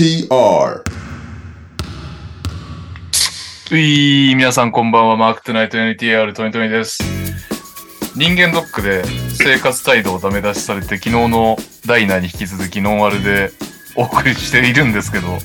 [0.00, 0.82] NTR
[3.70, 7.04] うい皆さんこんばんは、マークトゥナイト NTR2020 です。
[8.16, 13.50] 人間ドックで生活態度をダメ出しされて、昨日のダイナーに引き続きノンアルで
[13.94, 15.36] お送りしているんですけど、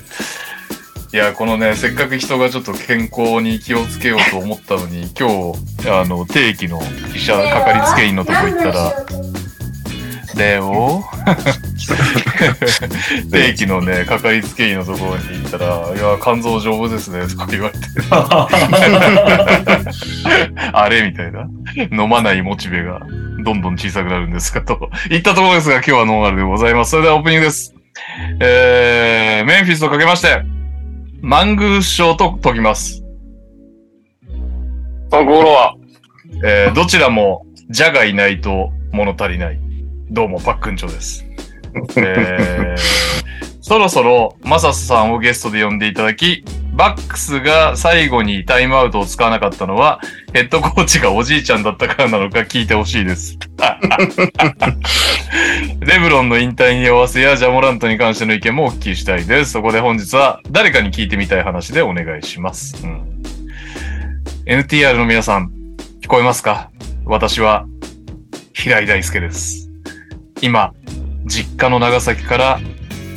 [1.12, 6.82] いや、このね、せっかく人がちょっと健康に気をつけようと思ったのに、今日、あの、定期の
[7.14, 9.06] 医者、かかりつけ医のとこ行ったら、
[10.38, 11.04] レオ
[13.32, 17.86] 定期のね、かかりつけ医のところに行ったら、いや、肝臓丈夫ですね、とか言われて。
[20.74, 21.48] あれみたいな。
[21.92, 23.02] 飲まないモチベが
[23.44, 24.90] どんどん小さくなるんですかと。
[25.10, 26.92] 言ったところですが、今日はノンアルでございます。
[26.92, 27.74] それではオープニングです。
[28.40, 30.44] えー、メンフィスとかけまして、
[31.22, 33.04] マングー賞と解きます。
[35.10, 35.76] その心は、
[36.44, 39.60] えー、どちらも、ジャがいないと物足りない。
[40.12, 41.25] どうも、パックンチョです。
[43.62, 50.00] そろそろ、マサスさんをゲストで呼んでいただき、バックスが最後にタイムアウトを使わなかったのは、
[50.34, 53.40] ヘッドコーチがおじいちゃんだったからなのか聞いてほしいです。
[55.80, 59.54] レブロンの引退に合わせやジャモラントに関しての意見もお聞きしたいです。
[59.54, 62.86] そこで本日は誰かに聞いてみたい話でお願いします。
[62.86, 63.24] うん、
[64.46, 65.52] NTR の皆さん、
[66.02, 66.70] 聞こえますか？
[67.06, 67.66] 私は
[68.54, 69.70] 平井大輔です。
[70.42, 70.74] 今、
[71.26, 72.60] 実家の長崎から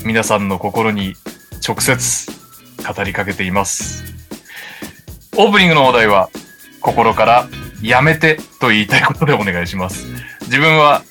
[0.05, 1.15] 皆さんの心に
[1.67, 2.31] 直接
[2.97, 4.05] 語りかけています。
[5.37, 6.31] オープニングのお題は、
[6.81, 7.49] 心から
[7.83, 10.07] やめてと言いたいことでお願いします。
[10.47, 11.03] 自分は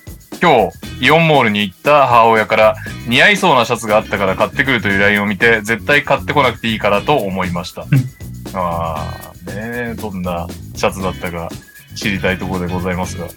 [0.41, 2.75] 今日、イオンモールに行った母親から
[3.07, 7.86] 似合いそうなシャツがあったから買ってくるという LINE を見て、絶対買ってこなくていいからと思いました。
[8.53, 11.49] ああ、ねえ、どんなシャツだったか
[11.95, 13.27] 知りたいところでございますが。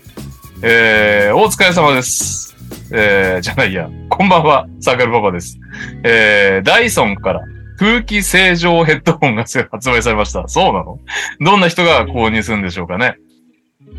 [0.63, 2.55] えー、お疲れ様です。
[2.93, 3.89] えー、じゃないや。
[4.09, 5.59] こんばんは、サーカルパパです。
[6.05, 7.41] えー、ダイソンから
[7.79, 10.47] 空気清浄ヘッドホンが発売されました。
[10.49, 10.99] そうなの？
[11.41, 13.17] どんな人が購入するんでしょうかね。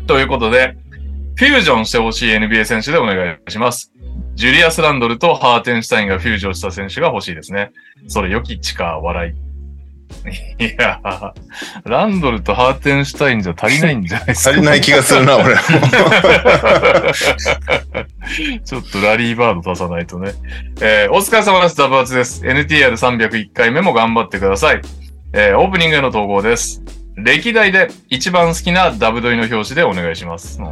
[0.06, 0.76] ということで、
[1.36, 3.90] フュージョンしてほしい NBA 選手でお願いします。
[4.34, 7.70] ジュリアス・ランドルとハーテンシュタインがフュージョンした選手が欲しいですね。
[8.06, 9.51] それ良き地下笑い。
[10.58, 11.32] いやー
[11.84, 14.50] ランドルとハーテンシュタインじゃ足りないんじゃないですか？
[14.50, 15.56] 足りない気がするな、俺。
[18.64, 20.32] ちょっとラリーバード足さないとね。
[20.80, 21.76] えーお疲れ様です。
[21.76, 22.42] ダブアツです。
[22.44, 24.80] NTR301 回目も頑張ってください。
[25.32, 26.82] えーオープニングへの投稿です。
[27.16, 30.58] 歴代で一番好きなダブドリの表紙でお願いします。
[30.60, 30.68] うん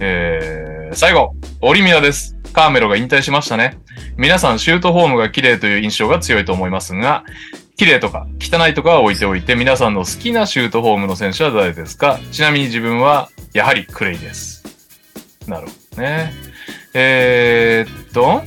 [0.00, 2.35] えー最後、オリミラです。
[2.56, 3.76] カーメロが引退しましたね。
[4.16, 7.22] 皆さんシュートフォームが綺麗という印象が強いと思いますが、
[7.76, 12.18] 綺麗とか汚いとかは置いておいて、皆さんの好きなシュートフォームの選手は誰ですか？
[12.32, 14.64] ちなみに自分は、やはりクレイです。
[15.46, 16.32] なるほどね。
[16.94, 18.42] えー、っと、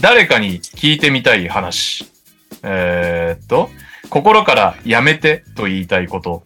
[0.00, 2.06] 誰かに聞いてみたい話。
[2.64, 3.70] えー、っと、
[4.10, 6.42] 心からやめてと言いたいこと。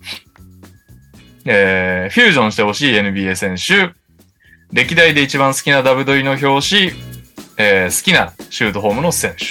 [1.47, 3.94] えー、フュージョンしてほしい NBA 選手。
[4.72, 6.93] 歴代で一番好きなダブドリの表紙。
[7.59, 9.44] えー、好きなシュートフォームの選手。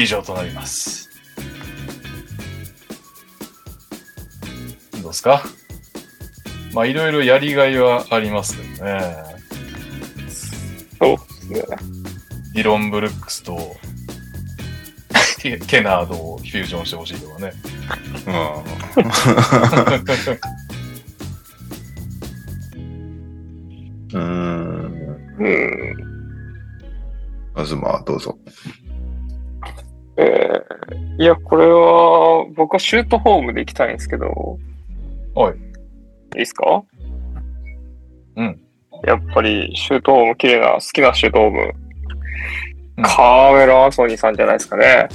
[0.00, 1.10] 以上となります。
[4.92, 5.42] どうですか？
[6.72, 9.00] まあ、いろいろやりがいはありますけどね。
[10.98, 11.16] そう
[11.52, 11.76] ですね。
[12.54, 13.76] ディロン・ブルックスと
[15.38, 17.52] ケケナードをフュージョンしてほしいとかね。
[18.26, 18.34] うん。
[24.14, 25.36] うーん。
[25.38, 25.94] うん。
[27.54, 28.38] まずまあ、どうぞ。
[30.16, 34.58] えー、いや、これは、僕はシュートホームで行きたいんですけど。
[35.34, 35.56] はい。
[35.56, 35.58] い
[36.36, 36.82] いですか？
[38.36, 38.60] うん。
[39.04, 41.60] やっぱり、シュートホーム、綺麗な、好きなシュートホーム。
[41.60, 45.08] うんカーメロ・アンソニーさんじゃないですかね。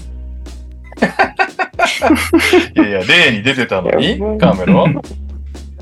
[2.75, 4.19] いやいや、例に出てたのに？
[4.38, 4.86] カーメロ？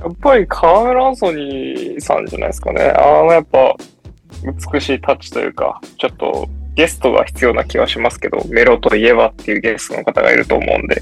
[0.07, 2.81] やっぱりカーメロ・アンソニーさんじゃないですかね。
[2.97, 3.75] あの、やっぱ、
[4.71, 11.01] 美しいタッチというか、ちょっと、ゲストが必要な気はしますけど、メロといえばっていうゲストの方がいると思うんで。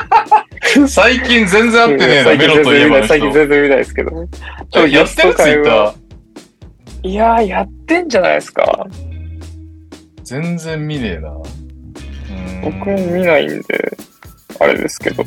[0.88, 3.06] 最近全然会ってねえな、最近メロといえば。
[3.06, 4.10] 最近全然見ないですけど。
[4.10, 4.28] ちょっ
[4.70, 5.94] とやってるツイッター。
[7.02, 8.86] いやー、やってんじゃないですか。
[10.22, 11.30] 全然見ねえな。
[12.62, 13.96] 僕も見ないんで、
[14.60, 15.24] あれですけど。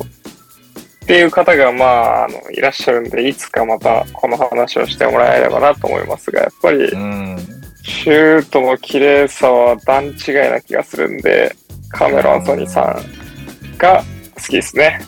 [1.04, 7.38] っていう方が、まあ、あの、いらっしゃるんで、いつかまたこの話をしてもらえればなと思いますが、やっぱりう、ん。
[7.82, 10.14] シュートの綺麗さは段違い
[10.50, 11.54] な気がするんで、
[11.90, 14.02] カメロ・アンソニーさんが
[14.34, 15.00] 好きですね。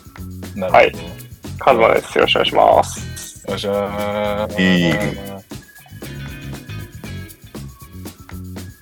[0.71, 0.93] はい
[1.59, 2.19] カズマです。
[2.19, 3.45] よろしくお願いします。
[3.49, 4.61] よっしゃー。
[4.61, 4.91] いい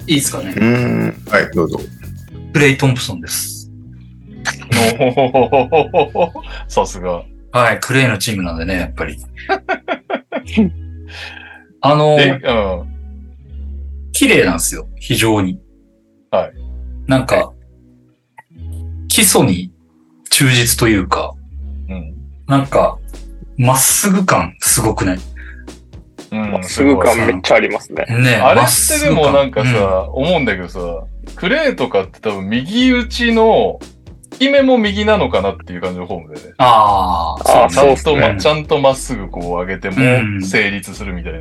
[0.06, 0.60] いいですかねう。
[0.60, 1.24] ーん。
[1.30, 1.78] はい、どうぞ。
[2.52, 3.53] クレイ・トンプソンです。
[6.68, 7.22] さすが。
[7.52, 9.16] はい、クレイのチームなんでね、やっぱり。
[11.80, 12.94] あの、え、うん。
[14.12, 15.60] 綺麗なんですよ、非常に。
[16.30, 16.52] はい。
[17.06, 17.52] なんか、
[19.08, 19.72] 基礎に
[20.30, 21.32] 忠実というか、
[21.88, 22.14] うん。
[22.48, 22.98] なんか、
[23.56, 25.18] まっすぐ感すごくない？
[26.32, 28.04] うんまっすぐ感めっちゃありますね。
[28.08, 30.80] ねあれってでぐ感もなんかうさ、思うんだけどさ、
[31.36, 33.80] クレーとかって多分右打ちの、効
[34.38, 36.54] き目も右なのかなっていう感じのフォームでね。
[36.58, 41.40] ああ、ちゃんと、まねちゃんとまっすぐこう上げてうんも成立するみたいな。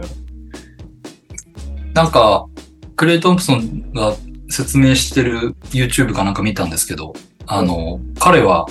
[1.93, 2.47] なんか、
[2.95, 4.15] クレイ・トンプソンが
[4.49, 7.13] 説明してる YouTube かなんか見たんですけど、
[7.45, 8.65] あの、彼は、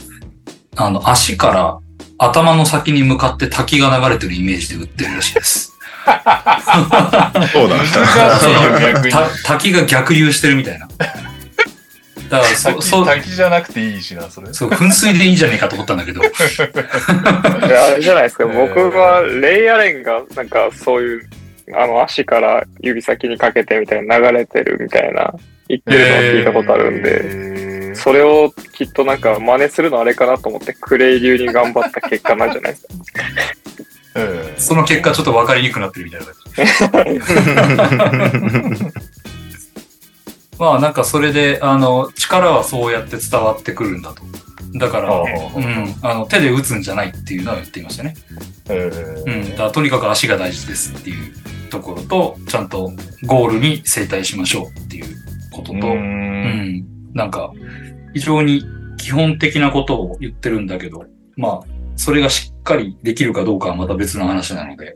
[0.76, 1.78] あの、足から
[2.18, 5.72] 頭の先に向かって滝が流れてるイメージで打ってるらしいです。
[7.52, 9.12] そうだ難しいよ、逆に。
[9.12, 10.88] た滝が逆流してるみたいな。
[12.32, 14.52] だから、 そ、滝そう、滝じゃなくていいしな、それ。
[14.54, 16.22] そう、噴水でいいんじゃねえかと思ったんだけど。
[16.24, 16.28] で
[17.76, 21.28] あれじゃないですか、えー僕はレイアレンがなんかそういう、
[21.74, 25.32] あの足から指先にかけてみたいな流れてるみたいな
[25.68, 27.18] 言ってるのを聞いたことあるんで、
[27.90, 32.90] でそれをきっとなんか真似するのあれかなと思ってクレイ流に頑張った結果なんじゃないですか。
[34.14, 37.04] えその結果ちょっと分かりにくくなってるみたいな感
[38.78, 38.84] じ。
[40.62, 44.22] まあなんかそれで、あの、力はそうやって伝わってくるんだと。
[44.78, 48.14] だから、うん、あの手で打つんじゃないっていうのは言っていましたね。
[48.70, 48.88] え
[49.26, 51.32] うん、だからとにかく足が大事ですっていう
[51.68, 52.92] ところと、ちゃんと
[53.24, 55.16] ゴールに正対しましょうっていう
[55.50, 57.52] ことと、ううんん、なんか
[58.14, 58.62] 非常に
[58.98, 61.06] 基本的なことを言ってるんだけど、
[61.36, 61.60] まあ、
[61.96, 64.94] それがしっかりできるかどうかはまた別の話なので、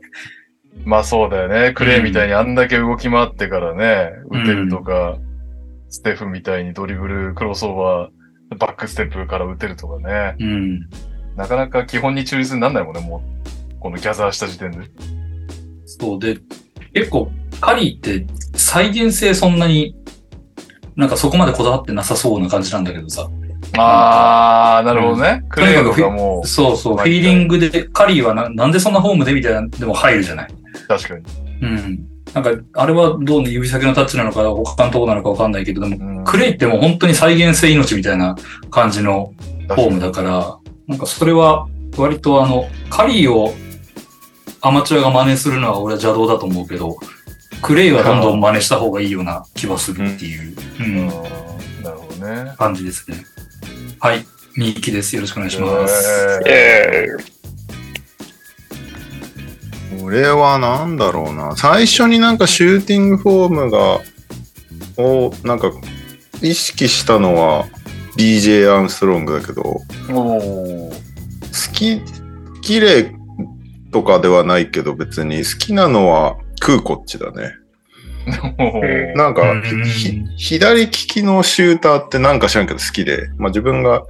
[0.85, 1.73] まあそうだよね。
[1.73, 5.17] クレイみたいにあんだけ動き回ってからね、うん打てるとか、
[5.89, 10.35] ステフみたいにドリブル、クロスオーバー、バックステップから打てるとかね。
[10.39, 10.89] うん、
[11.35, 13.23] なかなか基本に忠実になんないもんね、も
[13.75, 13.79] う。
[13.79, 14.79] このギャザーした時点で。
[15.85, 16.39] そうで、
[16.93, 17.31] 結構
[17.61, 19.95] カリーって再現性そんなに
[20.95, 23.29] なんかそこまでこだわってなさそうな感じなんだけどさ、
[23.77, 25.43] あー、なるほどね。
[25.49, 30.53] クレイとかもそうそう、フィーリングでカリーはななんでそんなフォームでみたいなでも入るじゃない。
[30.87, 31.23] 確かに。
[31.61, 32.16] うん。
[32.41, 38.35] なんか、あれはどうね、指先のタッチなのか、他のとこなのかわかんないけど、でも、うんクレイってもう本当に再現性命みたいな
[38.69, 39.33] 感じの
[39.69, 40.57] フォームだから、
[40.87, 41.67] なんかそれは
[41.97, 43.53] 割とあの、カリーを
[44.61, 46.97] アマチュアが真似するのは俺は邪道だと思うけど、
[47.61, 51.07] クレイはどんどん真似した方がいいような気はするっていう、ううんん、
[51.81, 52.53] なるほどね。
[52.57, 53.23] 感じですね。
[53.99, 54.25] はい。
[54.57, 55.15] みゆきです。
[55.15, 56.41] よろしくお願いします。
[56.45, 57.56] ええ
[60.03, 61.55] 俺はなんだろうな。
[61.55, 63.99] 最初になんかシューティングフォームが、
[64.97, 65.71] を、なんか、
[66.41, 67.65] 意識したのは
[68.17, 70.91] DJ アームストロングだけど、好
[71.73, 72.01] き、
[72.61, 73.15] 綺麗
[73.91, 77.51] とかではないけど別に好きなのはクーコッチだね。
[79.15, 84.05] なんかうん、ひ左利きのシューターってなんか知らんけど好きで、まあ自分が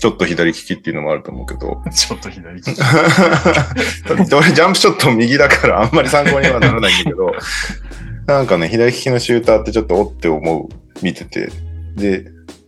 [0.00, 2.70] ちょっと左利きっていうのもあると思うけど、 ちょっと左利き。
[4.34, 7.32] 俺ジャンプショット右だからあんまり参考にはならないんだけど、
[8.26, 10.68] なんかね、左利きのシューターってちょっとおって思う、
[11.04, 11.50] 見てて。
[11.96, 12.24] で、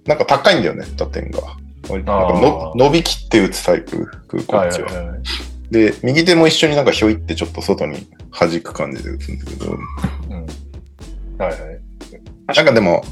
[0.06, 1.40] なんか高いんだよね、打点が。
[1.88, 4.88] 割となんかの伸びきって打つタイプ、空港っちは。
[4.88, 5.18] はいはいはい
[5.72, 10.46] で、右手も一緒になんかひょいってちょっと外に弾く感じで打つんだけど、うん
[11.38, 11.80] はいはい。
[12.54, 13.02] なんかでも、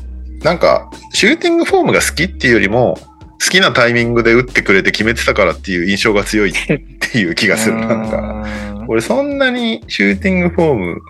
[0.43, 2.99] なんか、シューティングフォームが好きっていうよりも、
[3.43, 7.77] 好きなタイミングで打ってくれて決めてたからっていう印象が強いっていう気がする。
[7.77, 8.85] なんか、か。
[8.89, 11.03] 俺そんなにシューティングフォーム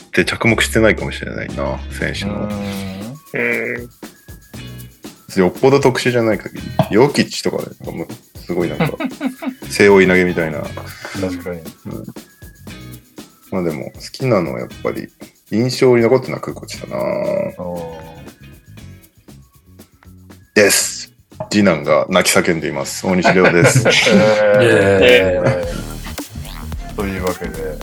[0.00, 2.48] って着目してないかもしれないな、選手の。
[5.36, 6.62] よっぽど特殊じゃない限り。
[6.90, 7.64] ヨキッチとかね、
[7.98, 8.96] なすごいなんか、
[9.68, 10.60] 背負い投げみたいな。
[10.60, 11.60] 確かに。
[13.50, 15.08] まあでも、好きなのはやっぱり、
[15.50, 16.96] 印象に残ってるのは空コチだな
[17.58, 18.00] お
[20.54, 20.95] です。
[21.56, 23.06] 次男が泣き叫んでいます。
[23.06, 23.88] 大西亮です。
[23.88, 23.90] ー
[24.60, 27.78] ええーというわけで、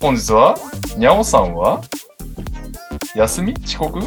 [0.00, 0.56] 本日は、
[0.96, 1.80] にゃおさんは
[3.16, 3.52] 休み？
[3.64, 3.98] 遅刻？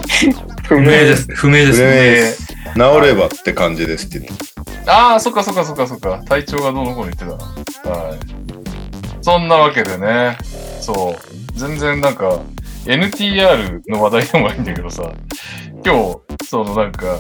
[0.63, 1.27] 不明です。
[1.36, 1.96] 不明です不明ね。
[1.96, 2.53] です治
[3.01, 6.24] ればって感じですって言ってああ、そっかそっかそっかそっか。
[6.29, 7.94] 体調がどうのこうの言ってたな。
[7.94, 8.20] はい。
[9.22, 10.38] そんなわけでね、
[10.79, 12.39] そう、全然なんか、
[12.88, 15.12] NTR の話題でもないんだけどさ、
[15.86, 17.20] 今日、そのなんか、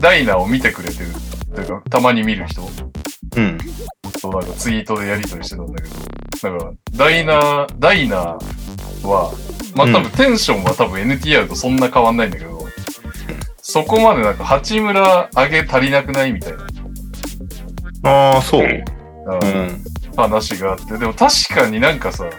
[0.00, 1.10] ダイナを見てくれてる、
[1.54, 3.58] というか、たまに見る人うん。
[4.20, 8.16] となんかツイートでやりとりしてたんだけど、なんか、ダイナ、ダイナ
[9.02, 9.32] は、
[9.74, 12.66] まあ多分テンションは多分 NTR とそんな変わんないんだけど、
[13.62, 16.66] そこまでなんか八村上げ足りなくないみたいな、
[18.02, 18.62] ああ、そう。
[18.62, 19.84] うんうん。
[20.16, 22.30] 話があって、でも確かになんかさ、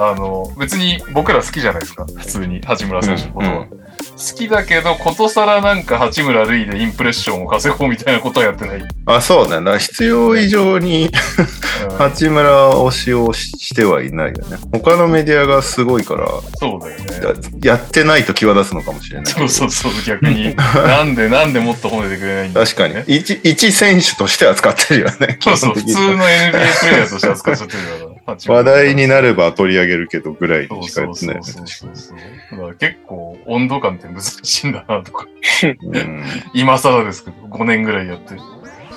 [0.00, 3.60] あの、別に僕ら好きじゃないですか、普通に八村選手のことは。
[3.70, 8.82] うん好きだけど、ことさらなんか八村塁でインプレッションを稼ごうみたいなことはやってない。
[9.06, 9.78] あ、そうだよな。
[9.78, 14.58] 必要以上にうん八村推しをししてはいないよね。
[14.72, 16.28] 他のメディアがすごいから、
[16.58, 17.60] そうだよね。
[17.62, 19.26] ややってないと際立つのかもしれない。
[19.26, 20.54] そうそうそう、逆に。
[20.74, 23.04] なんで、なんでもっと褒めてくれないんだ確かにね。。
[23.06, 25.38] 一一選手として扱ってるよね。
[25.40, 28.09] そうそう、普通の NBA プレイヤーとして扱っちゃってるから。
[28.46, 31.46] 話題になれば取り上げるけどぐらいそうにしかそうやってないよね。
[31.46, 32.58] そうそうそう。
[32.58, 35.26] だから結構温度感って難しいんだなとか。
[35.62, 35.66] う
[35.98, 36.24] ん
[36.54, 38.34] 今更ですけど、5年ぐらいやって。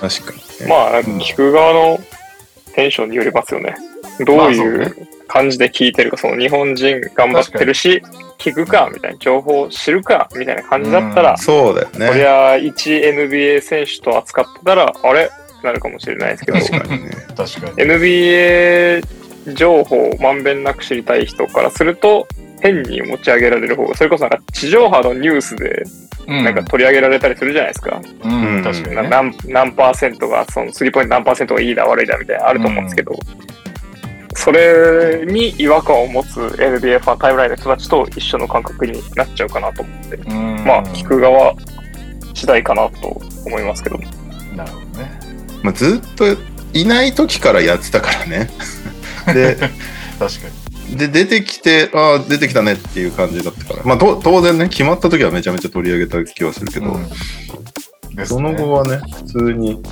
[0.00, 0.66] 確かにね。
[0.68, 2.00] まあ、聞く側の
[2.74, 3.74] テンションによりますよね。
[4.20, 8.02] どういう感じで聞いてるか、その日本人頑張ってるし、
[8.38, 12.08] 聞くか、みたいな、情報知るか、みたいな感じだったら、そうだよね。
[12.08, 15.30] こりゃ、一 NBA 選手と扱ってたら、あれ？
[15.64, 17.10] なるかもしれないですけど、確かにね。
[17.36, 17.88] 確かに。
[17.88, 22.26] NBA 情報をまんべんなく知りたい人からすると、
[22.60, 25.84] 変に持ち上げられる方が、それこそなんか地上波のニュースで
[26.26, 28.00] うんなんか取り上げられたりするじゃないですか。
[28.24, 33.18] うん、確かに何何パーセントが、そのスリーポイント何パーセントがいいだ悪いだみたいなのあると思うんですけど、
[34.34, 41.54] それに違和感を持つ NBA ファンタイムラインの人たちと一緒の感覚になっちゃうかなと思って、うんまあ、聞く側
[42.34, 43.08] 次第かなと
[43.46, 43.98] 思いますけど。
[44.56, 45.23] なるほどね。
[45.64, 46.26] まあ、ずっと
[46.74, 48.50] いない時からやってたからね。
[49.32, 50.48] で、確か
[50.94, 53.82] で、出てきて、ああ、出てきたねっていう感じだったから。
[53.84, 56.86] まあ、と当然ね、決まった時はめちゃめちゃ取り上げた気はするけに。
[56.86, 57.06] ど、うん
[58.14, 59.82] ですそねの後はね、普通に、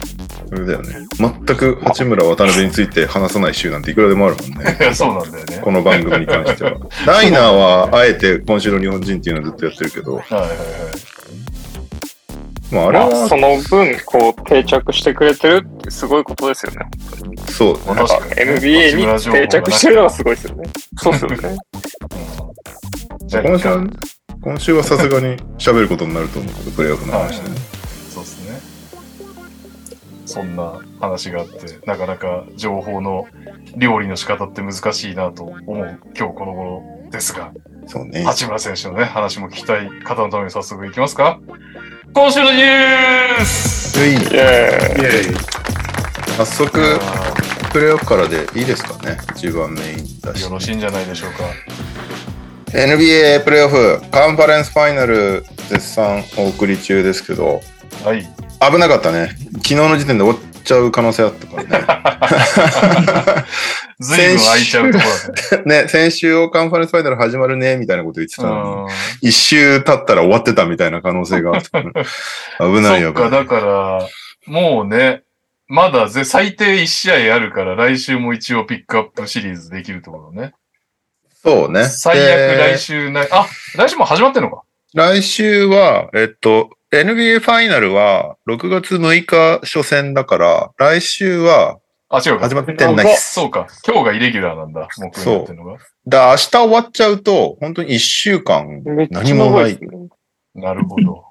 [0.53, 1.07] あれだよね。
[1.19, 4.77] 全く八村渡辺について話さない週なんていくらでもあるもんね。
[4.95, 5.59] そうなんだよね。
[5.63, 6.77] この番組に関しては。
[7.07, 11.12] ライナーはあえて今週の日本人っていうのをずっとやってるけど、はいはいはい。
[12.73, 16.79] まあ、あれまあ、はその分、こう、定着してくれてるってすごいことですよね。
[17.49, 17.87] そうだね。
[17.95, 20.71] なんか NBA に定着してるのがすごいですよね。
[20.99, 21.37] そうですよね。
[21.49, 22.53] うん
[23.33, 23.87] じゃあ、今週は、
[24.43, 27.57] 今週はさすがに喋ることになると思うけど、プレイオフの話でね。
[28.11, 28.61] そうですね。
[30.27, 33.27] そんな話があって、なかなか情報の
[33.77, 37.53] 料理の仕方って難しいなと思う今日この頃ですが、
[37.87, 38.25] そうね。
[38.25, 41.39] 八村選手のね、話も聞きたい方のために早速いきますか。
[42.15, 44.25] 今週のニュースイェーイ。
[44.25, 45.37] イェイ。
[46.37, 46.99] 早速、
[47.73, 49.19] プレイオフからでいいですかね。
[49.37, 50.51] 一番メインだしよ。
[50.51, 51.45] ろしいんじゃないでしょうか。
[52.73, 57.61] NBA プレイオフカンファレンスファイナル絶賛お送り中ですけど、
[58.05, 58.23] はい。
[58.61, 59.29] 危なかったね。
[59.57, 60.25] 昨日の時点で
[60.63, 63.45] ちゃう可能性あったからね。
[64.01, 65.83] ずいぶん空いちゃうところだね。
[65.83, 68.97] ね、先週カンファレンスファイナル始まるね、みたいなこと言ってたのに、う
[69.29, 71.93] 一周経ったら終わってたみたいな可能性があったから。
[72.59, 72.83] 危ん。
[72.83, 73.13] ないよ。
[73.15, 74.09] そっか、だから、
[74.47, 75.23] もうね、
[75.69, 80.53] まだぜ最低1試合あるから、来週も一応ピックアップシリーズできるところね。
[81.43, 81.85] そうね。
[81.85, 84.63] 最で悪来週な、あ、来週も始まってんのか
[84.95, 91.79] 来週は、えっと、NBA ファイナルは6月6日初戦だから、来週は
[92.11, 92.41] あ、違うか。
[92.41, 93.33] 始まってないっす。
[93.33, 93.67] そうか。
[93.87, 94.87] 今日がイレギュラーなんだ。
[94.99, 95.79] 木曜日やってるのが。
[96.07, 99.79] だ明日終わっちゃうと、本当に1週間何もない。
[100.55, 101.25] なるほど。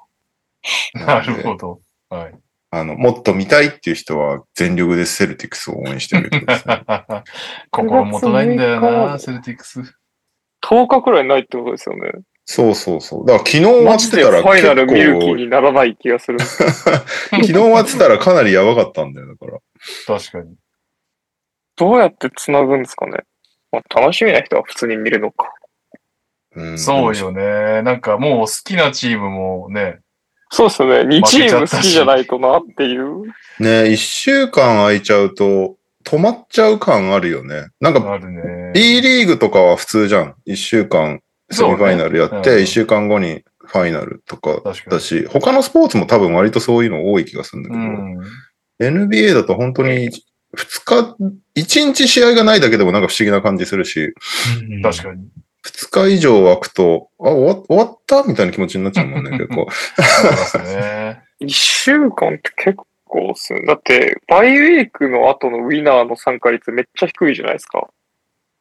[0.96, 1.80] なるほど。
[2.10, 2.34] はい。
[2.72, 7.30] あの、もっと見たいっていう人は全力でセルティックスを応援してあげてください。
[7.70, 9.80] 心もとないんだよ9月6な、 日セルティックス。
[10.64, 12.12] 10日くらいないってことですよね。
[12.52, 13.26] そうそうそう。
[13.26, 16.40] だから昨日終わマってたらジでファイナル見る気結にならない気がする。
[16.40, 16.46] 構、
[17.32, 19.60] 昨日終わってたらかなりやばかったんだよ、だから。
[20.06, 20.56] 確かに。
[21.78, 23.20] どうやって繋ぐんですかね。
[23.72, 25.54] まあ、楽しみな人は普通に見るのか。
[26.54, 27.82] うんそうよね。
[27.84, 30.00] なんかもう好きなチームもね、
[30.52, 31.18] そうですよね。
[31.18, 33.24] 2チーム好きじゃないとなっていう。
[33.60, 37.68] ね一週間空いちゃうと、止まっちゃう感あるよね。
[37.80, 38.72] なんか、あるね。
[38.74, 40.36] B リーグとかは普通じゃん。
[40.46, 49.08] 一週間、セミファイナルやって、そうねうん一週間後にファイナルとかだし、他のスポーツも多分割とそういうの多い気がするんだけうど、ん。
[49.08, 50.14] NBA だと本当に2
[50.86, 51.16] 日、
[51.56, 54.14] 1日試合がないだけでもなんか不思議な感じするし、
[54.84, 55.28] 確かに。
[55.64, 59.68] 2日以上空くと、あ、終わ終わったみたいな気持ちになっちゃうもんね、 結構。
[59.72, 61.22] そうですね。
[61.42, 63.62] 1週間って結構っすね。
[63.68, 67.88] だって、バイウィークの後のウィナーの参加率めっちゃ低いじゃないですか。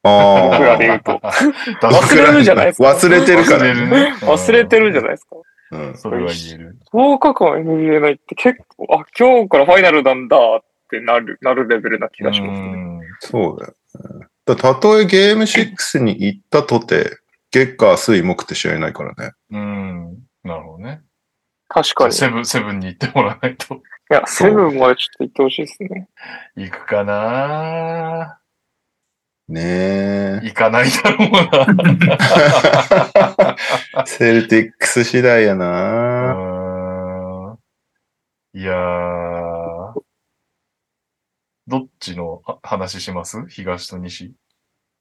[0.02, 1.52] あ僕らで言うと忘
[1.82, 2.90] 忘れるじゃないですか。
[2.90, 4.14] 忘れてるから忘れるね。
[4.20, 5.36] 忘れてるじゃないですか。
[5.72, 5.96] うん。
[5.96, 6.78] それは言える。
[6.92, 12.68] 10日間 NBA ないって結構、あ、今日からファイナルなんだってなる、なるレベルな気がしますね。
[12.68, 14.26] うんそうだよね。
[14.46, 17.18] だたとえゲーム6に行ったとて、
[17.50, 19.32] 月火水木って試合ないからね。
[19.50, 20.18] うん。
[20.44, 21.02] なるほどね。
[21.68, 22.10] 確かに。
[22.10, 23.82] いセブン、セブンに行ってもらわないと。
[24.10, 26.08] や、セブンまでちょっと行ってほしいですね。
[26.56, 28.39] 行くかな
[29.50, 30.40] ねえ。
[30.44, 31.30] 行かないだろう
[33.96, 34.06] な。
[34.06, 37.56] セルティックス次第やうな。
[38.54, 40.00] いやー。
[41.66, 43.44] どっちのあ話します？
[43.48, 44.32] 東と西。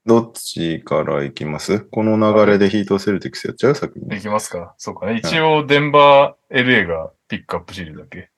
[0.06, 1.82] どっちから行きます？
[1.82, 3.76] この流れでヒートセルティックスやっちゃう？
[3.76, 4.10] 先に。
[4.10, 5.22] 行きますかそうかね。
[5.24, 8.30] 一応、デンバー、LA がピックアップシリーズだっけ？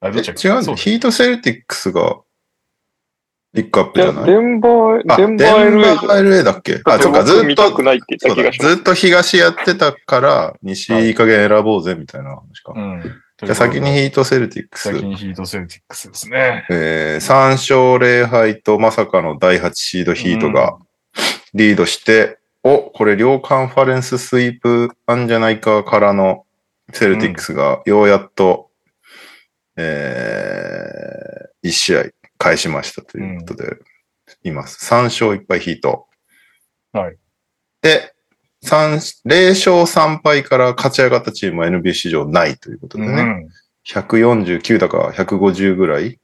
[0.00, 0.34] あ、どっち違う
[0.76, 2.20] ヒートセルティックスが
[3.54, 4.26] ピックアップじゃない？
[4.26, 6.80] デンバー、あ、デンバー LA じゃない LA だっけ？
[6.84, 8.74] あ、だってそっか、ずっ僕見たと、くないって言そうだった気がします。
[8.76, 12.72] ずっと東やってたから、西いい加減選ぼうぜ、みたいな話か。
[12.74, 13.02] うん。
[13.44, 14.92] じゃあ先にヒートセルティックス。
[14.92, 16.64] 先にヒートセルティックスですね。
[16.70, 20.78] えー、3勝0敗とまさかの第8シードヒートが
[21.52, 26.46] リードして、お、これ両カンファレンススイープなんじゃないかからの
[26.92, 28.70] セルティックスがようやっと、
[29.76, 32.04] えー、1試合
[32.42, 33.76] 返しましたということで、
[34.42, 34.92] います。
[34.92, 36.08] 3勝1敗ヒート。
[36.92, 37.16] はい。
[37.82, 38.12] で、
[38.62, 43.22] 三0勝3敗から勝ち上がったチームは NBA 史上ないということでね。
[43.22, 43.48] うん。
[43.86, 46.18] 149だか150ぐらい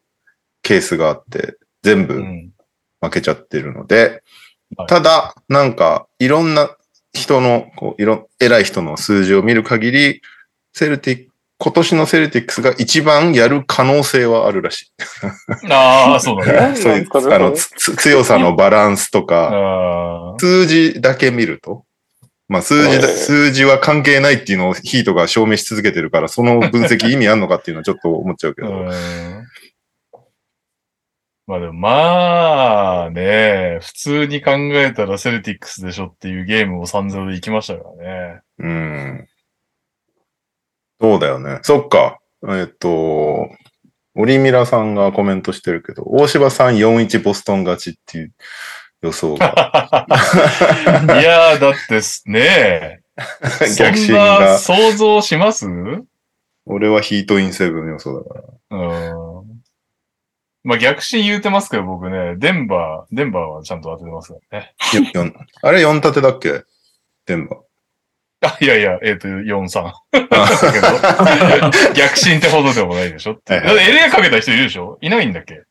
[0.62, 2.52] ケースがあって、全部うん。
[3.00, 4.22] 負けちゃってるので、
[4.76, 6.68] はいただ、なんか、いろんな
[7.14, 10.20] 人の、こう、いろ、偉い人の数字を見る限り、
[10.75, 11.27] セルティック、
[11.61, 14.93] 今年のセルティックスが一番やる可能性はあるらしい。
[15.71, 16.59] ああ、そうだね。
[16.61, 20.37] 何 そういうあの、強さのバランスとか。
[20.38, 21.85] 数字だけ見ると、
[22.49, 28.68] まあ数字だ、えー数字は関係ないっていうのをヒートが証明し続けてるから、その分析意味あんのかっていうのはちょっと思っちゃうけど。
[28.71, 29.47] うん
[31.49, 38.40] まあでもまあね、普通に考えたらセルティックスでしょっていうゲームを3-0で行きましたからね。
[38.59, 39.28] うん。
[41.00, 41.61] そうだよね。
[41.62, 42.18] そっか。
[42.48, 43.48] えっと、
[44.14, 48.32] オリミラさんがコメントしてるけど、大柴さん4-1ボストン勝ちっていう
[49.02, 49.46] 予想が。
[51.20, 53.00] いやー、だってすね、
[53.78, 54.58] 逆進そんなが。
[54.58, 55.66] 想像します？
[55.66, 56.04] うん。
[56.66, 58.78] 俺はヒートインセブン予想だから。
[60.64, 64.74] まあ逆進言うてますけど僕ね、デンバー、デンバーはちゃんと当ててますからね。
[65.62, 66.62] あれ4立てだっけ？
[67.26, 67.61] デンバー。
[68.40, 69.83] あ、いやいや、えっ、と、4-3。
[70.12, 73.55] だけど、 逆進ってほどでもないでしょって。
[73.55, 74.96] はいはいだって LA かけた人いるでしょ？
[75.01, 75.62] いないんだっけ？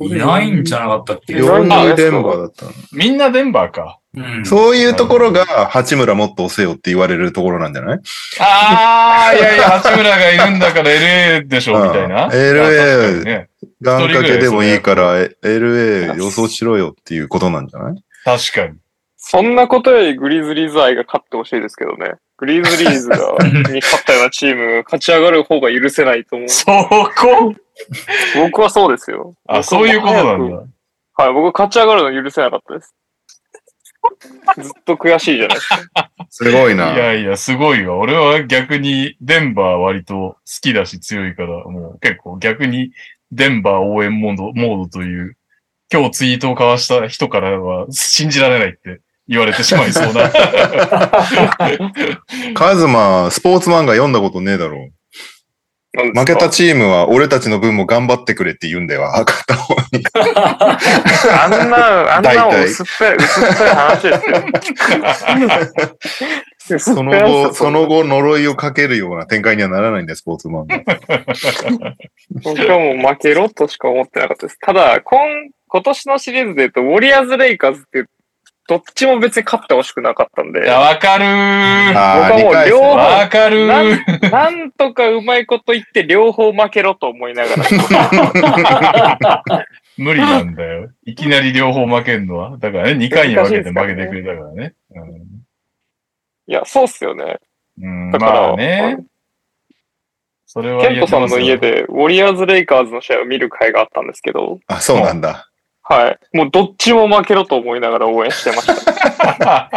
[0.00, 1.32] いないんじゃなかったっけ？
[1.32, 2.72] いないんだ4デンバーだったの。
[2.92, 3.98] みんなデンバーか。
[4.16, 7.98] うんそういうところが、八村もっと押せよって言われるところなんじゃない？
[8.40, 12.26] ああ、いやいや、八村がいるんだから LA でしょ、みたいな。
[12.26, 13.48] うん LA ね。
[13.82, 18.02] 願掛けでもいいから、え LA 予想しろよっていうことなんじゃない？
[18.24, 18.78] 確かに。
[19.30, 22.14] そんなことよりグリズリーズ愛が勝ってほしいですけどね。
[22.38, 23.16] グリズリーズが
[23.70, 26.48] に勝ったようなチーム、勝ち上がる方が許せないと思う。
[26.48, 27.54] そこ？
[28.36, 29.34] 僕はそうですよ。
[29.46, 30.56] あ、そういうことなんだ。
[31.22, 32.94] はい、僕勝ち上がるの許せなかったです。
[34.62, 36.10] ずっと悔しいじゃないですか。
[36.30, 36.94] すごいな。
[36.94, 37.96] いやいや、すごいわ。
[37.98, 42.92] 俺は逆にデンバー割と好きだし強いから、もう結構逆に
[43.30, 45.36] デンバー応援モードモードという、
[45.92, 50.30] 今日ツイートを交わした人からは信じられないって言われてしまいそうな。
[52.54, 54.88] カズマ、スポーツ漫画読んだことねえだろ。
[55.94, 56.20] なんですか？
[56.20, 59.02] 負けたチームは俺たちの分も頑張ってくれって言うんだよ。
[59.24, 60.02] 片方に。
[60.14, 64.20] あんな、あんな薄っぺらい、薄っぺらい話で
[66.78, 66.94] すよ。
[66.96, 70.78] その後、その後呪いをかけるような展開にはならないんだよ、スポーツ漫画。
[72.42, 74.58] 僕はもう負けろとしか思ってなかったです。
[74.60, 75.18] ただ、今、
[75.68, 78.04] 今年のシリーズで言うと、ウォリアーズ・レイカーズって、
[78.68, 81.88] どっちも別に勝ってほしくなかったんでい、や、わかるー。
[81.88, 84.30] 僕はもう両方わかるー。
[84.30, 89.42] なんとかうまいこと言って両方負けろと思いながら。
[89.96, 90.90] 無理なんだよ。
[91.06, 92.58] いきなり両方負けるのは。
[92.58, 94.74] だからね、2回に分けて負けてくれたからね。
[96.46, 97.38] いや、そうっすよね。
[97.80, 98.98] うん、うんだから、まあね。
[100.44, 105.47] それはケントさんの家で、ウォリアーズ・レイカーズの試合を見る会があったんですけど、あ、そうなんだ。
[105.88, 106.18] はい。
[106.36, 108.84] もうどっちも負けろと思いながら応援してまし
[109.44, 109.70] た。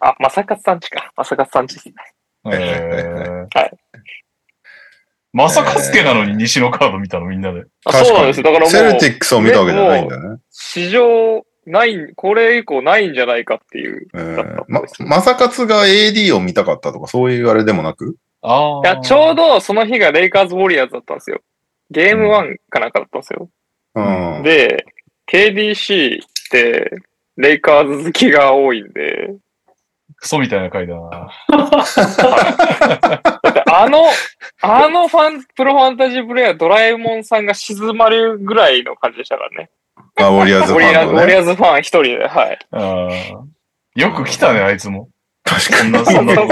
[0.00, 1.12] あ、まさかつさんちか。
[1.16, 1.94] まさかつさんちですね。
[2.46, 3.70] えーはい
[5.34, 7.64] まさかすけなのに西のカード見たのみんなで。
[7.84, 8.44] あそうなんですよ。
[8.44, 10.38] だからもう、セルティックスを見たわけじゃないんだね。
[10.50, 14.08] 史上ない、これ以降ないんじゃないかっていう。
[14.14, 18.16] えーまんです、よまさかつが AD を見たかったとか、そういうあれでもなく？
[18.40, 18.88] ああ。
[18.88, 21.40] いや、ちょうどその日がレイカーズ・ウォリアーズだったんですよ。
[21.90, 23.48] ゲーム1かなんかだったんですよ。
[23.94, 24.00] う
[24.40, 24.42] ん。
[24.42, 24.84] で、
[25.30, 26.90] KDC、って、
[27.36, 29.34] レイカーズ好きが多いんで、
[30.16, 31.10] クソみたいな回だな。
[31.10, 31.58] だ
[33.50, 34.02] ってあの、
[34.62, 39.70] あのファン、プロファンタジープレイヤードラえもんさんが静まるぐらいの感じでしたからね。
[40.16, 41.34] あ、ウォリアーズフウォリアーズ、ウォリ。
[41.34, 42.58] アーズファン一人で、はい。
[42.72, 45.08] あーよく来たね、あいつも。
[45.48, 46.04] 確かに。
[46.04, 46.46] そんな、で。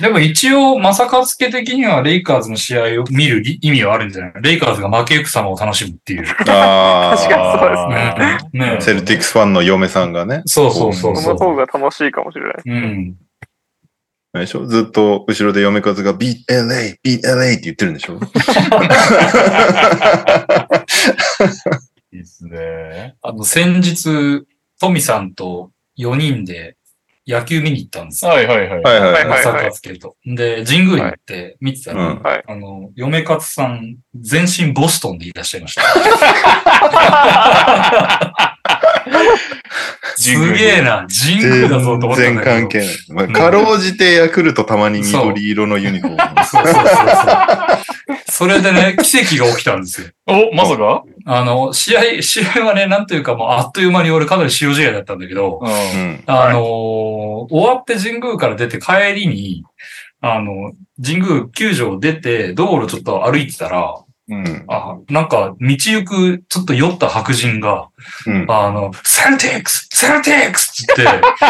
[0.00, 4.32] でも一応、まさかつけ的にはレイカーズの試合を見る意味はあるんじゃない？
[4.42, 6.24] レイカーズが負けゆく様を楽しむっていう。
[6.48, 7.76] あ確かにそうで
[8.50, 8.80] すねねあ。
[8.80, 10.42] セルティックスファンの嫁さんがね。
[10.46, 11.56] そうそうそうそその方う。
[11.56, 12.54] が楽しいかもしれない。
[12.66, 13.14] うん。
[14.34, 14.66] でしょ？
[14.66, 18.18] ずっと後ろで嫁数が Beat LA, Beat LA って言ってるんでしょ？
[22.12, 23.14] いいっすね。
[23.22, 24.44] あの、先日、
[24.80, 26.76] トミさんと4人で
[27.26, 28.32] 野球見に行ったんですよ。
[28.32, 28.82] はいはいはい。
[28.82, 29.26] はいはいはい。
[29.26, 30.16] まさかつけと。
[30.26, 32.44] で、神宮に行って見てたら、うんはい。
[32.46, 35.82] あの、嫁勝さん、全身ボストンでいらっしゃいました。
[40.16, 42.54] すげえな、神宮だぞと思ったん全然だけど。
[42.56, 42.88] 関係ない。
[43.08, 46.44] まあ、かろうじてヤクルトたまに緑色のユニフォーム。
[46.44, 46.88] そうそうそうそう。
[48.26, 50.08] それでね、 奇跡が起きたんですよ。
[50.26, 51.02] お、まさか？
[51.26, 55.66] あの、試合、試合はね、なんというかもうあっという間に俺かなり塩試合だったんだけど、う。
[55.66, 56.22] うんん。
[56.26, 57.14] あのー
[57.50, 59.64] 終わって神宮から出て帰りに、
[60.22, 60.72] あの、
[61.04, 63.94] 神宮球場出て道路ちょっと歩いてたら、
[64.30, 64.64] うん。
[64.68, 67.88] あ、なんか、道行く、ちょっと酔った白人が、
[68.26, 68.46] うん。
[68.48, 71.20] あの、セルティックスセルティックスって言って、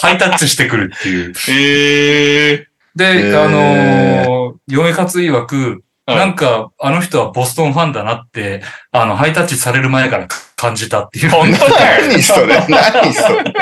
[0.00, 1.34] ハイタッチしてくるっていう。
[1.50, 10.26] ええで、あのー、嫁勝曰く、はいなんか、あの人はボストンファンだなって、あの、ハイタッチされる前から
[10.56, 11.30] 感じたっていう。
[11.30, 12.58] 本当かよ何それ？
[12.68, 13.54] 何それ？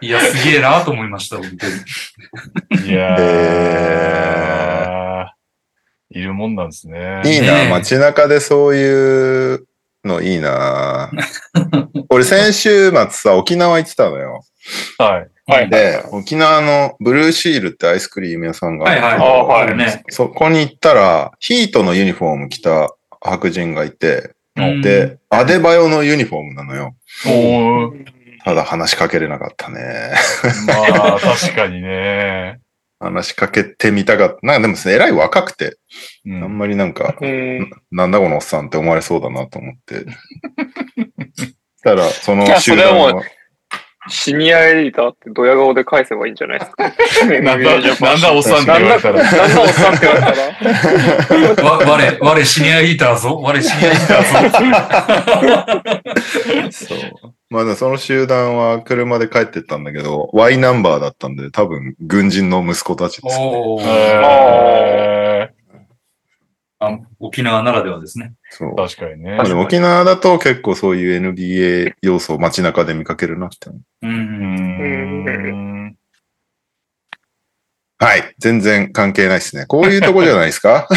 [0.00, 2.88] いや、すげえなと思いました、本当に。
[2.88, 3.22] いやー、
[6.16, 7.20] へいるもんなんですね。
[7.26, 9.66] いいな、街中でそういう
[10.02, 11.10] のいいな。
[12.08, 14.42] 俺先週末さ、沖縄行ってたのよ。
[14.96, 15.28] はい。
[15.50, 15.70] はい。
[15.70, 19.40] で、沖縄のブルーシールってアイスクリーム屋さんがあるんだけどはいはい。
[19.40, 20.04] あはいあるね。
[20.08, 26.94] そこに行ったら、ヒートのユニフォーム着た白人がいて、うんで、アデバヨのユニフォームなのよ。
[28.44, 30.12] ただ話しかけれなかったね。
[30.66, 32.58] まあ、 確かにね。
[32.98, 34.46] 話しかけてみたかった。
[34.46, 35.78] なんかでも、えらい若くて、
[36.26, 37.70] うんあんまりなんか、うん。
[37.90, 40.04] なんだこのおっさんって思われそうだなと思って。
[41.80, 43.24] したら、その集団それはもは、
[44.08, 46.84] シニアエリーターってドヤ顔で返せばいいんじゃないですか？
[47.42, 47.76] なんだ、な
[48.16, 49.22] んだおっさんって言われたら。
[49.22, 50.20] なんだおっさんって言わ
[51.50, 51.70] れたら？
[51.70, 53.38] わ、我、我シニアイーターぞ。
[53.42, 54.58] 我シニアイーターぞ。
[56.70, 56.98] そう。
[57.50, 63.44] まあ、でもその集団は車で帰ってったんだけど、Y ナンバーだったんで、多分、軍人の息子たちですね。
[63.52, 65.19] おーえ
[66.82, 68.32] あ沖縄ならではですね。
[68.50, 68.76] そうー、。
[68.88, 74.06] 確かにね沖縄だと結構そういう NBA 要素を街中で見かけるなって思う。
[74.08, 75.96] んん。
[77.98, 78.34] はい。
[78.38, 79.66] 全然関係ないですね。
[79.66, 80.88] こういうとこじゃないですか？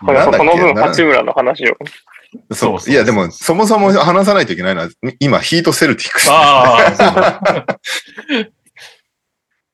[0.00, 0.38] このなんだっけ？
[0.38, 1.76] この分、な八村の話を。
[2.52, 2.92] そそうそうそうう。
[2.92, 6.28] いや、でも、そもそも話さないといけないのは、今、ヒートセルティックス。
[6.30, 7.76] ああ、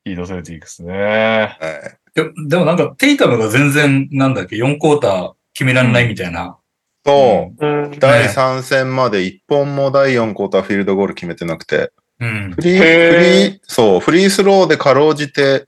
[0.07, 0.15] そう。
[0.15, 0.93] ヒートセルティックスね。
[0.93, 6.57] はいででもなんか、テイタムが全然、なんだっけ、4クォーター決められないみたいな。
[7.05, 7.67] そう。
[7.67, 7.99] うん。
[7.99, 12.61] 第3戦まで1本も第4クォーターフィールドゴール決めてなくて、うんフ。
[12.63, 15.67] リー、フリー、そう、フリースローでかろうじて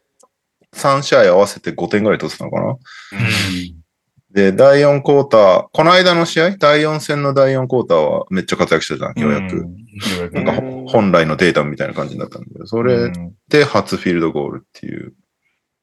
[0.72, 2.76] 3試合合わせて5点ぐらい取ってたのかな
[4.36, 9.56] で、第4クォーター、この間の試合、第4戦の第4クォーターはめっちゃ活躍してたのようやく。
[9.56, 9.58] ん。
[9.60, 9.66] よ
[10.20, 15.14] うやくなんかほ本来のデータみたいな感じになったんだけど、それうんで初フィールドゴールっていう。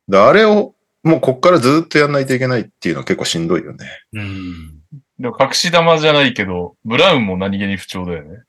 [0.08, 3.88] であれをもうこっからずっとやんないといけないっていうのは結構しんどいよね。
[4.14, 4.82] うん。
[5.18, 8.44] でも隠し玉じゃないけど、ブラウンも何気に不調だよね。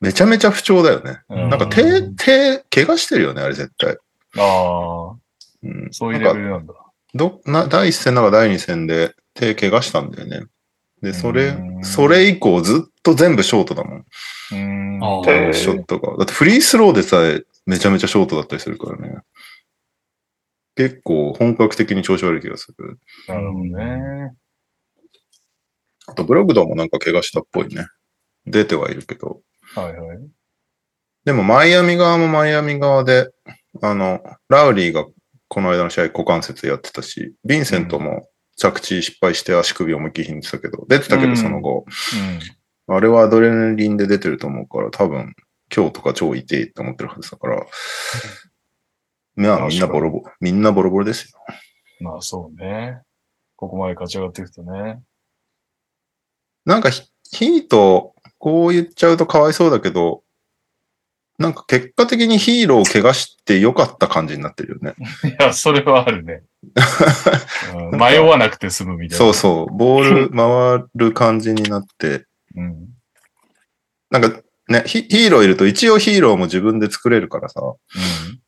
[0.00, 1.18] めちゃめちゃ不調だよね。
[1.28, 3.96] うんなんか手、手、怪我してるよね、あれ絶対。
[4.38, 5.16] ああ、
[5.64, 6.74] うん、そういうレベルなんだ。
[7.12, 10.46] どな第1戦なんか第2戦で手怪我したんだよね。
[11.02, 13.96] で、それう、んそれ以降ずっと全部ショートだもん。
[13.98, 15.00] うん。
[15.52, 16.16] ショットが。
[16.16, 19.16] だってフリースローでさえめちゃめちゃショートだったりするからね。
[20.76, 22.98] 結構本格的に調子悪い気がする。
[23.28, 24.32] なるほどね。
[26.06, 27.86] あとブログドもなんか怪我したっぽいね。
[28.46, 29.40] 出てはいるけど。
[29.74, 30.18] はいはい。
[31.24, 33.28] でもマイアミ側もマイアミ側で、
[33.80, 35.06] あの、ラウリーが
[35.48, 38.28] この間の試合股関節やってたし、ヴィンセントも
[38.62, 41.84] 着地失敗して足首思いっきりひねってたけど、出てたけうんどその後、
[42.88, 42.94] うん。
[42.94, 45.34] あれはアドレナリンで出てると思うから、多分
[45.74, 47.66] 今日とか超痛いって思ってるはずだから、
[49.34, 51.40] まあみんなボロボロ、みんなボロボロですよ。
[52.00, 53.00] まあそうね。
[53.56, 55.00] ここまで勝ち上がっていくとね。
[56.64, 60.22] なんかヒヒート、こう言っちゃうとかわいそうだけど、
[61.38, 64.94] なんか結果的にヒーローを怪我してよかった感じになってるよね。
[65.28, 66.42] いや、それはあるね。
[67.74, 69.24] うん迷わなくて済むみたいな。
[69.24, 69.76] そうそう。
[69.76, 72.88] ボール回る感じになって、うん。
[74.10, 77.76] なんかね、ヒヒーローいると一応ヒーローも自分で作れるからさ、うん。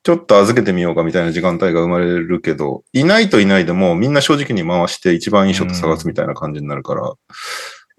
[0.02, 7.12] ちょっと預けてみようかみたいな時間帯が生まれるけど、いないといないでもみんな正直に回して一番いいショット探すみたいな感じになるから、う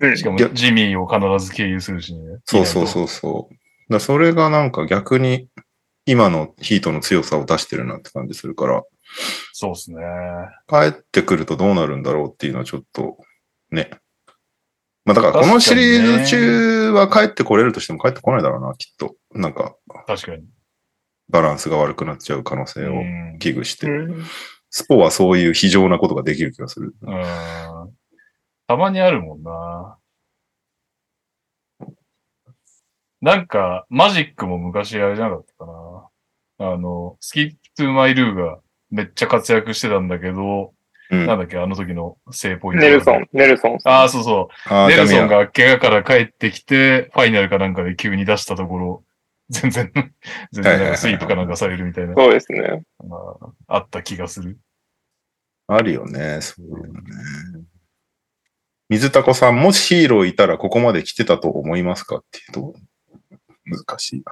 [0.07, 2.19] んしかもジミーを必ず経由するしね。
[2.45, 3.55] そうそうそうそう。
[3.89, 5.47] だそれがなんか逆に
[6.05, 8.83] 今のヒートの強さを出してるなって感じするから、
[9.53, 9.97] そうですね。
[10.67, 13.17] 帰ってくるとどうなるんだろうっていうのはちょっと
[13.71, 13.91] ね。
[15.05, 19.15] まあだからこのシリーズ中は帰ってこれるとしても帰ってこないだろうな、きっと。
[19.33, 19.75] なんか
[20.07, 20.43] 確かに。
[21.29, 23.87] バランスが悪くなっちゃう可能性をうん危惧して。
[23.87, 24.25] うん
[24.77, 26.93] スポはそういう非常なことができる気がする。
[27.01, 27.23] うん。
[28.67, 29.97] たまにあるもんな。
[33.25, 35.71] なんか、マジックも昔あれじゃなかったか
[36.59, 36.73] な。
[36.73, 38.59] あの、スキップトゥーマイルーが
[38.91, 40.73] めっちゃ活躍してたんだけど、
[41.09, 41.25] うん。
[41.25, 42.85] なんだっけ、あの時の正ポイント。
[42.85, 43.79] ネルソン、ネルソン。
[43.83, 44.87] ああ、そうそう。
[44.89, 49.03] ネルソンが怪我から帰ってきて、ファイナルかなんかで急に出したところ、
[49.49, 49.91] 全然、
[50.53, 52.83] 全然スイープかなんかされるみたいな、そうですね。
[53.03, 53.17] ま
[53.67, 54.59] ああった気がする。
[55.65, 57.09] あるよね、そういうのね。
[58.89, 62.17] 水田子さん、もしヒーローいたらここまで来てたと思いますか？
[62.17, 62.75] っていうと、
[63.65, 64.23] 難しい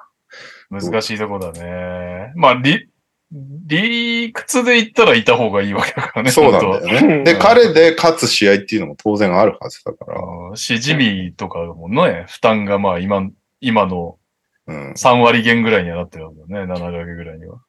[0.72, 0.82] な。
[0.82, 2.34] 難しいとこだね。
[2.36, 2.90] まあ、理、
[3.32, 6.32] 理屈で言ったらいた方がいいわけだからね。
[6.32, 7.24] そうなんだ本よね。
[7.24, 10.56] で、うん彼で勝つ試合っていうのも当然あるはずだから。
[10.56, 14.18] しじみとかもね、負担がまあ今、今の
[14.66, 14.92] うん。
[14.94, 16.74] 3割減ぐらいにはなってるんだよね。
[16.74, 17.60] 7掛けぐらいには。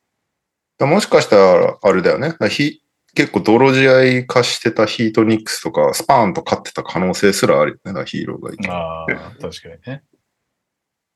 [0.87, 2.35] もしかしたら、あれだよね。
[2.49, 2.83] ひ
[3.15, 3.89] 結構泥試
[4.23, 8.05] 合化してたヒートニックスとか、スパーンと勝ってた可能性すらあるよね。
[8.07, 8.69] ヒーローがいて。
[8.69, 9.07] ああ、
[9.41, 10.03] 確かにね。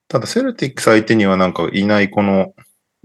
[0.09, 2.55] ただ、セルティックス相手にはなんかいないこの、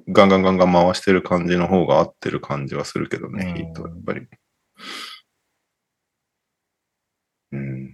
[0.09, 4.27] ガンガンガンガン回してる感じの方が合ってる感じはするけどね、うんヒートはやっぱり。
[7.51, 7.93] うん。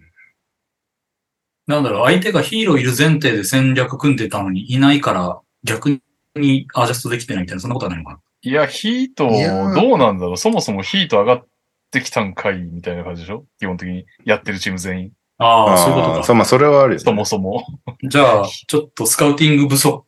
[1.68, 6.00] なんだろう、相手がヒーローいる前提で戦略組んでたのにいないから、逆
[6.36, 8.20] にアジャストできてないみたいな、そんなことはないのかな？
[8.42, 10.38] いや、ヒート、どうなんだろう？
[10.38, 11.48] そもそもヒート上がっ
[11.92, 13.46] てきたんかいみたいな感じでしょ？
[13.60, 15.12] 基本的にやってるチーム全員。
[15.40, 16.24] ああ、そういうことか。
[16.24, 17.04] そう、まあ、それはあるよ、ね。
[17.04, 17.66] そもそも。
[18.04, 20.04] じゃあ、ちょっとスカウティング不足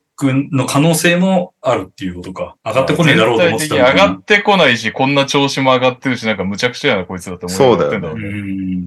[0.52, 2.56] の可能性もあるっていうことか。
[2.66, 8.30] 上がってこねえだろうと思ってた全体的に上がっってこないし、こんな調子も上がってるし、なんかむちゃくちゃやな、こいつだって思いながらやってんだろううね。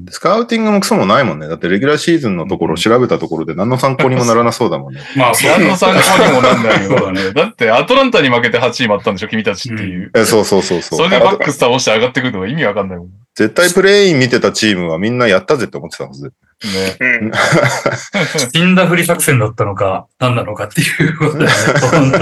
[0.03, 0.07] ん。
[0.11, 1.49] スカウティングもクソもないもんね。
[1.49, 5.01] だってレギュラーシーズンのところを調べたところで何の参考にもならなそうだもんね。
[5.17, 7.13] まあ、そう何の参考にもなんないそうだよ。
[7.13, 7.33] ね。
[7.33, 10.11] だって、アトランタに負けて8位もあったんでしょ君たちっていう。
[10.15, 10.99] えそうそうそうそう。
[10.99, 13.09] それでバックス倒して上がってくるのが意味わかんないもん。
[13.43, 13.47] ね。
[13.47, 16.33] 絶対プレイン見てたチームはみんなやったぜって思ってたはず。
[17.01, 17.33] うん。
[18.53, 21.53] 死んだふり作戦だったのか、何なのかっていうことだよね。
[21.91, 22.13] 本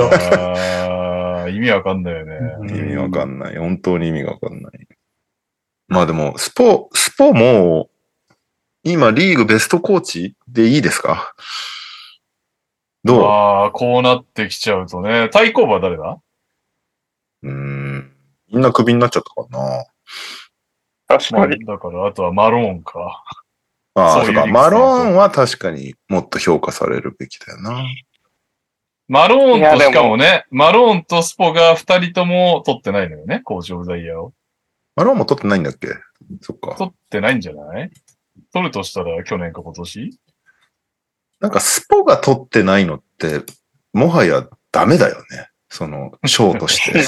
[1.47, 1.49] 当。
[1.51, 2.33] 意味わかんないよね。
[2.61, 3.57] うん意味わかんない。
[3.57, 4.89] 本当に意味がわかんない。
[5.89, 7.91] まあでも、スポ、スポも、
[8.85, 11.35] 今リーグベストコーチでいいですか？
[13.05, 13.25] どう？
[13.25, 15.29] ああ、こうなってきちゃうとね。
[15.31, 16.19] 対抗馬は誰だ？
[17.43, 18.13] うーん。
[18.51, 19.85] みんなクビになっちゃったかな。
[21.13, 21.65] まあ、確かに。
[21.65, 23.25] だから、あとはマローンか。
[23.95, 24.47] ああ、そうか。
[24.47, 27.85] マローンは確かにもっと評価されるべきだよな。
[29.09, 34.33] マローンとしかもね、マローンとスポが二人とも取ってないのよね、コーチオブザイヤーを。
[34.97, 35.89] マローンも取ってないんだっけ？
[36.41, 36.77] そっか。
[36.77, 37.91] 取ってないんじゃない？
[38.53, 40.19] 取るとしたら去年か今年？
[41.41, 43.43] なんかスポが取ってないのって、
[43.93, 45.49] もはやダメだよね。
[45.69, 47.05] その、賞として。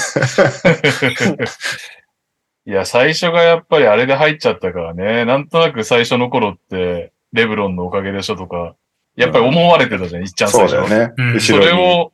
[2.67, 5.25] いや、最初がやっぱりあれで入っちゃったからね。
[5.25, 8.75] なんとなく最初の頃って、レブロンのおかげでしょとか、
[9.15, 10.85] やっぱり思われてたじゃん、いっちゃんそ最初。
[10.87, 11.13] うだよね。
[11.17, 12.11] うんそ後ろに、れを、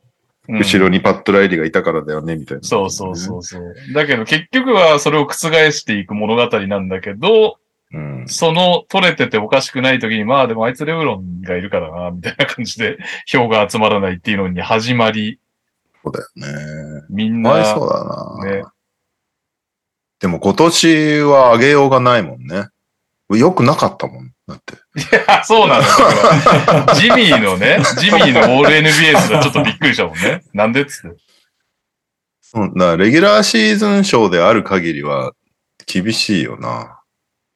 [0.48, 2.62] うん後ろにパッドライリーがいたからだよね、みたいな。
[2.64, 3.74] そうそうそうそう。
[3.94, 5.32] だけど結局はそれを覆
[5.70, 7.58] していく物語なんだけど、
[7.92, 8.24] うん。
[8.26, 15.38] その取れてておかしくない時に、まあでもあいつレブロンがいるからな、みたいな感じで 票が集まらないっていうのに始まり、
[16.02, 17.04] そうだよね。
[17.08, 18.56] みんかわいそな、うだな。
[18.58, 18.64] ね
[20.22, 22.68] でも今年は上げようがないもんね。
[23.28, 24.32] よくなかったもん。
[24.46, 24.76] だって。
[25.26, 25.82] あ そうなん
[26.86, 26.94] だ。
[26.94, 30.44] ジミーのね、ジミーのオール NBS がちょっとびっくりしたもんね。
[30.54, 31.16] なんでっつって。
[32.54, 35.32] うんだレギュラーシーズン賞である限りは
[35.86, 37.00] 厳しいよな。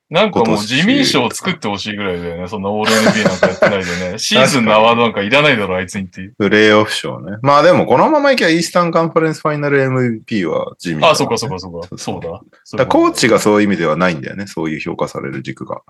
[0.09, 2.47] なんかもう地味賞を作ってほしいぐらいだよね。
[2.47, 4.19] そんなオール NBA なんかやってないでね。
[4.21, 6.35] シーズンのアワードなんかいらないだろ、あいつにっていう。
[6.39, 7.39] プレイオフ賞ね。
[7.43, 11.97] まあでもこのままいけばイースタンカンファレンスファイナル MVP は地味だね、あ、そっかそっかそっか。
[11.97, 12.41] そうだ。
[12.79, 14.47] だコーチがそういう意味ではないんだよね。
[14.47, 15.83] そういう評価される軸が。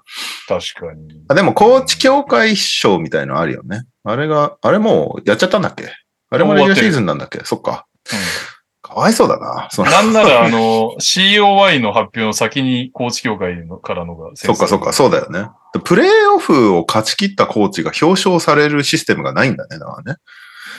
[0.49, 1.21] 確かに。
[1.29, 3.83] あでもコーチ協会賞みたいのあるよね。
[4.05, 5.93] あれが、あれもうやっちゃったんだっけ？
[6.31, 7.41] あれもレギュラーシーズンなんだっけ？
[7.45, 7.71] そっか。
[7.73, 7.87] か
[9.01, 9.69] わいそうだな。
[9.85, 15.49] なんなら、あの、COY の発表の先にコーチ協会のからのがそっかそっか、そうだよね。
[15.85, 20.19] プレイオフを勝ち切ったコーチが表彰されるシステムがないんだね、だからね。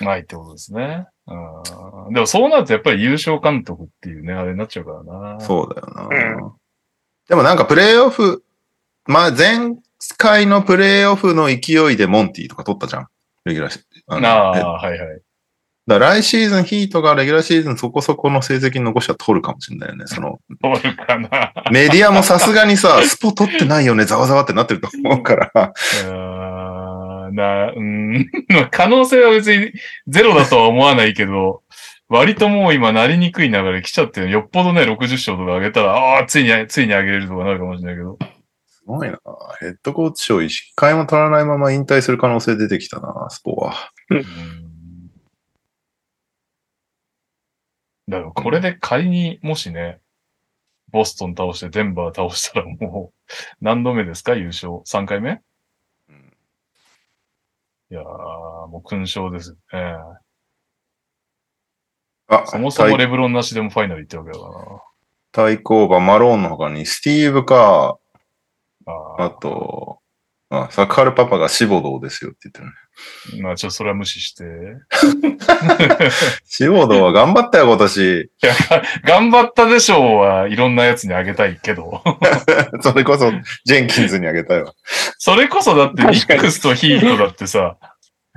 [0.02, 1.06] ないってことですね。
[1.28, 2.14] うん。
[2.14, 5.40] でもそうなるとやっぱり優勝監督っていうね、あれになっちゃうからな。
[5.40, 6.08] そうだよな。
[6.10, 6.52] うん
[7.28, 8.42] でもなんかプレイオフ、
[9.06, 9.76] まあ前
[10.18, 13.08] 回のプレイオフの勢いでモンティとか取ったじゃん。
[13.44, 15.22] レギュラーああ、はいはい。
[15.88, 20.06] だ来シーズンヒートがレギュラーシーズンそこそこの成績残したら取るかもしれないよね。
[20.08, 21.54] その、取るかな。
[21.71, 25.73] メディアもさすがにさ、スポ取ってないよね、ざわざわってなってると思うから。
[27.32, 28.30] な、うん。
[28.71, 29.71] 可能性は別に
[30.08, 31.63] ゼロだとは思わないけど、
[32.10, 38.17] 割ともう今なりにくい流れ来ちゃってるよっぽどね、60勝とか上げたら、ああ、ついに、ついに上げれるとかなるかもしれないけど。
[38.67, 39.19] すごいな。
[39.62, 43.73] ヘッドコーチ賞一回も取らないまま引退する可能性出てきたな、スポは。
[44.10, 44.67] うん
[48.10, 50.00] だからこれで仮にもしね、
[50.91, 54.36] ボストン倒してデンバー倒したらもう、何度目ですか？
[54.36, 55.41] 優勝 ?3 回目？
[56.10, 56.34] うん
[57.91, 59.58] いやー、もう勲章ですね。
[62.30, 64.84] あ、そもそもレブロンなしでもファイナル行ってるわけだか
[65.32, 67.98] 対抗馬マローンの他にスティーブか、
[68.86, 69.26] らな。
[69.26, 70.00] あと、
[70.50, 72.72] あ、サカールパパがシボドーですよって言ってるね。
[73.42, 74.44] まあちょっとそれは無視して。
[76.46, 78.22] シボドーは頑張ったよ、今年。
[78.22, 78.54] いや、
[79.04, 82.02] 頑張ったでしょうはいろんなやつにあげたいけど。
[82.82, 83.32] それこそ、
[83.66, 84.74] ジェンキンズにあげたよ。
[85.18, 87.78] それこそだってニックスとヒートだってさ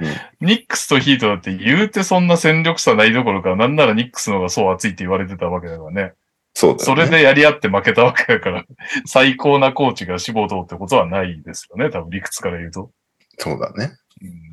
[0.01, 6.15] うん、ニックスとヒートだって言うてそんな戦力差ないどころか、なんならニックスの方がそう熱いって言われてたわけだからね。
[6.55, 6.85] そうだよ、ね。
[6.85, 8.65] それでやり合って負けたわけだから、
[9.07, 11.91] 最高なコーチが志望どうってことはないですよね。
[11.91, 12.91] 多分理屈から言うと。
[13.39, 13.93] そうだね。
[14.23, 14.50] うん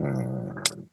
[0.00, 0.14] うん。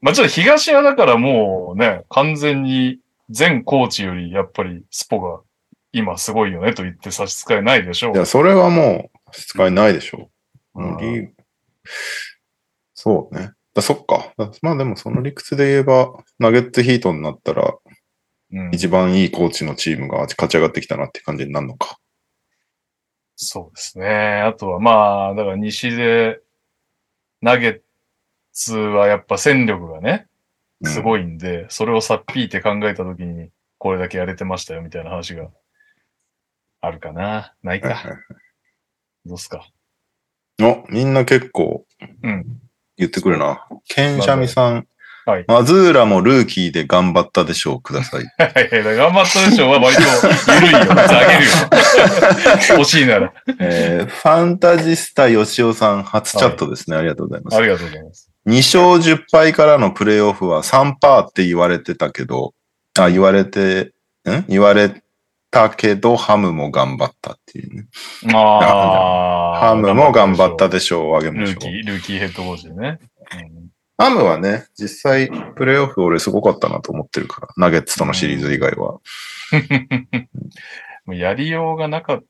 [0.02, 5.41] まあちょっと東はだからもうね、完全に全コーチよりやっぱりスポが
[5.91, 8.13] 今すごいよねと言って差し支えないでしょう。
[8.13, 10.30] いや、それはもう、使いないでしょ
[10.76, 10.84] う。
[10.84, 11.34] うん
[12.93, 13.52] そうね。
[13.74, 14.34] だそっか。
[14.38, 17.74] だまあでもその理屈で言えば、ナゲッツヒートになったら、
[18.52, 22.00] うん一番いいコーチのチームが勝ち上がってきたなって感じになるのか。
[23.36, 24.41] そうですね。
[24.41, 26.39] あとはまあ、だから西で、
[27.41, 27.82] ナゲッ
[28.58, 30.28] ツはやっぱ戦力がね、
[30.84, 31.02] すい。
[31.04, 35.48] ごいんで、それをさっぴいて考えたときに、これだけやれてましたよみたいな話が
[36.82, 37.54] あるかな。
[37.63, 38.17] ないはいはか。
[39.26, 39.67] どうっすか？
[40.60, 41.86] いお、みんな結構
[42.24, 42.46] うん。
[42.98, 43.67] 言ってくるな。
[43.88, 44.74] ケンシャミさん。
[45.26, 47.82] はいマズーラもルーキーで頑張ったでしょう。
[47.82, 48.24] ください。
[48.41, 48.96] はいはい。
[48.96, 50.02] 頑張ったでしょうは割と
[50.54, 50.80] 緩いよ。
[50.80, 51.52] あげるよ。
[52.80, 53.34] 欲しいなら。
[53.60, 56.96] えーファンタジスタ吉尾さん、初チャットですね。
[56.96, 57.62] ありがとうございますあ。
[57.62, 58.27] りがとうございます。
[58.48, 62.54] 2勝10敗からのプレイオフは3パーって言われてたけど、
[62.98, 63.94] あ、言われて、
[64.26, 64.46] ん？
[64.48, 65.04] 言われ
[65.52, 67.88] たけど、ハムも頑張ったっていうね。
[68.34, 69.68] ああ。
[69.70, 71.16] ハムも頑張ったでしょう。
[71.18, 71.54] あげましょう。
[71.54, 73.00] ルーキー、ルーキーヘッドコーチでね。
[73.34, 73.68] うん
[74.00, 79.00] ハムはね、実際、プレイオフ俺すごかったなと思ってるから、ナゲッツとのシリーズ以外は。
[81.06, 82.24] もうやりようがなかっ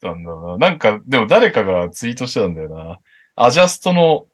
[0.00, 0.56] たんだな。
[0.56, 3.00] なんか、でも誰かがツイートしてたんだよな。
[3.36, 4.26] アジャストの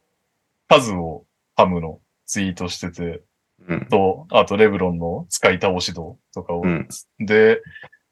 [0.71, 1.25] 数を
[1.57, 3.23] ハムのツイートしてて、
[3.69, 3.87] うん。
[3.87, 6.63] と、あとレブロンの使い倒し度とかを。
[6.63, 7.61] うんで、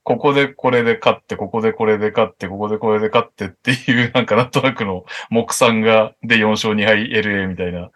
[0.03, 7.90] ここでこれで勝って、ここでこれで勝って、ここでこれで勝ってっていう、 なんかなんとなくの目算が、で4勝2敗 LA みたいな。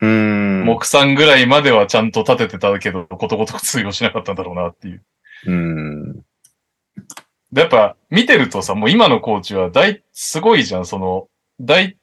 [0.00, 0.64] うーん。
[0.64, 5.02] 目算ぐらいまではちゃんと立ててたけど、ことごとく通用しなかったんだろうなっていう。
[5.46, 6.12] うーん。
[7.52, 11.28] で、やっぱ、見てるとさ、もう今のコーチは大、すごいじゃん、その、
[11.60, 11.96] 大、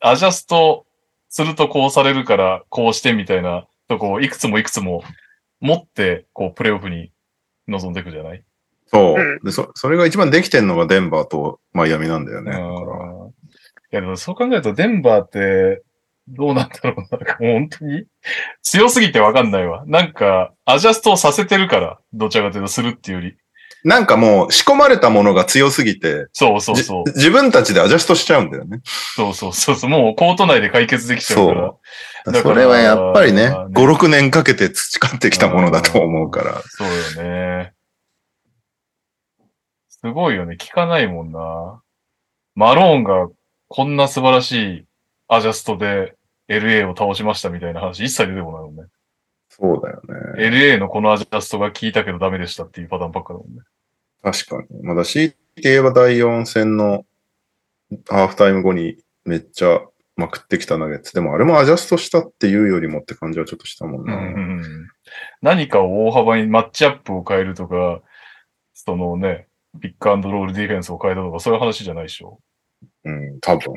[0.00, 0.85] アジャスト
[1.28, 5.02] するとこうされるから、こうしてみたいなとこをいくつもいくつも
[5.60, 7.12] 持って、こう、プレイオフに
[7.68, 8.42] 臨んでいくじゃない？
[8.86, 9.40] そうう。
[9.44, 12.52] で、そ、それが一番できてんのがデンバーとマイアミなんだよね。
[12.52, 13.32] だからうんい
[13.90, 15.82] や、でもそう考えると、デンバーって、
[16.28, 17.18] どうなんだろうな。
[17.18, 18.04] なんかもう本当に？
[18.62, 19.84] 強すぎてわかんないわ。
[19.86, 23.36] なんか、アジャストをさせてるから、どちらかというとするっていうより。
[23.86, 27.04] なんかもう仕込まれたものが強すぎて、そうそうそう。
[27.12, 28.80] じ自分たちでアジャストしちゃうんだよね。
[28.84, 29.90] そうそうそうそう。
[29.90, 31.62] もうコート内で解決できちゃうから。
[32.24, 36.62] だからそれはやっぱりね、ね5、6年かけて培ってきたものだと思うから。
[36.66, 37.74] そうよね。
[39.88, 40.56] すごいよね。
[40.58, 41.80] 聞かないもんな。
[42.56, 43.28] マローンが
[43.68, 44.84] こんな素晴らしい
[45.28, 46.16] アジャストで
[46.48, 48.82] LA を倒しましたみたいな話一切出てこないもんね。
[49.48, 50.02] そうだよ
[50.36, 50.48] ね。
[50.48, 53.62] LA のこのアジャストが効いたけどダメでしたっていうパターンばっかだもんね。
[54.22, 54.82] 確かに。
[54.82, 57.04] まだ CT 言えば第4戦の
[58.08, 59.80] ハーフタイム後にめっちゃ
[60.16, 61.14] まくってきたナゲッツ。
[61.14, 64.14] でもあれもアジャストしたっていうよりもって感じはちょっとしたもんな。
[64.16, 64.88] うん
[65.40, 68.02] 何かを大幅にマッチアップを変えるとか、
[68.74, 69.46] そのね、
[69.80, 72.40] ピックアンドロールディフェンスを変えたとか、そういう話じゃないでしょ？
[73.04, 73.74] うん、多分。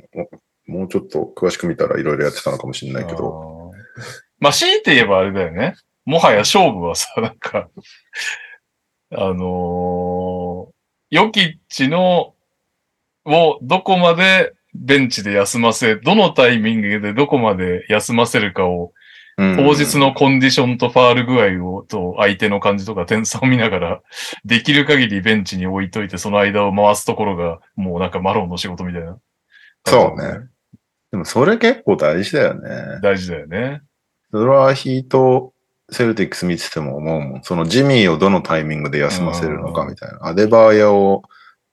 [0.66, 3.72] もうちょっと詳しく見たらいろいろやってたのかもしれないけど。
[3.76, 4.04] あー
[4.40, 5.76] まあ、強いて言えばあれだよね。
[6.06, 7.70] もはや勝負はさ、なんか、
[9.12, 10.80] あのー
[11.12, 12.36] ヨキッチの、
[13.26, 18.94] をどこまでベンチで休ませ、どのタイミングでどこまで休ませるかを、
[19.38, 24.02] うん当日のコンディションとファール具合を、と相手の感じとか点差を見ながら、
[24.44, 29.18] できる限りベンチに置いといて、その間を回すところが、もうなんかマロンの仕事みたいな。
[29.86, 30.50] そうね。
[31.12, 33.00] でもそれ結構大事だよね。
[33.02, 33.82] 大事だよね。
[34.32, 35.54] それはヒート、
[35.92, 37.44] セルティックス見てても思うもん。
[37.44, 40.28] そのジミーをどのタイミングで休ませるのかみたいな。
[40.28, 41.24] アデバーヤを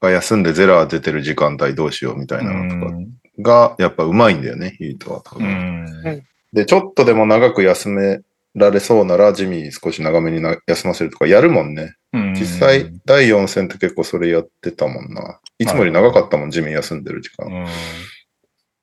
[0.01, 2.97] が休んでゼラー出てる時間帯どうしようみたいなのとか
[3.41, 5.85] が、やっぱうまいんだよね、ヒートは多う分。
[5.85, 6.23] ん。
[6.53, 8.21] で、ちょっとでも長く休め
[8.55, 11.95] られそうなら、ジミー少し長めにな休ませるとかやるもんね。
[12.13, 15.41] うん実際、第4戦って結構それやってたもんな。
[15.59, 17.47] いつもより長かったもん、ジミー休んでる時間。
[17.47, 17.67] うん。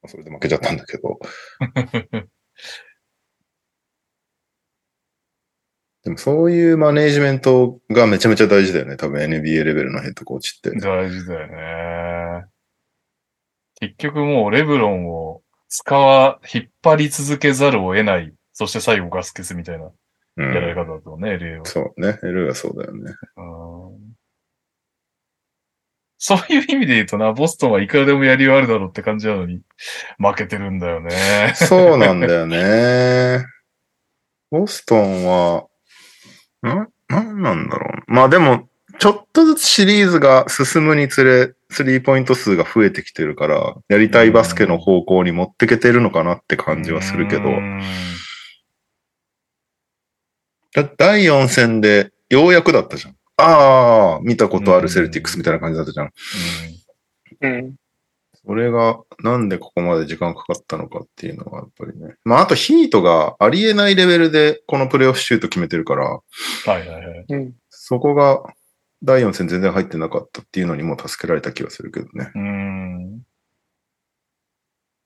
[0.08, 1.20] それで負けちゃったんだけど。
[6.04, 8.98] でもそういうマネージメントがめちゃめちゃ大事だよね。
[8.98, 10.72] 多分 NBA レベルのヘッドコーチって。
[10.72, 12.46] 大事だよね。
[13.80, 18.34] 結局もうレブロンを使わ、引っ張り続けざるを得ない。
[18.52, 19.92] そして最後ガス消すみたいなう
[20.54, 21.66] やられん、方だとね、LA は。
[21.66, 22.20] そうね。
[22.22, 23.14] LA はそうだよね。
[23.38, 23.42] う
[24.00, 24.14] ん
[26.26, 29.62] そういう意味で言うとな、ボストンはいくらでもやりようあるだろうって感じなのに、
[30.18, 31.52] 負けてるんだよね。
[31.56, 33.46] そうなんだよね。
[34.50, 35.68] ボストンは、
[36.70, 36.88] ん？
[37.10, 38.12] なんなんだろう。
[38.12, 47.52] まあでも、ちょっとずつシリーズが進むにつれ、スリーポイント数が増えてきてるから、やりたいバスケの方向に持ってけてるのかなって感じはするけど
[50.98, 53.16] 第4戦でようやくだったじゃん。
[53.38, 56.12] ああ、見たことあるセルティックスみたいな感じだったじゃん。
[57.42, 57.76] うん。
[58.46, 62.16] それがなんでここまで時間かかったのかっていうのはやっぱりね。
[62.26, 66.22] まああとヒートがありえないレベルでこのプレイオフシュート決めてるから、は
[66.68, 67.26] いはいはい。
[67.30, 67.54] うん。
[67.70, 68.44] そこが
[69.02, 72.32] 第4戦全然入ってなかったっていうのにも助けられた気がするけどね。
[72.36, 73.22] うん。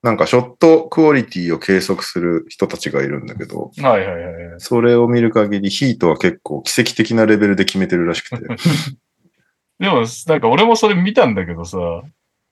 [0.04, 4.60] なんかショットクオリティを計測する人たちがいるんだけど、はいはいはいはい。
[4.60, 8.48] それを見る限りヒートは結構奇跡的なレベルで決めてるらしくて。
[9.80, 11.78] でも、なんか俺もそれ見たんだけどさ、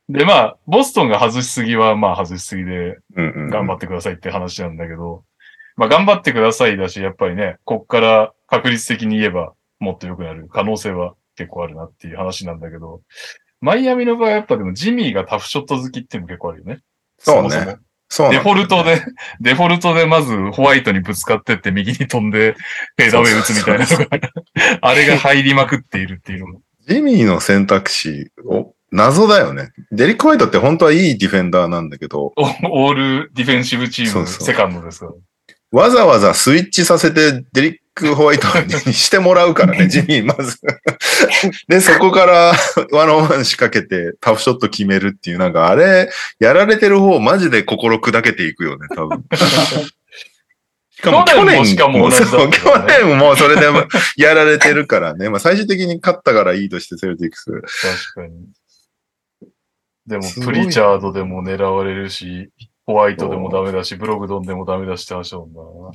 [0.08, 5.24] で、まあ、ボストンが外しすぎは、まあ外しすぎで、頑張ってくださいって話なんだけど、
[5.76, 13.02] まあ頑張ってくださいだし、やっぱりね、こっから確率的に言えばもっと良くなる可能性は結構あるなっていう話なんだけど、
[13.62, 16.80] マイアミの場合はやっぱでもジミーがタフショット好きっていうのも結構あるよね。
[17.18, 17.78] そうねもそも
[18.08, 19.02] そうねデフォルトで、
[19.42, 22.56] デフォルトでまずホワイトにぶつかってって右に飛んで
[22.96, 24.08] フェーダーウェイ打つみたいなのが、
[24.82, 26.62] あれが入りまくっているっていうのも。
[26.88, 29.72] ジミーの選択肢を謎だよね。
[29.92, 32.44] デリック・ホワイトって本当はいいディフェンダーなんだけど、オ
[32.88, 35.12] オールディフェンシブチームそうそうセカンドですから。
[35.72, 38.48] わざわざスイッチさせてデリック・ホワイト
[38.88, 40.58] にしてもらうからね、 ジミーまず。
[41.68, 42.54] で、そこから
[42.92, 49.26] ワンオンワン仕掛けてタフショット決めるっていう、なんかあれ、やられてる方マジで心砕けていくよね、多分。
[50.92, 53.86] しかも去年もしかも同じだね 去年もそれでも
[54.16, 55.30] やられてるからね。
[55.30, 57.52] まあ最終的に勝ったからいいとしてセルティックス。
[58.14, 58.34] 確かに。
[60.08, 62.52] でも、プリチャードでも狙われるし、
[62.86, 65.92] ホワイトでもダメだし、ブログドンでもダメだしって話だも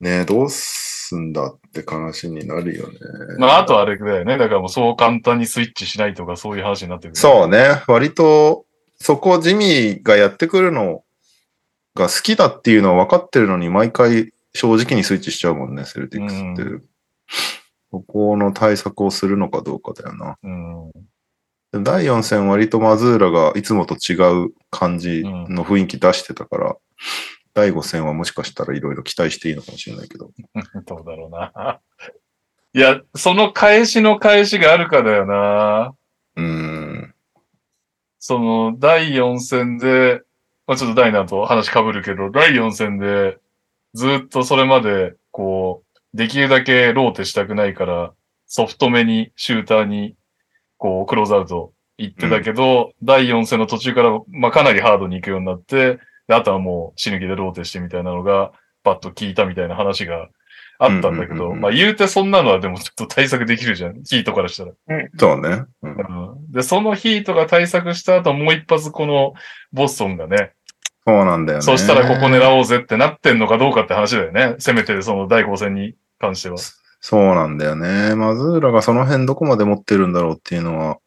[0.00, 2.98] んねどうすんだって話になるよね。
[3.38, 3.46] な。
[3.46, 4.36] まあ、あとあれだよね。
[4.36, 7.82] だからもうそう簡単にスイッチしないとかそういう話になってる、そうね。
[7.86, 8.66] 割と、
[8.98, 11.04] そこジミーがやってくるの
[11.94, 16.84] が好きだっていうのは分かってるのに、毎回正直にスイッチしちゃうもんね、セルティックスって。
[17.90, 20.36] そこの対策をするのかどうかだよな。
[20.42, 20.90] うん。
[21.72, 24.14] 第4戦割とマズーラがいつもと違
[24.46, 26.76] う感じの雰囲気出してたから、
[27.54, 30.30] 第5戦はもしかしたらいろいろ期待していいのかもしれないけど。
[30.86, 31.80] どうだろうな。
[32.74, 35.94] いや、その返しの返しがあるかだよな。
[36.36, 37.14] うーん。
[38.18, 40.20] その、第4戦で、
[40.66, 43.38] まあちょっと第7と話被るけど、第4戦で、
[43.94, 48.12] ずっとそれまで、こう、できるだけローテしたくないから、
[48.46, 50.16] ソフトめにシューターに
[50.78, 55.98] こう、クローズアウト行ってたけど、第4戦の途中から、まあ、かなりハードに行くようになって、
[56.28, 58.52] であとはもう死ぬ気でローテしてみたいなのが、
[58.82, 60.28] パッと聞いたみたいな話が
[60.78, 64.02] あったんだけど、うんうんうんうんまあ、言うてそんなのはでもちょっと対策できるじゃん。
[64.02, 64.72] ヒートからしたら。
[65.18, 65.64] そうね。
[65.82, 69.34] うんうんで、そのヒートが対策した後、もう一発この
[69.72, 70.52] ボストンがね、
[71.06, 71.62] そうなんだよね。
[71.62, 74.56] そしたらここ狙おうぜってなってんのかどうかって話だよね。
[74.58, 76.56] せめてその第5戦に関しては。
[77.00, 78.14] そうなんだよね。
[78.14, 80.98] マズーラがその辺どこまで持ってるんだろうっていうのは、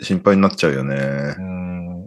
[0.00, 0.96] 心配になっちゃうよね
[1.38, 1.42] う。
[1.42, 2.06] ん。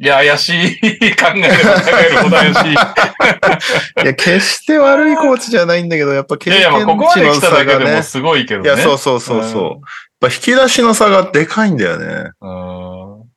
[0.00, 0.80] いや、怪しい。
[1.16, 2.72] 考えれば考えるほど怪しい。
[4.04, 8.02] いや、決して悪いコーチじゃないんだけど、やっぱ経いやいや、験値まあここまでの来ただけでも差がね。
[8.02, 8.68] すごいけどね。
[8.68, 9.62] いや、そうそうそうそう。
[9.62, 9.80] やっ
[10.20, 12.30] ぱ引き出しの差がでかいんだよね。
[12.40, 13.28] うん。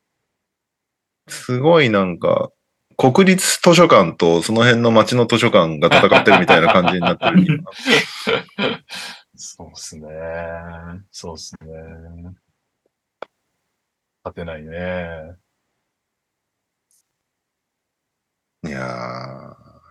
[1.28, 2.49] すごいなんか、
[3.02, 7.64] 国立図書館とその辺の町の図書館が戦ってるみたいな感じになってる今。
[9.36, 10.08] そうっすね。
[11.12, 11.68] そうっすね。
[14.24, 15.36] 勝てないね。
[18.68, 18.86] いや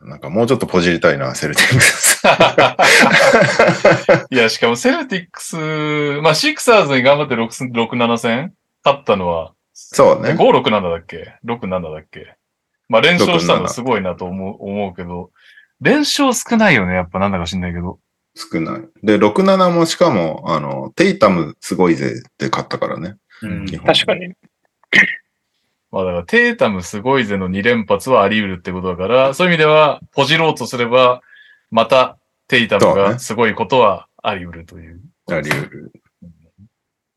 [0.04, 2.22] ー、なんかもうちょっとポジりたいな、セルティックス。
[4.30, 5.56] いや、しかもセルティックス、
[6.22, 8.54] まあ、シクサーズに頑張って6、6 7戦
[8.84, 12.36] 勝ったのは、そうね5、6、7だっけ ?6、7だっけ？
[12.91, 15.30] まあ、連勝したのすごいなと思う、思うけど、
[15.80, 18.01] 連勝少ないよね、やっぱなんだか知んないけど。
[18.34, 18.82] 少ない。
[19.05, 23.14] で、6、7もしかも、あの、テイタムすごいぜって勝ったからね。
[23.43, 24.14] うん確か。
[24.16, 24.34] に。
[25.93, 31.22] まあだから、テータムすごいぜの2連発はあり得るってことだから、そういう意味では、ポジろうとすれば、
[31.70, 32.18] また、
[32.49, 35.01] テイタムがすごいことはあり得るという。
[35.28, 35.93] あり得る。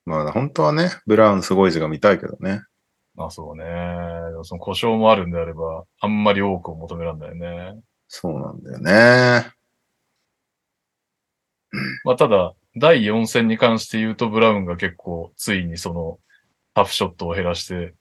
[0.05, 2.61] まあ、本当はね、ブラウンすごいぜが見たいけどね。
[3.15, 3.63] まあそうね。
[3.63, 7.79] でもその故障もあるんであれば、あんまり多くを求めらんないね。
[8.07, 9.51] そうなんだよね。
[12.03, 16.19] まあただ、第4戦に関して言うと、ブラウンが結構、ついにその、
[16.73, 17.93] タフショットを減らして、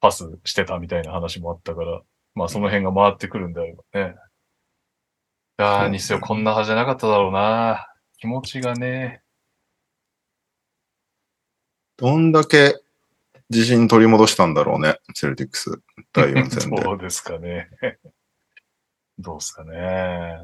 [0.00, 2.00] パスしてたみたいな話もあったから、
[2.34, 4.14] まあその辺が回ってくるんであればね。
[5.58, 7.88] いやー、にせよこんなはずじゃなかっただろうな。
[8.18, 9.22] 気持ちがね。
[11.96, 12.80] どんだけ
[13.50, 15.80] 自信取り戻したんだろうね、セルティックス。
[16.12, 16.80] 第4戦で。
[16.82, 17.68] どうですかね。
[19.18, 20.38] どうですかね。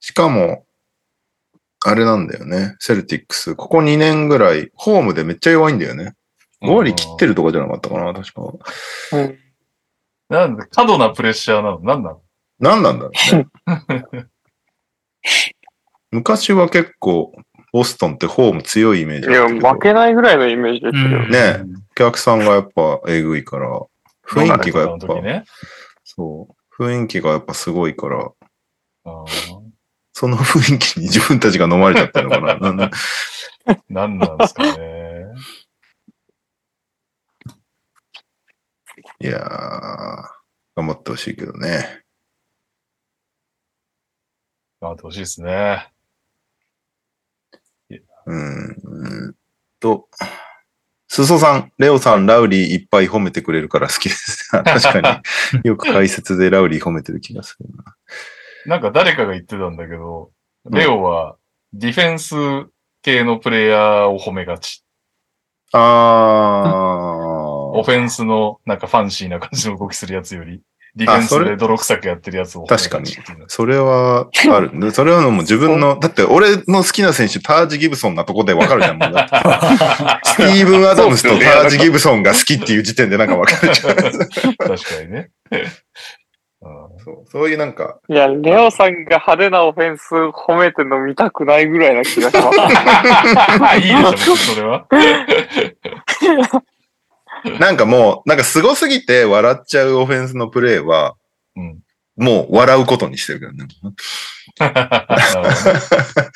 [0.00, 0.66] しかも、
[1.84, 3.54] あれなんだよね、セルティックス。
[3.54, 6.14] ここ2年ぐらい、ホームでめっちゃ弱いんだよね。
[6.62, 7.30] 5割切ってる。
[7.30, 8.42] るとかじゃなかったかな、確か。
[9.12, 9.38] うん。
[10.28, 11.80] なんで、過度なプレッシャーなの？
[11.80, 12.22] なんなの？
[12.58, 14.26] 何なんだろうね。
[16.12, 17.32] 昔は結構、
[17.72, 21.04] ボストンってホーム強いイメージいや、負けないぐらいのイメージですけど。
[21.04, 23.68] うんねお客さんがやっぱえぐいから、
[24.26, 25.44] 雰囲気がやっぱ、ね。
[26.04, 26.48] そ
[26.78, 28.30] う、雰囲気がやっぱすごいから、
[30.14, 32.56] その雰囲気に自分たちが飲まれちゃったのかな。
[32.60, 32.90] なんだ
[33.88, 35.26] なんなんですかね。
[39.20, 39.42] いやー、
[40.76, 42.02] 頑張ってほしいけどね。
[44.80, 45.91] 頑張ってほしいですね。
[48.26, 48.76] うん。
[48.84, 49.34] うん
[49.80, 50.08] と、
[51.08, 54.48] すそさん、レオさん、ラウリーいっぱい褒めてくれるから好きです。
[54.64, 55.22] 確か
[55.60, 57.96] によく解説でラウリー褒めてる気がするな。
[58.64, 60.30] なんか誰かが言ってたんだけど、
[60.70, 61.36] んレオは
[61.74, 62.34] ディフェンス
[63.02, 64.84] 系のプレイヤーを褒めがち。
[65.72, 66.62] あ
[67.74, 70.62] オフェンスのなんかファンシーな感じの動きするやつより、
[70.94, 73.06] ディフェンスで泥臭くやってるやつを確かに
[73.46, 74.70] それはある。
[74.78, 78.98] でそれはもう自分の、だって俺の好きな選手、タージ・ギブソンなとこでわかるじゃん。
[78.98, 83.96] もうだってスティーブン・アダムスとタージ・ギブソンが好きっていう時点でなんかわかるじゃん。
[83.96, 84.10] 確
[84.58, 85.30] かにね。
[86.62, 92.52] うんそうそういうなんか、いや、レオさんが派手なオフェンス褒めてるの見たくないぐらいな気がしま
[93.72, 93.78] す。
[93.78, 94.86] いいでしょ、それは。
[97.60, 101.16] なんかもう、なんか凄すぎて笑っちゃうオフェンスのプレーは、
[101.56, 101.78] うん。
[102.16, 103.66] もう笑うことにしてるけどね。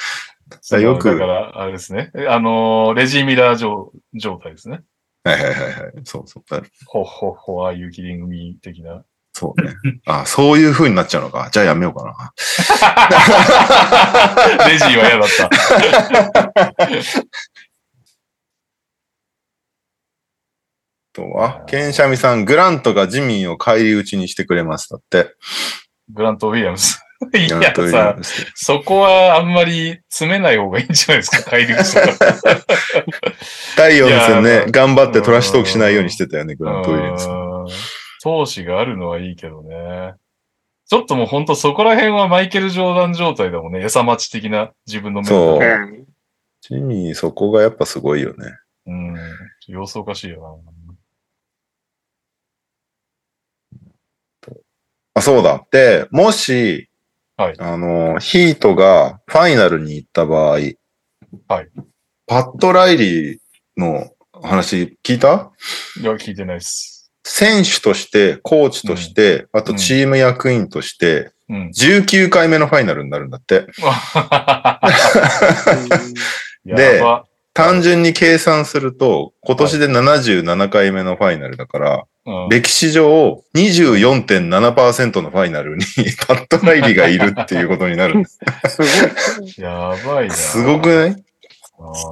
[0.62, 2.10] そうよくだから、あれですね。
[2.28, 4.80] あのー、レジー・ミラー状状態ですね。
[5.22, 5.92] はいはいはいはい。
[6.04, 6.44] そうそう。
[6.86, 9.04] ほっほっほ、ああいうキリングミー的な。
[9.32, 9.74] そうね。
[10.06, 11.50] あ、そういう風になっちゃうのか。
[11.52, 12.32] じゃあやめようかな。
[14.66, 15.50] レジーは嫌だった。
[21.16, 24.90] とは、ケンシャミさん、グラントがジミーを返り討ちにしてくれます。
[24.90, 25.34] だって。
[26.12, 27.02] グラント・ウィリアムス。
[27.34, 28.16] いやさ、
[28.54, 32.36] そこはあんまり詰めない方がいいんじゃないですか、帰り口とか。
[33.78, 37.28] 第4戦いや、ね頑張ってトラッシュトークしないようにしてたよね、グラントウィリアムス。
[37.28, 37.46] うん
[38.24, 40.14] 闘志があるのはいいけどね。
[40.88, 43.84] ちょっともうほんとそこら辺はマイケル・ジョーダン状態だもんね。
[43.84, 45.64] 餌待ち的な自分のメンタルそうう
[46.00, 46.06] ん。
[46.60, 48.46] ジミー、そこがやっぱすごいよね。
[48.86, 49.16] うん。
[49.68, 50.60] 様子おかしいよ
[55.16, 55.64] あ、そうだ。
[55.70, 56.88] で、もし、
[57.38, 60.76] はいあの、ヒートがファイナルに行った場合、はい
[62.26, 63.38] パット・ライリー
[63.76, 64.10] の
[64.42, 65.36] 話聞いた？
[65.36, 65.50] な。
[66.02, 67.10] いや、聞いてないっす。
[67.24, 71.68] 選手として、コーチとして、あとチーム役員として、うん。
[71.68, 73.66] 19回目のファイナルになるんだって。
[76.64, 77.24] やば。
[77.56, 85.84] 単純に計算すると、今年で77回目のファイナルだから、うん歴史上24.7%のファイナルに
[86.26, 88.40] パット・ライリーがいるっていうことになるんです。
[88.68, 88.78] す
[89.38, 89.52] ごい。
[89.58, 90.34] やばいな。
[90.34, 91.12] すごくない？
[91.12, 91.18] す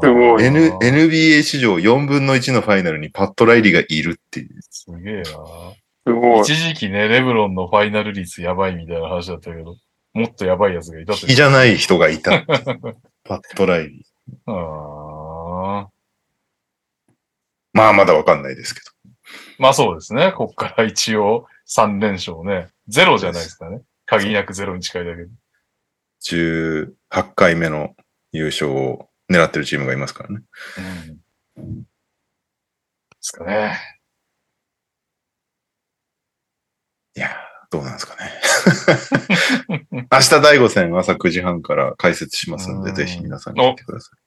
[0.00, 4.48] すごい N ?NBA 史上4分の1のファイナルにパット・ライリーがいるっていう。
[4.70, 5.24] すげえな。
[5.24, 6.40] すごい。
[6.42, 9.76] 一時期ね、レブロンのファイナル率やばいみたいな話だったけど、
[10.14, 12.44] もっとやばいやつがいたって比じゃない人がいた。
[13.24, 14.52] パット・ライリー。
[14.52, 15.03] あ
[15.64, 15.90] あ。
[17.72, 18.86] まあまだわかんないですけど。
[19.58, 20.32] まあそうですね。
[20.32, 22.68] こっから一応3連勝ね。
[22.88, 23.82] ゼロじゃないですかね。
[24.06, 25.30] 限りなくゼロに近いだけど。
[26.24, 26.94] 18
[27.34, 27.94] 回目の
[28.32, 30.42] 優勝を狙ってるチームがいますからね。
[31.56, 31.82] うん。
[31.82, 31.86] で
[33.20, 33.78] すかね。
[37.16, 37.30] いやー、
[37.70, 38.32] どうなんですかね。
[40.10, 44.23] 明日第5戦朝9時半から解説しますんで、うんぜひ皆さん聞いてください。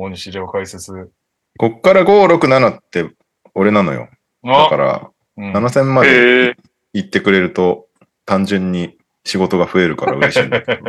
[0.00, 1.10] 大西レオ解説。
[1.58, 3.10] こっから5、6、7って
[3.54, 4.08] 俺なのよ。
[4.42, 6.56] だかあ、ら、うん7戦まで。
[6.92, 7.86] 行ってくれると、
[8.24, 10.82] 単純に仕事が増えるから嬉しいんだけど。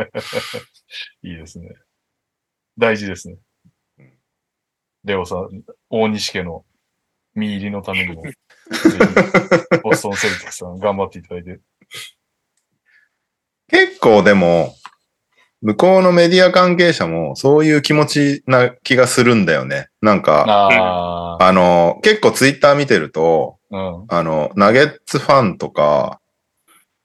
[1.22, 1.68] いいですね。
[2.78, 3.36] 大事ですね。
[5.04, 6.64] レオさん、大西家の
[7.34, 11.60] 見入りのためにも、 ぜひボストンセルティックさん頑張っていただいて。
[13.68, 14.74] 結構でも、
[15.62, 19.88] 向こうのメディア関係者もそういう気持ちな気がするんだよね。
[20.00, 24.04] なんか、あの、結構ツイッター見てると、うん。
[24.08, 26.20] あの、ナゲッツファンとか、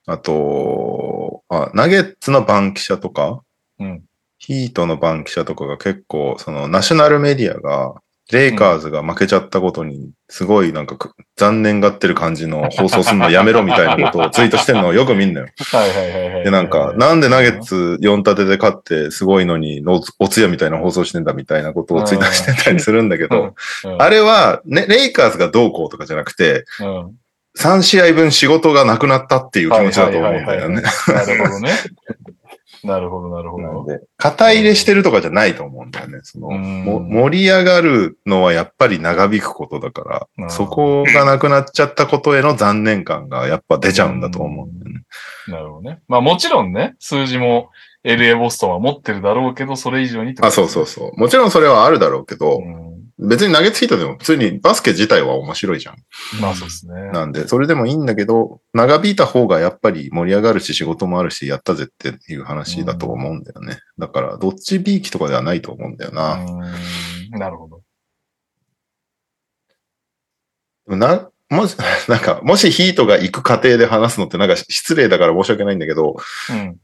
[0.07, 3.41] あと、あナゲッツの番記者とか、
[3.79, 4.03] うん
[4.39, 7.95] ヒートの番記者とかが結構、そのナショナルメディアが、
[8.31, 15.47] レイカーズが負けちゃったことに、すごいなんかく残念がってる感じの放送するのやめろみたいなことをツイートしてるのをよく見んのよ。
[15.71, 16.43] はいはいはいはい。
[16.43, 23.55] で、なんか、なんでナゲッツ4立てで勝ってすごいのに、おおつやみたいな放送してんだみたいなことをツイーしてたりするんだけど、
[23.85, 27.11] うん、あれは、ね、レイカーズがどうこうとかじゃなくて、うん。
[27.57, 30.81] 3試合分仕事がなくなったっていう気持ちだと思うんだよね。
[31.07, 31.71] なるほどね。
[32.83, 33.63] なるほど、なるほど。
[33.63, 36.19] なので、肩入れしてるとかじゃないと思うんだよね。
[36.23, 45.03] その盛り上がるのはやっぱり長引くことだかうんら、そこがなくなっちゃったことへの残念感がやっぱ出ちゃうんだと思うんだよね。
[45.47, 45.99] なるほどね。
[46.07, 47.69] まあもちろんね、数字も
[48.03, 51.19] LA ボストンは持ってるだろうけど、それ以上にあ、そうそうそう。
[51.19, 55.95] もちろんそれはあるだろうけど、うん別に投げついたでも普通にバスケ自体は面白いじゃん。
[56.39, 56.93] まあそうですね。
[57.11, 63.79] なんで、それでもいいんだけど、長引いた方がやっぱり盛り上がるし仕事もあるし、やったぜっていう話だと思うんだよね。
[63.97, 66.35] だから、どっちびいきとかではないと思うんだよな。
[66.35, 67.81] うんなるほど。
[70.95, 71.75] な、もし、
[72.07, 76.17] なんか、もしヒートが行く過程で話すのってなんか失礼だから申し訳ないんだけど、
[76.49, 76.77] うん。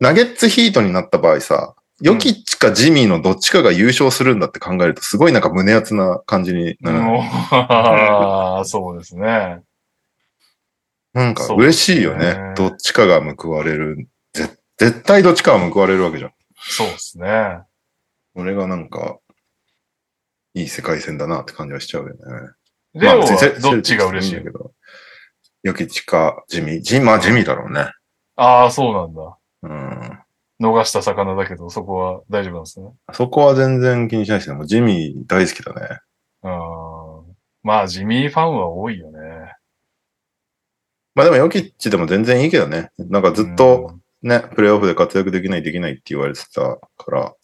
[0.00, 6.98] ナゲッツヒートになった場合さ、ヨキッチかジミーのどっちかが優勝するんだって考えると、すごいなんか胸熱な感じになる。
[7.50, 9.62] ああ、 そうですね。
[11.12, 12.34] なんか嬉しいよね。
[12.34, 14.08] ねどっちかが報われる。
[14.32, 14.48] ぜ
[14.78, 16.32] 絶対どっちかは報われるわけじゃん。
[16.56, 17.62] そうですね。
[18.34, 19.18] これがなんか、
[20.54, 22.18] いい世界線だなって感じはしちゃうよね。
[22.94, 24.42] レオは別にどっちが嬉しい？
[24.42, 24.72] けど。
[25.62, 26.80] ヨキッチかジミー。
[26.80, 27.90] ジまあジミーだろうね。
[28.36, 29.36] ああ、そうなんだ。
[29.62, 30.18] うん。
[30.60, 32.90] 逃した魚だけど、そこは大丈夫なんですね？
[33.12, 34.56] そこは全然気にしないですね。
[34.56, 36.00] もうジミー大好きだね。
[36.42, 37.36] うん。
[37.62, 39.18] まあ、ジミーファンは多いよね。
[41.14, 42.90] まあでもヨキッチでも全然いいけどね。
[42.98, 47.34] なんかずっとね、プレイオフで活躍できないできないって言われてたから、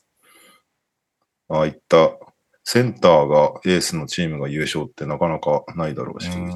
[1.48, 2.10] ああいった
[2.64, 6.28] センターがエースのチームが優勝ってなかなかないだろうし。
[6.30, 6.54] うん。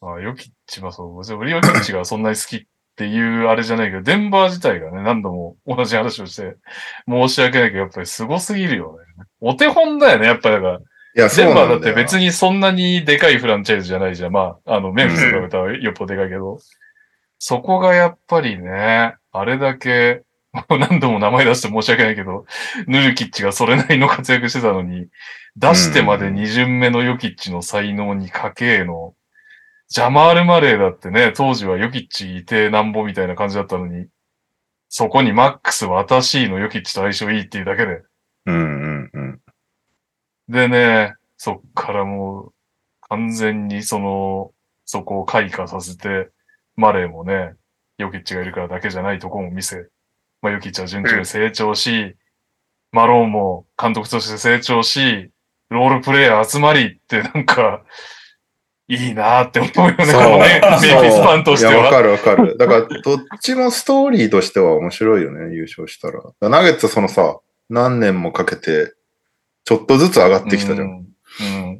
[0.00, 1.18] まあ、ヨキッチはそう。
[1.18, 2.66] 別に俺ヨキッチがそんなに好き
[2.96, 6.56] っていうあれじゃないけど、デンバー自体がね、何度も同じ話をして、
[7.06, 9.24] 申し訳ないけど、やっぱり凄すぎるよね。
[9.42, 10.78] お手本だよね、やっぱりだから。
[10.78, 10.80] い
[11.14, 11.76] や、そうデンバーだ。
[11.76, 14.32] って別にそんなにでかいフランチャイズじゃないじゃん。
[14.32, 16.58] まあ、あの、メンフィスと比べたらよっぽどでかいけど、
[17.38, 20.22] そこがやっぱりね、あれだけ、
[20.70, 22.46] 何度も名前出して申し訳ないけど、
[22.86, 25.08] ヌルキッチがそれなりの活躍してたのに、
[25.56, 29.12] 出してまで2巡目のヨキッチの才能に家計の、
[29.88, 34.06] ジャマール・マレーだってね、当時はヨキッチいてなんぼみたいな感じだったのに、
[34.88, 38.02] そこにマックス私のヨキッチと相性いいっていうだけで、
[38.46, 39.40] うんうんうん。
[40.48, 42.52] でね、そっからもう、
[43.08, 44.52] 完全にその、
[44.84, 46.30] そこを開花させて、
[46.76, 47.54] マレーもね、
[47.98, 49.88] ヨキッチがいるからだけじゃないとこも見せ、
[50.42, 52.16] まあ、ヨキッチは順調に成長し、
[52.92, 55.30] マローンも監督として成長し、
[55.70, 57.82] ロールプレイヤー集まりってなんか、
[58.88, 61.90] いいなって思うよね、このね、メイフィスファンとしていや、わは。
[61.90, 62.56] かるわかる。
[62.56, 66.22] だから、どっちもストーリーとしては面白いよね、優勝したら。
[66.40, 68.94] らナゲッツはそのさ、何年もかけて、
[69.64, 71.06] ちょっとずつ上がってきたじゃん。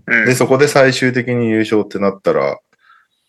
[0.08, 0.26] うん。
[0.26, 2.58] で、そこで最終的に優勝ってなったら、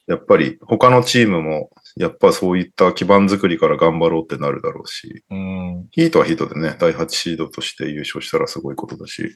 [0.08, 5.88] やっぱり他のチームも、やっぱそういった基盤作りから頑張ろうってなるだろうし、うん。
[5.92, 9.36] ヒートはヒートでね、第8シードとして優勝したらすごいことだし、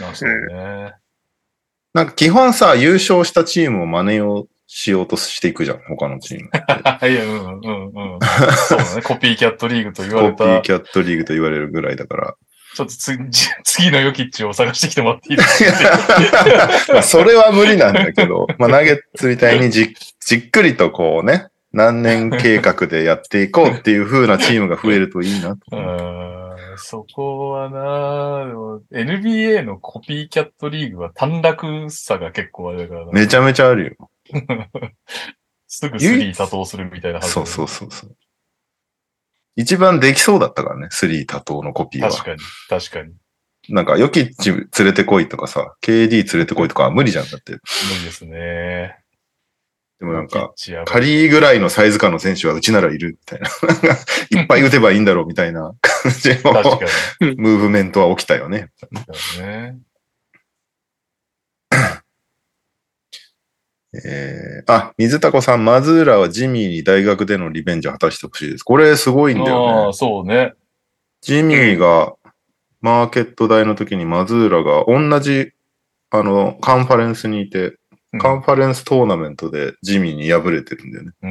[0.00, 0.94] なんかそうね。
[1.96, 6.50] なんか基本さ、優勝したチームを真似をしようとしていくじゃん、他のチーム。
[7.08, 8.18] いや、うんうんうん。
[8.68, 9.00] そうだね。
[9.02, 10.44] コピーキャットリーグと言わコれた。
[10.44, 12.34] ピーキャットリーグと言われるぐらいだから。
[12.74, 13.16] ちょっとつ
[13.64, 16.68] 次のヨキッチを探してきてもらっていいですか？
[16.92, 19.94] まあそれは無理なんだけど、まあ、ナゲッツみたいにじ
[20.26, 25.56] じっくりとこうね、何年計画でやっていこうっていう風なチームが増えるといいなと
[26.76, 28.44] そこはな
[28.92, 34.10] NBA のコピーキャットリーグは短絡さが結構あれだからなめちゃめちゃあるよ。
[35.68, 38.16] すぐスリー多投するみたいな話そうそうそうそう。
[39.56, 42.10] 一番できそうだったからね、スリー多頭のコピーは。
[42.10, 43.14] 確かに、確かに。
[43.68, 47.52] なんか、ヨキッチ連れてこいとかさ、KD 連れてこいとかは無理じゃんだって。
[47.52, 47.58] 無
[47.98, 48.98] 理ですね。
[49.98, 53.48] でもなんか、チやばいカリーぐらいのサイズ感の選手はうちならいるみたいな。
[54.40, 56.52] いっぱい打てばいいんだろうみたいな感じの
[57.36, 58.70] ムーブメントは起きたよね。
[64.04, 68.64] えー、あ、水田子さん、マズーラはジミーに大学でのリベンジを果たしてほしいです。
[68.64, 69.92] これすごいんだああ、よね。
[69.94, 70.52] そうね。
[71.22, 72.12] ジミーが
[72.82, 75.52] マーケット代の時にマズーラが同じ、
[76.10, 77.76] あの、カンファレンスにいて、うん
[78.18, 81.12] カンファレンストーナメントでジミーに敗れてるんだよね。
[81.22, 81.28] う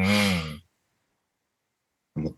[2.22, 2.36] ん。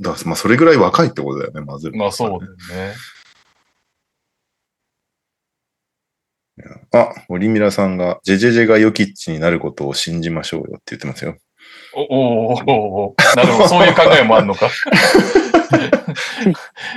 [0.00, 1.98] だからまあ、それぐらい若いってことだよね、マズーラ。
[1.98, 2.94] まあそうだよね。
[6.92, 11.36] あ、オリミラさんが、ジェジェジェがヨキッチになることを信じましょうよって言ってますよ。
[11.94, 14.70] おおおおおなるほど、そういう考えもあるのか。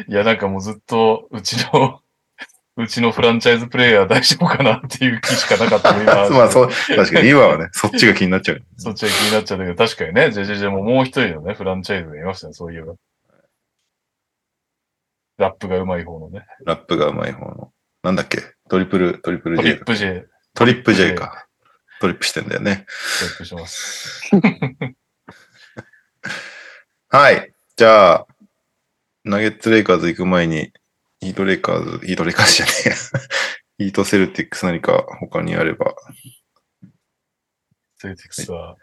[0.08, 2.02] いや、なんかもうずっと、うちの、
[2.78, 8.64] うちのフランチャイズプレイヤー大丈夫かなっていう気しかなかったの今 まあ、そう、確かに今は ね、そっちが気になっちゃう。
[8.78, 12.94] そっちが気になっちゃったけど、確かにね、ジェジェジェももう一人のね、フランチャイズがいましたね、そういえば。
[15.38, 16.46] ラップが上手い方のね。
[16.66, 17.72] ラップが上手い方の。
[18.04, 18.42] なんだっけ？
[18.70, 21.48] トリプル、トリプルト J リップ J、トリップ J か。
[22.00, 22.86] トリップしてんだよね。
[23.20, 24.30] トリップしてます。
[27.10, 27.54] はい。
[27.76, 28.28] じゃあ、
[29.24, 30.74] ナゲッツレイカーズ行く前に、
[31.28, 32.96] ヒートレイカーズ、ヒートレイカーズじゃねえや。
[33.80, 35.94] ヒートセルティックス何か他にあれば。
[37.98, 38.78] セルティックスは、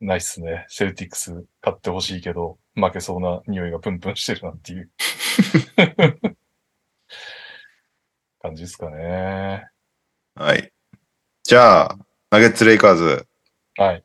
[0.00, 0.66] ないっすね。
[0.68, 1.30] セルティックス
[1.62, 4.90] 勝ってほしいけど、負けそうな匂いがプンプンしてるなっていう
[8.42, 9.68] 感じですかね。
[10.34, 10.72] はい。
[11.44, 11.98] じゃあ、
[12.32, 13.28] ナゲッツレイカーズ、
[13.76, 14.04] はい。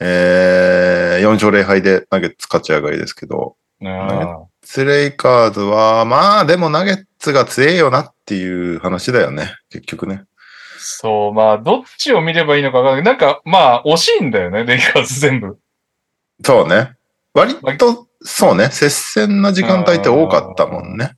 [0.00, 9.54] えー、4勝0敗でナゲッツ勝ち上がりですけど、あツレイカーズは、まあでもナゲッツが強えよなっていう話だよね。
[9.70, 10.24] 結局ね。
[10.78, 13.04] そう、まあ、どっちを見ればいいのかわからない。
[13.04, 15.58] なんか、まあ、惜しいんだよね、レイカーズ全部。
[16.44, 16.96] そうね。
[17.32, 18.70] 割と、そうね。
[18.70, 21.12] 接戦な時間帯って多かったもんね。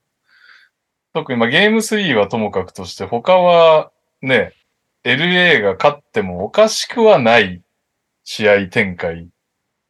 [1.15, 3.91] 特に、まあ、ゲーム3はともかくとして、他は、
[4.21, 4.53] ね、
[5.05, 7.63] LA が勝ってもおかしくはない
[8.25, 9.29] 試合展開。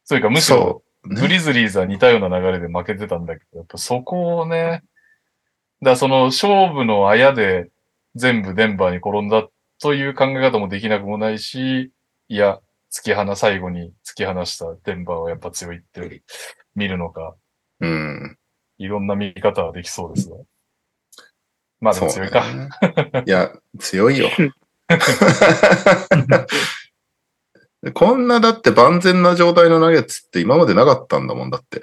[0.04, 0.84] それか、むしろ。
[1.08, 4.82] グリズリーズは似たような流れで負けてたんだけど、やっぱそこをね、
[5.82, 7.70] だその勝負のあやで
[8.14, 9.48] 全部デンバーに転んだ
[9.80, 11.92] という考え方もできなくもないし、
[12.28, 12.58] いや、
[12.92, 16.22] 突き放、最後に突き放したデンバーはやっぱ強いって
[16.74, 17.36] 見るのか、
[17.80, 18.36] うん。
[18.78, 20.36] いろんな見方はできそうですが。
[21.80, 22.44] まあでも強いか。
[22.52, 22.68] ね
[23.26, 24.28] いや、強いよ。
[27.94, 31.80] こんなだって万全な状態のナゲッツって今までなかったんだもんだって。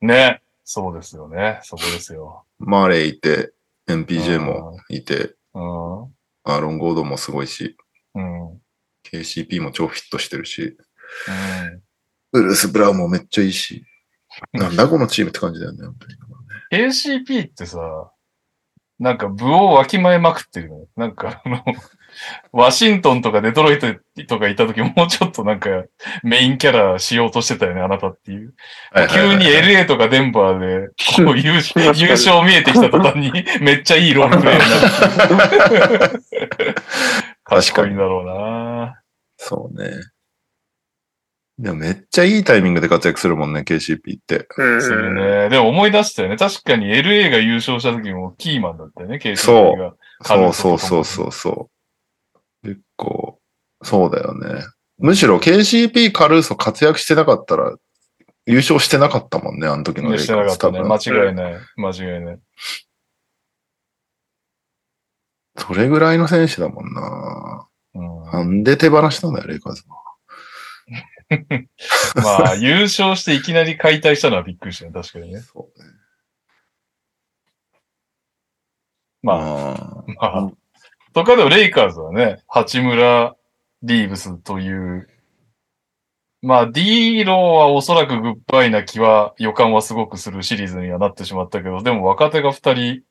[0.00, 0.42] ね。
[0.64, 1.60] そうですよね。
[1.62, 2.44] そこですよ。
[2.58, 3.52] マーレーいて、
[3.88, 6.02] MPJ もいて、うん。
[6.44, 7.76] アーロン・ゴードンもすごいし、
[8.14, 8.50] うん。
[8.50, 8.60] うん。
[9.04, 10.76] KCP も超フィットしてるし、
[12.32, 13.84] ウルース・ブラウンもめっちゃいいし、
[14.52, 15.96] なんだこのチームって感じだよね、本
[16.70, 16.86] 当に。
[16.88, 18.10] KCP ってさ、
[18.98, 20.88] なんか部をわきまえまくってるのよ。
[20.96, 21.64] なんかあの、
[22.52, 23.86] ワシントンとかデトロイト
[24.26, 25.68] とかいた時もうちょっとなんか
[26.22, 28.54] メインキャラしようとしてたよね、あなたっていう。
[29.10, 31.52] 急に LA とかデンバーでこう優
[31.94, 36.22] 優勝見えてきた途端にめっちゃいいロールプレイになる。
[37.44, 39.00] 確 かにいいんだろうな
[39.36, 39.90] そうね。
[41.58, 44.46] でもめっちゃいいタイミングで活躍するもんね、KCP って。
[44.58, 45.48] うんするね。
[45.48, 46.36] でも思い出したよね。
[46.36, 49.94] 確かに LA が優勝した時もキーマンだったよね、KCP が。
[50.22, 51.75] そうそうそうそうそう。
[52.66, 53.38] 結構、
[53.82, 54.64] そうだよね。
[54.98, 57.76] むしろ KCP カルーソ活躍してなかったら、
[58.46, 61.12] 優勝してなかったもんね、あの時のレイしてカーズ多なかったね。
[61.12, 61.16] 分。
[61.16, 61.60] 間違いない。
[61.76, 62.38] 間違いない。
[65.58, 67.68] それぐらいの選手だもんな。
[67.94, 69.96] うんなんで手放したんだよ、レイカーズは。
[72.22, 75.40] まあ、優勝していきなり解体したのはびっくりしたね、確かにね。
[75.40, 75.90] そうね。
[79.22, 80.50] まあ、あまあ、
[81.16, 83.36] とかでもレイカーズはね、八村
[83.82, 85.08] リーブスという、
[86.42, 93.02] まあ、ディーローはおそらくグッバイな気は、予感はすごくするシリーズにはなってしまったけど、でも若手が二人、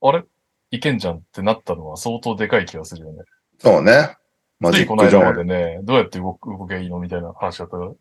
[0.00, 0.24] あれ？
[0.72, 3.22] いけんじゃんってなったのは相当でかい気がするよね。
[3.60, 4.16] そうね。
[4.58, 7.92] マつジッいこの間まク・ジョン、でね、どうやって動く動けばいいのみたいな話だったから。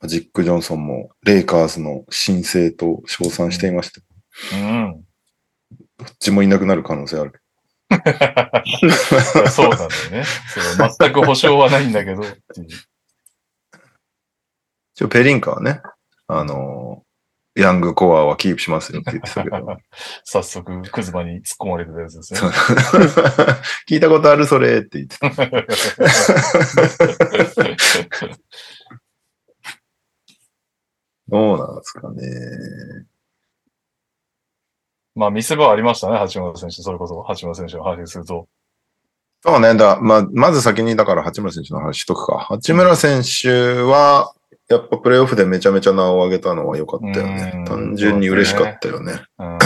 [0.00, 4.00] マジック・ジョンソンも、レイカーズの新星と称賛していました。
[4.56, 5.04] うん。
[5.98, 7.42] どっちもいなくなる可能性ある。
[9.50, 10.24] そうなんだよね。
[10.24, 12.68] そう全く保証はないんだけどっていう。
[14.94, 15.82] 一応、ペリンカはね、
[16.26, 17.06] あのー
[17.56, 19.78] ヤングコアはキープしますよって言ってたけど。
[20.24, 22.40] 早速、クズマに突っ込まれてたやつですね。
[23.88, 25.30] 聞いたことあるそれって言ってた。
[31.28, 33.06] どうなんですかね。
[35.16, 36.82] まあ、見せ場ありましたね、八村選手。
[36.82, 38.46] それこそ、八村選手の話すると。
[39.42, 39.74] そうね。
[39.74, 42.38] だまあ、まず先に、だから八村選手の話しとくか。
[42.38, 44.34] 八村選手は、
[44.68, 47.64] やっぱプレイオフでめちゃめちゃ名を上げたのは良かったよねうん。
[47.64, 49.22] 単純に嬉しかったよね。
[49.38, 49.58] うん、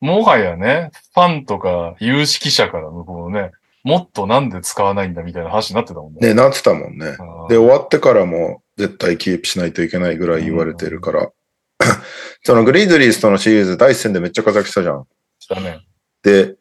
[0.00, 3.50] もはやね、ファンとか有識者から向こうのね、
[3.82, 6.20] もっとなんで使わないんだみたいな話になってたもんね。
[6.20, 7.16] ね、なってたもんね。
[7.18, 11.32] うんで、終わってからも絶対キープしないといけないぐらい言われてるから。
[12.42, 15.06] そのグリーズリーズとのシリーズ第一戦でめっちゃ活躍したじゃん。
[15.38, 15.80] したね。
[16.22, 16.56] で、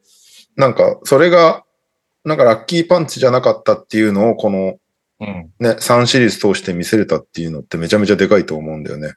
[0.55, 1.63] なんか、それが、
[2.23, 4.77] なんかラッキーパンチじゃなかったっていうのを、この
[5.19, 5.51] うん。
[5.59, 9.13] ね、3シリーズ通して見せれたっていうのってめちゃめちゃでかいと思うんだよね。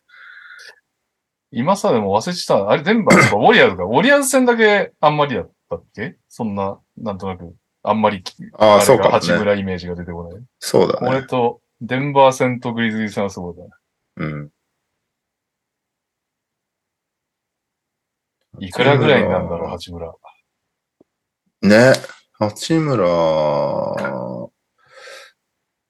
[1.50, 2.68] 今さでも忘れてた。
[2.68, 3.84] あれ、デンバーとかウォリアーズか。
[3.84, 6.16] ウォリアーズ戦だけあんまりだったっけ？
[6.28, 9.10] そんな、なんとなく、あんまりき、ああ、そうか。
[9.10, 10.42] 八村イメージが出てこない。
[10.58, 11.08] そうだね。
[11.08, 13.70] 俺と、デンバー戦とグリズリー戦はすごいだね。
[14.16, 14.50] うん。
[18.60, 20.12] いくらぐらいになるんだろう、八村。
[21.62, 21.92] ね。
[22.38, 23.06] 八村、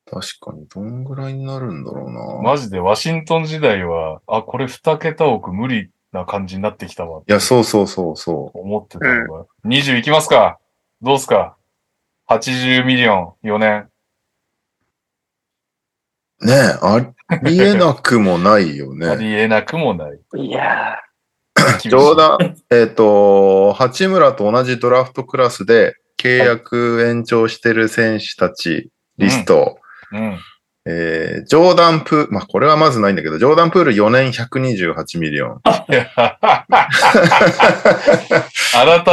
[0.09, 2.41] 確かにどんぐらいになるんだろうな。
[2.43, 7.23] マジでワシントン時代は、あ、これ二桁億無理な感じになってきたわ。
[7.27, 9.47] いや、そうそうそうそ思ってたのが。
[9.65, 10.61] 20いきますか
[11.03, 11.57] どうすか
[12.29, 13.89] ?80 million、4年。
[16.41, 16.47] う。
[16.47, 17.13] ねあ
[17.43, 19.17] りえなくもないよあね。
[19.19, 20.21] りえなくもない。
[20.37, 21.01] いや
[21.89, 29.79] 冗談、えっ、と、八村と同じドラフトクラスで契約延長してる選手たちリスト、
[30.13, 30.39] うん。
[30.89, 35.61] えージョーダンプー、まあこれはまずないんだけど、ジョーダンプール4年128 million。
[35.67, 35.87] 改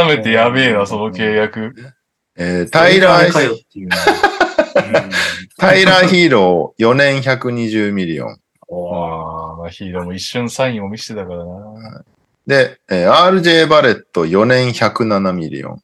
[0.08, 1.74] めてやべえな、 その契約。
[2.38, 3.58] えータイラー、
[5.58, 8.30] タイラーヒーロー4年120 million。
[8.30, 8.34] あ
[9.54, 12.04] あ、まあヒーローも一瞬サインを見せてたからな。
[12.48, 15.82] で、えー RJ バレット4年107 million。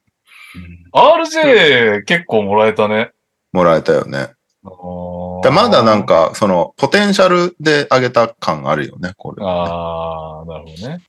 [0.92, 3.12] RJ 結構もらえたね。
[3.52, 4.30] もらえたよね。
[5.42, 6.04] だまだなん。
[6.04, 9.42] か、その、ポテンシャルで上げた感あるよね、これ。
[9.44, 11.00] ああ、なるほどね。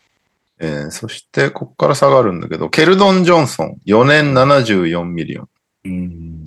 [0.59, 5.49] えーそして、こっから下がるんだけど、ケルドン・ジョンソン4年74 million。
[5.85, 6.43] うん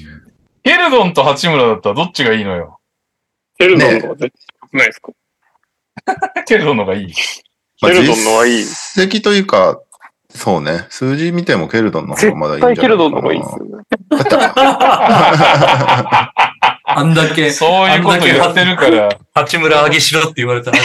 [0.62, 2.78] ケルドンと八村だったらどっちがいいのよ？
[3.60, 4.30] ー、ケルドンのは絶対
[4.72, 5.12] ないですか、
[6.46, 7.12] ケルドンのがいい。
[7.80, 9.80] ケルドンのはいい実績というか、
[10.34, 10.86] そうね。
[10.88, 12.82] 数字見てもケルドンの方がまだいいんじゃないかな。
[12.82, 13.70] 絶対ケルドンの方がいいですよね。
[16.86, 19.08] あんだけ、そういうこと言ってるから。
[19.34, 20.78] 八村上げしろって言われたら。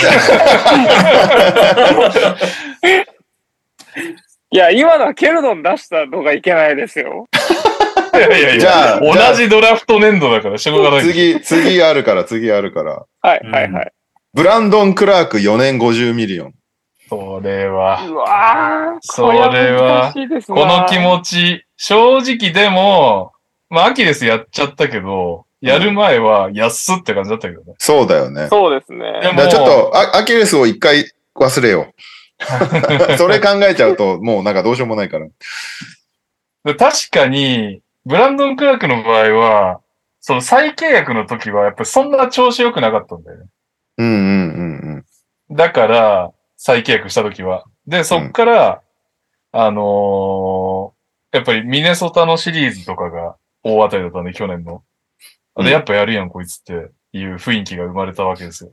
[4.52, 7.28] いや、今のはケルドン出したのがいけないですよ。
[8.14, 11.04] いやいやいじゃや、あじゃあ同じドラフト年度だからしょうがない。
[11.04, 13.04] 次、次あるから、次あるから。
[13.22, 13.92] はい、うんはい、はい。
[14.34, 16.54] ブランドン・クラーク4年50ミリオン。
[17.10, 23.34] それは、うわー、それはこの気持ち、正直でも、
[23.70, 27.74] まあ、アキレスやっちゃったけど、やる前は安っって感じだったけどね。
[27.80, 28.48] そうだよね。
[28.50, 29.12] そうですでね。
[29.14, 31.94] もだからちょっとア、アキレスを一回忘れよう。
[33.18, 35.28] それ考えちゃうと、もうなんかどうしようもないから。
[36.66, 39.82] で確かに、ブランドン・クラークの場合は、
[40.22, 43.46] その再契約の時はやっぱりそんな調子良くなかったんだよね。
[43.98, 44.16] うんうんう
[44.98, 45.06] ん
[45.52, 46.32] だから、
[46.62, 47.64] 再契約した時は。
[47.88, 48.82] で、そっから、
[49.54, 51.00] あのー
[51.32, 54.84] やっぱりミネソタのシリーズとかが大当たりだったんで、去年の。
[55.56, 58.72] うんで、やっぱやるやん、こいつっていう雰囲気が生まれたわけですよ。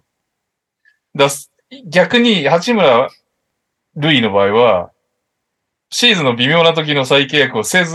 [1.14, 1.52] だす
[1.86, 3.10] 逆に、八村
[3.96, 4.90] 塁の場合は、
[5.90, 7.94] シーズンの微妙な時の再契約をせず、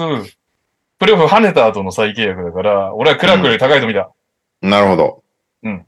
[1.00, 4.12] プレーオフ跳ねた後の再契約だから、俺はクラークより高いと見た。
[4.62, 4.70] うん。
[4.70, 5.24] なるほど。
[5.64, 5.88] うん。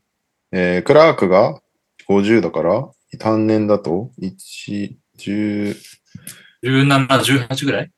[0.52, 1.62] えークラークが
[2.10, 5.76] 50だから、単年だと、1、10、
[6.64, 7.92] 17、18ぐらい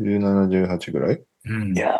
[0.00, 1.22] ？17、18ぐらい？
[1.46, 1.80] うんい。
[1.80, 1.90] や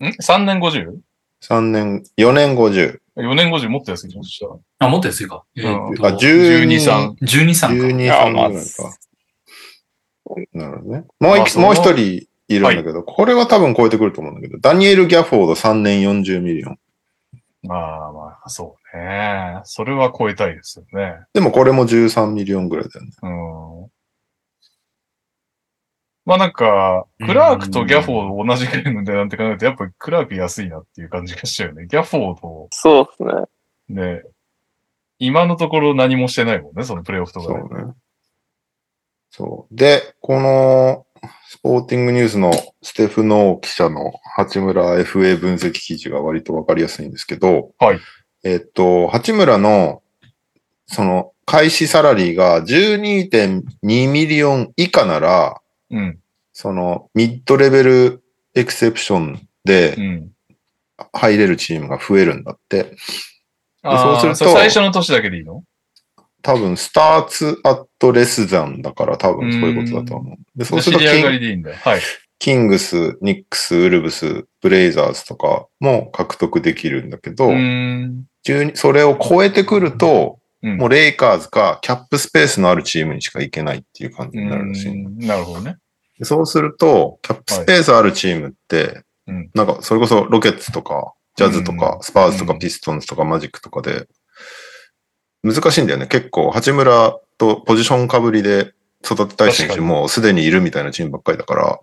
[0.00, 0.98] ん ?3 年 50?4
[1.42, 3.00] 3年、4年50。
[3.16, 4.56] 年50もっと安いじゃん、そしたら。
[4.80, 5.44] あ、もっと安いか。
[5.56, 7.86] えーあ、12、12 3 12、3か。
[7.86, 8.96] 12、ー、あ3まあぐらいか。
[10.52, 11.04] なるほどね。
[11.18, 11.98] もう一、もう一人
[12.48, 16.78] いるんだけど、これは多分超えてくると思うんだけど、ダニエル・ギャフォード3年40ミリオン。
[17.62, 17.76] ま
[18.06, 19.60] あまあ、そうね。
[19.64, 21.20] それは超えたいですよね。
[21.32, 23.12] でもこれも13ミリオンぐらいだよね。
[23.22, 23.28] う
[23.86, 23.90] ん。
[26.26, 31.86] まあなんか、クラークとギャフォード同じぐらいの値段って考えると、やっぱりクラーク安いなっていう感じがしちゃうよね。
[31.86, 34.12] ギャフォード、そうですね。
[34.14, 34.22] ね、
[35.18, 37.60] 今のところ何もしてないもんね、そのプレイオフとかで。
[37.60, 37.94] そうね。
[39.30, 39.74] そう。
[39.74, 41.06] で、この、
[41.48, 48.00] スポーティングニュースのステフ・ノー記者の八村 FA 分析記事が割とわかりやすいんですけど、はい。
[48.44, 50.02] えっと、八村の、
[50.86, 55.60] その、開始サラリーが12.2ミリオン以下なら、
[55.90, 56.18] うん。
[56.52, 58.22] その、ミッドレベル
[58.54, 60.30] エクセプションでうん。
[61.12, 62.94] 入れるチームが増えるんだって。
[63.82, 65.64] あそうするとあ、最初の年だけでいいの？
[66.42, 70.36] 多分、スターツアットレスザンだから多分そういうことだと思う。
[70.54, 71.74] で、そうするとキン知り上がりでいいんだ。
[71.74, 72.00] はい。
[72.40, 78.24] キングス、ニックス、ウルブス、ブレイザーズとかも獲得できるんだけど、うーん。
[78.46, 84.88] 12それを超えてくると、うんもうレイカーズかキャップスペースのあるチームにしか行けないっていう感じになるらしい。
[84.90, 85.76] うんなるほどね。
[86.18, 94.06] でそうすると、キャップスペースあるチームって、うんなんかそれこそロケッツとか、ジャズとかう、んスパーズとかうんピストンズとかマジックとかで、
[95.42, 96.06] 難しいんだよね。
[96.06, 98.72] 結構、八村とポジションかぶりで
[99.02, 101.78] 育てたい選手もうすでにいるみたいなチームばっかりだから、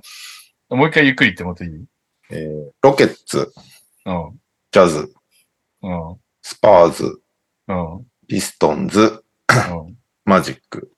[0.70, 1.86] もう一回ゆっくり言ってもらっていい？
[2.32, 3.52] えーロケッツ、
[4.06, 4.40] うん。
[4.72, 5.14] ジャズ、
[5.82, 6.18] うん。
[6.42, 7.22] スパーズ、
[7.68, 8.06] うん。
[8.28, 9.98] ピストンズ、うん。
[10.26, 10.92] マジック。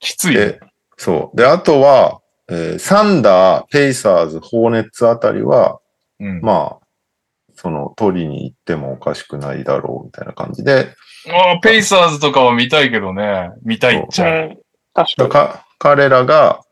[0.00, 0.60] きついねで。、
[0.96, 1.36] そう。
[1.36, 5.80] で、あとは、えーサンダー、ペイサーズ、ホーネッツあたりは、
[6.18, 6.40] うん。
[6.40, 6.86] まあ、
[7.54, 10.94] その、取りに行ってもおかしくないだろうみたいな感じで、
[11.28, 13.50] ああ、ペイサーズとかは見たいけどね。
[13.62, 14.48] 見たいっちゃ。
[14.92, 15.30] 確かに。
[15.30, 16.63] か彼らが、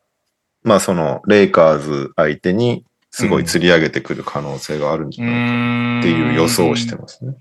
[0.62, 6.00] まあその、レイカーズ相手にすごい釣り上げてくる可能性があるんじうゃないか。
[6.00, 7.36] っていう予想をしてますね。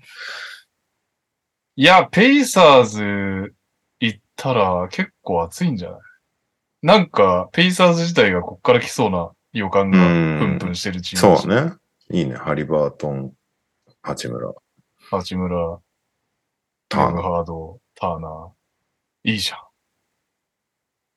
[1.76, 3.54] いや、ペイサーズ
[4.00, 6.00] 行ったら結構熱いんじゃない？
[6.82, 11.74] なんか、ペイサーズ自体がこっから来そうな予感がうんプンプンしてるチームそうね。
[12.10, 12.34] いいね。
[12.34, 13.32] ハリバートン、
[14.02, 14.52] 八村、
[15.10, 15.78] 八村、
[16.88, 17.12] ターナー。
[17.12, 19.30] ターナハード、ターナー。
[19.30, 19.56] いいじゃ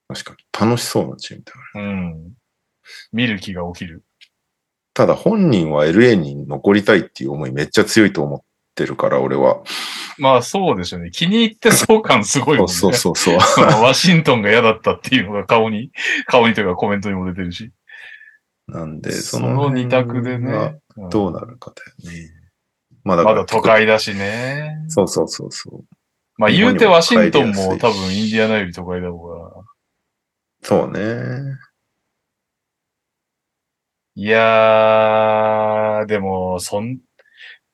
[0.07, 0.67] 確かに。
[0.67, 1.93] 楽しそうなチームだよね。
[1.93, 2.11] ん。
[2.13, 2.33] うん。
[3.11, 4.03] 見る気が起きる。
[4.93, 8.41] ただ本人は LA に残りたいっていう思いめっちゃ強いと思っ
[8.75, 9.61] てるから、俺は。
[10.17, 11.11] まあそうでしょうね。
[11.11, 12.71] 気に入ってそう感すごいもんね。
[12.73, 13.35] そうそうそう
[13.83, 15.91] ワシントンが嫌だったっていうのが顔に、
[16.27, 17.71] 顔にというかコメントにも出てるし。
[18.67, 20.77] なんで、そそのの二択でね。
[21.09, 22.29] どうなるかだよね。
[23.03, 24.77] まあだまだ都会だしね。
[24.87, 25.95] そうそうそうそう。
[26.37, 29.54] まあ言うてワシントンも多分インディアナより都会だろうから。
[30.65, 31.57] そうね。
[34.15, 36.97] いやー、でも、そん、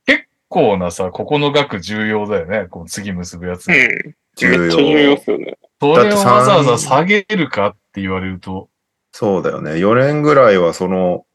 [0.06, 2.68] 結構なさ、ここの額重要だよね。
[2.68, 3.70] こう次結ぶやつ。
[3.70, 3.76] うん。
[3.76, 3.90] めっ
[4.36, 5.20] 重ちゃ重要要っ。
[5.20, 5.58] すよね。
[5.80, 8.70] それをだってさんわざわざ下げるかって言われると、
[9.14, 9.72] そうだよね。
[9.76, 11.26] 4年ぐらいはその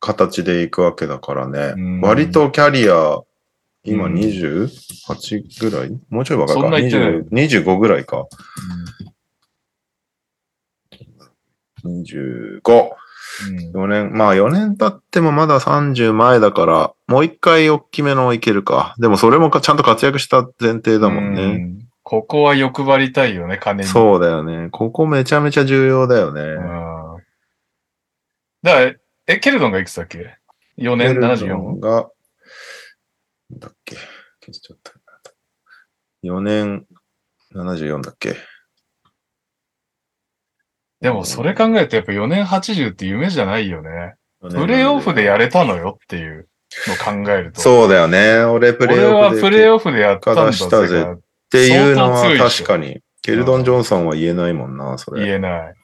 [0.00, 1.74] 形でいくわけだからね。
[1.76, 3.20] うん割とキャリア、
[3.84, 5.70] 今うん 28?
[5.70, 5.90] ぐらい？
[6.08, 6.62] もうちょい若いか。
[6.62, 8.26] そんな言ってない20 25ぐらいか。
[11.84, 12.60] 25。
[12.62, 12.94] うん
[13.74, 18.94] 4年、まあ4年経ってもまだ30前だから、もう一回大きめのいけるか。
[18.98, 21.46] でもそれもかちゃんと活躍した前提だもんうね。
[21.58, 23.88] んここは欲張りたいよね、金に。
[23.88, 24.68] そうだよね。
[24.70, 26.42] ここめちゃめちゃ重要だよね。
[26.42, 27.04] うん
[28.62, 28.94] だから、
[29.26, 30.38] え、ケルドンがいくつだっけ
[30.78, 31.80] ?4 年ケルドン 74?
[31.80, 32.08] が、
[33.52, 33.96] だっけ？
[34.40, 34.92] 消しちゃった。
[36.22, 36.86] 4年
[37.54, 38.36] 74だっけ？
[41.04, 44.14] でもそれ考えるとやっぱ4年80って夢じゃないよね。
[44.40, 46.48] プレイオフでやれたのよっていう
[46.88, 47.60] のを考えると。
[47.60, 48.42] そうだよね。
[48.44, 51.18] 俺プレイ俺はオフでプレイオフでやったんだしたぜぜっ
[51.50, 53.00] ていうのは確かに。
[53.20, 55.26] ケルドン・ジョンソンは言えないもんな、それ。
[55.26, 55.74] 言えない。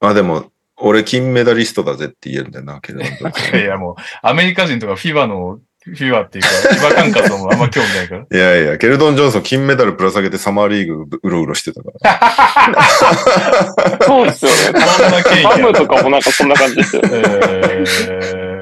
[0.00, 3.60] まあでも、俺金メダリストだぜって言えるんだよな、ケルドン・ジョンソン。
[3.60, 8.22] いやもう、アメリカ人とかフィバの、フィバっていうか、フィバ感覚もあんま興味ないから。
[8.30, 13.98] いやいや、ケルドン・ジョンソン金メダルぶら下げてサマーリーグうろうろしてたから。
[14.06, 14.56] そうですよね。
[14.80, 17.08] そんな経緯ハムとかもなんかそんな感じですよね。
[17.12, 17.84] え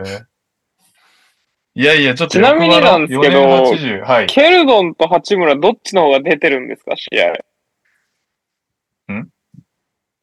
[0.07, 0.31] ー
[1.77, 4.27] いやいや、ちょっとちなみになんですけど4年80はい。
[4.27, 7.09] ケルドンと八村どっちの方が出てるんですか、試
[9.09, 9.13] 合。
[9.15, 9.29] ん？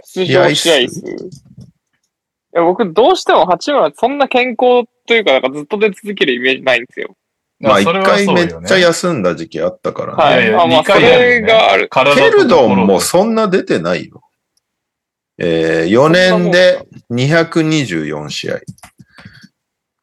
[0.04, 1.00] 出場試合数？
[1.00, 1.16] い
[2.54, 7.16] や僕、どうしても八村そんな健康というか、なんかずっと出続けるイメージないんですよ。
[7.60, 10.24] まあ一回めっちゃ休んだ時期あったからね。
[10.24, 11.90] はいあまあ、二それがある。
[11.90, 14.22] ケルドンもそんな出てないよ。
[15.40, 18.56] えー、4年で224試合。
[18.56, 18.60] あ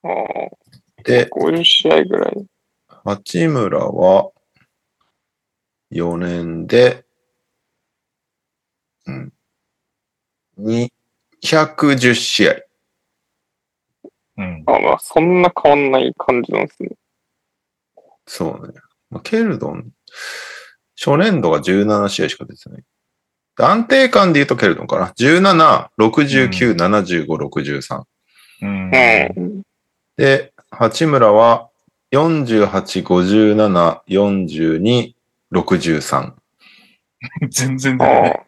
[0.07, 0.65] ー
[1.05, 2.47] で、50試合ぐらい。
[3.05, 4.31] 八村は
[5.93, 7.05] 4年で、
[9.07, 9.33] うん、
[10.59, 12.64] 210試合。
[14.37, 14.63] うん。
[14.67, 16.91] あまあ、そんな変わんない感じなんですね。
[18.27, 18.75] そうね。
[19.11, 19.91] まあケルドン、
[20.97, 22.85] 初年度が17試合しか出てない。
[23.57, 25.13] 安定感で言うとケルドンかな。
[25.19, 28.03] 17、69、75、63。
[28.63, 28.91] うん。
[29.37, 29.63] うん。
[30.17, 31.71] で、八村は
[32.13, 35.15] 48、57、42、
[35.53, 36.33] 63。
[37.49, 38.45] 全然出あない。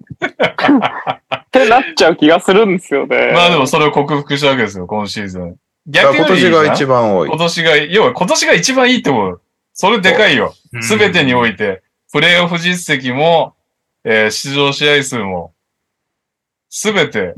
[0.59, 1.21] あ。
[1.37, 3.33] ってなっちゃう気がするんですよね。
[3.33, 5.57] まあでもそれを克服したわけですよ、今シーズン。
[5.87, 7.39] 逆に今年が一番多い今。
[7.39, 9.41] 年が、要は今年が一番いいってこと。
[9.73, 10.55] それでかいよ。
[10.81, 11.83] すべてにおいて。
[12.13, 13.55] プレイオフ実績も、
[14.05, 15.53] えー出場試合数も、
[16.69, 17.35] すべて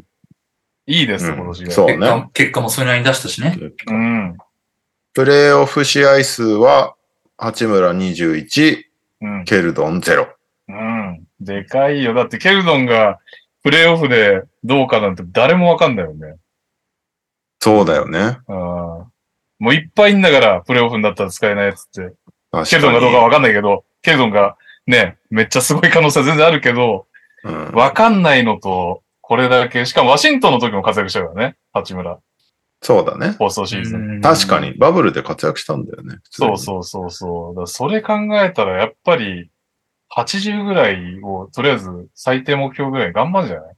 [0.86, 1.70] いいです、うん今年が。
[1.70, 3.58] そう結果結果もそれなりに出したしね。
[3.86, 4.38] うん。
[5.12, 6.94] プレイオフ試合数は、
[7.36, 8.84] 八村21、
[9.20, 9.44] うん。
[9.44, 10.28] ケルドン0。
[10.68, 11.26] うん。
[11.40, 12.14] でかいよ。
[12.14, 13.18] だってケルドンが
[13.62, 16.36] プレイオフでどうかなんて誰もわかんないよね。
[17.60, 18.38] そうだよね。
[18.48, 18.56] うん。
[18.56, 19.10] も
[19.70, 22.14] ういっぱいいんだから、プレイオフになったら使えないやつって。
[22.52, 22.94] 確ケルドン。
[22.94, 24.56] がどうかわかんないけど、ケルドンが
[24.86, 27.06] ね、めっちゃすごい可能性は全然あるけど、
[27.44, 32.18] うんわかんないのと、これだけ、しかもワシントンの時も活躍したからね、八村、
[32.80, 33.30] そうだね。
[33.38, 34.20] 放送シーズン。
[34.20, 36.16] 確かに、バブルで活躍したんだよね。
[36.30, 37.54] そうそうそうそう。
[37.54, 39.50] だからそれ考えたら、やっぱり、
[40.16, 43.74] 80ぐらいを、とりあえず最低目標ぐらい頑張るんじゃない？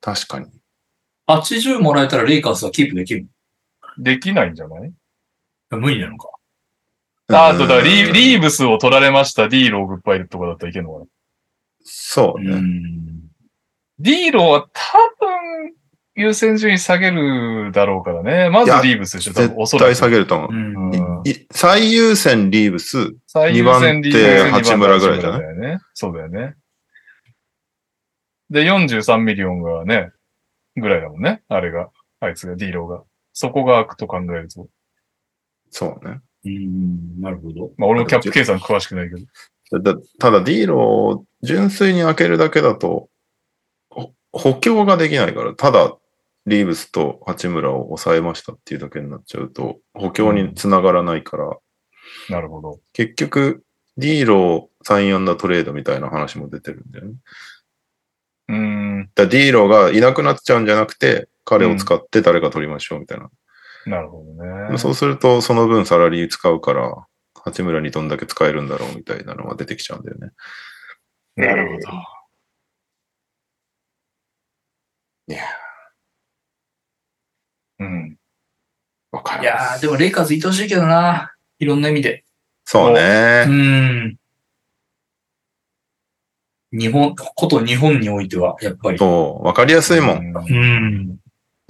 [0.00, 0.46] 確かに。
[1.30, 3.26] 80もらえたらレイカーズはキープできる
[3.98, 4.92] できないんじゃない？
[5.70, 6.30] の無理なのか。
[7.32, 11.06] ああと、だリうんーリーブスを取られました、ディーローグッバイとかだったらいけるのかな？
[11.84, 12.56] そうね。
[12.56, 13.20] ん。
[13.98, 15.74] ディーローは多分、
[16.16, 18.50] 優先順位下げるだろうからね。
[18.50, 19.86] まずリーブスでしょ、多絶分、おそらく。
[19.86, 20.50] 対下げると思う。
[20.52, 21.22] うん
[21.52, 25.40] 最優先リーブス、最優先リーブス二番手八村ぐらいじゃない？
[25.40, 25.78] だよね。
[25.94, 26.54] そうだよね。
[28.48, 30.10] で、43ミリオンがね、
[30.76, 31.42] ぐらいだもんね。
[31.48, 31.90] あれが。
[32.20, 33.02] あいつが、ディーローが。
[33.32, 34.68] そこが開くと考えると。
[35.70, 36.20] そうね。
[36.44, 37.72] うん、なるほど。
[37.76, 39.82] まあ、俺もキャップ計算詳しくないけど。
[39.82, 43.08] だただ、ディーロを純粋に開けるだけだと、
[43.90, 45.96] ほ補強ができないから、ただ、
[46.46, 51.56] リーブスと八村を抑えましたっていうだけになっちゃうと、補強につながらないから、
[52.28, 52.80] なるほど。
[52.92, 53.62] 結局、
[53.96, 57.14] ディーロをサインアンダートレードみたいな話も出てるんだよね。
[58.50, 59.10] うーん。
[59.14, 63.30] だディーロがいなくなっちゃうんじゃなくて、彼を使って誰か取りましょうみたいな。
[63.86, 64.78] なるほどね。
[64.78, 67.06] そうすると、その分サラリー使うから、
[67.42, 70.30] 八村にどんだけ使えるんだろうみたいなのが出てきちゃうんだよね。
[71.36, 71.88] なるほど。
[75.28, 75.42] いや
[77.78, 78.16] うん。
[79.12, 79.44] わかる。
[79.44, 81.32] いやー、でもレイカーズいてほしいけどな。
[81.58, 82.24] いろんな意味で。
[82.64, 83.50] そうねう。
[83.50, 84.19] ん。
[86.72, 88.98] 日本、こと日本においては、やっぱり。
[88.98, 90.32] そう、わかりやすいもん。
[90.32, 90.36] ん。
[90.36, 91.16] うん。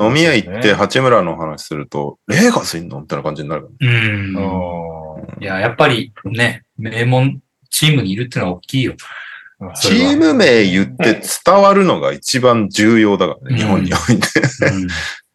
[0.03, 3.01] 飲み屋行ってね八村の話すると、レーガスいんの？
[3.01, 3.99] みたいな感じになるからね。
[3.99, 5.43] うん。
[5.43, 7.41] いや、やっぱりね、名門
[7.71, 8.93] チームにいるってのは大きいよ。
[8.93, 8.97] うん
[9.75, 14.27] チーム名言って伝わるのが一番重要だからね、うん日本において。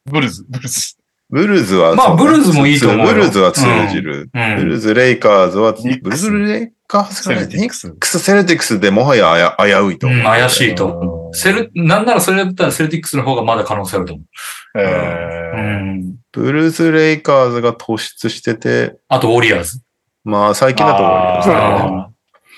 [0.05, 0.95] ブルズ、ブルズ。
[1.29, 3.61] ブルーズは、まあブルーズもいいと思うよブルーズは通
[3.91, 4.31] じる。
[4.33, 7.91] うんブルーズ、レイカーズは、ブルズ、レイカーズセルティックス。
[7.93, 10.19] クス、セルティックスでもはやあや危ういと思う。
[10.19, 14.23] うん怪しいとうんセル、なんならそれだったらセルティックスの方がまだ可能性あると思
[14.77, 14.85] えう。
[14.85, 15.61] ーう
[15.95, 16.15] ん。
[16.31, 19.81] ブルーズ・レイカーズが突出してて、あと、ウォリアーズ。
[20.23, 21.55] まあ最近だと終わりですね。
[21.55, 22.09] あ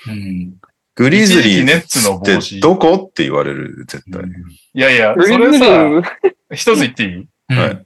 [0.06, 0.54] うん。
[0.94, 2.94] グリズリ一時期ネッツのってどこ？
[2.94, 4.22] って言われる、絶対。
[4.22, 4.26] ー
[4.74, 7.28] いやいや、グリズリそれさ、ーズ一つ言っていい？
[7.50, 7.84] うんはい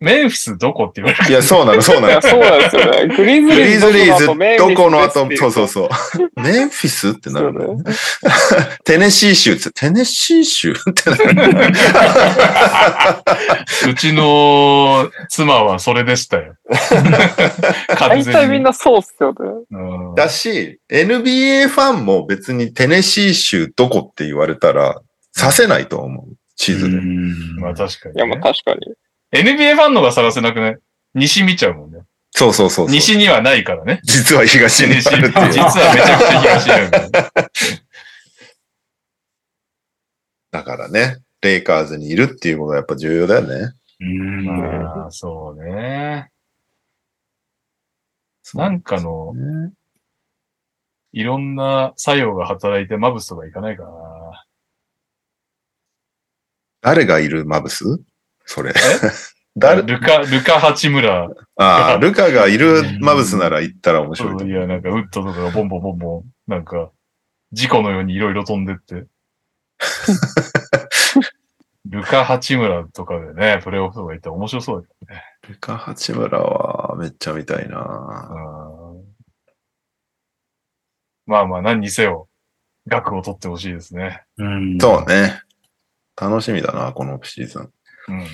[0.00, 1.30] メンフィスどこって言われる。
[1.30, 2.22] いや、そうなの、そういや、なの。
[2.22, 3.16] そうなんですよね。
[3.16, 4.34] グリズグリリーズズリーズど
[4.74, 5.88] この後、後そうそうそう。
[6.40, 7.82] メンフィスってなるね。
[8.84, 11.72] テネシー州って、テネシー州ってなる。
[13.90, 16.54] うちの妻はそれでしたよ。
[17.96, 18.24] 完大。
[18.24, 19.36] 体みんなそうっすよね。
[19.70, 25.00] うんだし、NBA ファンも別にテネシー州どこって言われたら、
[25.32, 26.36] させないと思う。
[26.56, 27.00] 地図で。
[27.60, 28.42] まあ確かに、いや、まあね。
[28.42, 28.80] 確かに。
[29.32, 30.78] NBA ファンのが探せなくない？
[31.14, 32.00] 西見ちゃうもんね。
[32.30, 32.94] そうそうそうそう。
[32.94, 34.00] 西にはないからね。
[34.04, 35.52] 実は東に西あるっていう。
[35.52, 37.10] 実はめちゃくちゃ東にあるからね。
[40.50, 43.72] だからね、レイカーズにいるっていうことはやっぱ重要だよね。
[44.00, 44.44] うん。
[44.46, 46.30] まあ、そうね。
[48.54, 49.72] なんかの、ね
[51.12, 54.44] いろんな作用が働いてマブスとかいかないかな。
[56.82, 57.84] 誰がいるマブス？
[58.48, 58.72] それ。
[59.56, 59.82] 誰？
[59.82, 61.28] ルカ、ルカ八村。
[61.56, 64.48] ああ、ルカがいるマブスなら行ったら面白いう。
[64.48, 66.90] いや、なんかウッドとかがボンボンボンボン、なんか、
[67.52, 69.04] 事故のようにいろいろ飛んでって。
[71.86, 74.88] ルカ八村とかでね、プレイオフとか行ったら面白そうだ
[75.42, 77.76] けルカ八村はめっちゃ見たいな
[81.26, 82.28] まあまあ、何にせよ、
[82.86, 84.22] 額を取ってほしいですね。
[84.38, 84.78] うん。
[84.78, 85.42] そうね。
[86.20, 87.72] 楽しみだな、このオフシーズン。
[88.08, 88.26] うん。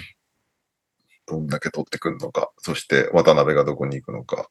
[1.26, 2.50] どんだけ取ってくるのか。
[2.58, 4.48] そして渡辺がどこに行くのか。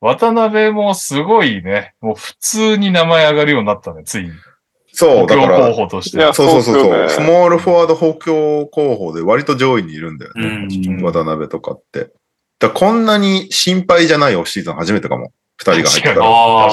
[0.00, 4.30] 渡辺もすごいね、もう普通に名前上がるようになったね、ついに。
[4.92, 6.18] そう、だか補強候ら、補として。
[6.18, 10.66] いやそうそうそうそう、ねスモールフォワード補強候補で割と上位にいるんだようね。
[10.66, 11.02] ん。
[11.02, 12.10] 渡辺とかって。
[12.58, 15.32] だからこんなに心配じゃないオフシーズン初めてかも。
[15.58, 16.26] 二人が入った確ら。
[16.26, 16.66] あ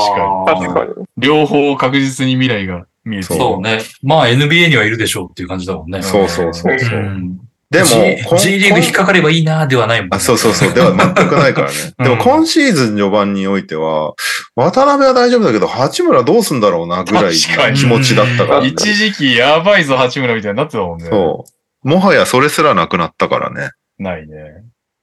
[0.52, 0.56] あ。
[0.56, 1.06] 確かに。
[1.18, 3.80] 両方確実に未来が見えてそうそうね。
[4.02, 6.02] まあ NBA にはいるでしょうっていう感じだもんね。
[6.02, 7.00] そうそうそうそう。
[7.00, 7.40] ん。
[7.74, 10.18] でも G, リーグ引っかかればいいなではないもんね。
[10.18, 10.74] あ、そうそうそう。
[10.74, 11.76] では全くないからね。
[11.98, 14.14] うんでも今シーズン序盤においては、
[14.56, 18.68] 渡辺は大丈夫だけど、八村どうすんだろうなぐらい気持ちだったから、ね。
[18.68, 21.08] 一時期やばいぞ、八村みたいになってたもんね。
[21.10, 21.46] そ
[21.84, 21.88] う。
[21.88, 23.72] もはやそれすらなくなったからね。
[23.98, 24.36] ないね。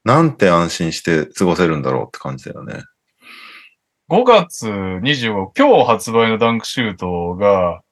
[0.05, 2.84] なんて安心して過ごせるんだろうって感じだよね。
[4.10, 7.82] 5月25、今日発売のダンクシュートが、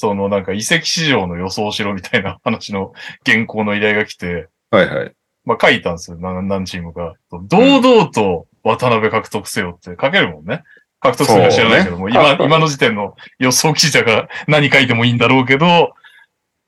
[0.00, 2.94] そのなんか移籍市場の予想しろみたいな話の
[3.26, 5.12] 原稿の依頼が来て、はいはい。
[5.44, 7.14] まあ書いたんですよ、何何チームか。
[7.30, 10.62] 堂々と渡辺獲得せよって書けるもんね。
[11.00, 15.92] 獲得するか知らないけども、今、今の時点の予想記事だから何書いてもいいんだろうけど、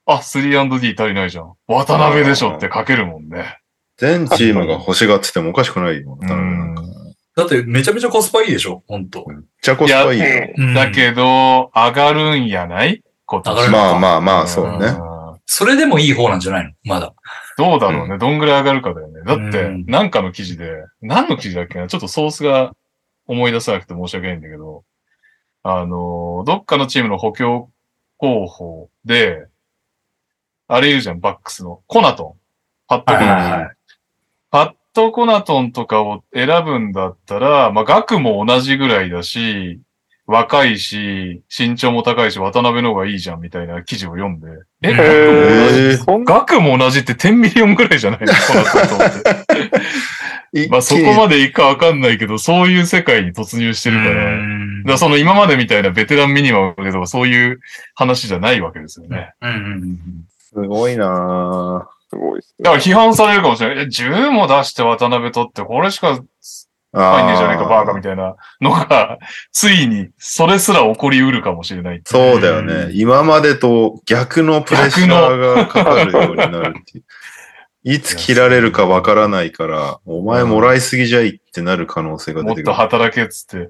[0.04, 1.54] あ、3&D 足りないじゃん。
[1.66, 3.58] 渡辺でしょって書けるもんね。
[3.96, 6.18] 全チームが欲しがっててもおかしくないよ。
[7.34, 10.26] だってめちゃめちゃコスパいいでしょ本当めっちゃコスパいいよ。
[10.58, 13.02] うんだけど、上がるんやない？
[13.40, 14.90] 上がるまあまあまあ、そうね。
[14.90, 14.98] ん
[15.46, 16.72] それでもいい方なんじゃないの？
[16.84, 17.14] まだ。
[17.58, 18.18] どうだろうね。
[18.18, 19.22] どんぐらい上がるかだよね。
[19.24, 21.88] だってうん、なんかの記事で、何の記事だっけな？
[21.88, 22.74] ちょっとソースが
[23.26, 24.84] 思い出さなくて申し訳ないんだけど、
[25.62, 27.70] あの、どっかのチームの補強
[28.18, 29.46] 候補で、
[30.68, 31.82] あれいるじゃん、バックスの。
[31.86, 32.40] コナトン。
[32.88, 33.28] パッドコナトン。
[33.28, 33.76] はいはいはい
[34.50, 39.80] パッドコナトンとかを選ぶんだったら、まあ、額も同じぐらいだし、
[40.26, 44.46] 若いし、身長も高いし、渡辺の方がいいじゃんみたいな記事を読んで、
[44.82, 49.12] え、へー額も同じも同じって10ミリオンぐらいじゃないのコナトンと思っ
[50.54, 50.68] て。
[50.68, 54.14] まあそこまでいくかわかんないけど、そういう世界に突入してるから。
[54.14, 54.42] だか
[54.84, 57.60] らその今までみたいなベテランミニマムとかそういう
[57.94, 59.32] 話じゃないわけですよね。
[59.40, 59.98] うんうんうん
[60.52, 62.64] すごいなすごいですね。
[62.64, 63.84] だから批判されるかもしれない。
[63.84, 67.12] え、10も出して渡辺取って、これしかぁ。
[67.12, 69.18] 入んねえじゃねえか、バーカみたいなのが、
[69.50, 72.02] ついにそれすら起こりうるかもしれない。
[72.04, 72.90] そうだよね。
[72.94, 77.04] 今までと逆のプレッシャーがかかるようになるっていう。
[77.84, 82.88] いつ切られるかわからないから、お前もらいすぎじゃいってなる可能性がもってと出くる。
[82.88, 83.68] 働けっつって。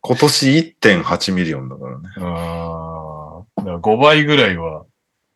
[0.00, 2.08] 今年1.8ミリオンだからね。
[2.16, 3.44] うーん。
[3.56, 4.86] だから5倍ぐらいは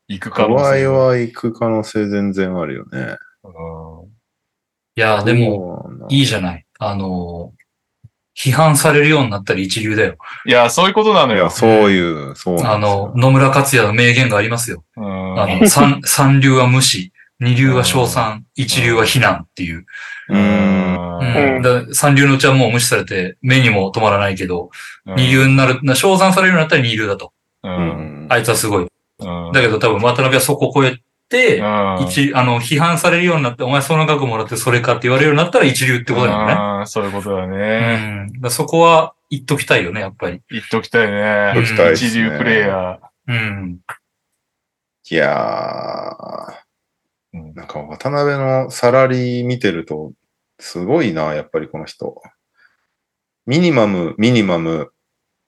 [0.09, 0.87] 行く可能性5倍。
[0.87, 3.19] は行く可能性全然あるよね。
[3.45, 3.49] う
[4.07, 4.20] ん
[5.01, 6.67] や、でも、もいいじゃない。
[6.79, 7.53] あの、
[8.37, 10.17] 批判されるようになったら一流だよ。
[10.47, 11.51] いや、そういうことなのよ。
[11.51, 14.85] そういう、そうあの、野村克也の名言がありますよ。
[14.97, 19.85] うんあの、三、三流は無視、二流は称賛、一流は非難っていう。
[20.29, 21.19] うーん。
[21.21, 24.71] うんうんだ三流のうちはもう無視されて、目にも止まらないけど、
[25.07, 27.33] うん二流になる、な称賛されるようになったら二流だと。
[27.63, 27.69] う。
[27.69, 28.87] うんんあいつはすごい。
[29.19, 30.97] うんだけど多分渡辺はそこを超え
[31.39, 36.53] 一、あの、批判されるようになって、お前その額もらってそれかって言われるようになったら一流ってことだよね。
[36.53, 38.27] あーそういうことだうね。
[38.27, 38.41] ん。
[38.41, 40.43] だそこは言っときたいよね、やっぱり。
[40.51, 41.53] 言っときたいね。
[41.55, 42.99] 言っときたいね一流プレイヤ
[43.29, 43.79] うん。
[45.09, 50.13] いやー、なんか渡辺のサラリー見てると、
[50.59, 52.21] すごいな、やっぱりこの人。
[53.47, 54.93] ミニマム、ミニマム、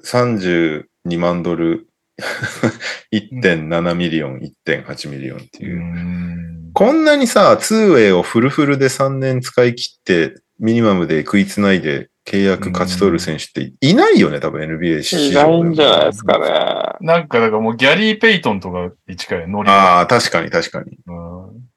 [0.04, 0.84] 32
[1.18, 1.88] 万ドル、
[3.12, 5.76] 1.7ミリオン、1.8ミリオンっていう。
[5.76, 17.06] うんこんなにさ、ツーウェイをフルフルで3年使い切って、ミニマムで食いつないで契約勝ち取る選手っていないよね、多分 NBA 市いないんじゃないですかね。
[17.06, 19.98] なんか、だからもうギャリー・ペイトンとかに近いよノリが。
[19.98, 20.96] ああ、確かに確かに。
[21.06, 21.72] うん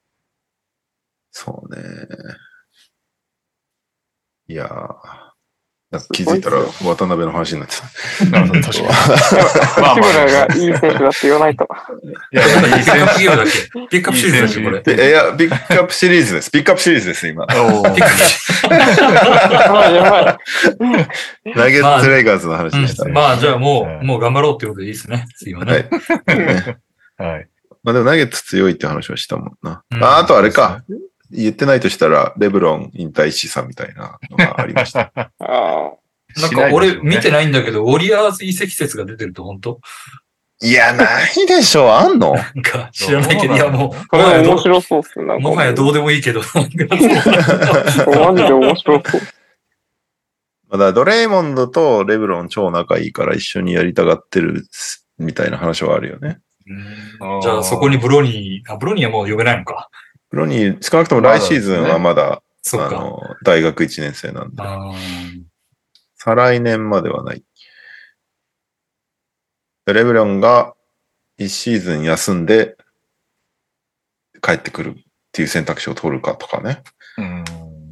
[1.37, 1.81] そうね。
[4.47, 5.24] いやー
[6.11, 8.29] 気づいたら渡辺の話になってた。
[8.29, 8.87] なるほど、確かに。
[8.87, 11.67] まあ八村がいい選手だって言わないと。
[12.31, 16.51] いや、ピックアッいい選プゲームだっけピックアップシリーズいや、ピックアップシリーズです。
[16.51, 17.47] ピックアップシリーズです、今。
[17.47, 20.37] ピックアッやばいやばい。
[21.55, 25.25] ナゲッツ・レイカーズの話でしたまあ、じゃあもうもう頑張ろうってことでいいですね。
[25.37, 25.89] 次はね。
[26.25, 26.39] はい。
[26.39, 26.77] ね
[27.17, 27.47] はい。
[27.83, 29.83] まあでもナゲッツ強いって話はしたもんな。
[30.01, 30.83] あとあれか。
[31.31, 35.11] 言ってないとしたら、レブロン引退資産みたいなのがありました。
[35.15, 35.91] ああ。
[36.41, 39.79] なんか俺見てないんだけど、ウォリアーズ移籍説が出てると本当
[40.61, 41.93] いや、ないでしょ。
[41.93, 42.33] あんの？
[42.33, 45.25] なんか知らないけど、いやもう、それは面もはやど白そうっすね。
[45.25, 49.21] なんかもはやどうでもいいけど、なんかマジで面白そう。
[50.69, 54.65] まだドレイモンドとレブロン超仲いいから一緒にやりたがってる
[55.17, 56.39] みたいな話はあるよね。
[56.67, 56.73] う
[57.37, 59.89] んじゃあそこにブロニー、あ、ブロニーはもう呼べないのか。
[60.35, 62.97] ブロニー、少なくとも来シーズンはまだ、そっか。
[62.97, 64.61] あの、大学1年生なんで、
[66.17, 67.43] 再来年まではない。
[69.85, 70.75] でレブロンが
[71.39, 72.75] 1シーズン休んで
[74.41, 76.83] 帰ってくるっていう選択肢を取るかとかね。
[77.17, 77.45] うん。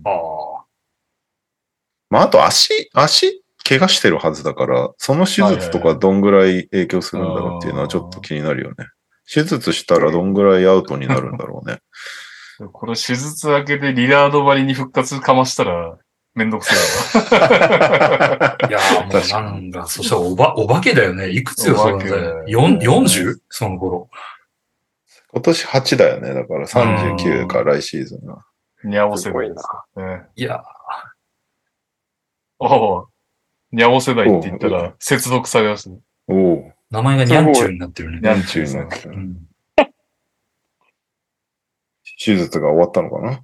[0.04, 0.66] あ
[2.10, 8.88] まあ、あと足、足、怪我してるはずだから、その手術とかどんぐらい影響するんだろうっていうのはちょっと気になるよね。
[9.32, 11.80] 手術したらどんぐらいアウトになるんだろうね。
[12.72, 15.98] これ手術明けでリラード張りに復活かましたら、
[16.36, 18.58] めんどくせえわ。
[18.60, 18.66] あ。
[18.70, 21.30] いやーもうなんか、そしたらおば、お化けだよね。
[21.30, 22.06] いくつよ、そのね。
[22.48, 23.40] 4 40?
[23.50, 24.10] その頃。
[25.32, 26.34] 今年8だよね。
[26.34, 28.46] だから39か来シーズンは。
[28.84, 29.86] にゃお世代ですか。
[29.96, 30.24] ね。
[30.36, 30.66] いやあ
[32.60, 33.06] あ、
[33.72, 36.00] にゃお世代って言ったら、接続されますね。
[36.28, 36.72] おお。
[36.92, 38.20] 名前がニャンチューになってるね。
[38.22, 39.38] ニャンチューになってるうん
[42.24, 43.44] 手術が終わったのかな？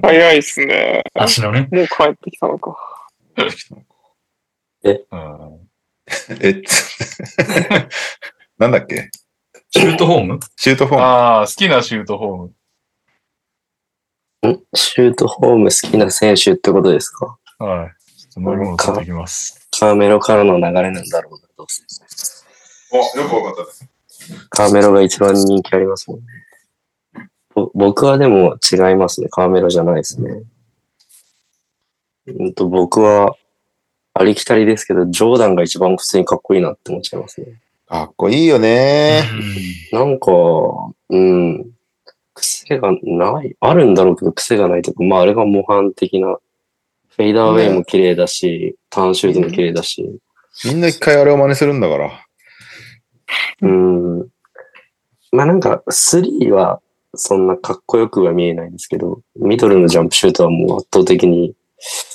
[0.02, 1.02] 早いっすね。
[1.14, 1.68] 足のね。
[1.72, 2.76] もう帰ってきたのか。
[3.36, 3.46] うん
[6.40, 7.18] え、つ
[8.58, 9.10] なんだっけ？
[9.70, 10.38] シュートホーム？
[10.56, 11.04] シュートフォーム。
[11.04, 12.36] ああ、好きなシュートフォー
[14.48, 14.52] ム。
[14.52, 17.36] んシュートホーム好きな選手ってことですか？
[17.58, 17.90] はい。
[18.20, 19.68] ちょっと飲み物取ってきます。
[19.78, 21.82] カーメロからの流れなんだろうな、どうせ。
[22.92, 23.88] お、よくわかったです。
[24.50, 26.26] カーメロが一番人気ありますもんね。
[27.56, 29.28] ぼ僕はでも違いますね。
[29.30, 30.42] カーメロじゃないですね。
[32.26, 33.34] うんと僕は、
[34.12, 37.60] ありきたりですけど、ジョーダンが一番普通にかっこいいなって思っちゃいますね。
[37.86, 39.22] かっこいいよね。
[39.92, 40.32] なんか、
[41.08, 41.70] うん、
[42.34, 46.36] 癖がない、あるんだろうけど癖がないというか、まああれが模範的な、
[47.08, 50.18] フェイダーウェイも綺麗だし、ターンシュートも綺麗だし、
[50.64, 52.26] みんな一回あれを真似するんだから。
[53.62, 54.28] うん。
[55.32, 56.80] まあなんか、スリーは
[57.16, 61.54] そんなかっこよくは見えないんですけど、ミドルのジャンプシュートはもう圧倒的に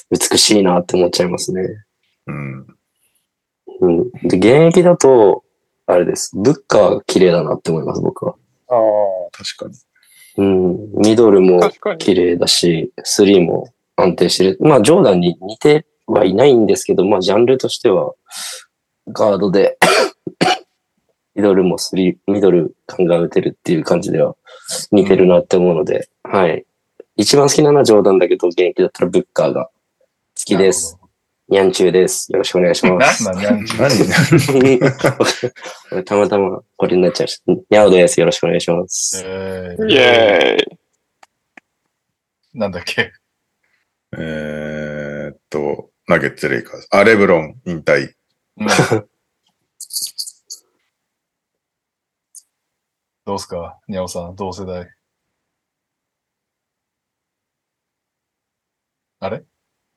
[0.10, 1.62] 美しいなって思っちゃいますね。
[2.28, 2.68] うん。
[3.82, 4.12] うん。
[4.28, 5.44] で、現役だと、
[5.88, 6.32] あれです。
[6.36, 8.36] ブッカーが綺麗だなって思います、僕は。
[8.70, 8.78] ああ。
[9.32, 9.76] 確かに。
[10.38, 10.92] うん。
[11.02, 11.60] ミドルも。
[11.98, 14.58] 綺麗だし、スリーも安定してる。
[14.62, 18.14] まあ、ジョーダンに似てはいないんですけど、まあ、ジャンルとしては、
[19.08, 19.78] ガードで、
[21.36, 24.36] ミドルもスリー、ミドル感が打てるっていう感じでは
[24.92, 26.66] 似てるなって思うので、はい。
[27.16, 29.72] 一番好きなのはジョーダンだけど、現役だったらブッカーが好
[30.46, 30.98] きです。
[31.50, 32.32] ニャンチューです。
[32.32, 33.26] よろしくお願いします。
[33.26, 34.80] なんなん、ニャンチュ
[35.92, 36.06] 何？
[36.06, 37.52] たまたまこれになっちゃいました。
[37.52, 38.20] ニャオです。
[38.20, 39.22] よろしくお願いします。
[39.26, 40.66] えイェーイ。
[42.56, 43.12] ー、なんだっけ。
[44.18, 46.88] えーっと、ナゲッツ・レイカーズ。
[46.92, 48.14] あ、レブロン引退。
[48.58, 49.08] うん
[53.26, 54.88] どうすか、にゃおさん、同世代。
[59.20, 59.44] あれ？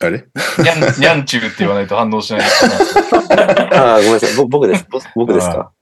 [0.00, 0.26] あれ？
[0.62, 2.42] にゃん、にゃんちゅうって言わないと反応しない。
[3.72, 4.34] ああ、ごめんなさい。
[4.36, 4.86] ぼ僕です。
[4.90, 5.72] ぼ僕ですか？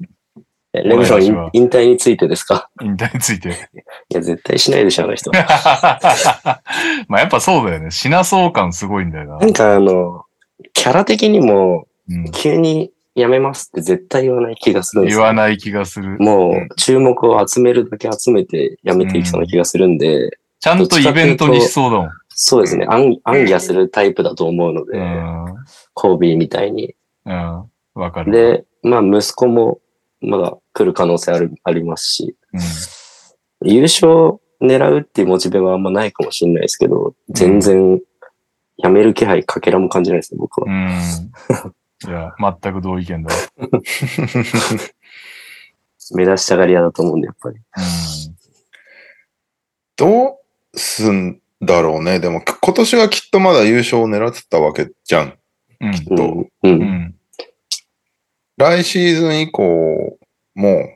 [0.75, 2.71] えレブロン引お願いします引退についてですか？
[2.81, 3.49] 引退について？
[3.51, 5.31] いや、絶対しないでしょ、あの人。
[7.09, 7.91] まあやっぱそうだよね。
[7.91, 9.39] しなそう感すごいんだよな。
[9.39, 10.25] なんかあの、
[10.73, 15.21] キャラ的にも、うん急にやめますって絶対言わない気がするんですよ。
[15.21, 16.17] 言わない気がする。
[16.19, 22.11] もう、注目を集めるだけ集めてやめていきそうな気がするんで、ちゃんとイベントにしそうだもん。
[22.29, 25.45] そうですね、暗暗夜するタイプだと思うので、うん。
[25.93, 26.95] コービーみたいに。
[27.27, 27.65] うん。
[27.95, 28.33] わかる。
[28.33, 29.81] で、まあ、息子も
[30.21, 32.37] まだ来る可能性あるありますし、
[33.63, 33.71] うん。
[33.71, 38.01] 優勝狙うっていうモチベはあんまないかもしれないですけど、全然、
[38.79, 40.67] やめる気配かけらも感じないですね、僕は。
[40.69, 41.73] うん。
[42.09, 43.31] いや、全く同意見だ。
[46.15, 47.57] 目指したがり屋だと思うんで、やっぱり。
[49.97, 50.41] ど
[50.73, 52.19] うすんだろうね。
[52.21, 55.39] でも、今年はきっとまだ優勝を狙ってたわけじゃん。
[55.81, 55.89] うん。
[55.89, 55.95] うん。
[55.95, 56.17] う。
[56.17, 56.73] とうん。
[56.73, 57.15] うん。
[58.57, 60.19] 来シーズン以降
[60.55, 60.89] も、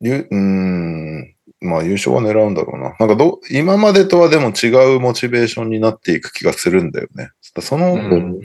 [0.00, 2.96] ゆうーん、まあ優勝は狙うんだろうな。
[2.98, 7.30] なんかど、今までとはでも違うモチベーションになっていく気がするんだよね。
[7.60, 8.40] そのうんうん。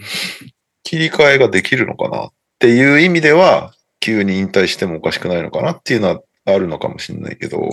[0.87, 7.67] 切り替えができるのかなっていう意味では、急に引退してもおかしくないのかなっていうのはあるのかもしれないけど、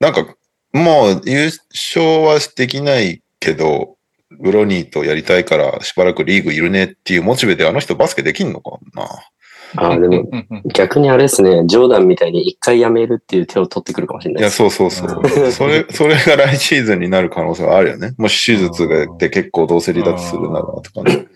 [0.00, 0.34] なんか、
[0.72, 3.98] もう優勝はできないけど、
[4.40, 9.06] ブロニーとやりたいからしばらくリーグいるねっていうモチベであの人バスケできんのかな
[9.76, 10.24] ああ、でも、
[10.72, 14.50] 逆にあれですね、ジョーダンみたいに一回やめるっていう手を取ってくるかもしれないいや。
[14.50, 15.28] そうそうそう。
[15.52, 18.14] それ、それが来シーズンになる可能性はあるよね。
[18.16, 21.26] もし手術がで結構どうせ離脱するならとかね。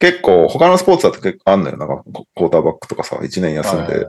[0.00, 1.76] 結構、他のスポーツだと結構あんのよ。
[1.76, 4.06] なんか、クォーターバックとかさ、1年休んで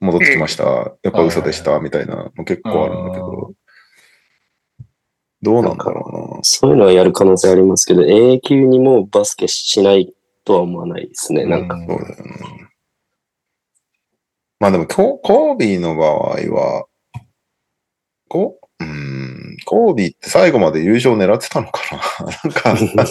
[0.00, 0.64] 戻ってきました。
[1.02, 3.52] やっぱ嘘でした、みたいなの結構あるんだけど。
[5.42, 10.12] どうなんだろそういうのはやる可能性ありますけど、永久にもうバスケしない
[10.44, 11.46] とは思わないですね。
[11.46, 11.86] なんか、うな。
[11.86, 12.68] そうだよね。
[14.60, 16.86] まあでも、ココービーの場合は、
[18.28, 23.06] こうーん、コービーって最後まで優勝狙ってたのかな なんか、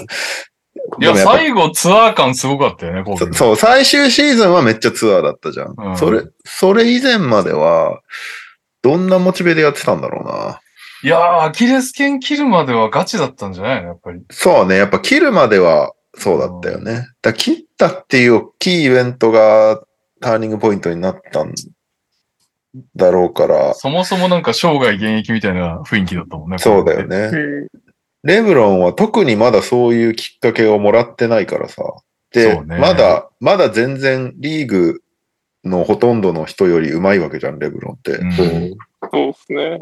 [1.00, 5.76] いや、最後ツアー感すごかったよね、コービーそそう、最終シーズンはめっちゃツアーだったじゃん。
[5.78, 8.02] うんそれ、それ以前までは、
[8.82, 10.60] どんなモチベでやってたんだろうな。
[11.04, 14.22] いやー、アキレス腱切るまではガチだったんじゃないのやっぱり。
[14.30, 16.94] そうね、やっぱ切るまではそうだったよね。
[16.94, 19.82] だから切ったっていう大きいイベントが
[20.22, 21.54] ターニングポイントになったん
[22.96, 26.58] だろうから、そもそもなんか生涯現役みたいな雰囲気だったもんね。
[26.58, 27.32] そうだよね。
[28.24, 31.84] レブロンは特にまだそういうきっかけをもらってないからさ。
[32.32, 35.02] で、ねまだ、まだ全然リーグ
[35.64, 38.12] のほとんどの人より上手いわけじゃん、レブロンって。
[38.14, 38.78] うんうん
[39.12, 39.82] そうですね。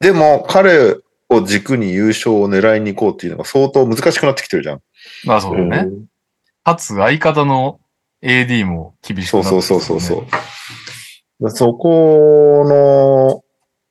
[0.00, 0.96] でも、彼
[1.30, 4.82] を軸に優勝を狙いに行こうっていうのが相当難しくなってきてるじゃん。
[5.24, 5.78] まあそうだね。
[5.78, 6.06] うん
[6.66, 7.78] かつ相方の
[8.24, 10.26] AD も厳しくなってそうそうそうそうね
[11.38, 11.50] そう。
[11.50, 13.44] そこの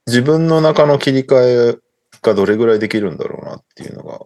[0.07, 1.77] 自分の中の切り替え
[2.25, 4.19] がどれぐらいできるんだろうなっていうのが、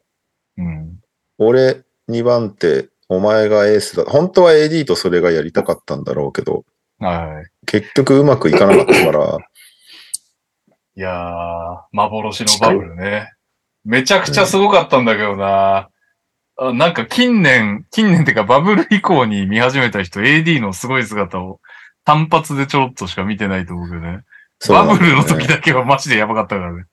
[0.58, 1.00] うん。
[1.38, 4.06] 俺2番手、お前がエースだ。
[4.06, 6.66] 本当は AD とそれがやりたかったんだろうけど、
[7.00, 7.66] はい。
[7.66, 9.38] 結局うまくいかなかったから、
[10.96, 13.32] いやー、幻のバブルね。
[13.86, 15.90] めちゃくちゃすごかったんだけどな。
[16.58, 21.62] あなんか近年、近年っていうかバブル以降に見始めた人、AD のすごい姿を
[22.04, 24.12] 単発でちょろっとしか見てないと思うけどね。
[24.12, 24.24] ね
[25.00, 26.84] ブルの時だけはマジでやばかったからね。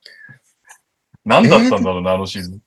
[1.27, 2.61] 何だったんだろうな、あのシーズン。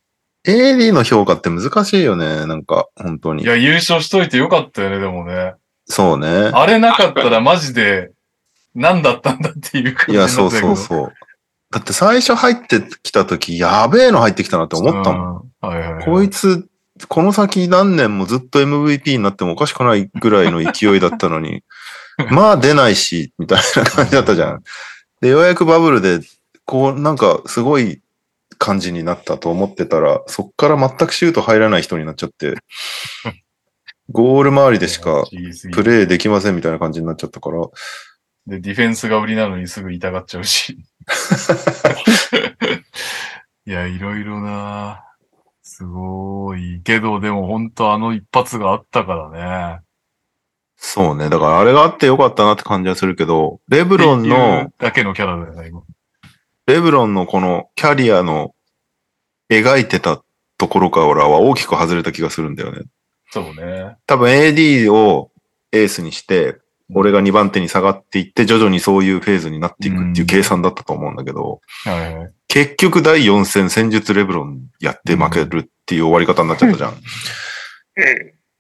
[0.46, 3.44] AD の評価って難しいよね、なんか、本当に。
[3.44, 5.56] いや、優勝しといてよかったよね、でもね。
[5.86, 6.28] そうね。
[6.54, 8.12] あれなかったらマジで
[8.76, 10.28] 何だったんだっていう感じいや。
[10.30, 11.14] そうそうそう。
[11.72, 15.68] だって最初入ってきた時、やべえの入ってきたなって思ったもん。
[15.68, 15.68] ん。
[15.68, 16.06] はいはいはい。
[16.06, 16.68] こいつ、
[17.08, 21.64] この先何年もずっと MVP になってもおかしくないぐらいの勢いだったのに、
[22.32, 24.64] まあ出ないし、みたいな感じだったじゃん。
[25.22, 26.20] で、ようやくバブルで、
[26.66, 28.02] こう、なんかすごい
[28.60, 32.56] 感じになったと思ってたら、そっから全くシュート入らない人になっちゃって、
[34.12, 35.26] ゴール周りでしか
[35.72, 37.58] プレーできませんみたいな感じになっちゃったから、
[38.46, 40.80] で、ディフェンスが売りなのにすぐ痛がっちゃうし。
[43.66, 45.06] いや、いろいろな
[45.62, 46.82] すごい。
[46.84, 49.82] けど、でも本当あの一発があったからね。
[50.76, 51.30] そうね。
[51.30, 55.84] だからあれがあってよかったなって感じはするけど、レブロンのう、だけのキャラだよね、今。
[56.70, 58.54] レブロンのこのキャリアの
[59.50, 60.24] 描いてた
[60.60, 62.84] ところからは大きく外れた気がするんだよね。
[63.32, 63.98] そうね。
[64.06, 65.32] 多分 AD を
[65.72, 66.58] エースにして、
[66.94, 72.32] 俺が2番手に下がっていって、徐々にそういうフェーズになっていくっていう計算だったと思うんだけど、はいはい。
[72.48, 76.92] 結局第4戦戦術レブロンやって負けるっていう終わり方になっちゃったじゃん。
[76.92, 77.00] うん。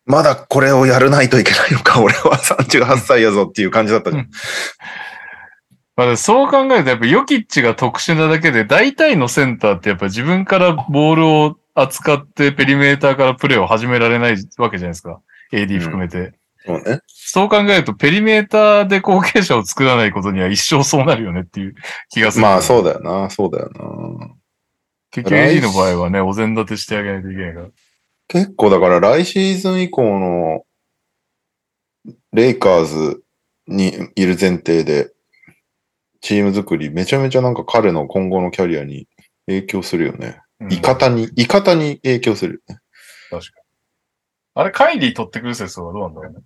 [0.05, 4.29] まだこれをやらないといけないのか、俺は38歳やぞっていう感じだったじゃん。
[5.99, 15.19] まあ、そう考えると、やっぱヨキッチが特殊なだけで、大体のセンターってやっぱ自分からボールを扱ってペリメーターからプレーを始められないわけじゃないですか。
[15.51, 16.39] AD 含めて。
[16.65, 17.01] そうね。
[17.05, 21.75] そう考えると、ペリメーターで後継者を作らないことには一生そうなるよねっていう
[22.09, 22.43] 気がする。
[22.43, 24.29] まあそうだよな、そうだよな。
[25.11, 27.67] 結局 AD の場合はね、お膳立てしてあげないといけないから。
[28.29, 30.63] 結構だから来シーズン以降の
[32.31, 33.21] レイカーズ
[33.67, 35.11] にいる前提で
[36.21, 39.07] チーム作りめちゃめちゃなんか彼の今後のキャリアに
[39.47, 40.41] 影響するよね。
[40.59, 42.79] うんい方に、い方に影響するよね。
[44.55, 46.39] あれ、カイリー取ってくる説はどうなんだろうね。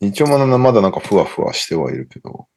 [0.00, 2.48] 一応まだまだなんかふわふわしてはいるけど。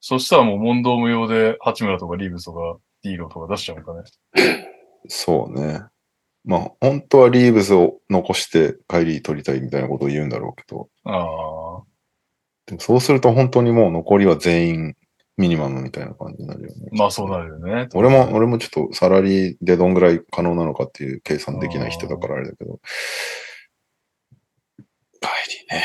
[0.00, 4.02] そしたらもう問答無用で、八村とかリーブスとか、ディーロとか出しちゃうのかね。
[5.08, 5.82] そうね。
[6.44, 10.88] まあ本当はリーブスを残してカイリー取りたいみたいなことを言うんだろうけど。
[11.04, 11.82] ああ。
[12.66, 14.96] でもそうすると本当にもう残りは全員
[15.40, 16.90] ミニマムみたいな感じになるよね。
[16.92, 17.88] まあそうなるよね。
[17.94, 22.78] 俺も、俺もちょっとサラリーでどんぐらい可能なのかっていう計算できない人だからあれだけど。
[25.20, 25.28] 帰
[25.70, 25.82] りね。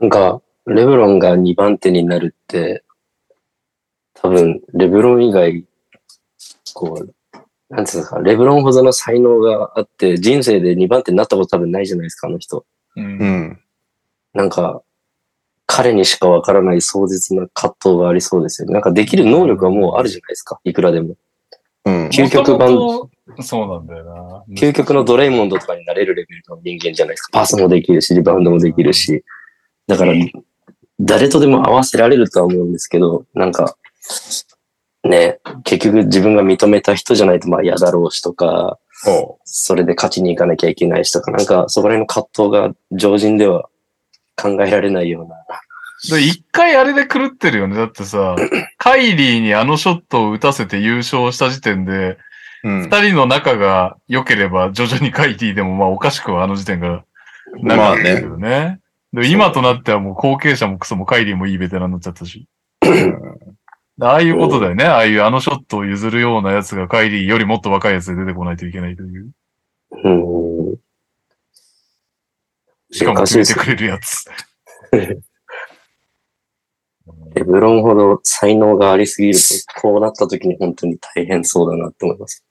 [0.00, 2.82] なんか、レブロンが2番手になるって、
[4.14, 5.64] 多分、レブロン以外、
[6.74, 7.14] こう、
[7.68, 12.66] なんつうんですか、レブロンほどの才能があって、人生で2番手になったこと多分ないじゃないですか、あの人。
[12.96, 13.00] う。
[13.00, 13.60] うんん。
[14.32, 14.82] なんか、
[15.66, 18.74] 彼にしかわからない壮絶な葛藤がありそうですよね。
[18.74, 21.16] なんかできる能力はもうあるじゃないですか、いくらでも。
[21.86, 22.08] うん。
[22.08, 22.76] 究極版、
[23.42, 24.44] そうなんだよな。
[24.56, 27.30] 究極のドレイモンドとかになれるレベルの人間じゃないですか。
[27.32, 29.24] パスもできるし、リバウンドもできるし。
[29.86, 30.12] だから、
[31.00, 33.76] 誰とでも合わせられるとは思うんですけど、なんか、
[35.02, 43.68] ね、結局自分が認めた人じゃないとまあ嫌だろうしとか、そそれで勝ちに行かなきゃいけないしとか、なんかそこら辺の葛藤が常人では
[44.36, 45.36] 考えられないような。
[46.10, 47.76] で一回あれで狂ってるよね。
[47.76, 48.36] だってさ、
[48.76, 52.18] カイリーにあのショットを打たせて優勝した時点で、
[52.64, 52.68] う。
[52.68, 52.82] うん。
[52.82, 57.04] 二人の仲が良ければ徐々にカイリーでもまあおかしくはあの時点から
[57.62, 58.80] なまあねるんだけどね。
[59.12, 62.48] で今となってはもう後継者もクソもカイリーもいいベテランになっちゃったし。
[64.00, 64.84] ああいうことだよね。
[64.84, 69.30] ああいうあのショットを譲るようなやつがカイリーよりもっと若いやつで出てこないといけないという。
[70.02, 70.76] うん。
[72.94, 74.24] しかも決めてくれるやつ。
[77.34, 82.44] レブロンほど才能がありすぎると、こうなった時に本当に大変そうだなって思います。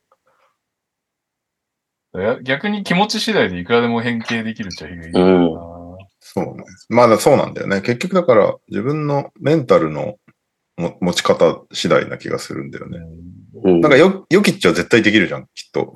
[2.14, 5.06] や逆に気持ち次第でいくらでも変形できるっちゃいいな。
[6.20, 6.66] そうね。
[6.90, 7.82] まだそうなんだよね。
[7.82, 10.18] 結局だから自分のメンタルの
[10.78, 13.00] も持ち方次第な気がするんだよね。
[13.64, 13.82] うん。
[13.82, 15.96] なんかよ、ヨキッチは絶対できるじゃん、きっと。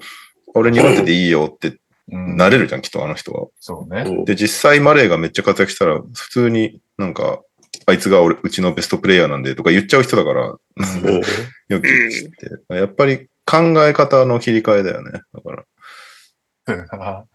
[0.56, 3.48] 俺2番手でいいよってうんなれるじゃん、きっとあの人は。
[3.60, 4.04] そうね。
[4.08, 7.42] うんで、実際マレーがめっちゃ活躍したら、普通になんか、
[7.86, 10.58] あいつが俺、うちのベストプレイヤーなんでとか言っちゃう人だから、うん
[11.70, 12.76] ヨキッチって。
[12.76, 15.22] やっぱり考え方の切り替えだよね。
[15.34, 15.64] だから。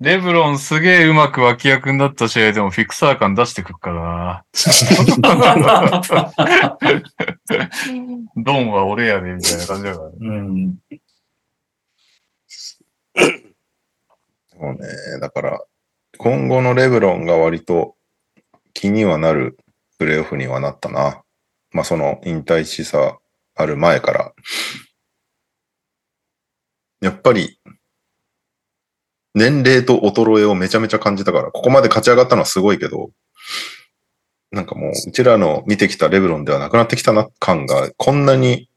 [0.00, 4.44] レブロンすげえうまく脇役になった試合でもフィクサー感出してくるからな。
[8.36, 10.16] ドンは俺やで、みたいな感じだからね。
[10.20, 10.76] うん。
[14.58, 14.78] そうね。
[15.20, 15.64] だから、
[16.18, 17.96] 今後のレブロンが割と
[18.72, 19.56] 気にはなる
[19.98, 21.22] プレイオフにはなったな。
[21.72, 23.18] まあその引退しさ
[23.54, 24.32] ある前から。
[27.00, 27.58] やっぱり、
[29.34, 33.10] 年齢と衰えをめちゃめちゃ感じたから、ここまで勝ち上がったのはすごいけど、
[34.52, 38.70] なんかもう、うちらの見てきたレブロンではなくなってきたな感が、こんなに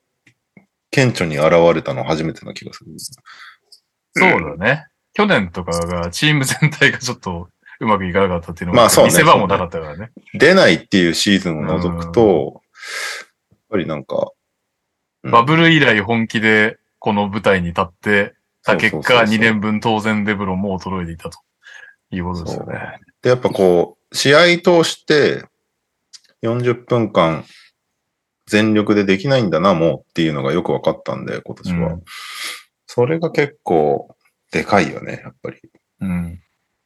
[0.91, 2.91] 顕著に現れたの初めてな気がする。
[2.99, 4.87] そうだね。
[5.17, 7.49] 去年とかがチーム全体がちょっと
[7.79, 10.11] うまくいかなかったっていうのも、まあそうね見せ場もなかったからね。
[10.35, 12.61] 出ないっていうシーズンを除くと、
[13.49, 21.39] やっぱりなんか、うんバブル以来本気でこの舞台に立ってた結果、そうそうそうそう2年分当然レブロンも衰えていたと
[22.11, 22.99] いうことですよね。
[23.23, 25.43] で、やっぱこう、試合通して
[26.43, 27.43] 40分間
[28.45, 31.93] 全力でできないんだな、もうっていうのがよく分かったんで、今年は。
[31.93, 32.03] うん
[32.87, 34.16] それが結構
[34.51, 35.59] でかいよね、やっぱり。
[36.01, 36.41] うん。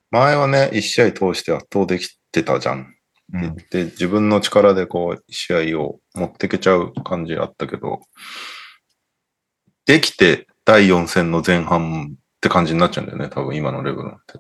[0.09, 2.95] 前はね、1試合通して圧倒できてたじゃん。
[3.33, 3.55] うん。
[3.71, 8.01] で、自分の力でこう、試合を持ってけちゃう感じあったけど、
[9.85, 14.39] できて第4戦の前半って感じになっちゃうんだよね、多分今のレベルなんて。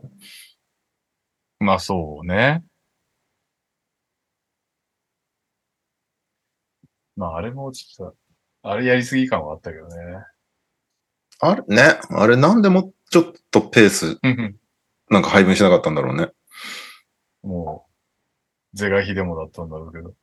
[1.59, 2.63] まあそうね。
[7.15, 8.17] まああれもちょっと、
[8.63, 9.95] あれやりすぎ感はあったけどね。
[11.39, 14.55] あれね、あれなんでもちょっとペースうん
[15.09, 16.29] なんか配分しなかったんだろうね。
[17.43, 17.85] も
[18.73, 20.13] う、是が非でもだったんだろうけど。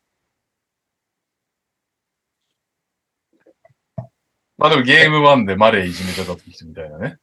[4.56, 7.18] まあでもゲーム1でマレーいじめてた時みたいなね。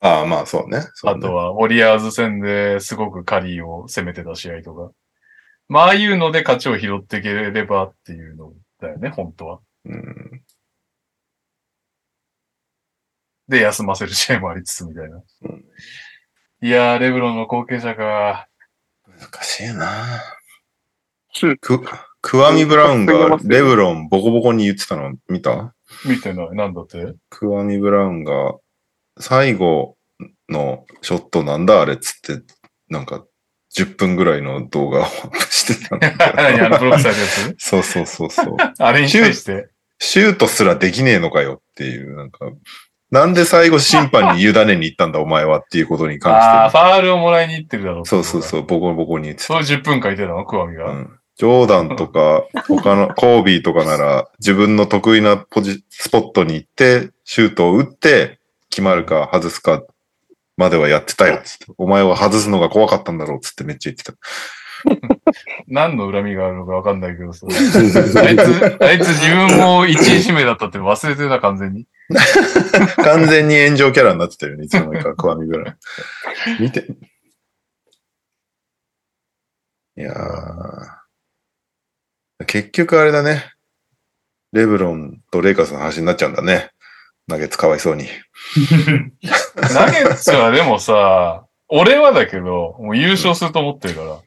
[0.00, 0.82] ああ、まあそうね。
[0.92, 4.92] そうねあとは、ウォリアーズ戦ですごくカリーを攻めてた試合とか。
[5.68, 9.60] まあ、ああいうので勝ちを拾っていければっていうのだよね、本当は。
[9.86, 10.42] うん。
[13.48, 15.16] で、休ませる試合もありつつみたいな。
[15.16, 15.64] うん
[16.60, 18.48] いやー、レブロンの後継者か。
[19.06, 20.20] 難しいな
[21.42, 21.80] うんく、
[22.20, 25.72] クワミ・ブラウンがレブロンボコボコに言ってたの見た？
[26.04, 26.50] 見てない。
[26.56, 27.14] なんだって？
[27.30, 28.56] クワミ・ブラウンが
[29.20, 29.96] 最後
[30.48, 32.42] のショットなんだあれっつって、
[32.88, 33.24] なんか
[33.76, 37.54] 10分ぐらいの動画をアップしてたんだけど何あのブロックされたやつ？
[37.64, 38.56] そうそうそうそう。
[38.80, 39.68] あれに対して？
[40.00, 42.46] シュートすらできねえのかよっていう、なんか、
[43.10, 48.02] なんで最後審判に委ねに行ったんだお前はっていうことに関ああ、しファールをもらいに行ってるだろう。
[48.02, 48.10] て。
[48.10, 50.44] そうそうそうう、ボコボコに言ってそれ10分間いてたの？
[50.44, 50.82] クワミた。
[50.82, 50.90] が。
[50.90, 51.18] うん。
[51.36, 58.40] ジョーダンとか、 他の、コービーとかなら、自分の得意なポジ、スポットに行って、シュートを打って、
[58.70, 59.82] 決まるか外すか
[60.56, 61.66] まではやってたよ、つって。
[61.78, 64.12] お前は外すのが怖かったんだろう、つってめっちゃ言ってた。
[65.68, 67.46] 何の恨みがあるのかわかんないけどさ。
[67.50, 71.86] あいつ、あいつ自分も1位指名だったって忘れてた、完全に。
[73.04, 75.76] 完全に炎上キャラになってたよね、いつの間にか、クワミぐらい。
[76.60, 76.86] 見て。
[79.96, 82.44] いやー。
[82.46, 83.52] 結局あれだね。
[84.52, 86.70] レブロンとレイカーズの話になっちゃうんだね。
[87.26, 88.06] ナゲッツかわいそうに。
[89.74, 94.20] ナゲッツはでもさ、俺はだけど、もう優勝すると思ってるから。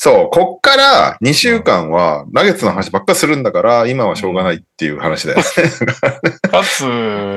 [0.00, 5.44] そう、こっから2週間はナゲッツの話ばっかするんだから、今はしょうがないっていう話だよね。
[6.48, 6.84] かつ、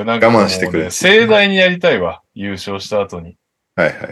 [0.05, 2.21] なんか我慢してくれ盛大にやりたいわ。
[2.35, 3.35] 優勝した後に。
[3.75, 4.11] はいはいはいは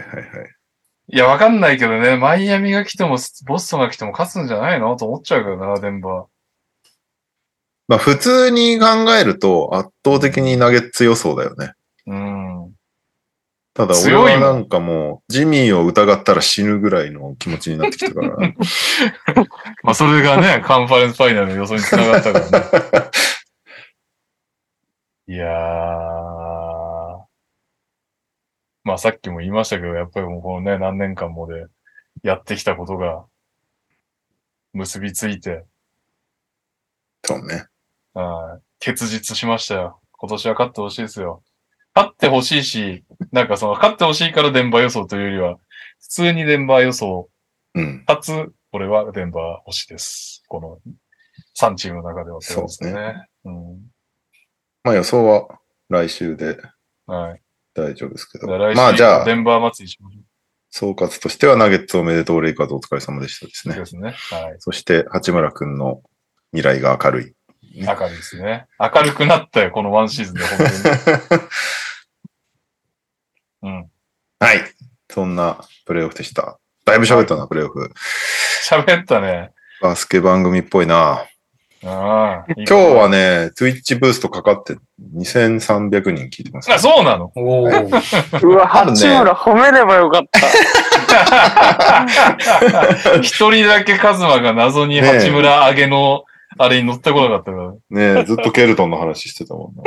[1.12, 6.26] いや、わかんないけどね、マイアミが来ても、ボストンが来ても勝つんじゃないのと思っちゃうけどな、デンバ
[7.86, 11.72] まあ普通に考えると圧倒的にナゲッツ予想だよね。
[13.86, 18.36] ただ俺はなんかもう、ジミーを疑ったら死ぬぐらいの気持ちになってきたから。
[19.82, 23.10] まあ、それがね、カンファレンスファイナルの予想につながったからね。
[25.28, 26.20] いやー。
[28.84, 31.66] まあ、さっきも言いましたけど、やっぱりもうこのね、何年間もで
[32.22, 33.24] やってきたことが
[34.72, 35.64] 結びついて、
[37.24, 37.66] そうね。
[38.14, 40.00] はい結実しましたよ。
[40.12, 41.42] 今年は勝ってほしいですよ。
[42.00, 45.56] 勝ってほしいし、なんかその、勝ってほしいからデンバー予想というよりは、
[46.00, 47.28] 普通にデンバー予想
[47.74, 48.04] うん。
[48.06, 50.42] かつ、俺はデンバー推しです。
[50.48, 50.78] この
[51.58, 53.26] 3チームの中ではそうですね。
[53.44, 53.54] うん。
[54.82, 56.58] まあ予想は来週で
[57.06, 57.42] はい。
[57.74, 58.46] 大丈夫ですけど。
[58.46, 60.20] じゃあ来週、まあじゃあデ、ンバー祭りしましょ
[60.70, 63.74] 総括としてはナゲッツおめでとうレイカーズお疲れ様でしたですね。
[63.74, 64.14] うですね。
[64.30, 64.56] はい。
[64.58, 66.02] そして、八村くんの
[66.52, 67.34] 未来が明るい。
[67.74, 68.66] 明るいですね。
[68.78, 70.58] 明るくなったよ、このワンシーズンで、本
[71.28, 71.42] 当に。
[73.62, 73.86] うん。
[74.38, 74.60] はい。
[75.10, 76.58] そんなプレイオフでした。
[76.84, 77.92] だいぶ喋ったな、プレイオフ。
[78.68, 79.50] 喋ったね。
[79.82, 81.24] バスケ番組っぽいな。
[81.82, 82.44] ああ。
[82.56, 84.76] 今日はね、Twitch ブーストかかって
[85.16, 87.32] 2300人聞いてます、あ、そうなの？
[87.34, 87.64] おお。
[87.68, 87.70] う
[88.50, 90.40] わ、八村褒めればよかった。
[93.22, 96.24] 一人だけカズマが謎に八村上げの、
[96.58, 97.72] あれに乗ってこなかったから。
[98.16, 99.82] ねずっとケルトンの話してたもんな。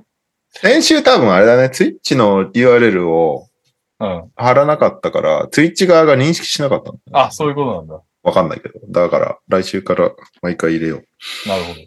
[0.54, 3.48] 先週多分あれだね、Twitch の URL を
[4.00, 4.30] うん。
[4.34, 6.98] 貼らなかったから、Twitch 側が認識しなかったの。
[7.12, 8.02] あ、そういうことなんだ。
[8.22, 8.80] わかんないけど。
[8.88, 10.10] だから、来週から
[10.42, 11.48] 毎回入れよう。
[11.48, 11.80] なるほど。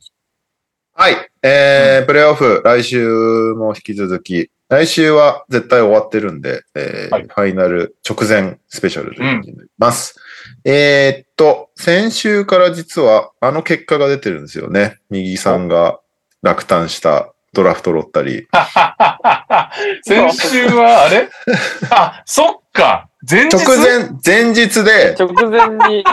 [0.94, 1.16] はい。
[1.44, 10.20] えー、プレイオフ、来週も引き続き、来週は絶対終わってるんで、えーはいファイナル直前スペシャルというになります。
[10.66, 14.98] えーっと、先週から実はあの結果が出てるんですよね。
[15.10, 16.00] 右さんが
[16.42, 18.46] 落胆したドラフトロッタリー。
[20.04, 21.30] 先週は、あれ？
[21.90, 23.56] あ、そっか前日？
[23.56, 26.04] 直前、前日で、直前に、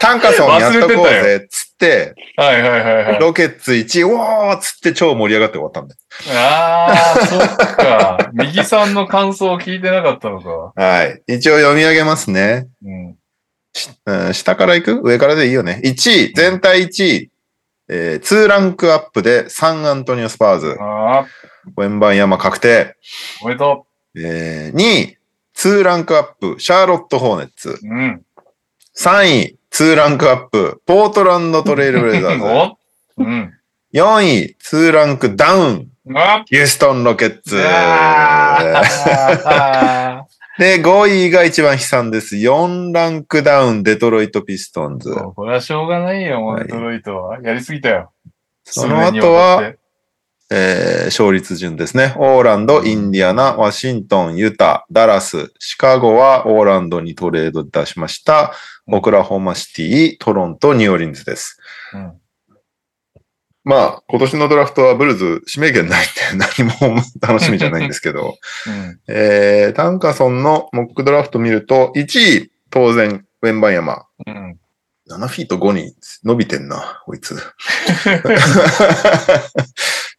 [0.00, 3.20] タンカソンやっとこうぜ、つって、はいはいはいはい。
[3.20, 6.00] ロケッツ1、おーっつって超盛り上がって終わったんだよ。
[6.40, 8.30] ああ、そっか。
[8.32, 10.72] 右さんの感想を聞いてなかったのか。
[10.74, 11.22] はい。
[11.26, 12.66] 一応読み上げますね。
[12.84, 13.14] うん。
[14.06, 15.00] うん、下から行く？
[15.04, 15.80] 上からでいいよね。
[15.84, 17.30] 1位、全体1位、
[17.90, 21.26] えー、2ランクアップでサンアントニオスパーズ、ああ、
[21.76, 22.96] ウェンバンヤマ確定。
[23.42, 25.18] おめでとえー、2位、
[25.56, 27.78] 2ランクアップ、シャーロット・ホーネッツ。
[27.82, 27.88] う。
[27.88, 28.24] うん。
[28.96, 32.44] 3位、2ランクアップ、ポートランド・トレイル・ブレイザーズ。
[32.44, 32.78] お
[33.18, 33.54] うん。
[33.94, 37.56] 4位、2ランクダウン、あヒューストン・ロケッツ。
[40.58, 42.36] あで、5位が一番悲惨です。
[42.36, 45.14] 4ランクダウン、デトロイトピストンズ。
[45.36, 47.40] これはしょうがないよ、デトロイトは。
[47.40, 48.12] やりすぎたよ。
[48.64, 49.78] その後は、えー
[51.06, 52.14] 勝率順ですね。
[52.16, 58.54] オーランド、インディアナ、ワシントン、ユタ、ダラス、シカゴはオーランドにトレード出しました。
[58.86, 61.58] オクラホマシティ、トロント、ニューオリンズです。
[61.94, 62.12] うん
[63.68, 66.08] まあ、今年のドラフトはブルズ指名権ないん
[66.38, 68.98] で何も楽しみじゃないんですけど、 うん。
[69.06, 74.06] えー、タンカソンのモックドラフト見ると、1位、当然、ウェンバンヤマ。
[74.26, 74.56] うん。
[75.10, 77.36] 7フィート5に伸びてんな、こいつ。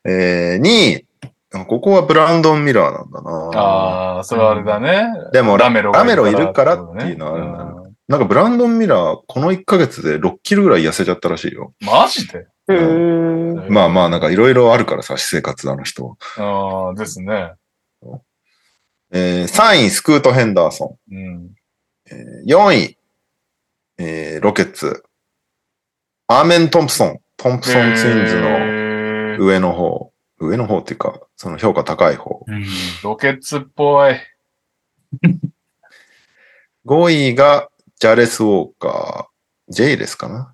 [0.06, 1.08] えー、2位、
[1.56, 3.32] あここはブランドン・ミラーなんだな。
[3.60, 5.08] ああ、それはあれだね。
[5.34, 11.74] でもラメロラメロいるからっていうのはあるんだねなんかブランドン・ミラー、この1ヶ月で6キロぐらい痩せちゃったらしいよ。
[11.80, 12.48] うんマジで？
[12.68, 16.18] へーまあまあ、なんかいろいろあるからさ、私生活あの人。
[16.38, 17.54] ああ、ですね。
[19.12, 21.18] えー、3位、スクート・ヘンダーソうん。
[21.18, 21.50] ン。
[22.12, 22.98] えー4位、
[24.00, 25.04] えー、ロケッツ。
[26.28, 27.20] アーメン・トンプソン。
[27.38, 28.50] トンプソン・ツインズの
[29.38, 30.12] の上の方。
[30.40, 32.44] 上の方っていうか、その評価高い方。
[32.48, 32.66] うん。
[33.04, 34.16] ロケッツっぽい。
[36.86, 37.70] 5位が
[38.00, 39.74] ジャレス・ウォーカー。
[39.74, 40.54] ジェイレスかな？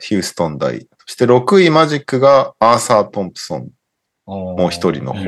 [0.00, 0.80] ヒューストン大。
[0.80, 3.68] そして6位マジックがアーサー・トンプソン。
[4.24, 5.20] ももう一人の方。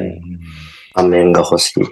[0.95, 1.85] 画面が欲しい。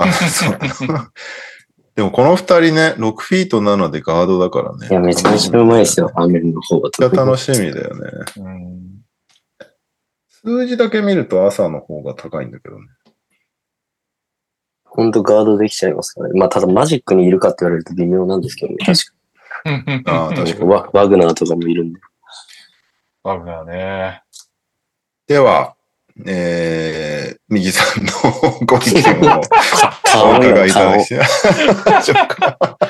[0.00, 0.58] あそう
[1.94, 4.88] でもこの2人ね、6フィート7でガードだからね。
[4.90, 6.90] いや、めちゃめちゃうまいですよ、画面の方が。
[6.98, 8.10] めっちゃ楽しみだよね。
[8.36, 9.02] うん。
[10.28, 12.86] 数字だけ見ると朝の方が高いんだけどね。
[14.96, 16.40] ほんとガードできちゃいますからね。
[16.40, 18.78] まあ、ただマジックにいるかって言われると微妙なんですけどね。
[18.84, 19.14] 確
[20.06, 20.54] ああ、確かに。
[20.54, 20.68] かに。
[20.70, 22.00] ワワグナーとかもいるんで。
[23.22, 24.22] バグだね。
[25.26, 25.76] では、
[26.24, 28.10] えー、右さんの
[28.64, 29.42] ご意見をお
[30.02, 32.78] 顔伺いいただ顔きましょうか。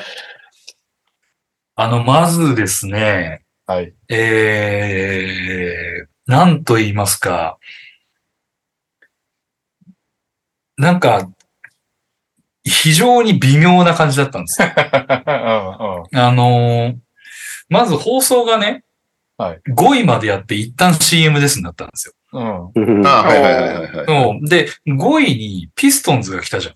[1.75, 3.93] あの、まずですね、はい。
[4.07, 7.57] えー、なんと言いますか、
[10.77, 11.29] なんか、
[12.67, 14.67] 非常に微妙な感じだったんですよ。
[14.75, 16.95] うんうんあのー
[17.69, 18.83] まず放送がね、
[19.37, 22.13] はい5位までやって一旦 CM ですになったんですよ。
[22.33, 22.99] うん。
[22.99, 26.75] うんあはいはいはいはいで、5位にピストンズが来たじゃん。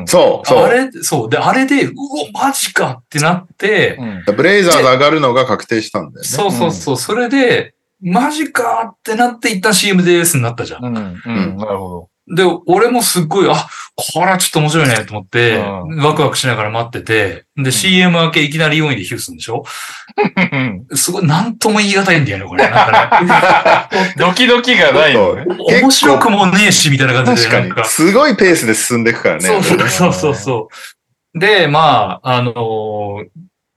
[0.00, 0.06] うん。
[0.06, 0.64] そう、そう。
[0.64, 1.30] あれ、そう。
[1.30, 3.96] で、あれで、うお、マジかってなって、
[4.26, 4.36] うん。
[4.36, 6.28] ブレイザーズ上がるのが確定したんだよね。
[6.28, 6.96] そうそうそう。
[6.96, 10.84] それで、マジかってなって一旦 CM ですになったじゃん。
[10.84, 11.22] うん。
[11.24, 11.56] うん。
[11.56, 13.68] なるほで、俺もすっごい、あ、
[14.14, 19.64] これはちょっと面白いねと思って、うんワクワクしながら待ってて、で、CM 明けいきなり4位でヒュースンでしょ？
[20.88, 20.96] ど。
[20.96, 22.64] すごい、なんとも言い難いんだよね、これ。
[22.68, 25.44] なんかね ドキドキがないよね。
[25.80, 27.48] 面白くもねえし、みたいな感じで。
[27.48, 27.84] 確かになん。
[27.88, 29.40] すごいペースで進んでいくからね。
[29.40, 30.68] そうそうそうそうそ
[31.34, 31.38] う。
[31.38, 33.24] で、まあ、あのー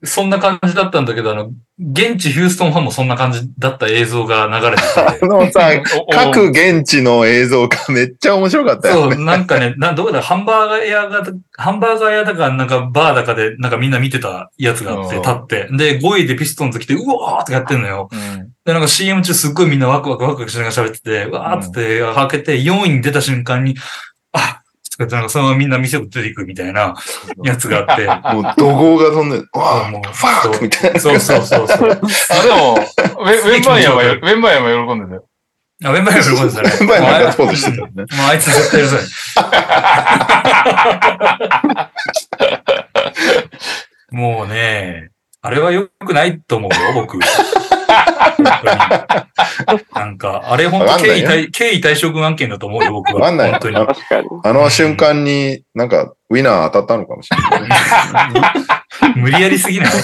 [0.03, 5.25] そんな感じだったんだけど、あの、現地ヒューストンファンもそんな感じだった映像が流れてあて。
[5.27, 5.69] のさ、
[6.11, 9.15] 各現地の映像がめっちゃ面白かったよね。
[9.15, 11.23] そう、なんかね、な、どこだ、ハンバーガー屋が、
[11.55, 15.67] ハンバーガー屋だか、なんかバーだかで、なんかみんな見てたやつがあって、うん立って。
[15.71, 18.09] で、5位でピストンズ来て、うわーってやってんのよ。
[18.11, 18.49] うん。
[18.65, 23.75] で、なんか CM 中すっごいみんなワクワクワクワクしながら喋ってて、うわーって開けて、4位に出た瞬間に、
[24.33, 24.60] あ
[25.05, 26.95] ってなんかそのままみんな店を出ていくみたいな
[27.43, 28.05] やつがあって。
[28.35, 30.99] もう怒号が飛んで、わもうあ、ファークみたいな。
[30.99, 31.89] そうそうそうそう。
[31.89, 31.95] あ、
[32.43, 35.25] でも、ウェウェンバイヤーはよ、ウェンバイヤーも喜んでたよ。
[35.83, 36.69] あ、ウェンバイヤー喜んでたね。
[36.69, 37.93] 先輩もガッツポーズしてたよね。
[37.93, 39.05] もうあいつ絶対許さない。
[44.11, 45.09] もうね、
[45.43, 47.17] あれは良くないと思うよ、 僕。
[49.93, 53.15] なんか、あれ本当経緯対、経緯対象軍案件だと思うよ、僕は。
[53.15, 53.75] わかんない本当に。
[53.77, 54.27] あ確かに。
[54.43, 57.69] あの瞬間になんかウィナー当たったのかもしれないね。
[59.21, 59.91] 無理やりすぎない？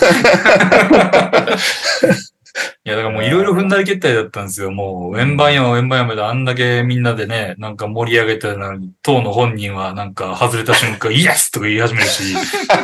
[2.86, 4.72] いや、だからもういろいろ踏んだり決体だったんですよ。
[4.72, 12.34] もう、ウェンバンヤマ、ウェンバンヤマであんだけみんなでね、なんか盛り上げてたのに、当の本人はなんか外れた瞬間、イエスとか言い始めるし、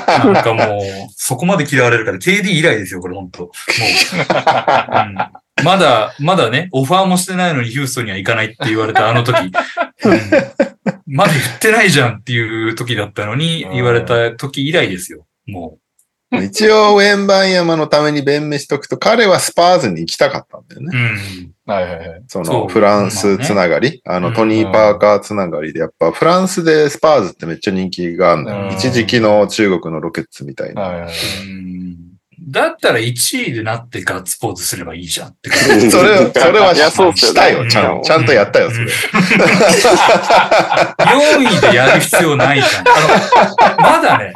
[0.07, 0.81] なんかもう、
[1.15, 3.51] そこまで嫌われるから、KD 以来ですよ、これ本当もう。
[5.07, 5.15] うん。
[5.63, 9.51] まだ、まだね、オファーもしてないのにヒューストンには行かないって言われたあの時、うん。
[11.05, 15.82] まだ言ってないじゃんっていう時だったのに、言われた時以来ですよ、もう。
[16.41, 20.89] 一応、ウェンバンヤマのために弁明しとくと、彼はスパーズに行きたかったんだよう。
[20.89, 20.99] ね。
[21.65, 21.73] うん。
[21.73, 22.23] はいはいはい。
[22.27, 28.67] そのフランスつながり、あのうんトニー・パーカーつながりで、やっぱフランスでスパーズってめっちゃ人気があるのよ。
[28.67, 30.81] うん一時期の中国のロケッツみたいな。
[30.81, 31.11] はいはい
[32.45, 35.89] だったら1位でなってガッツポーズすればいいじゃんって感じ。
[35.89, 38.01] それ、それはそうっすよねしたよ、ちゃん。
[38.03, 38.87] ちゃんとやったよ、それ。
[38.91, 38.91] 4
[41.57, 42.85] 位でやる必要ないじゃん。
[42.85, 42.91] あ
[43.77, 44.33] の、まだね、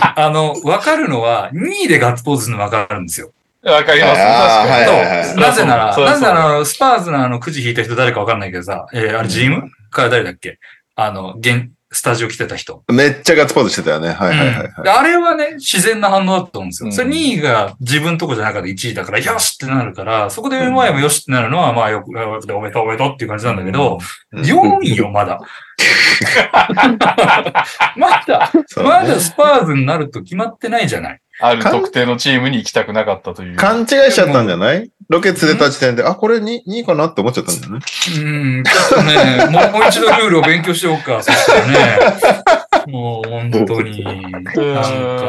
[0.00, 3.32] あの、わかるのは、2位でガッツポーズするのわかるんですよ。
[3.64, 4.14] わかります。
[4.14, 4.70] 確かに。
[4.72, 9.70] はいはいなぜなら、そりゃそうなぜなら、スパーズのあの、くじ引いた人誰かわかんないけどさ、えーあれ、ジーム？
[9.90, 10.58] から誰だっけ？
[10.94, 12.84] あの、現、スタジオ来てた人。
[12.92, 14.10] めっちゃガッツポーズしてたよね。
[14.10, 14.82] はいはいはいはいうん。
[14.84, 16.88] であれはね、自然な反応だと思うんですよ。
[16.88, 23.98] うんそれ2位が自分とこじゃなかった1位だから、よしってなるから、そこで MY もよしってなるのは、まあよく、よくおめでとうおめでとうっていう感じなんだけど、
[24.34, 25.40] 4位よ、まだ。
[27.96, 31.20] まだ、まだスパーズになると決まってないじゃない。
[31.40, 33.56] ある特定のチームに行きたくなかったという。
[33.56, 34.90] 勘違いしちゃったんじゃない？
[35.08, 37.78] ロケッツ出た時点で、あ、これ 2, 2位かなって思っちゃったんだよね。
[38.18, 41.98] うん、ちょっとね、もうもう一度ルールを勉強しようか、そしたらね。
[42.92, 44.02] もう本当に。
[44.04, 44.52] なんか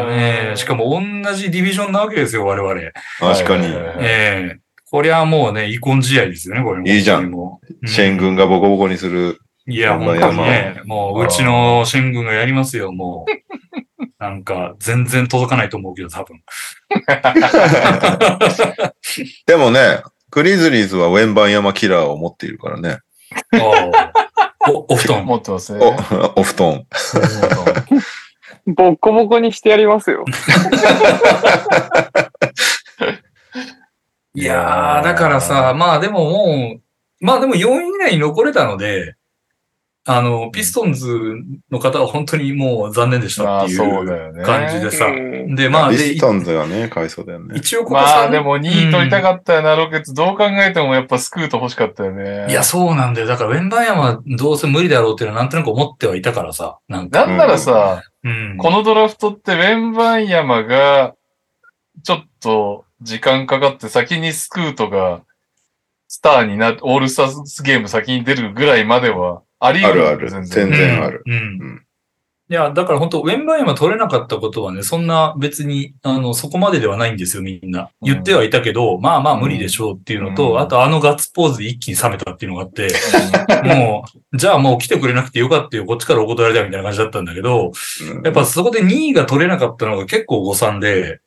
[0.09, 0.89] ね、しかも
[1.23, 2.73] 同じディビジョンなわけですよ、我々。
[3.19, 3.67] 確かに。
[3.99, 4.59] ええ
[4.91, 6.87] こりゃもうね、遺恨試合ですよね、これも。
[6.87, 7.87] いいじゃんもう。
[7.87, 9.37] シェン軍がボコボコにする。
[9.67, 13.79] いや、山本当にね、もう、うちのシェン軍がやりますよ、もう。
[14.19, 16.43] なんか、全然届かないと思うけど、多分。
[19.47, 22.99] でもね、グリズリーズはウェンバン山キラーを持っているからね。
[24.67, 25.25] お、お布団。
[25.25, 25.79] 持ってますね。
[26.35, 26.85] お、 お布団。
[28.67, 30.25] ボッコボコにしてやりますよ。
[34.35, 36.81] いやー、だからさ、まあでももう、
[37.25, 39.15] まあでも4位以内に残れたので、
[40.11, 41.35] あの、ピストンズ
[41.69, 44.43] の方は本当にもう残念でしたまあ、っていそうだうよね。
[44.43, 45.05] 感じでさ。
[45.05, 47.55] うんで、まあ、ビでス、トンズがね、かわいそうだよね。
[47.55, 50.13] 一応ここまさあ、でも2位取りたかったよな、ロケッツ。
[50.13, 52.47] どう考えてもやっぱスクート欲しかったよね。
[52.49, 53.27] いや、そうなんだよ。
[53.27, 56.79] だから、ウェンバーヤンはどうせ無理だろうっていうのはなんとなく思ってはいたからさ。
[56.87, 57.25] なんか。
[57.25, 58.57] なんならさ、うん。
[58.57, 61.15] このドラフトってウェンバンヤマが、
[62.03, 65.21] ちょっと時間かかって先にスクートが
[66.07, 70.45] スターになって、オールスターゲーム先に出るぐらいまではあり得るあるある。
[70.45, 71.03] 全然。
[71.03, 71.23] ある。
[71.25, 71.33] うん。
[71.33, 71.85] うん。
[72.51, 77.91] いや、だから本当ウェンバーヤンは取れなかったことはね、そんな別に、あの、そこまでではないんですよ、みんな。
[78.01, 78.11] うん。
[78.11, 80.59] 言ってはいたけど、まあまあ無理でしょうっていうのと、うん。
[80.59, 82.87] あとあのガッツポーズで一気に冷めたっていうのがあって、
[83.63, 84.03] も
[84.33, 87.71] う、じゃあもう来てくれなくてよかったよ、こっちからお断りだよみたいな感じだったんだけど、
[88.15, 88.23] うん。
[88.23, 91.19] やっぱそこで2位が取れなかったのが結構誤算で、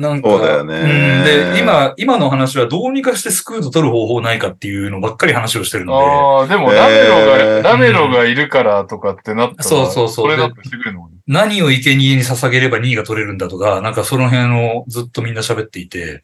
[0.00, 0.74] なんか、そうだよね。
[0.74, 1.54] うん。
[1.54, 6.78] で、今、今の話はどうにかしてスクート取る方法ないかっていうのばっかり話をしてるのああ、でもえー。
[6.78, 10.08] ラメロが、ラメロがいるからとかってなったら、そうそうそう。
[10.08, 16.22] それだってしてくれるので、何を生贄に捧げれば2位が取れるんだとか、なんかその辺をずっとみんな喋っていて、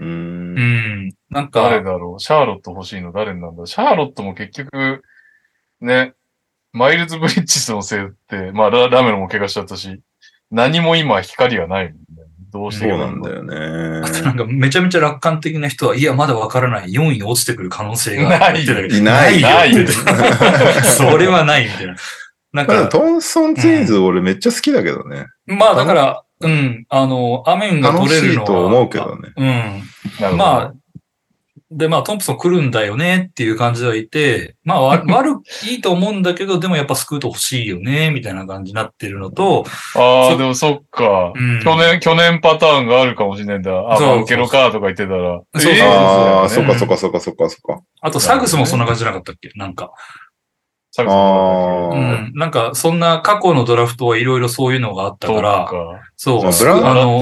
[0.00, 0.04] う。
[0.04, 0.54] うん。
[0.54, 2.20] ん、なんか、誰だろう？
[2.20, 5.02] シャーロット欲しいの誰なんだシャーロットも結局、
[5.80, 6.14] ね、
[6.72, 10.00] マイルズ・ブリッジスのせいって、まあララメロも怪我しちゃったし、
[10.50, 12.23] 何も今光がないもんね。
[12.54, 14.00] どうしてそうなんだよね。
[14.04, 16.90] あとなんかめちゃめちゃ楽観的な人は、いや、まだわからない。
[16.90, 18.38] 4位に落ちてくる可能性が。
[18.38, 19.74] ないって言ってたけどいないよない
[20.86, 21.96] それはないみたいな。
[22.52, 25.26] なんか、トンソンツインズ俺めっちゃ好きだけどね。
[25.46, 28.44] まあだから、うん、あの、アメンが楽し取れるのは。
[28.44, 29.32] いと思うけどね。
[29.36, 30.36] うん。
[30.36, 30.72] まあ、
[31.76, 35.32] で、まあ、トンプソン来るんだよねっていう感じではいて、まあ、わ 悪
[35.68, 39.64] いいと思うんだけど、でもやっぱスクート欲しいよね、みたいな感じになってるのと、
[39.96, 43.72] ああ、そでもそっか、うん去年、去年パターンがあるかもしれないんだ。
[43.92, 45.40] あ、そう受けろかとか言ってたら。
[45.56, 47.82] そうそうえーああ、そっかそっかそっかそっかそっか。
[48.00, 49.50] あとサグスもそんな感じじゃなかったっけ？
[49.56, 49.90] なんか。
[50.96, 52.32] サグさんあうーん。
[52.34, 55.74] なんか、そんな過去のドラフトはいろいろそういうのがあったから、か。
[56.16, 57.20] そう、そうブラウンあの。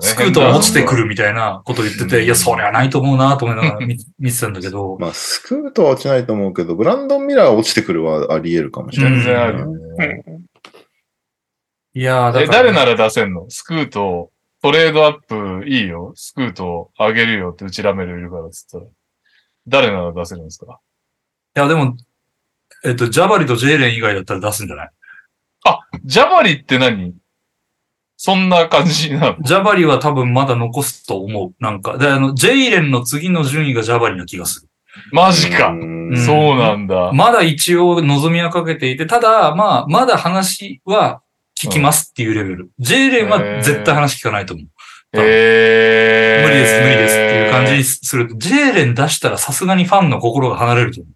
[0.00, 1.02] スクートは落ちてくる。
[1.02, 9.12] るみたいなこと言ってうんて、いや、それはないと思うなと思いながら見 見てたんだけど、まあ、スクートは落ちないと思うけど、ブランドン・ミラーは落ちてくるはあり得るかもしれない。
[9.16, 10.06] 全然あるね。
[10.06, 13.46] んいやー、だえ、から、誰なら出せんの？
[13.48, 14.30] スクート、
[14.62, 15.20] トレードアッ
[15.62, 16.12] プいいよ。
[16.14, 18.84] スクートあげるよってうちラメルいるからっつったら。
[19.66, 20.78] 誰なら出せるんですか？
[21.56, 21.96] いや、でも、
[22.84, 24.90] えっと、ジャバリとジェイレン以外だったら出すんじゃない？
[26.04, 27.14] ジャバリって何？
[28.16, 29.42] そんな感じなの？
[29.42, 31.54] ジャバリは多分まだ残すと思う。
[31.58, 31.98] なんか。
[31.98, 34.68] で、あの、ジェイレンの次の順位がジャバリな気がする。
[35.12, 35.68] マジか。
[35.68, 37.12] うんそうなんだ。
[37.12, 41.22] まだ一応望みはかけていて、ただ、まあ、まだ話は
[41.56, 42.70] 聞きますっていうレベル。
[42.80, 44.66] ジェイレンは絶対話聞かないと思う。
[45.12, 46.48] えー。
[46.48, 51.12] 無理です、無理ですっていう感じにすると、ジェイレン出したらさすがにファンの心が離れると思う。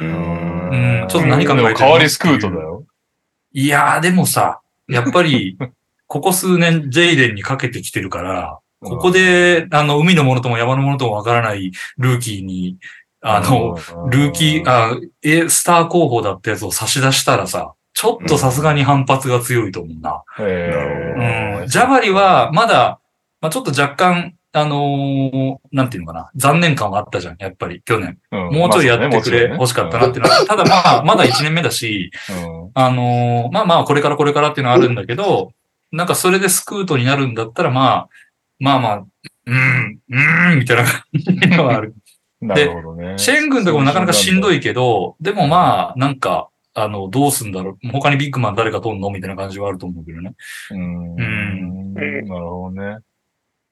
[0.00, 1.00] うん。
[1.02, 1.08] うん。
[1.08, 1.68] ちょっと何考えてるの？
[1.68, 2.84] でも代わりスクートだよ。
[3.52, 5.56] いやー、でもさ、やっぱり、
[6.06, 12.76] ここ数年ジェイレンにかけてきてるから、ここで、あの、海のものとも山のものともわからないルーキーに、
[13.22, 13.78] あの、
[14.10, 20.22] ルーキー、あ、え、スター候補だったやつを差し出したらさ、ちょっとさすがに反発が強いと思うな。
[20.38, 21.66] えうん。
[21.68, 23.00] ジャバリは、まだ、
[23.40, 28.18] まあちょっと若干、あのーなんていうのかな、残念感はあったじゃん、やっぱり去年。
[28.30, 35.50] うんもうちょいやってくれ、まあ欲しかったなっていうのは、ただまあ、まだ1年目だし、そうねもちあのーまあまあ、これからこれからっていうのはあるんだけど、
[35.90, 38.08] なんかそれでスクートになるんだったら、まあ、
[38.60, 41.94] まあまあ、うーん、うーん、みたいな感じのはある。
[42.40, 42.48] うん。
[42.48, 43.18] なるほどね。
[43.18, 47.88] シェン軍とかもなかなかしんどいけど、でもまあ、なんか、あの、どうすんだろう。
[47.90, 49.10] 他にビッグマン誰か取んの？
[49.10, 50.32] みたいな感じはあると思うけどね。
[50.72, 51.14] うん。
[51.14, 52.98] うんなるほどね。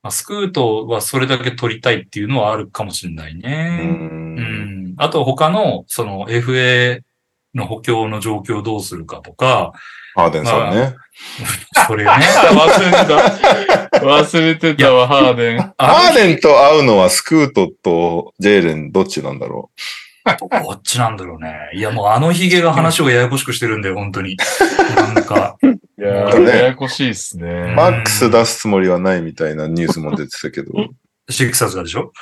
[0.03, 3.81] まあ、スクートはそれだけ取りたいっていうのはあるかもしれないね。
[3.83, 4.95] ううんん。
[4.97, 7.01] あと他の、その FA
[7.55, 9.73] の補強の状況をどうするかとか、
[10.15, 10.95] ハーデンさんね。
[11.87, 12.11] それね。
[12.11, 13.99] 忘れてた。
[13.99, 15.59] 忘れてたわ、ハーデン。
[15.79, 19.71] ハーデンと会うのはスクートとジェーレンどっちなんだろ
[20.39, 21.71] こっちなんだろうね。
[21.75, 24.37] いや、もうあのヒゲが話をややこしくしてるんだよ、本当に。
[24.97, 25.57] なんか、
[26.03, 27.41] いやー、ねややこしいっすう。
[27.41, 27.75] ね。
[27.77, 30.73] マックス出すつもりはないみたいなニュースも出てたけど。
[31.31, 32.13] シクサーズがでしょ？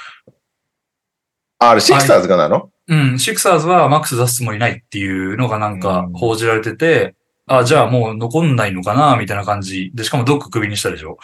[1.59, 2.71] ああれ、シクサーズがなの？
[2.89, 7.15] うん、シクサーズはマックス出すつもりないっていうのがなんかうん報じられてて、
[7.47, 9.93] あ、じゃあもう残んないのかなみたいな感じ。
[9.95, 11.17] で、しかもドック首にしたでしょ？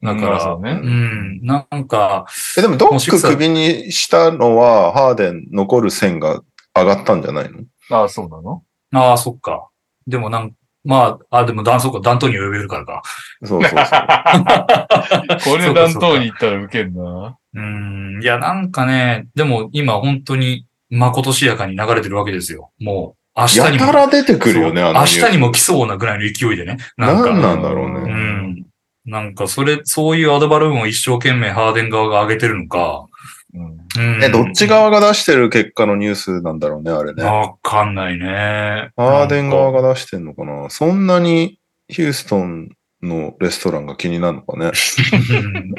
[0.00, 0.78] だから、そうね。
[0.80, 2.26] うん、なんか、
[2.56, 6.42] え、でもドック首にしたのは、ハーデン残る線が
[6.76, 7.64] 上がったんじゃないの？
[7.90, 8.62] ああ、そうなの？
[8.92, 9.70] ああ、そっか。
[10.06, 10.52] でもなん
[10.86, 13.02] まあ、あ、でもダン、そうか、ダントニーを呼べるからか。
[13.44, 13.78] そうそうそう。
[15.44, 17.36] これ暖冬に行ったらウケんな。
[17.54, 22.70] うん、いや、なんかね、でも今本当に、まことしやかに流れてるわけですよ。
[22.78, 23.86] もう、明日やにも。
[23.86, 26.78] たら出てくるよね、そうあ明日にも来そうなぐらいの勢いでね。
[26.96, 27.32] なんか。
[27.32, 28.12] 何なんだろううね。
[28.12, 28.66] ん。
[29.04, 33.06] なんか、それ、そういうアドバルーンを一生懸命ハーデン側が上げてるのか。
[33.54, 33.85] うん。
[33.98, 34.24] うん。
[34.24, 37.22] え、どっち側が出してる結果のニュースなんだろうね、あれね。
[37.24, 38.90] わかんないね。
[38.96, 39.76] ハーデン側が。
[39.76, 41.58] が出してんのかなそんなに
[41.88, 42.70] ヒューストン
[43.02, 44.70] のレストランが気になるのかね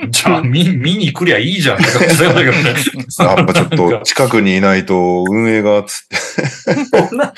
[0.04, 1.78] うん じゃあ、見、見に来りゃいいじゃん。
[1.82, 6.16] やっぱちょっと近くにいないと運営がつって。
[7.08, 7.34] そんな、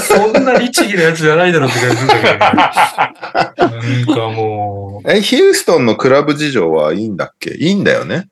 [0.00, 2.38] そんな律儀なやつじゃないだろうって感じだけどね。
[4.06, 7.50] なんかもえ、ヒューストンのクラブ事情はいいんだっけ？
[7.54, 8.26] いいんだよね。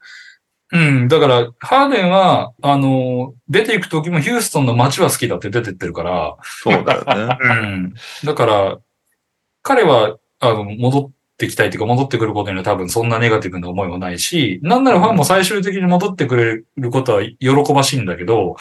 [0.73, 0.79] う。
[0.79, 1.09] うん。
[1.09, 7.39] だから、ハーデンは、あの、出ていく時もヒューストンの街は好きだって出てってるから、そうだよね。
[7.41, 7.95] うん。
[8.25, 8.79] だから、
[9.63, 18.57] 彼は、あの、戻ってきたいというか、戻ってくることには多分そんなネガティブな思いもないし、なんならファンも最終的に戻ってくれることは喜ばしいんだけど、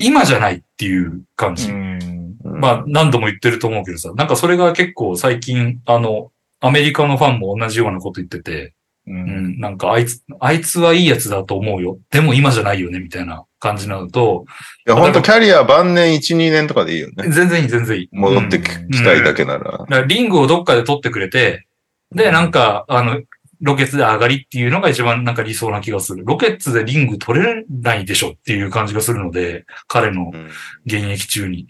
[0.00, 1.70] 今じゃないっていう感じ。
[1.70, 1.98] うん。
[2.44, 8.74] うんまあ、何度も言ってると思うけどさ、なんかそれが結構最近、あの、アメリカのファンも同じようなこと言ってて、
[9.08, 9.12] う。
[9.12, 11.98] うんん、なんかあいつ、あいつはいいやつだと思うよ。
[12.10, 14.44] でも今じゃないよね、みたいな感じなのと、
[14.86, 17.28] いや、本当キャリア晩年1、2年とかでいいよね。
[17.30, 18.08] 全然いい、全然いい。
[18.12, 19.72] 戻ってきたいだけなら。
[19.72, 21.66] だからリングをどっかで取ってくれて、
[22.14, 23.20] で、なんか、あの、
[23.60, 26.24] ロケッツで上がりっていうのが一番なんか理想な気がする。
[26.24, 30.50] ロケッツでリング取れないでしょっていう感じがするので、彼のうん
[30.86, 31.66] 現役中に。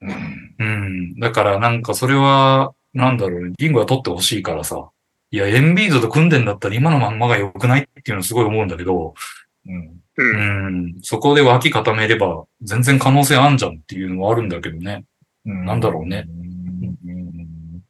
[0.00, 1.20] うんうん。
[1.20, 4.90] だからなんかそれは、なんだろうね、リングは取ってほしいからさ。
[5.32, 9.14] いや、エンビードと組んでんだったら今のまんまが良くないっていうのはすごい思うんだけど、
[9.66, 10.00] うん。
[10.16, 10.22] う。
[10.22, 10.94] うんん。
[11.00, 15.04] そこで脇固めれば全然可能性あんじゃんっていうのはあるんだけどね。
[15.46, 17.82] なんだろうねうん。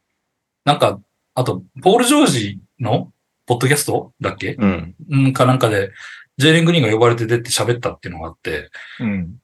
[0.63, 1.01] なんか、
[1.35, 3.11] あと、ポール・ジョージの
[3.45, 4.13] ポッドキャスト？
[4.21, 4.55] だっけ？
[4.57, 4.95] うん。
[5.09, 5.91] うん、かなんかで、
[6.37, 8.69] ジェイレン・グリーンが呼ばれて出て喋ったっていうのがあって、
[9.01, 9.35] うん。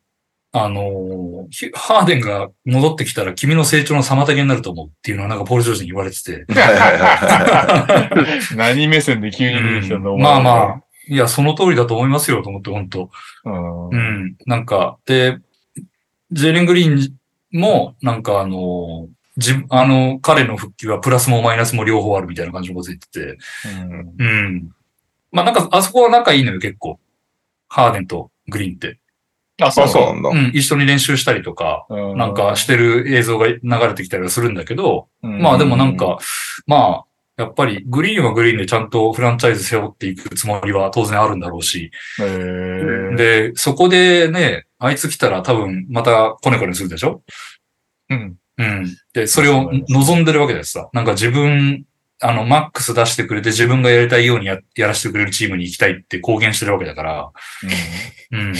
[0.51, 6.45] あのハーデンが戻ってきたら君の成長の妨げになると思うっていうのはなんかポール・ジョージに言われてて。
[8.55, 13.11] 何目線で急に出てきたんだ、うんまあまあ、いや、その通りだと思いますよと思って、本当
[13.45, 13.89] うん。
[13.89, 14.35] うん。
[14.45, 15.38] なんか、で、
[16.31, 17.13] ジェイレン・グリーン
[17.59, 24.71] も、なんかあのー自分、あの、彼の復帰はプラスもマイナスも両方あるみたいな感じのこと言ってて、うんうん。
[25.31, 26.99] まあなんか、あそこは仲いいのよ、結構。
[27.69, 28.98] ハーデンとグリーンって。
[29.60, 30.30] あ、そうあ、そうなんだ。
[30.30, 36.18] うん、一緒に練習したりとか、うなんかしてる映像が流れてきたりはするんだけど、うんまあでもなんか、
[36.68, 37.06] まあ、
[37.38, 47.22] やっぱりグリーンはグリーンでちゃんとフランチャイズ背負っていくつもりは当然あるんだろうし、で、そこでね、あいつ来たら多分またコネコネするでしょ？
[48.10, 48.36] うん。
[48.57, 48.98] うん。
[49.14, 50.90] で、それを望んでるわけですさ。
[50.91, 51.86] なんか自分、
[52.22, 57.31] あの、マックス出してくれて自分がやりたいようにややらせてくれるチームに行きたいって公言してるわけだから、
[58.31, 58.53] うん。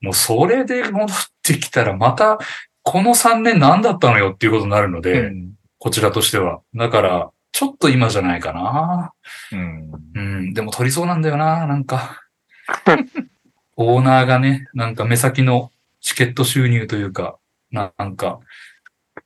[0.00, 1.08] もうそれで戻っ
[1.42, 2.38] てきたらまた、
[2.82, 5.52] この3年何だったのよっていうことになるので、うん。
[5.78, 6.60] こちらとしては。
[6.74, 9.12] だから、ちょっと今じゃないかな。
[9.52, 9.90] うん。
[10.14, 10.54] うん。
[10.54, 12.22] でも取りそうなんだよな、なんか。
[13.76, 17.38] オーナーがね、なんか目先のチケット収入というか、
[17.70, 18.40] ななんか、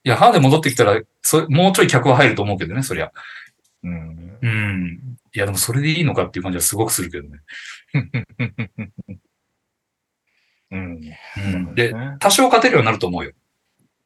[0.05, 3.13] いや、ハーで戻ってきたら、そもうちょい客は入ると思うけどね、そりゃ。
[3.83, 4.39] うん。
[4.41, 5.19] うん。
[5.35, 7.41] いや、でもそれでいいのかっていう感じはすごくするけどね。
[10.71, 11.01] うん。
[11.37, 13.33] うん、で、多少勝てるようになると思うよ。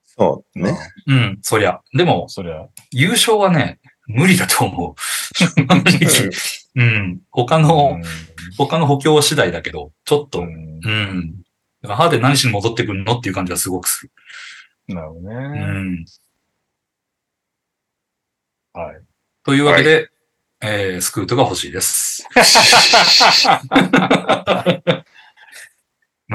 [0.04, 0.76] そうね。
[1.06, 1.80] うん、そりゃ。
[1.92, 4.94] でも、そりゃ、優勝はね、無理だと思う。
[6.80, 7.20] うん。
[7.30, 7.98] 他の、
[8.56, 10.80] 他の補強次第だけど、ちょっと、ううん。
[10.80, 11.42] ん。
[11.82, 14.08] だから、歯で何しに戻ってくるのっていう感じはすごくす
[14.88, 15.36] なるほどる。
[15.36, 15.60] うね。
[16.02, 16.04] ん。
[18.72, 19.02] はい。
[19.44, 20.10] というわけで、
[20.60, 22.26] えー、スクートが欲しいです。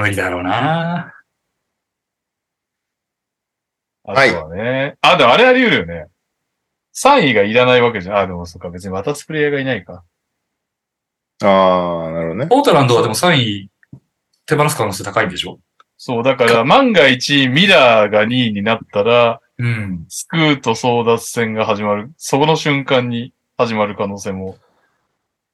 [0.00, 1.12] 無理だろうな
[4.04, 4.96] あとはね。
[5.02, 6.06] あ、でもあれあり得るよね。
[6.94, 8.16] 3位がいらないわけじゃん。
[8.16, 10.02] あ、でもそっか、別に渡すプレイヤーがいないか。
[11.42, 12.46] ああ、なるほどね。
[12.46, 13.70] ポートランドはでも3位
[14.46, 15.60] 手放す可能性高いんでしょ？
[15.96, 20.06] そう、だから、万が一、ミラーが2位になったら、うん。
[20.08, 22.10] スクーと争奪戦が始まる。
[22.16, 24.56] そこの瞬間に始まる可能性も。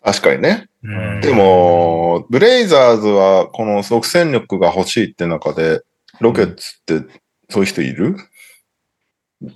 [0.02, 0.68] 確かにね。
[0.82, 5.82] うんで、も、ブレイザーズはこの即戦力が欲しいって中で、
[6.20, 7.20] ロケッツって
[7.50, 8.16] そういう人いる？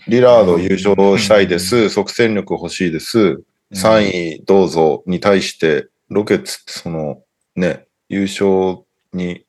[0.08, 1.88] リラード優勝したいです。
[1.88, 3.42] 即戦力欲しいです。
[3.72, 7.22] 3位どうぞに対して、ロケッツってその
[7.54, 9.46] ね、優勝に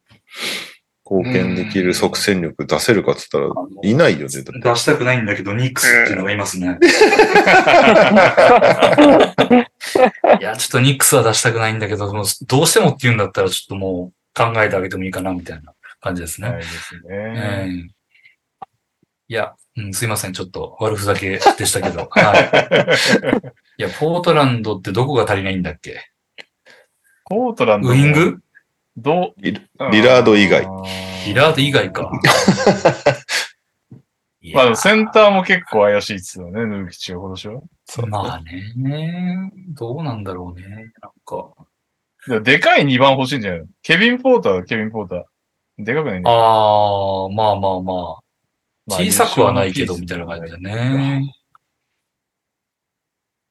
[1.12, 4.34] 貢献できる即戦力出せるかって言ったら、いないよね。
[4.34, 6.78] だって出したくないんだけど、ニックスっていうのがいますね。
[10.40, 12.26] いや、ちょっとニックスは出したくないんだけど、どう
[12.68, 16.52] してもって言うんだったら、ちょっともう考えてあげてもいいかな、みたいな感じですね。
[16.54, 17.66] ですえね。
[17.68, 17.92] え
[19.28, 20.34] いや、うん、すいません。
[20.34, 22.08] ちょっと悪ふざけでしたけど。
[22.10, 22.38] は
[23.78, 23.82] い。
[23.82, 26.02] いや、ポートランドってどこが足りないんだっけ？
[27.30, 28.40] ポートランドもウイング？
[28.98, 29.42] どう？
[29.42, 29.60] リリ
[30.02, 30.68] ラード以外。
[31.26, 32.12] リラード以外か。
[34.44, 37.62] いまあでやもセンターも結構怪しいっすよね、ヌーキチは今年は。
[38.08, 38.42] まあ
[38.76, 40.92] ね、どうなんだろうね。
[41.02, 41.52] なんか。
[42.28, 43.68] ででかい2番欲しいんじゃないの？
[43.84, 45.24] ケビン・ポーター、ケビン・ポーター。
[45.78, 48.22] でかくないんだよああ、まあまあまあ。
[48.88, 51.34] まあ小さくはないけど、みたいな感じだね。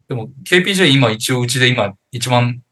[0.09, 2.63] でも、KPJ 今一応うちで今一番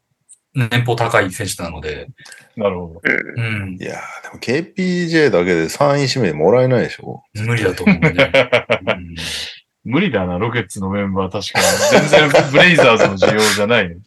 [0.67, 2.07] 年俸高い選手なので、
[2.55, 3.01] なるほど。
[3.03, 8.31] うんい、やーでも KPJ だけで3位指名もらえないでしょ無理だと思うね。
[8.85, 9.15] う ん
[9.85, 12.09] 無理だな、ロケッツのメンバー確かに。
[12.09, 13.97] 全然ブレイザーズの需要じゃない。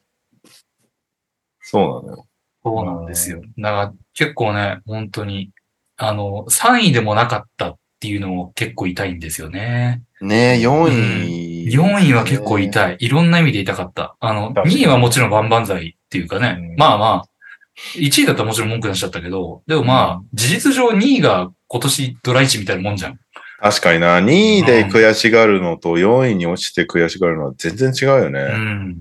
[1.61, 2.27] そうなのよ。
[2.63, 3.43] そうなんですよ。
[3.59, 5.51] だから結構ね、本当に、
[5.97, 10.03] あの、3位でもなかったっていうのも結構痛いんですよね。
[10.21, 11.69] ねえ、4位。
[11.69, 12.97] 4位は結構痛い。
[13.01, 14.17] いろんな意味で痛かった。
[14.21, 16.57] あの、確かに2位はもちろん万々歳っていうかね。
[16.59, 17.25] うんまあまあ、
[17.95, 23.19] 1位だったらもちろん文句出しちゃったけど、でもまあ、事実上2位が今年ドラ1みたいなもんじゃん。
[23.61, 24.19] 確かにな。
[24.21, 28.43] 2位で悔しがるのと4位に落ちて悔しがるのは全然違うようね。
[28.43, 28.97] ん。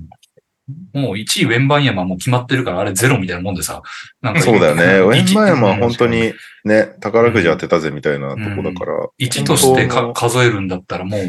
[0.93, 3.81] もう1位ウェンバンヤマもう決まってるから、あれゼロみたいなもんでさ。
[4.21, 4.83] なんかそうだよね。
[4.99, 6.31] ウェンマイマは本当うんに
[6.63, 9.07] ね、宝くじ当てたぜみたいなとこだから。
[9.19, 11.21] 1として数えるんだったらもう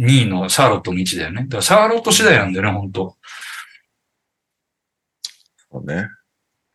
[0.00, 1.42] 2位のシャーロットの位置だよね。
[1.42, 3.16] だからシャーロット次第なんだよね、本当
[5.70, 6.08] そうね。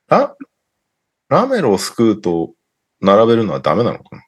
[0.07, 0.35] ラ、
[1.29, 2.51] ラメロを救うと
[3.01, 4.21] 並べるのはダメなのかな？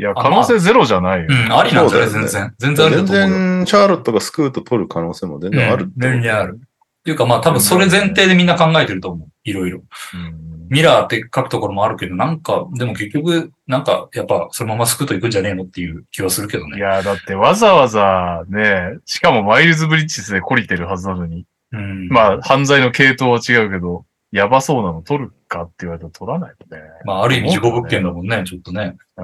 [0.00, 1.26] いや、可能性ゼロじゃないよ。
[1.28, 2.54] うん、ありなんだよ全然。
[2.58, 3.28] 全然ありだ全と思うよ。
[3.28, 6.60] 然、シャーロットが救うと取る可能性も全然あるうん全然ある。
[6.60, 9.28] っていうかまあ多分それ前提でみんな考えてると思う。
[9.44, 9.82] いろいろ。
[10.14, 16.76] うんミラーって書くところもあるけど、なんか、でも結局、なんか、やっぱそのままスクーといくんじゃねえのっていう気はするけどね。
[16.76, 22.08] いや、だってわざわざね、しかもマイルズ・ブリッジスで懲りてるはずなのに、うん。
[22.08, 26.82] まあ、犯罪の系統は違うけど、やばそうなの取るかって言われたら取らないよね。
[27.04, 28.96] まあ、ある意味事故物件だもんね、ちょっとね。
[29.16, 29.22] あ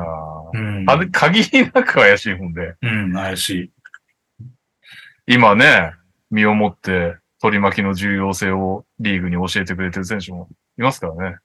[0.52, 0.88] うん。
[0.88, 0.94] あ。
[0.94, 3.70] あ限りなく怪しいもんで、うん、怪しい。
[5.26, 5.92] 今ね、
[6.30, 10.48] 身をもって取り巻きの重要性をリーグに教えてくれてる選手も
[10.78, 11.36] いますからね。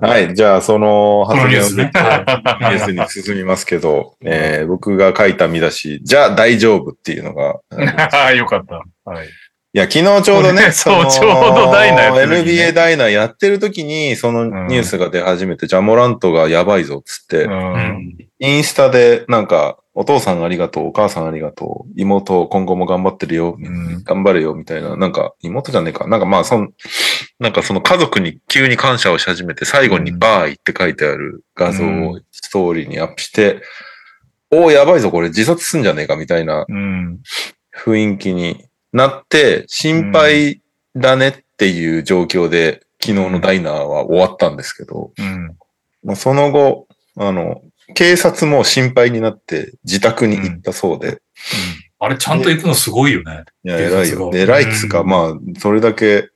[0.00, 0.34] あ ーはい。
[0.34, 8.82] じゃあ、その発言をニュースに進みますけど、 えー僕が書いた見出し、じゃあ大丈夫っていうのが、あのいよかった。
[9.10, 9.28] はい。
[9.74, 17.48] や、昨日ちょうどね、 そうのちょうどダイナやってる NBA ダイナやってる時に、そのニュースが出始めて、ジャモラントがやばいぞっつって。
[18.38, 26.08] インスタでなんか、お父さんありがとう、お母さんありがとう、妹今後も頑張ってるよ、うん頑張れよ、みたいな、なんか、妹じゃねえか。
[26.08, 26.72] なんかまあ、そん、
[27.38, 33.62] なんかその家族に急に感謝をし始めて、最後にバーイって書いてある画像をストーリーにアップして、
[34.50, 37.20] おー、やばいぞ、これ自殺すんじゃねえか、みたいなうん。
[37.76, 40.60] 雰囲気になって、心配
[40.96, 45.56] だねっていう状況で、昨日のダイナーは終わったんですけど、うん。
[46.02, 47.62] まあ、その後、あの、
[47.94, 51.20] 警察も心配になって自宅に行ったそうで、
[51.98, 53.44] あれちゃんと行くのすごいよね。
[53.64, 54.30] いや、偉いよ。
[54.30, 56.30] が偉いっつうか、うんまあ、それだけ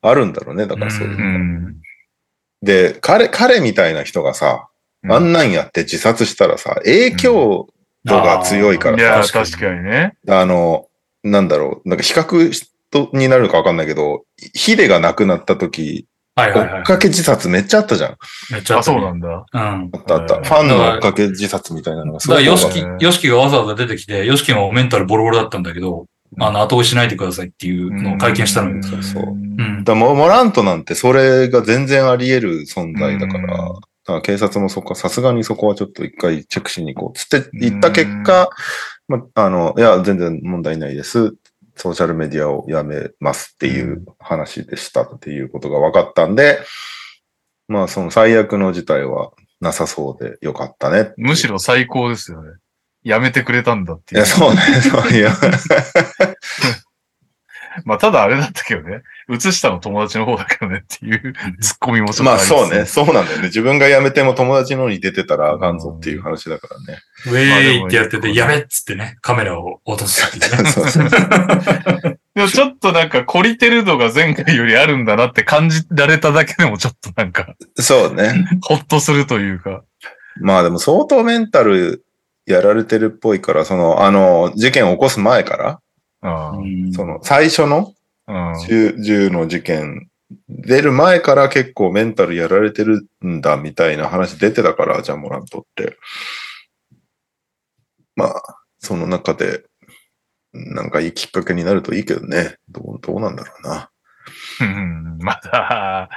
[0.00, 0.66] あるんだろうね。
[0.66, 1.38] だからそういううのが。
[1.38, 1.76] ん。
[2.62, 4.68] で、彼、彼みたいな人がさ、
[5.04, 7.68] うんあんなんやって自殺したらさ、影響
[8.04, 10.16] 度が強いからいや、さ、確かにね。
[10.28, 10.88] あの、
[11.22, 12.50] なんだろう、なんか比較
[12.90, 14.24] とになるのかわかんないけど、
[14.54, 16.80] ヒデが亡くなった時、追はいはいはい。
[16.80, 18.10] っかけ自殺めっちゃあったじゃん。
[18.12, 18.18] あ、
[18.52, 19.46] めっちゃあったねそうなんだ。
[19.52, 19.90] うん。
[19.92, 20.36] あったあった。
[20.36, 22.44] うんファンの追っかけ自殺みたいなのがすごい。
[22.44, 26.06] だからヨシキ、ヨシキがわざわざ出てきて、ヨシキもメンタルボロボロだったんだけど、
[26.38, 28.82] あの、後追いしないでくださいっていうのを会見したのよ。
[28.82, 29.84] そうそううん。
[29.84, 37.18] だからモモラントなんてそれが全然あり得る存在だから、うんだから警察もそこはさすがにそこはちょっと一回チェックしに行こう。
[37.18, 38.48] つって言った結果、
[39.06, 41.34] まあ、あの、いや、全然問題ないです。
[41.78, 46.60] ソーシャルメディアをやめますっていう話でしたっていうことが分かったんで、
[47.68, 51.12] まあその最悪の事態はなさそうでよかったね。
[51.16, 52.50] むしろ最高ですよね。
[53.02, 54.20] やめてくれたんだっていう。
[54.20, 55.30] いや、そうね、そういう。
[57.84, 59.02] まあ、ただあれだったけどね。
[59.30, 62.86] 映したの友達の方だけどねっていうツッコミもちょっとまありつつそうね、。
[62.86, 63.44] そうなんだよね。
[63.44, 67.00] 自分が辞めても友達のに出てたらあかんぞっていう話だからね。
[67.26, 70.70] ウェーイってやってて、やべっつってね、カメラを落とすっていうね。
[70.72, 71.08] そうそう
[72.38, 78.46] でもちょっとなんか、懲りてる度が前回よりあるんだなって感じられただけでもちょっとなんか、そうね。
[78.62, 79.82] ほっとするというか。
[80.40, 82.04] まあでも相当メンタル
[82.46, 85.80] やられてるっぽいから、その、あの、事件を起こす前から、
[86.20, 87.94] その、最初の
[88.66, 90.08] 銃銃の事件
[90.48, 95.96] 出る前から結構メンタルやられてるんだみたいな話出てたから、ジャモラントって。
[98.14, 98.42] まあ、
[98.78, 99.64] その中で、
[100.52, 102.56] なんかいいきっかけになるといいけどね。
[102.68, 103.90] どう、どうなんだろうな。
[104.60, 106.10] うんまだ、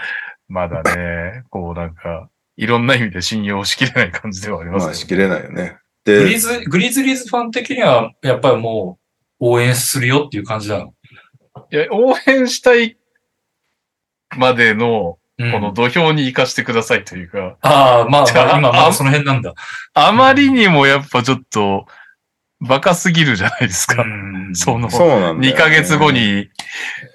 [0.48, 5.78] まだね、こうなんか、いろんな意味で信用しきれない感じではありますまあ、しきれないよね。
[6.04, 9.01] で、グリズ、グリズリーズファン的には、やっぱりもう、
[9.42, 10.94] 応援するよっていう感じなの？
[11.72, 12.98] いや、応援したい
[14.38, 19.56] までの、うんこの土俵に行かしてくださいというか、ああ、まあ、あまあ、今まあだその辺なんだ。
[19.96, 21.88] あまりにもやっぱちょっと、
[22.60, 24.04] バカすぎるじゃないですか。
[24.04, 26.50] うんその、そうなんだよね2ヶ月後に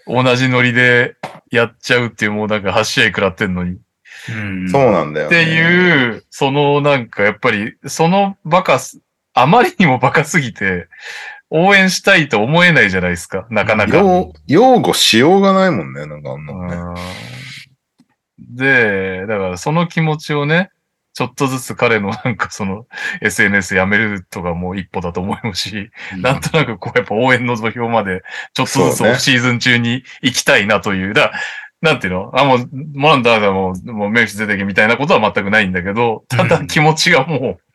[0.09, 1.15] 同じノリで
[1.53, 3.75] やっちゃうっていうもうなんか8試合食らってんのに。
[3.75, 3.79] っ
[4.31, 5.45] うんそうなんだよ、ね。
[5.45, 9.01] ていう、そのなんかやっぱり、そのバカす、
[9.35, 10.89] あまりにもバカすぎて、
[11.51, 13.47] 応援したいと思えないじゃないですか。
[13.51, 13.99] なかなか。
[13.99, 16.77] 擁擁護しようがないもんね、なんかあんなのね。
[16.77, 16.95] うん
[18.39, 20.71] で、だからその気持ちをね、
[21.15, 22.87] ちょっとずつ彼のなんかその
[23.23, 31.33] SNS やめるとかも一歩だと思うし、なんとなくこうやっぱ応援の土俵までちょっとずつオフシーズン中に行きたいなという、だ
[31.81, 32.31] なんていうの？
[32.39, 37.66] あ、もう、モランダーがもう、もうメイフィス出てけみたいなことは全くないんだけど、ただ気持ちがもう、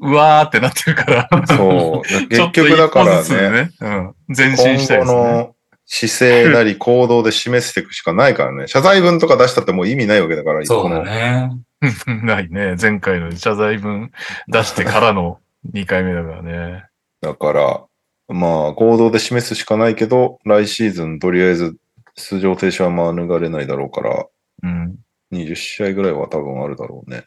[0.00, 2.08] うわーってなってるから、そう。
[2.28, 5.14] 結局だからね、ね、うん、前進したいですね。
[5.14, 5.54] 今後の
[5.90, 8.68] 姿勢なり行動で示していくしかないからね。
[8.68, 11.50] 謝罪文とか出したってもう意味ないわけだから、そうだね。
[12.22, 12.76] ないね。
[12.80, 14.12] 前回の謝罪文
[14.48, 15.38] 出してからの
[15.72, 16.84] 2回目だからね。
[17.20, 17.84] だから、
[18.28, 21.76] まあ、行動で示すしかないけど、来シーズンとりあえず
[22.16, 24.26] 出場停止は免れないだろうから、
[24.62, 24.96] うん。
[25.32, 27.24] 20試合ぐらいは多分あるだろうね。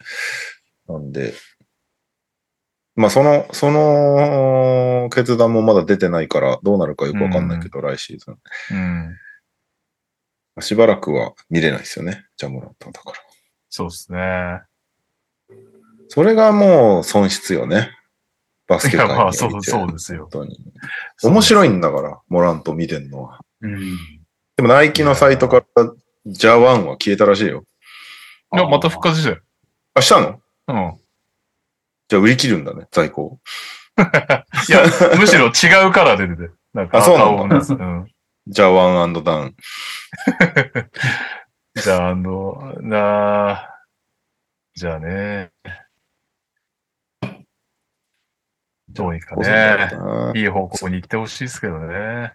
[0.87, 1.33] なんで、
[3.01, 8.37] まあ、その、その決断もまだ出てないから、どうなるかよくわかんないけど、来シーズン。
[10.55, 10.61] うん。
[10.61, 13.17] しばらくは見れないですよね、ジャモラントだから。
[13.69, 14.61] そうですね。
[16.09, 17.89] それがもう損失よね。
[18.67, 19.23] バスケ界において。
[19.23, 20.27] まあ、そう、そうですよ。
[20.31, 20.59] 本当に。
[21.23, 21.67] 面白い。
[21.69, 23.39] いんだから、モラント見てんのは。
[23.61, 23.79] うん。
[24.57, 25.91] でもナイキのサイトから、
[26.27, 27.63] ジャワンは消えたらしいよ。
[28.53, 29.39] いや、また復活したよ。
[29.95, 30.39] あ、したの？
[30.67, 30.97] うん。
[32.11, 33.39] じゃあ売り切るんだね、在庫。
[34.67, 34.83] いや、
[35.17, 36.53] むしろ違うカラーで出てて。
[36.73, 38.07] なんかあそうなんうん。
[38.47, 39.55] ジャワン ダウン。
[41.73, 43.79] じゃあ、あの、なあ、
[44.75, 45.51] じゃあね。
[48.89, 50.33] どうにかね。
[50.35, 52.33] いい方向に行ってほしいですけどね。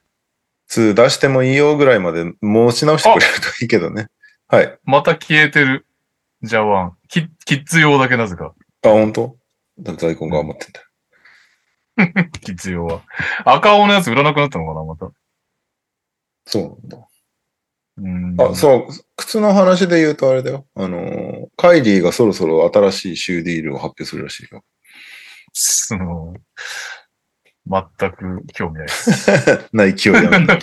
[0.71, 4.07] 2出してもいいよぐらいまで申し直してくれるといいけどね。
[4.49, 4.79] はい。
[4.85, 5.87] また消えてる。
[6.41, 6.97] じゃあワン。
[7.09, 8.55] キキッズ用だけなぜか。
[8.83, 9.37] あ、本当？
[9.79, 10.87] だから在庫が余ってんだよ。
[12.43, 13.03] キッズ用は。
[13.45, 15.11] 赤青のやつ売らなくなったのかな、また。
[16.47, 17.09] そうなんだ。
[17.99, 18.41] うん。
[18.41, 20.67] あ、そう、靴の話で言うとあれだよ。
[20.75, 24.63] あのー、カイリーがそろそろ新しいシューディールを発表するらしいよ。
[25.53, 26.35] その、
[27.67, 29.69] 全く興味ないです。
[29.73, 30.57] ナイキをやめた。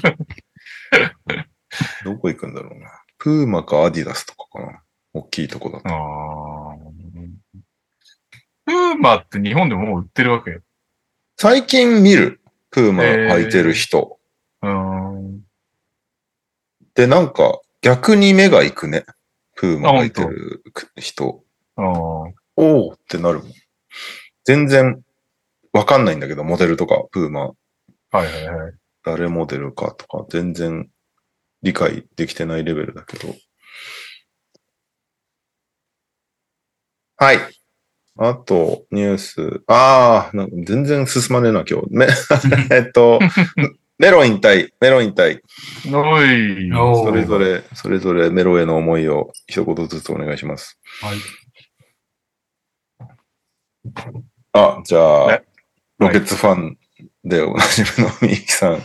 [2.06, 2.91] どこ行くんだろうな。
[3.18, 4.84] プーマかアディダスとかかな。
[5.14, 5.90] 大きいとこだと。
[5.90, 10.60] あープーマって日本でももう売ってるわけ
[11.38, 12.40] 最近見る。
[12.72, 14.18] プーマ履いてる人。
[14.61, 15.41] うん。
[16.95, 19.06] で、なんか逆に目が行くね。
[19.56, 20.64] プーマ履いてる
[20.98, 21.44] 人。
[21.77, 21.85] うん。
[22.56, 23.52] おーってなるもん。
[24.45, 25.03] 全然
[25.73, 27.53] わかんないんだけど、モデルとか、プーマ、は
[28.14, 28.73] いはいはい。
[29.03, 30.90] 誰モデルかとか、全然
[31.64, 33.34] 理解できてないレベルだけど。
[37.18, 37.40] はい。
[38.18, 39.61] あと、ニュース。
[39.68, 41.88] ああ、なんか全然進まねえな、今日。
[41.90, 42.07] め
[42.69, 43.19] えっと、
[43.98, 45.40] メロ引退、メロ引退。
[45.91, 47.06] おい。
[47.06, 50.80] それぞれ、それぞれメロへの思いを一言ずつお願いします。
[51.02, 51.18] はい。
[54.53, 55.44] あ、じゃあね、
[55.98, 56.77] ロケッツファン
[57.23, 58.79] でおなじみのミキさん、ロ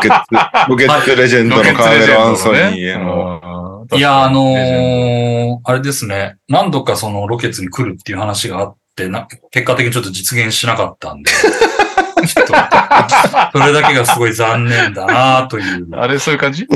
[0.00, 6.36] ケッツ、ロケッツレジェンドのカーメル・アンソニーへの、のいや、あのー、あれですね。
[6.48, 11.30] 何度かそのロケッツに来るっていう話があって、な、結果的にちょっと実現しなかったんで、
[12.26, 16.66] ちょっと、それだけがすごい残念だなという、ドあれ、そういう感じ？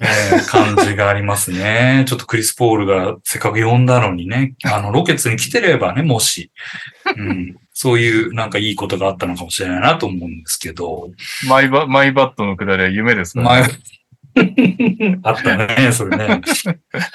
[0.00, 2.04] えー感じがありますね。
[2.06, 6.52] ちょっとクリス・ポールがせっかく呼んだのにね、あの、ロケッツに来てればね、もし、
[7.16, 11.10] うん、そういうなんかいいことがあったのかもしれないなと思うんですけど、
[11.48, 13.62] マイバマイバットのくだりは夢ですか前、
[15.24, 16.42] あったね、それね。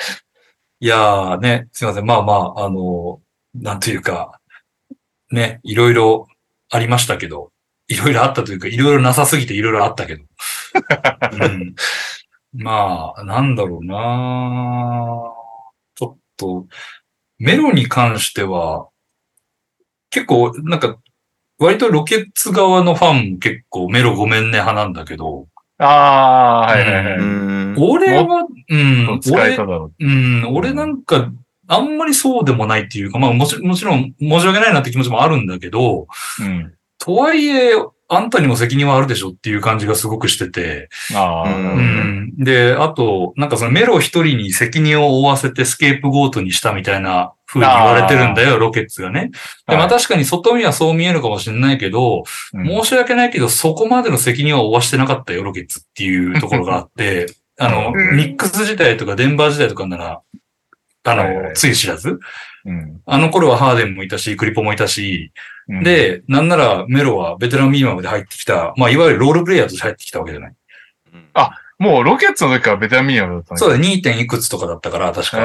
[0.81, 2.05] いやーね、すいません。
[2.05, 3.21] まあまあ、あの、
[3.55, 4.41] なんというか、
[5.31, 6.27] ね、いろいろ
[6.69, 7.53] ありましたけど、
[7.87, 10.23] いろいろあったというか、いろいろなさすぎていろいろあったけど。
[11.45, 11.75] うん、
[12.51, 13.95] まあ、なんだろうな
[15.95, 16.65] ちょっと、
[17.39, 18.89] メロに関しては、
[20.09, 20.97] 結構、なんか、
[21.59, 25.47] 割とロケッツ側のファンも結構メロごめんね派なんだけど、
[25.79, 27.23] ああー、はいはいはうい。
[27.23, 27.75] ん。
[27.77, 31.31] 俺は、うん、使え俺ただろうん、俺なんか、
[31.67, 36.07] あんまりそうでもないっていうか、まあもちもちろん申し訳ないなって気持ちもあるんだけど、
[36.39, 36.43] う。
[36.43, 36.73] うん。
[36.99, 37.73] とはいえ、
[38.09, 41.79] あんたにも責任はあるでしょっていう感じがすごくしてて、ああ、う。
[41.79, 42.33] ん。
[42.37, 49.31] で、あと、なんかそのメロ一人に責任を負わせてスケープゴートにしたみたいな風に言われてるんだよ、ロケッツがね。
[49.67, 49.89] で、まあはい。
[49.89, 52.67] 確かに外見はそう見えるかもしれないけど、うん。
[52.67, 58.17] 申し訳ないけど、そこまでの責任は負わしてなかったよ、ロケッツっていうところがあって、 あの、うん。
[58.17, 60.21] ニックス時代とかデンバー時代とかなら、
[61.03, 61.53] あの、はいはい。
[61.53, 62.19] つい知らず。
[62.65, 63.01] うん。
[63.05, 65.31] あの頃はハーデンもいたし、クリポもいたし、
[65.69, 70.53] うん、で、なんならメロはベテランミニマムで入ってきた、まあ、いわゆるロールプレイヤーとして入ってきたわけじゃない。
[71.79, 73.57] もうロケッツの時からベテランミニアムだったね。
[73.59, 74.01] そうだ、2.
[74.01, 75.37] 点いくつとかだったから、確か。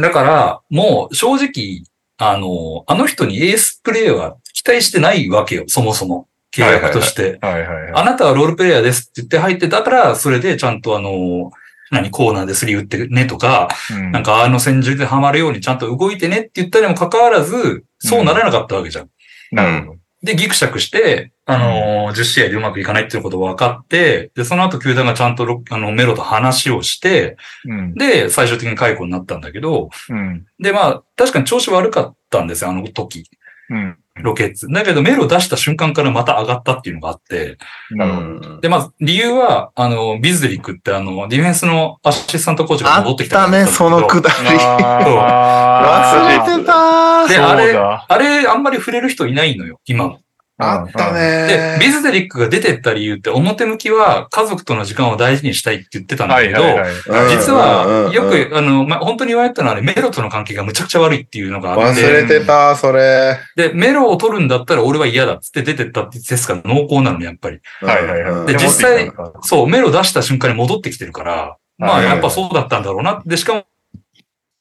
[0.00, 1.82] だから、もう正直、
[2.16, 6.28] あの、あの人にエースプレイは期待してないわけよ、そもそも。
[6.54, 7.38] 契約として。
[7.42, 7.92] はいはいはい。
[7.94, 11.50] あなたはロールプレイヤーですって言って入ってたから、それでちゃんとあの、
[11.90, 19.10] 何、コーナーでスリー打ってねとか、うんなんかあの戦術でハマるようにちゃんと動いてねって言ったにもかかわらず、そうならなかったわけじゃん。
[19.52, 19.98] なるほど。
[20.24, 27.36] で、ギクシャクして、あのー10試合でうまくいかないっていうことが分かって、で、その後球団がちゃんとロあのメロと話をして、
[27.66, 27.94] うん。
[27.94, 30.46] で、最終的に解雇になったんだけど、うん。
[30.58, 33.28] で、まあ、確かに調子悪かったんですよ、あの時、
[33.68, 33.98] うん。
[34.22, 34.68] ロケッツ。
[34.68, 37.58] だけど、メロ出した瞬間からまた上がったっていうのがあって、
[37.90, 38.40] なるほど。
[38.40, 38.60] ど。
[38.60, 44.36] で、まず、理由は、あの、ビズリックってあの、ディフェンスのアシスタントコーチがあ戻ってきったね、たからだったそのくだり。
[44.60, 50.20] あー忘れてたで、そうあれ、だあれ、あんまり触れる人いないのよ、今も。
[50.56, 56.92] あったでね。、ビズデリックが出てった理由って、表向きは家族との時間を大事にしたいって言ってたんだけど、はいはいはい。
[56.92, 63.36] うん実は、うんよく、あの、ま、本当に言われてたのはね、メロとの関係がむちゃくちゃ悪いっていうのがあっ忘れて、てた、それ。
[63.56, 67.58] で、メロを取るんだったら俺は嫌だっつって出てったってテスが濃厚なの、やっぱり。
[67.80, 68.30] はいはいはい。
[68.30, 69.10] うんで実際
[69.42, 73.22] そう、メロ出した瞬間に戻ってきてるから、まあ、はいやっぱそうだったんだろうな。
[73.26, 73.64] で、しか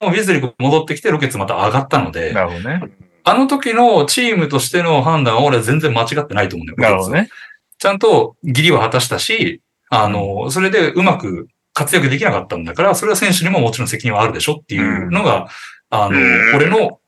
[0.01, 2.81] も、ビズデリック戻ってきてロケッツまた上がったので、なるほどね。
[3.23, 6.77] あの時のチームとしての判断は俺は全然間違ってないと思うんだよ。
[6.91, 7.29] なるほどね。
[7.77, 15.47] ちゃんと義理は果たしたし、あの、それでうまく活躍できなかったんだから、それは選手にももちろん責任はあるでしょっていうのが、
[15.89, 16.99] あの、うん俺の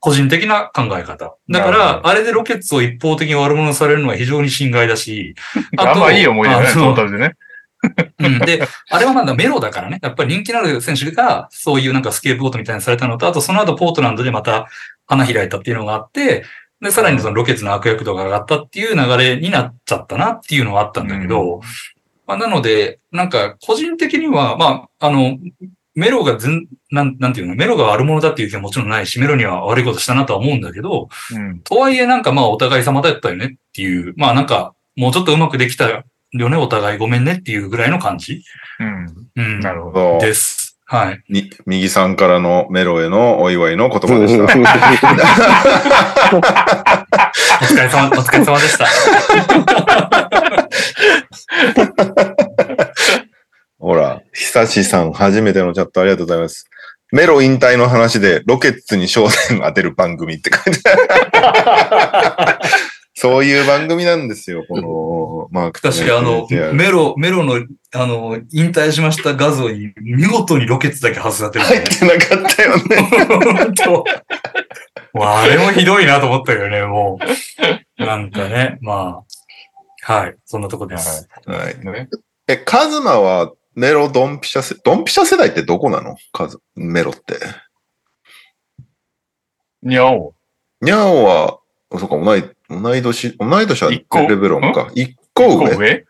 [0.00, 1.36] 個人的な考え方。
[1.50, 5.34] だからあれでロケッツを一方的に悪者にされるのは非常に心外だし、
[5.76, 7.34] あんまいい思い出だね、あのトータルでね。
[8.18, 9.98] うん、で、あれはなんだ、メロだからね。
[10.02, 14.68] やっぱり人気のある選手が、そういうなんかスケープゴートみたいにされたのと、あとその後ポートランドでまた
[15.06, 16.44] 花開いたっていうのがあって、
[16.80, 21.60] で、さらにそのロケッツの悪役度が上がったっていう流れになっちゃったなっていうのはあったんだけど、
[22.26, 25.38] まあ、なので、なんか個人的には、まあ、あの、
[25.94, 31.60] メロが全、なん、なんていうの、メロが悪者だっていう気はもちろんないし、メロには悪いことしたなとは思うんだけど、うん。
[31.60, 38.42] とはいえなんかまあお互い様だったよねっていう、まあなんかもうちょっとうまくできたよね、お互いごめんねっていうぐらいの感じ？
[38.80, 39.06] うん。
[39.36, 39.60] うん。
[39.60, 40.18] なるほど。
[40.20, 40.78] です。
[40.84, 41.22] はい。
[41.28, 44.44] に右さんからのメロへのお祝いの言葉でした。
[47.66, 48.86] 疲れ様、お疲れ様でした。
[53.78, 56.66] ほら、久しさん、初めてのチャットありがとうございます。
[57.12, 62.68] メロ引退の話でロケッツに焦点当てる番組って書いてある。
[63.20, 67.54] そういう番組なんですよ、このマークとね確かあの、メロ、メロの、
[67.94, 72.96] あの、引退しました画像に見事にロケッツだけ外されてるん入っで、てなかったよね。
[73.58, 74.04] 本 当も
[75.24, 77.18] うあれもひどいなと思ったよね、も
[77.98, 78.04] う。
[78.04, 79.24] なんかね、ま
[80.06, 80.12] あ。
[80.12, 81.28] はい、そんなとこです。
[81.44, 81.84] はい。
[81.84, 82.08] ね
[82.46, 86.16] え、カズマはメロドンピシャ世、ドンピシャ世代ってどこなの？
[86.32, 87.34] カズ、メロって。
[89.82, 90.34] にゃお。
[90.80, 91.58] ニャオは、
[91.98, 94.18] そうか、同い、同い年、同い年は一個？
[94.18, 94.90] レベロンか。
[94.94, 95.74] 一個上？
[95.74, 96.04] 個上？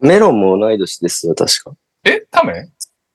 [0.00, 1.72] メロンも同い年ですよ、確か。
[2.04, 2.20] え？
[2.30, 2.70] タメ？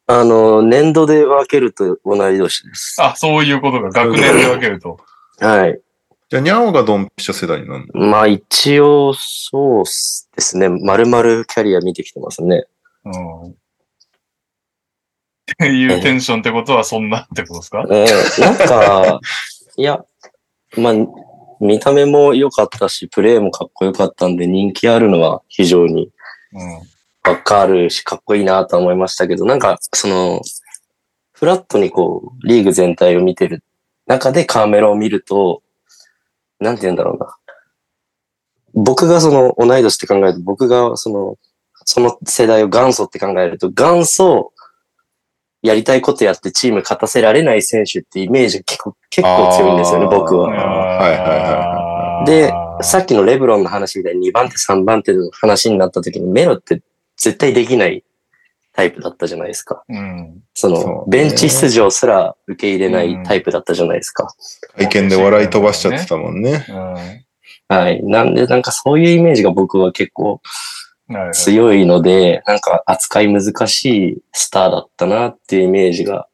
[0.08, 3.02] あの、年度で分けると同い年です。
[3.02, 5.00] あ、そういうことが学年で分けると。
[5.40, 5.80] はい。
[6.30, 8.08] じゃあ、ニャオがドンピシャ世代になるの？
[8.08, 10.68] まあ一応、そうですね。
[10.68, 12.66] 丸々キャリア見てきてますね。
[13.06, 13.52] うん。
[13.52, 13.54] っ
[15.58, 17.86] ていうテンションってことはそんなってことですか？
[17.90, 19.20] えーなんか、
[19.78, 20.04] いや、
[20.78, 20.94] まあ、
[21.62, 26.12] 見た目も良かったし、プレーもかっこよかったんで、人気あるのは非常に
[26.54, 27.32] うん。
[27.32, 30.42] わかるし、かっこいいなと思いましたけど、なんか、その、
[31.34, 33.64] フラットにこう、リーグ全体を見てる
[34.08, 35.62] 中でカーメラを見ると、
[36.60, 37.36] なんて言うんだろうな。
[38.74, 41.38] 僕がその、同い年って考えると、僕がその、
[41.86, 44.54] その世代を元祖って考えると、元祖、
[45.62, 50.50] やりたいことやってチーム勝たせられない選手ってイメージが結構、結構強いんですよね、僕は。
[50.50, 51.92] はいはいはい
[52.26, 56.82] で、さっきのレブロンの話みたいに2番手3番手の話になった時にメロって
[57.18, 58.04] 絶対できない
[58.74, 59.84] タイプだったじゃないですか。
[59.90, 60.42] うん。
[60.54, 64.28] その、そベンチ出場すら受け入れないタイプだったじゃないですか。
[64.78, 66.66] 会見で笑い飛ばしちゃってたもんね。
[66.70, 67.76] うん。
[67.76, 68.04] はい。
[68.04, 70.42] なんで、なんかそういうイメージが僕は結構
[71.34, 76.28] 強いので、なんか扱い難しいスターだったなっていうイメージが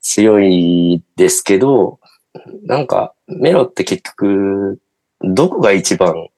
[0.00, 2.00] 強いですけど、
[2.64, 4.80] なんかメロって結局、
[5.20, 6.28] どこが一番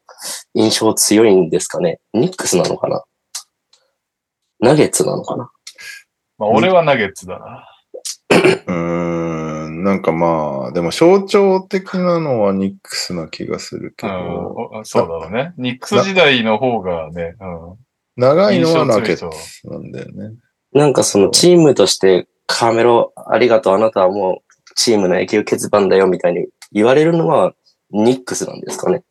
[0.55, 2.01] 印象強いんですかね？
[2.15, 3.05] ニックスなのかな？
[4.61, 5.51] ナゲッツなのかな？
[6.39, 7.67] まあ、俺はナゲッツだな。
[8.31, 14.85] うーん、なんかまあ、でも象徴的なのはニックスな気がするけうん。
[14.85, 15.55] そうだろうね。
[15.57, 17.77] ニックス時代の方がね、うん。
[18.17, 20.35] 長いのはラケッツなんだよね。
[20.73, 27.55] なんかそのチームとしてカーメロありがとうあなたはもうチームの永久欠番だよみたいに言われるのは
[27.91, 29.03] ニックスなんですかね？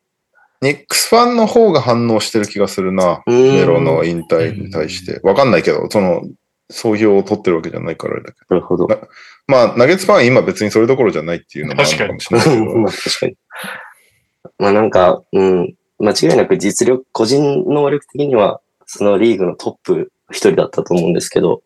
[0.62, 3.24] ニックスファンの方が反応してる気がするな。
[3.28, 5.22] メロの引退に対して。
[5.24, 6.22] わかんないけど、その、
[6.70, 8.56] 総評を取ってるわけじゃないからあれだけど。
[8.56, 8.88] なるほど。
[9.48, 12.78] まあ、ナゲッツファンは今別にそれどころじゃないっていうのもあるのかもしれないけど。
[12.78, 13.36] まあ確かに。
[14.60, 21.62] まあなんか、うん、間違いなく実力、個人能力的には、そのリーグのトップ一人だったと思うんですけど、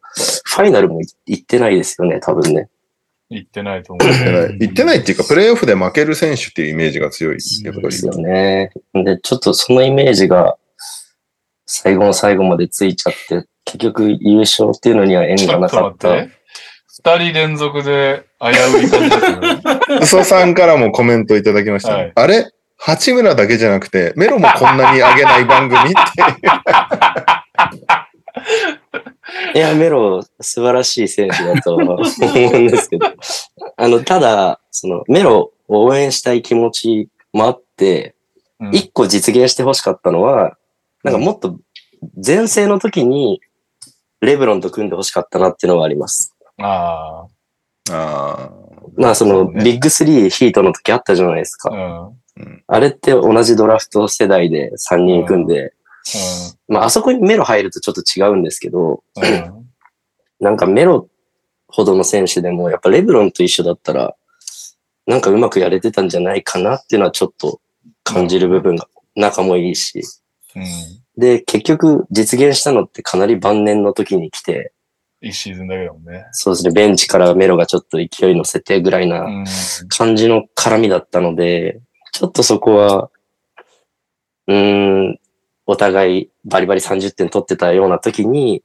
[0.46, 2.70] ファイナルも行ってないですよね、多分ね。
[3.30, 4.58] 行ってないと思う言ってないね。
[4.60, 7.38] 言ってないっていうか、プレイオフで負ける選手っていうイメージが強い。
[7.64, 8.72] やっぱりですよね。
[8.94, 10.58] で、ちょっとそのイメージが、
[11.66, 16.10] 最後の最後までついちゃって、結局優勝っていうのには縁がなかった。
[17.06, 19.32] 二人連続で危うい感じだけ
[19.98, 20.02] ど。
[20.02, 21.96] 嘘さんからもコメントいただきましたね。
[21.96, 22.52] はいあれ？
[22.78, 25.98] 八村だけじゃなくて、メロもこんなに上げない番組っていう。
[29.56, 32.04] いや、メロ、素晴らしい選手だとは思うん
[32.68, 33.08] ですけど。
[33.78, 38.16] あの、ただ、その、メロを応援したい気持ちもあって、
[38.60, 40.58] うん一個実現してほしかったのは、
[41.04, 41.60] なんかもっと
[42.26, 43.42] 前世の時に、
[44.22, 46.34] レブロンと組んでほしかったなっていうのはあります。
[46.58, 47.26] あ
[47.92, 48.50] あ
[48.96, 51.70] まあ、その、そうねビッグスリーヒートの時あったじゃないですあ。
[51.70, 51.76] か。
[51.76, 52.46] うん。
[52.46, 52.64] うん。
[52.68, 55.74] あれって同じドラフト世代で3人組んで、
[56.68, 59.68] まあ、あそこにメロ入るとちょっと違うんですけど、うん。
[60.40, 61.10] なんかメロ
[61.68, 64.16] ほどの選手でも、やっぱレブロンと一緒だったら、
[65.06, 67.60] なんかうまくやれてたんじゃないかなっていうのはちょっと
[68.04, 70.02] 感じる部分が、仲もいいし。
[70.56, 70.64] うん。
[71.18, 74.74] で、結局実現したのってかなり晩年の時に来て、
[75.22, 76.26] 一シーズンだけだもんね。
[76.32, 79.46] そうですね、ベンチからメロがちょっと勢い乗せてぐらいうなん
[79.88, 81.80] 感じの絡みだったので、
[82.12, 83.10] ちょっとそこは、
[84.48, 85.20] うーん、
[85.66, 88.64] お互いバリバリ30点取ってたような時に、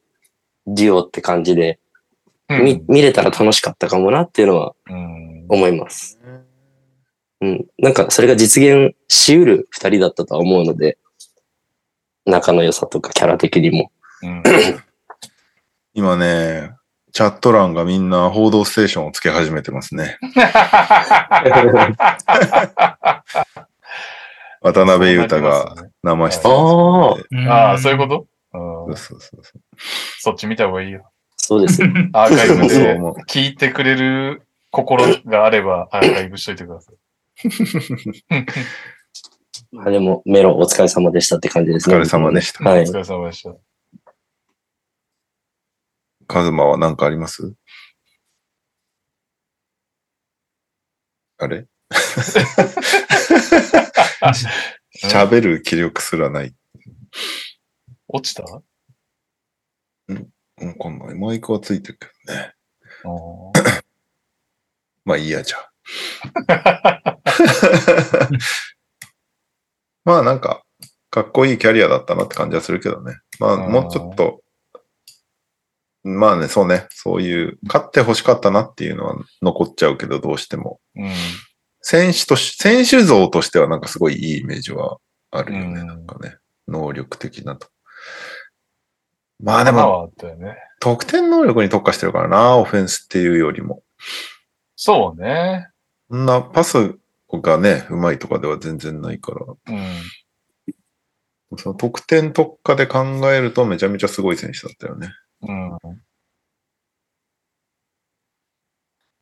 [0.66, 1.78] デュオって感じで、
[2.48, 2.64] うん。
[2.64, 5.46] み見れたら楽しかったかもなっていうのはうん。
[5.48, 6.18] 思います。
[7.40, 7.66] うん。
[7.78, 10.98] なんか、それが実現しうる二人だったとは思うので、
[12.28, 13.90] 仲の良さとかキャラ的にも。
[14.22, 14.42] うん。
[15.94, 16.72] 今ね、
[17.12, 20.18] チャット欄がみんな報道ステーションをつけ始めてますね。
[24.60, 26.54] 渡辺裕太が生出演
[27.50, 28.26] ああ、あそういうこと？
[28.54, 29.60] うんそうそうそうそう
[30.20, 31.08] そっち見た方がいいよ。
[31.36, 32.10] そうですね。
[32.14, 36.96] アーカイブでそう思う聞いてくれる心があればアーカイブしといてください。
[39.76, 41.96] あでも、メロお疲れ様でしたって感じですね。
[41.96, 42.96] お疲れ様でしたはいお疲。
[42.96, 43.54] れ様でした。
[46.26, 47.54] カズマは何かあります？
[51.38, 51.66] あれ？
[55.04, 56.54] 喋る気力すらない。
[58.08, 58.44] 落ちた？
[60.08, 62.54] うん、こんなマイクはついてるけどね。
[63.04, 63.52] うん
[65.04, 65.72] まあいいや、じゃあ。
[70.08, 70.62] まあなんか、
[71.10, 73.18] かっこいいキャリアだったなって感じはするけどね。
[73.38, 74.40] まあうんもうちょっと、
[76.02, 80.80] まあね、そうね、そういう、勝って欲しかったなっていうのは残っちゃうけど、どうしても。
[80.96, 81.10] うん。
[81.82, 84.96] 選手とし、選手像としてはなんかすごいいいイメージは
[85.30, 86.36] あるよね、うんなんかね。
[86.68, 87.68] 能力的なと。
[89.40, 90.56] まあでも、ね。
[90.80, 93.82] 得点能力に特化してるからな、オフェンスっていうよりも。
[94.74, 95.68] そうね。
[96.10, 96.96] そんなパス
[97.36, 99.44] がね、うまいとかでは全然ないから。
[99.46, 101.58] うん。
[101.58, 105.10] その得点特化で考えるとめちゃめちゃすごい選手だったよね。
[105.42, 105.78] うん。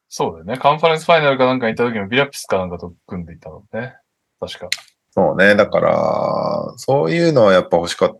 [0.09, 0.57] そうだよね。
[0.57, 3.97] カンファレンスファイナルかなんかに行った時もビラピスかなんかと組んでいたのね。
[4.41, 4.70] 確か。
[5.11, 5.55] そうね。
[5.57, 8.19] だから、そういうのはやっぱ欲しかった。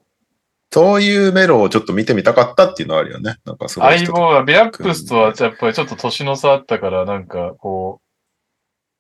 [0.73, 3.37] そういうメロをちょっと見てみたかったっていうのはあるよね。
[3.45, 3.99] なんかすごい。
[3.99, 8.06] 相棒は、ビラップスとはやっぱりちょっと年の差あったから、なんかこう、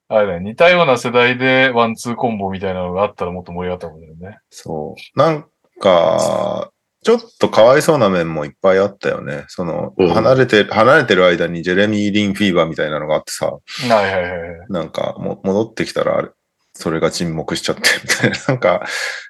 [0.08, 4.38] あれだよ、似たような世代でワンツーコンボみたいなのがあったらもっと盛り上がったもんだよね。
[4.50, 5.18] そう。
[5.18, 5.46] なん
[5.80, 6.70] か、
[7.02, 9.44] ちょっとかわいそうな面もいっぱいあったよね。
[9.48, 14.66] その、うん離れて、離れてる間にジェレミー・リン・フィーバーみたいなのがあってさ、はいはいはいはい。
[14.68, 16.28] なんかも戻ってきたらあれ、
[16.72, 18.86] それが沈黙しちゃってみたいな、 なんか、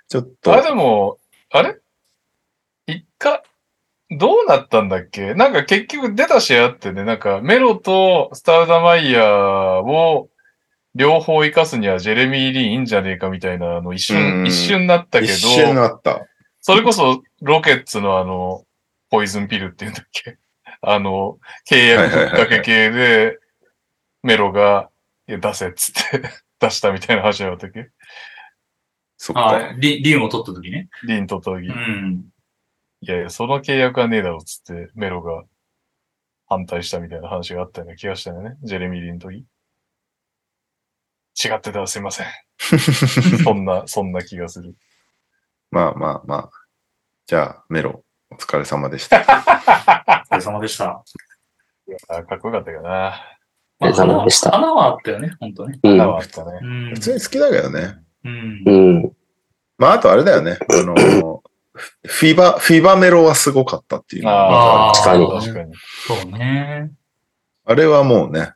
[0.09, 0.53] ちょっと。
[0.53, 1.19] あれでも、
[1.51, 1.77] あれ？
[2.86, 3.43] 一回、
[4.11, 5.35] どうなったんだっけ？
[5.35, 10.28] なんか結局出た試合あってね、なんかメロとスタウダマイヤーを
[10.97, 16.27] 両方生かすにはジェレミー・リーいいんじゃねえかみたいなの一う瞬、ん一瞬なったけど、一瞬あった。
[16.60, 18.64] それこそロケッツのあの、
[19.10, 20.39] ポイズンピルっていうんだっけ？
[20.82, 21.39] あの、
[21.70, 23.39] 契約ふっかけ系で、
[24.23, 24.90] メロが、
[25.28, 26.28] いや、出せっつって
[26.60, 27.90] 出したみたいな話だったっけ？
[29.18, 29.48] そっか。
[29.70, 30.89] あリリンを取った時ね。
[31.06, 31.68] リンととぎ。
[31.68, 32.24] うん。
[33.01, 35.44] いやいや、その契約はねえだろっつって、メロが
[36.48, 38.56] 反対したみたいな話があったような気がしたよね。
[38.62, 39.44] ジェレミー・リンの時。
[41.45, 42.27] 違ってたらすいません。
[43.45, 44.75] そんな、そんな気がする。
[45.71, 46.51] まあまあまあ。
[47.27, 49.21] じゃあ、メロ、お疲れ様でした。
[49.21, 51.03] お疲れ様でした。
[52.09, 53.21] あかっこよかったけどな。
[53.81, 55.79] お疲れ様でした花はあったよね、本当ね。
[55.83, 56.09] うん花。
[56.09, 56.59] はあったね。
[56.63, 57.99] うん普通に好きだけどね。
[58.25, 58.73] うんう。
[59.01, 59.13] ん。
[59.79, 60.59] まあ、あとあれだよね。
[60.71, 60.95] あの、
[62.07, 65.75] フィバ、フィバメロはすごかったっていうのああ、は確かに確かに。
[66.07, 66.91] そうね。
[67.65, 68.55] あれはもうね、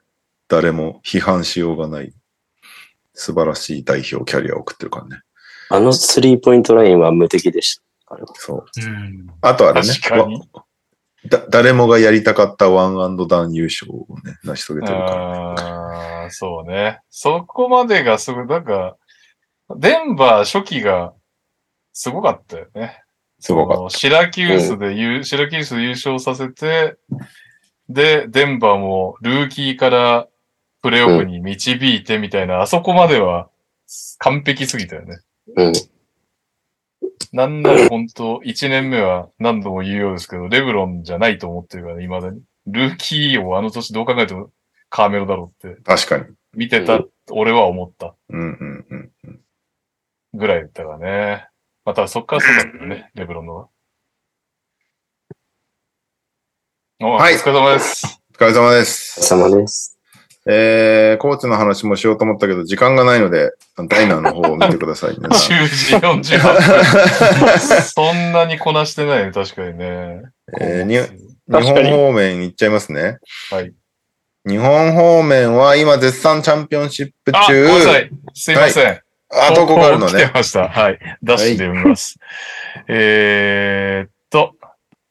[0.49, 2.15] 誰も批判しようがない。
[3.15, 5.23] 素晴らしい代表キャリアを送ってるからね。
[5.69, 8.15] あのスリーポイントラインは無敵でした。
[8.15, 8.65] あれはそう。
[8.77, 9.27] うん。
[9.41, 9.89] あとあれね。
[9.89, 10.65] 確かにわ
[11.29, 15.51] だ誰もがやりたかったワンアンドダウン優勝をね、成し遂げてるから。
[15.53, 17.01] ああ、そうね。
[17.11, 18.97] そこまでがすごい、なんか、
[19.77, 21.13] デンバー初期が
[21.93, 23.03] すごかったよね。
[23.39, 26.97] すごかっそのシラキュースで優、シラキュースで優勝させて、
[27.91, 30.29] で、デンバーもルーキーから
[30.83, 33.49] プレイオフに導いてみたいな、あそこまでは
[34.19, 35.19] 完璧すぎたよね。
[35.57, 35.73] うん。
[37.33, 42.43] なんなら本当1年目は何度も言うようですけど、レブロンじゃないと思ってるから、未だに。
[42.67, 44.51] ルーキーをあの年どう考えても
[44.89, 45.97] カーメロだろうってた。
[45.97, 46.35] 確かに。
[46.55, 47.01] 見てた、
[47.31, 49.41] 俺は思ったうんうんうんうん。
[50.35, 51.49] ぐらいだったからね。
[51.85, 53.69] またそっからそうだったよね、 レブロンのは。
[57.03, 58.21] おはいお疲れ様です。
[58.33, 59.23] お疲れ様でお疲れす。
[59.23, 60.00] 様です。
[60.53, 63.53] えー、コーチの話もしようと思ったけど、時間がないので、
[63.89, 65.15] ダイナーの方を見てください。
[65.17, 67.83] 皆さん10時48分。
[67.83, 70.23] そんなにこなしてないね、確かにね。
[70.61, 70.97] えーに
[71.51, 73.19] 日本方面行っちゃいますね。
[73.51, 73.73] はい。
[74.49, 77.53] 日本方面は今絶賛チャンピオンシップあ、ご中。
[77.65, 78.11] めんなさい。
[78.35, 79.01] すいません。
[79.33, 80.31] あ、投稿があるの来てね。
[80.35, 80.69] ました。
[80.69, 80.99] はい。
[81.23, 82.17] ダッシュで読みます。
[82.89, 84.13] えーっと、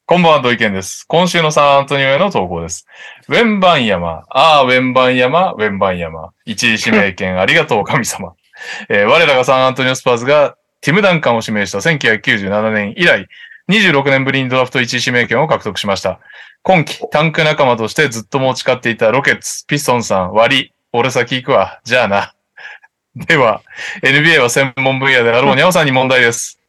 [0.09, 1.05] こんばんは、土井健です。
[1.07, 2.87] 今週のサンアントニオへの投稿です。
[3.27, 6.31] ウェンバン山、ああ、ウェンバン山、ウェンバン山。
[6.45, 8.33] 一位指名権ありがとう、神様。
[8.89, 13.27] えー我らがサンアントニオスパーズがティム・ダンカンを指名した1997年以来、
[13.69, 16.19] 26年ぶりにドラフト1位指名権を獲得しました。
[16.63, 22.33] 今季、タンク仲間としてずっと持ち勝っていたロケッツ、ピストンさん、割り、俺先行くわ、じゃあな。
[23.15, 23.61] では、
[24.01, 26.59] NBA は専門分野であろうにゃおさんに問題です。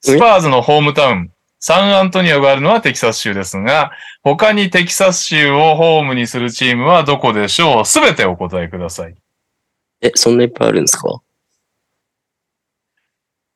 [0.00, 3.90] スパーズのホームタウン、サンアントニオがあるのはテキサス州ですが、
[4.22, 7.84] 他にテキサス州をホームにするチームはどこでしょう？
[7.84, 9.14] すべてお答えください。
[10.02, 11.20] え、そんないっぱいあるんですか？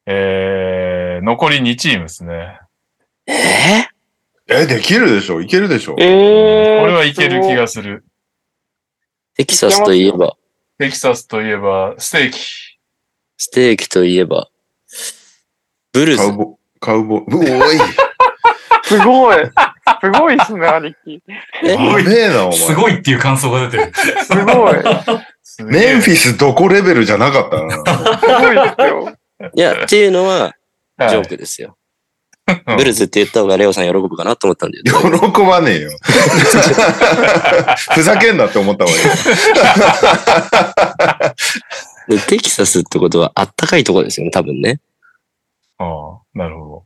[0.07, 2.59] えー、残り2チームですね。
[3.27, 3.87] え
[4.49, 6.81] え、できるでしょいけるでしょえー。
[6.81, 8.05] これはいける気がする。
[9.37, 10.37] テキサスといえば、
[10.79, 12.41] テキサスといえば、ステーキ。
[13.37, 14.49] ステーキといえば、
[15.93, 16.23] ブルズ。
[16.81, 17.79] カウボ、カウボ、うおい。
[18.85, 19.37] すごい。
[20.01, 21.23] すごいですね、兄貴。
[21.63, 21.69] え？
[21.75, 22.59] やべえな、お前。
[22.59, 23.93] すごいっていう感想が出てる。
[24.25, 24.75] すごい。
[25.43, 27.77] すメンフィスどこレベルじゃなかったな。
[28.41, 29.17] ごいですよ。
[29.55, 30.53] いや、っていうのは、はい
[31.09, 31.69] ジョークですよ。
[31.69, 31.81] うん
[32.77, 34.85] ブルズって言った方がレオさん喜ぶかなと思ったんだよ。
[34.85, 35.91] 喜ばねえよ。
[37.95, 38.97] ふざけんなって思ったわよ。
[42.09, 44.81] でテキサスってことはあったかいとこですよね、多分ね。
[45.83, 46.85] ああ、なるほ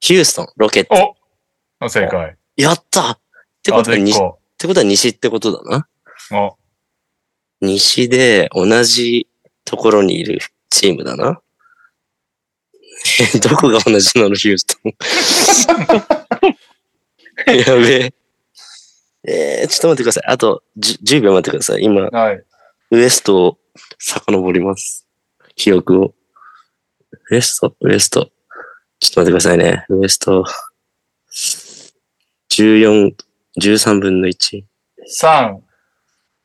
[0.00, 0.94] ヒューストン、ロケット。
[0.94, 1.16] ど。
[1.80, 2.36] お正解。
[2.56, 3.20] やったっ
[3.62, 4.20] てあことは西、っ。
[4.58, 5.88] てことは西ってことだな。
[6.32, 6.52] あ、
[7.62, 9.26] 西で同じ
[9.64, 11.40] ところにいるチームだな。
[13.34, 14.92] え どこが同じなの、ヒューストン。
[17.56, 18.14] やべえ。
[19.24, 20.24] えー、ちょっと待ってください。
[20.26, 21.82] あと 10, 10秒待ってください。
[21.82, 22.44] 今、はい。
[22.90, 23.58] ウエストを
[23.98, 25.06] 遡ります。
[25.54, 26.14] 記憶を。
[27.30, 28.30] ウエスト、ウエスト。
[29.00, 29.84] ちょっと待ってくださいね。
[29.90, 30.44] ウエスト。
[32.50, 33.14] 14、
[33.60, 34.56] 13分の1。
[34.56, 34.64] えっ
[35.14, 35.58] 3、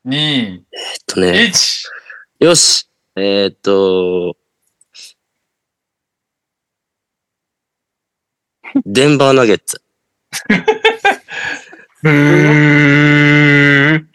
[0.06, 0.62] 2、
[1.08, 1.52] とね。
[1.52, 2.46] 1。
[2.46, 2.90] よし。
[3.16, 4.36] えーっと、
[8.86, 9.82] デンバーナゲッツ。
[12.02, 14.06] ブー。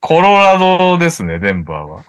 [0.00, 2.04] コロラドですね、デンバーは。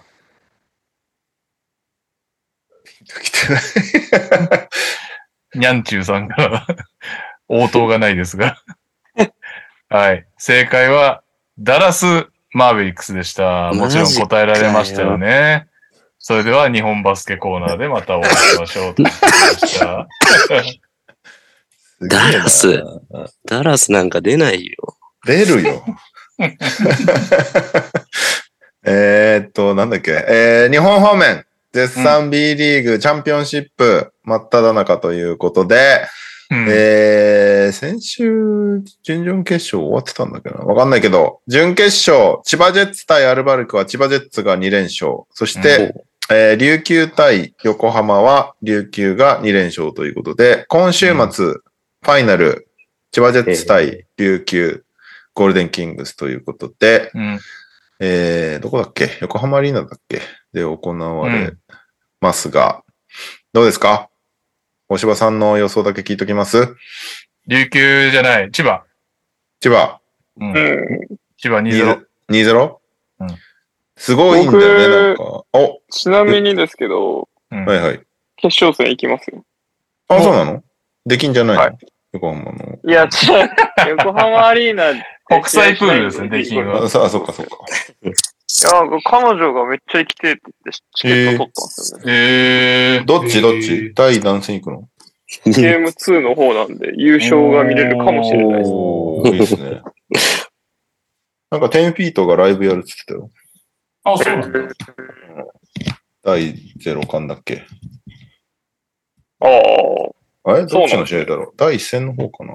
[3.36, 3.62] 来てない
[5.54, 6.66] にゃんちゅうさんから
[7.48, 8.56] 応答がないですが。
[9.88, 10.26] はい。
[10.36, 11.22] 正解は、
[11.58, 13.72] ダラス・マーベリックスでした。
[13.72, 15.66] もちろん答えられましたよね。
[16.18, 18.94] それでは日本バスケコーナーでまたお会いしましょう。
[22.08, 22.82] ダラス？
[23.46, 24.74] ダラスなんか出ないよ。
[25.24, 25.84] 出るよ。
[28.84, 30.10] えーっと、なんだっけ？
[30.10, 31.45] えー、日本方面、
[31.76, 36.06] 絶賛 B リーグチャンピオンシップ真っ只中ということで、
[36.50, 36.66] うん。
[36.70, 40.64] えー、先週、準々決勝終わってたんだけどな？
[40.64, 45.24] わかんないけど、準決勝、千葉ジェッツ対アルバルクは千葉ジェッツが2連勝。
[45.32, 45.92] そして、
[46.30, 52.68] えー琉球対横浜は琉球が2連勝ということで、今週末、ファイナル、
[53.12, 54.82] 千葉ジェッツ対琉球、
[55.34, 57.38] ゴールデンキングスということで、うん。
[57.98, 59.18] えー、どこだっけ？
[59.20, 60.20] 横浜アリーナだっけ？
[60.56, 61.58] で行われうん
[62.22, 62.82] ますが、
[63.52, 64.08] どうですか？
[64.88, 66.74] 大柴さんの予想だけ聞いときます？
[67.46, 68.84] 琉球じゃない、千葉。
[69.60, 70.00] 千葉、
[70.40, 71.18] うんうん。
[71.36, 72.04] 千葉2-0。
[72.30, 72.76] 2-0?
[73.20, 73.28] うん
[73.98, 75.44] すごいんだよね、なん僕か。
[75.58, 78.00] お、ちなみにですけど、うんはいはい。
[78.36, 79.44] 決勝戦行きますよ。
[80.08, 80.62] あ、そうなの？
[81.06, 81.78] できんじゃないの、はい
[82.12, 82.78] 横浜の。
[82.86, 83.90] いや、違う。
[83.90, 86.84] 横浜アリーナで国際プールですね、 出禁は。
[86.84, 87.58] あ、さあ、そっかそっか。
[88.48, 88.70] いや、
[89.04, 92.04] 彼女がめっちゃ行きてえって言ってチケット取ったんですよね。
[92.06, 93.04] えー。
[93.04, 94.88] どっちどっへちー第何戦行くの？
[95.44, 98.70] ゲーム2の方なんで優勝が見れるかもしれないです。
[98.72, 99.82] おーいいですね。
[101.50, 103.30] なんか10フィートがライブやるって言ってたよ。
[104.04, 104.74] あ、そうなんだ。
[106.22, 107.64] 第0巻だっけ？
[109.40, 109.46] あ
[110.44, 110.50] あ。
[110.52, 110.66] あれ？
[110.66, 111.52] どっちの試合だろう？
[111.56, 112.54] 第1戦の方かな？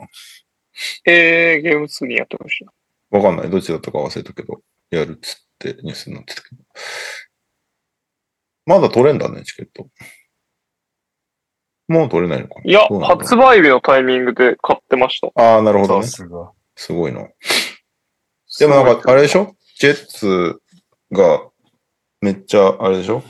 [1.06, 3.18] えー、ゲーム2にやってました。
[3.18, 3.50] わかんない。
[3.50, 5.42] どっちだったか忘れたけど、やるっつって
[5.84, 6.62] ニュースになってたけど。
[8.66, 9.88] まだ取れんだね、チケット。
[11.88, 15.28] もう取れないのかないや、発売日のタイミングで買ってました。
[15.36, 16.08] ああ、なるほどさね。
[16.08, 16.52] すが。
[16.76, 17.28] すごいな。
[18.60, 19.56] でもなんか、あれでしょ？
[19.78, 20.62] ジェッツ
[21.12, 21.42] が
[22.22, 23.24] めっちゃ、あれでしょ？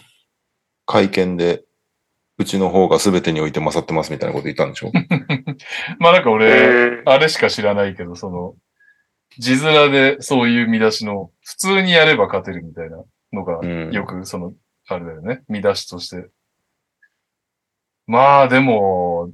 [0.85, 1.63] 会見で、
[2.37, 4.91] うちの方が全てにおいて勝ってますみたいなこと言ったんでしょ？
[5.99, 8.55] まあなんかえ俺、ー、あれしか知らないけど、その、
[9.37, 13.03] 字面でそういう見出しの、普通にやれば勝てるみたいな
[13.33, 14.53] のが、うんよくその、
[14.87, 16.29] あれだよね、見出しとして。
[18.07, 19.31] まあでも、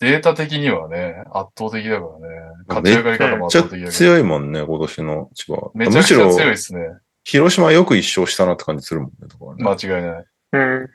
[0.00, 2.46] データ的にはね、圧倒的だからね。
[2.68, 3.92] 勝ち上がり方も圧倒的だけど。
[3.92, 5.70] 強いもんね、今年の千葉。
[5.74, 6.80] めちゃくちゃむしろ、強いですね。
[7.24, 9.64] 広島よく一勝したなって感じするもんね、とかね。
[9.64, 10.24] 間違いない。
[10.52, 10.90] うん。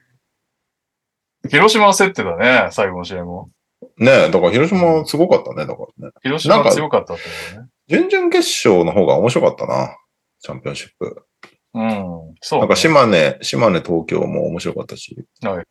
[1.49, 3.49] 広島は競ってたね、最後の試合も。
[3.97, 6.13] ねえ、だから広島すごかったね、だからね。
[6.21, 7.67] 広島は強かったってことね。
[7.87, 9.97] 準々決勝の方が面白かったな、
[10.39, 11.25] チャンピオンシップ。
[11.73, 12.35] うん。
[12.41, 15.15] そう、なんか島根、島根東京も面白かったし。
[15.41, 15.65] はいはい。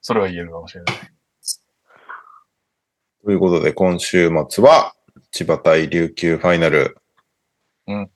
[0.00, 0.96] それは言えるかもしれない。
[3.24, 4.94] ということで、今週末は、
[5.30, 6.96] 千葉対琉球ファイナル。
[7.86, 8.10] うん。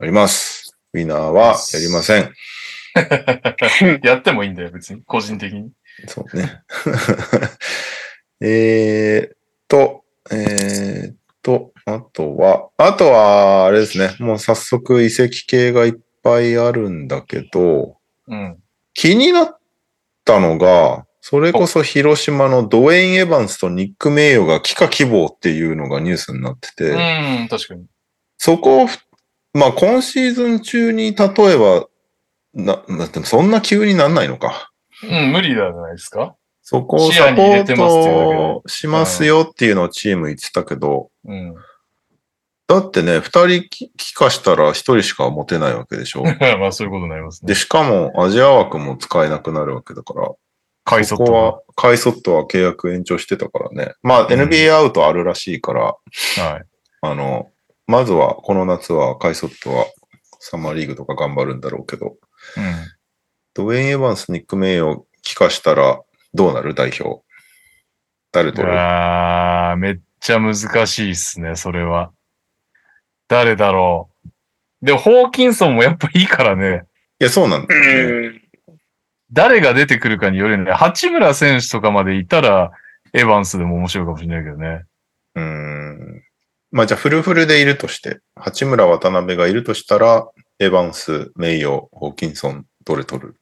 [0.00, 0.76] あります。
[0.92, 2.32] ウィナーはやりません。
[4.02, 5.02] やってもいいんだよ、別に。
[5.04, 5.72] 個人的に。
[6.06, 6.62] そうね。
[8.40, 14.16] えーっと、えーっと、あとは、あとは、あれですね。
[14.18, 18.58] もう早速遺跡系がいっぱいあるんだけど、うん。
[18.94, 19.58] 気になっ
[20.24, 26.94] たのが、それこそ広島のドウェイン・エヴァンスとニック・メイヨが帰化希望っていうのがニュースになってて、う
[27.44, 27.86] ん、確かに。
[28.36, 28.98] そこをふ、
[29.54, 31.86] まあ今シーズン中に例えば、
[32.52, 34.70] な、だってそんな急になんないのか。
[35.02, 36.36] うん、無理じゃないですか？
[36.66, 41.54] そこを視サポートしますよっていうのをチーム言ってたけど、うん。
[42.66, 46.24] だってね、二人き帰化したら一人しか持てないわけでしょ。
[46.58, 47.54] まあそういうことになりますで、ね。
[47.54, 50.30] しかもアジア枠も使えなくなるわけだから、
[50.84, 53.92] カイソットは、カイソットは契約延長してたからね。
[54.02, 55.96] まあ、ん NBA アウトあるらしいから、
[56.38, 56.44] が。
[56.44, 56.64] はい。
[57.02, 57.50] あの、
[57.86, 59.84] まずは、この夏はカイソットは
[60.38, 62.16] サマーリーグとか頑張るんだろうけど、
[63.52, 66.00] ドウェイン・エヴァンス、ニック・メイを帰化したら
[66.34, 66.74] どうなる？
[66.74, 67.22] 代表。
[68.32, 68.54] 誰うん。
[68.54, 68.74] 取る
[69.78, 72.10] めっちゃ難しいっすね、それは。
[73.28, 74.28] 誰だろう。
[74.84, 76.84] でも、ホーキンソンもやっぱいいからね。
[77.20, 77.74] いや、そうなんだ。
[79.32, 80.72] 誰が出てくるかによるね。
[80.72, 82.72] 八村選手とかまでいたら、
[83.12, 84.84] エヴァンスでも面白いかもしれないけどね。
[85.36, 86.22] うーん。
[86.70, 93.36] まあ、じゃあ、フルフルでいるとして、八村渡辺がいるとしたら、エヴァンス、メイヨ、ホーキンソン、どれ取る？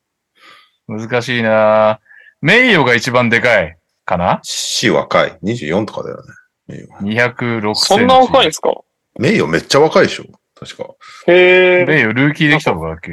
[0.87, 2.01] 難しいな
[2.43, 4.41] 名誉が一番でかいかな？
[4.43, 5.39] 死若い。
[5.43, 6.23] 24とかだよね。
[6.67, 7.27] メイヨ。
[7.31, 7.85] ?206 センチ。
[7.85, 8.75] そんな若いんですか？
[9.19, 10.85] メイヨめっちゃ若いでしょ確か。
[11.27, 11.85] へえ。
[11.87, 13.13] 名誉ルーキーできたのかだっけ？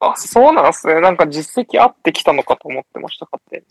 [0.00, 1.00] あ、そうなんですね。
[1.00, 3.64] なんか実績あってきたのかと思ってました、勝手に。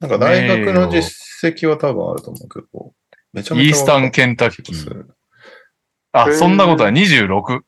[0.00, 2.92] なんか大学の実績は多分あると思うけど、
[3.32, 5.04] めちゃめちゃイースタンケンタッキー。
[6.12, 7.60] あ、そんなことは26。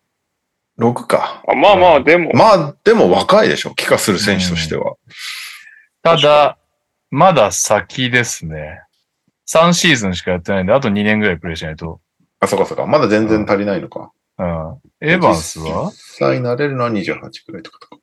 [0.78, 1.44] 6か。
[1.46, 2.32] あまあまあ、でも。
[2.32, 3.74] まあ、でも若いでしょ。
[3.74, 4.96] 帰化する選手としては。
[6.02, 6.58] ただ、
[7.10, 8.80] まだ先ですね。
[9.48, 12.00] 3シーズンしかやってないんで、あと2年ぐらいプレイしないと。
[12.40, 12.86] あ、そっかそっか。
[12.86, 14.12] まだ全然足りないのか。
[14.38, 14.46] うん。
[15.00, 15.90] エヴァンスは？
[15.90, 18.02] 実際なれるのは28くらいとかとか。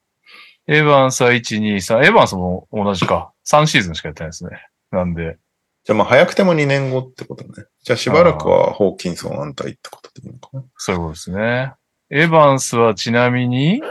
[0.67, 2.05] エヴァンスは1、2、3。
[2.05, 3.33] エヴァンスも同じか。
[3.47, 4.51] 3シーズンしかやってないですね。
[4.91, 5.37] なんで、
[5.83, 7.65] じゃあまあ早くても2年後ってことね。
[7.83, 10.63] じゃあしばらくはホーキンソン安泰ってことでいいのかな。
[10.77, 11.73] そういうことですね。
[12.11, 13.81] エヴァンスはちなみに、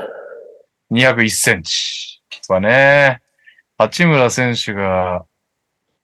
[0.93, 2.23] 201センチ。
[2.49, 3.21] はね、
[3.79, 5.25] 八村選手が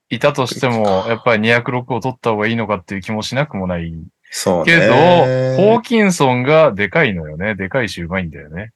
[0.09, 3.93] いたとしても、やっぱり206を取った方がいいのかっていう気もしなくもない
[4.31, 4.79] そうね。
[4.79, 7.55] けど、ホーキンソンがでかいのよね。
[7.55, 8.71] でかいしうまいんだよね。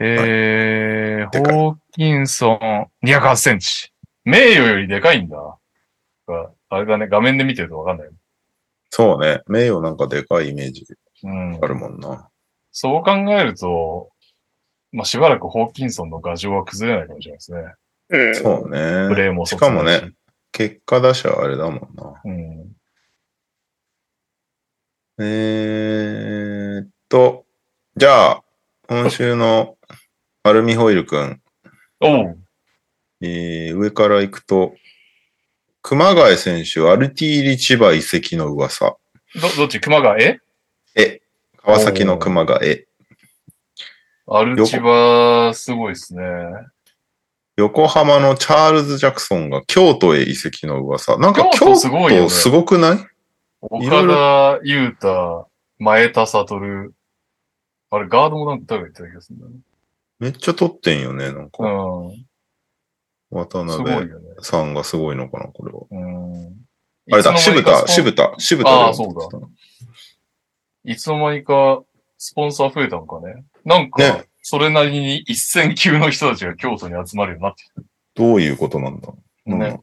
[0.00, 3.92] えー、ホーキンソン208センチ。
[4.24, 5.36] 名誉よりでかいんだ。
[6.28, 8.08] ああれだね、画面で見てるとわかんない。
[8.90, 9.42] そうね。
[9.48, 10.86] 名誉なんかでかいイメージ
[11.24, 11.66] うんあ。
[11.66, 12.28] るもんな。
[12.70, 14.10] そう考えると、
[14.92, 17.58] まあ、しばらくホーキンソンの牙城は崩れないかもしれないですね。
[18.10, 18.34] うん。
[18.34, 18.78] そうプね。
[19.14, 20.12] レーもしかもね、
[20.52, 22.20] 結果出しはあれだもんな。
[22.24, 22.74] うん。
[25.20, 27.44] えーっと、
[27.96, 28.42] じゃあ、
[28.88, 29.76] 今週の
[30.44, 31.42] アルミホイルくん、
[32.00, 32.38] おう。
[33.20, 34.74] えー上から行くと、
[35.82, 38.96] 熊谷選手、アルティーリ千葉移籍の噂。
[39.34, 39.80] ど、どっち？
[39.80, 40.22] 熊谷？
[40.22, 40.40] え
[40.96, 41.22] え、
[41.56, 42.84] 川崎の熊谷。
[44.28, 46.22] アルチバ、すごいですね。
[47.58, 51.18] 横浜のチャールズ・ジャクソンが京都へ移籍の噂。
[51.18, 52.98] なんか京京都すごいよね都すごくない？
[53.60, 55.48] 岡田優太、
[55.80, 56.92] 前田悟。
[57.90, 59.58] あれ、ガードもなんか誰が言ってた気がするんだよね。
[60.20, 61.32] めっちゃ取ってんよね。
[61.32, 62.26] なんか、うん。
[63.30, 64.08] 渡辺。
[64.40, 65.80] さんがすごいのかな、これは。
[65.90, 66.54] うん。
[67.10, 67.88] あれだ、渋田、田。
[67.88, 68.70] 渋田、渋田。
[68.70, 69.48] あーそうだ。
[70.84, 71.82] いつの間にか、
[72.18, 73.44] スポンサー増えたのかね。
[73.64, 79.14] なんかね、それなりに一線級の人たちが京都に集まるようになってきどういうことなんだた。
[79.44, 79.78] うんね。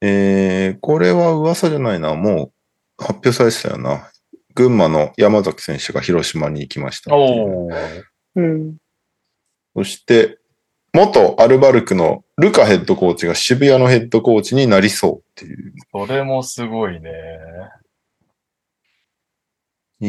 [0.00, 2.14] えー、これは噂じゃないな。
[2.14, 2.52] も
[2.98, 4.10] う発表されてたよな。
[4.54, 7.44] 群馬の山崎選手が広島に行きましたっていう。
[7.44, 8.02] おー。
[8.36, 8.76] うん。
[9.76, 10.38] そして、
[10.94, 15.74] 元アルバルクのルカヘッドコーチが渋谷のヘッドコーチになりそうっていう。
[15.92, 17.10] それもすごいね。
[20.00, 20.06] え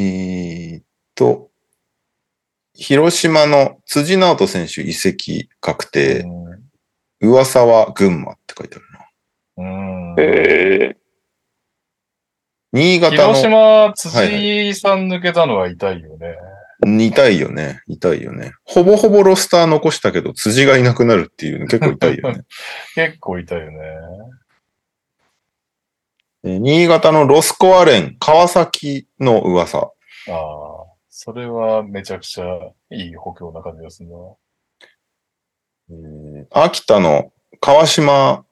[0.78, 0.84] ーっ
[1.16, 1.50] と、
[2.78, 6.26] 広島の辻直人選手移籍確定。
[7.20, 9.64] 噂は群馬って書いてあるな。
[9.64, 10.12] うん。
[10.12, 10.96] うんえ
[12.74, 16.36] 新潟広の、島、辻井さん抜けたのは痛いよね。
[16.86, 17.82] 痛いよね。
[17.88, 18.52] 痛いよね。
[18.64, 22.44] ほぼほぼロスター残したけど、辻がいなくなるっていうの結構痛いよね。
[22.94, 23.78] 結構痛いよね。
[26.46, 29.80] え新潟のロスコアレン、川崎の噂。
[29.80, 29.92] あ
[30.32, 30.77] あ、
[31.20, 32.46] それはめちゃくちゃ
[32.92, 34.16] いい補強な感じがするな。
[35.90, 38.46] えー秋田の川島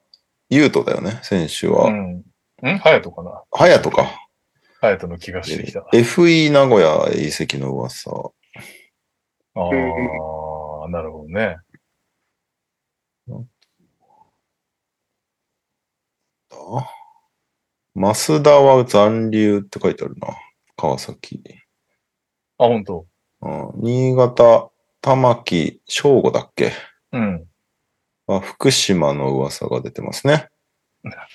[0.50, 1.84] 優斗だよね、選手は。
[1.84, 2.16] うん。
[2.16, 2.24] ん？
[2.80, 3.44] 隼人かな？
[3.52, 4.10] 隼人か。
[4.80, 5.86] 隼人の気がしてきた。
[5.92, 8.10] FE 名古屋移籍の噂。
[8.10, 11.58] ああ、なるほどね。
[17.94, 20.34] 増田は残留って書いてあるな。
[20.76, 21.40] 川崎。
[22.58, 23.06] あ、本当
[23.42, 24.70] うん新潟、
[25.00, 26.72] 玉木、正吾だっけ？
[27.12, 27.46] うん。
[28.28, 30.48] あ福島の噂が出てますね。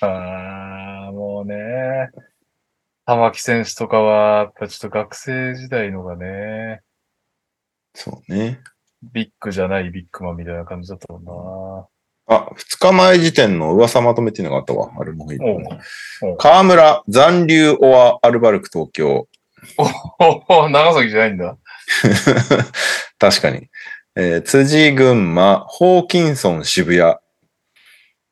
[0.00, 2.10] ああ、もうね。
[3.06, 6.82] 玉木選手とかは、やっぱちょっと学生時代のがね、
[7.94, 8.60] そうね。
[9.02, 11.88] ビッグじゃないビッグマンみたいな感じだったも
[12.26, 14.92] あ、二日前時点の噂まとめっていうのがあったわ。
[14.98, 15.76] あれもいい、んな。
[15.76, 15.80] ね。
[16.38, 19.28] 河村、残留オアアルバルク東京。
[20.48, 21.56] おお、長崎じゃないんだ。
[23.18, 23.68] 確かに。
[24.14, 27.16] えー辻群馬、ホーキンソン渋谷。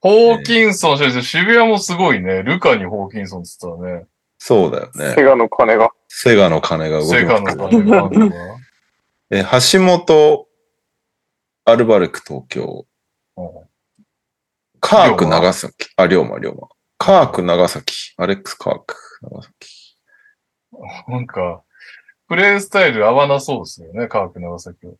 [0.00, 2.42] ホーキンソン、渋谷もすごいね。
[2.42, 4.06] ルカにホーキンソンって言ったらね。
[4.38, 5.22] そうだよねセ。
[5.22, 5.90] ガの金が。
[6.08, 8.10] セガの金が動きセガの金が
[9.30, 10.46] えー橋本、
[11.64, 12.86] アルバルク東京。
[13.36, 13.70] なうん
[14.80, 15.90] カーク長崎。
[15.96, 16.68] あ、龍馬、龍馬。
[16.98, 18.14] カーク長崎。
[18.16, 19.79] アレックス・カーク長崎。
[21.08, 21.62] なんか、
[22.28, 24.94] プレイスタイル合わなそうですよね、カーク長崎は。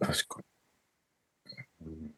[0.00, 0.40] 確か
[1.80, 2.10] に。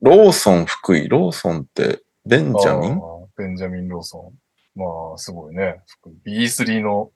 [0.00, 1.08] ローソン福井？
[1.08, 3.00] ローソンってベンジャミン？
[3.36, 4.78] ベンジャミン・ローソン。
[4.78, 4.84] ま
[5.14, 5.82] あ、すごいね。
[6.26, 7.12] B3 の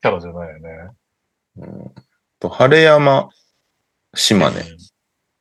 [0.00, 0.68] キャラじゃないよね。
[1.56, 1.94] うん
[2.38, 3.30] と、晴山、
[4.14, 4.62] 島根。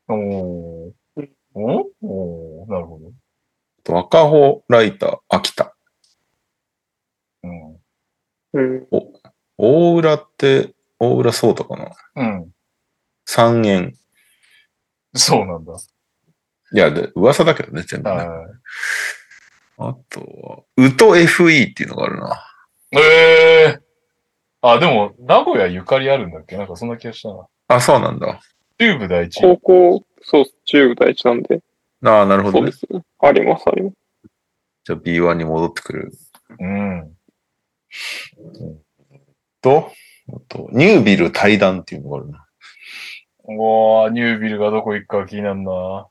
[0.08, 0.94] おー。
[1.54, 3.12] おおーなるほど。
[3.84, 5.76] と赤穂ライター、秋田。
[7.44, 7.75] うん。
[8.56, 8.88] うん。
[9.58, 12.52] 大浦って、大浦そうとかなうん。
[13.26, 13.96] 三円。
[15.14, 15.74] そうなんだ。
[16.74, 18.16] いや、で、噂だけどね、全部ね。
[18.16, 18.28] はい。
[19.78, 22.42] あとは、ウト FE っていうのがあるな。
[22.92, 23.80] ええ
[24.62, 26.58] あ、でも、名古屋ゆかりあるんだっけ？
[26.58, 27.48] なんかそんな気がしたな。
[27.68, 28.40] あ、そうなんだ。
[28.80, 29.42] チューブ第一。
[29.42, 31.62] 高校、そう、中部第一なんで。
[32.04, 32.88] ああ、なるほどねそうで。
[32.88, 33.04] すね。
[33.20, 33.96] あります、あります。
[34.86, 36.12] じゃあ B1 に戻ってくる。
[36.60, 37.15] うん。
[39.62, 39.92] と、
[40.30, 42.46] あと、ニュービル対談っていうのがあるな。
[43.48, 46.08] うわーニュービルがどこ行くか気になるな。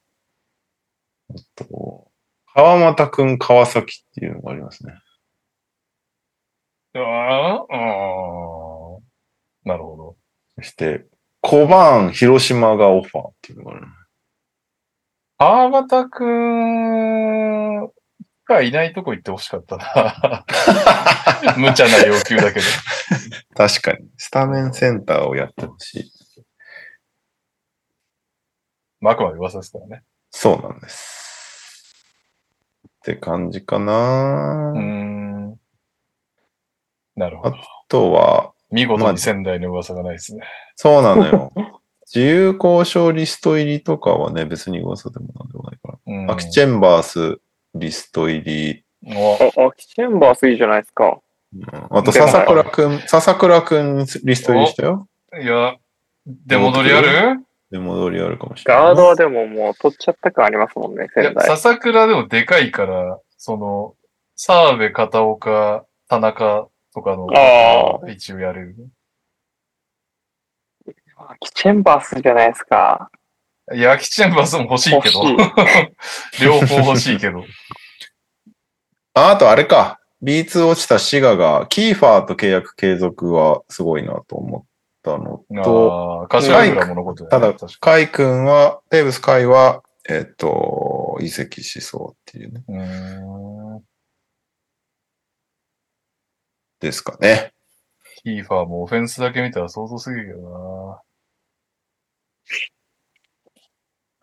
[1.56, 2.10] と、
[2.54, 4.94] 川又くん川崎っていうのがありますね。
[6.94, 7.68] ああ、
[9.64, 10.16] なるほど。
[10.56, 11.06] そして、
[11.40, 13.88] 小判広島がオファーっていうのがあるな。
[15.36, 17.90] 川端くん
[18.46, 20.44] がいないとこ行ってほしかったな。
[21.56, 22.66] 無茶な要求だけど。
[23.56, 24.08] 確かに。
[24.16, 26.12] スタメンセンターをやってほしい。
[29.00, 30.02] まああくまで噂ですからね。
[30.30, 31.94] そうなんです。
[32.86, 35.60] って感じかな、うーん。
[37.16, 37.56] なるほど。
[37.56, 40.42] あとは、見事に仙台の噂がないですね。
[40.74, 41.52] そうなのよ。
[42.12, 45.98] 自由交渉リスト入りとかはね、別に噂でもなんでもないから。
[46.06, 46.30] うん。
[46.30, 47.40] アキチェンバース
[47.74, 48.84] リスト入り。
[49.06, 51.20] おあ、アキチェンバースいいじゃないですか。
[51.54, 55.08] うんあと、笹倉くん、笹倉くんリスト入りしたよ。
[55.40, 55.76] いや、
[56.26, 57.44] 出戻りある？
[57.70, 58.84] で、戻りあるかもしれない。
[58.84, 61.46] ガードはでももう取っちゃった感ありますもんね、いや仙、台。
[61.46, 63.94] 笹倉でもでかいから、その、
[64.36, 68.76] 澤部、片岡、田中とかの、あ一応やれる。
[71.16, 73.10] アキチェンバースじゃないですか。
[73.72, 75.22] いや、キチェンバースも欲しいけど。
[76.42, 77.44] 両方欲しいけど。
[79.14, 80.00] ああとあれか。
[80.22, 84.64] B2 落ちたシガが、キーファーと契約継続はすごいなと思っ
[85.02, 92.64] たのと、ああ、柏倉ものことただ、カイ君は、テーブスカイは、えっ、と、移籍しそうっていうね。
[92.68, 92.78] に。
[93.78, 93.84] う。
[96.80, 97.52] ですかね。
[98.22, 100.98] キーファーもオフェンスだけ見たら想像すぎるけど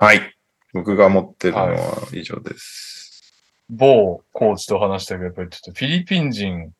[0.01, 0.35] はい。
[0.73, 3.35] 僕が持ってるのは以上です。
[3.69, 3.77] な。
[3.77, 6.71] 某コーチと話したけど、やっぱりちょっとフィリピン人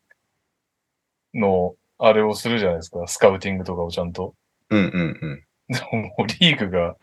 [1.36, 3.06] のあれをするじゃないですか。
[3.06, 4.34] スカウティングとかをちゃんと。
[4.72, 5.44] うんうんうん。
[5.70, 6.96] でももうリーグが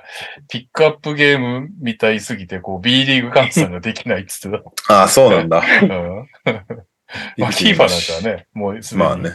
[0.49, 5.63] ピックアップゲームみたいすぎて、こう B リーグ換算ができないっつって ああ、そうなんだ。
[5.63, 5.85] た。
[5.85, 6.29] うん
[7.39, 9.31] まあ、フィリ FIFA なんかはね、もうすでにまあね。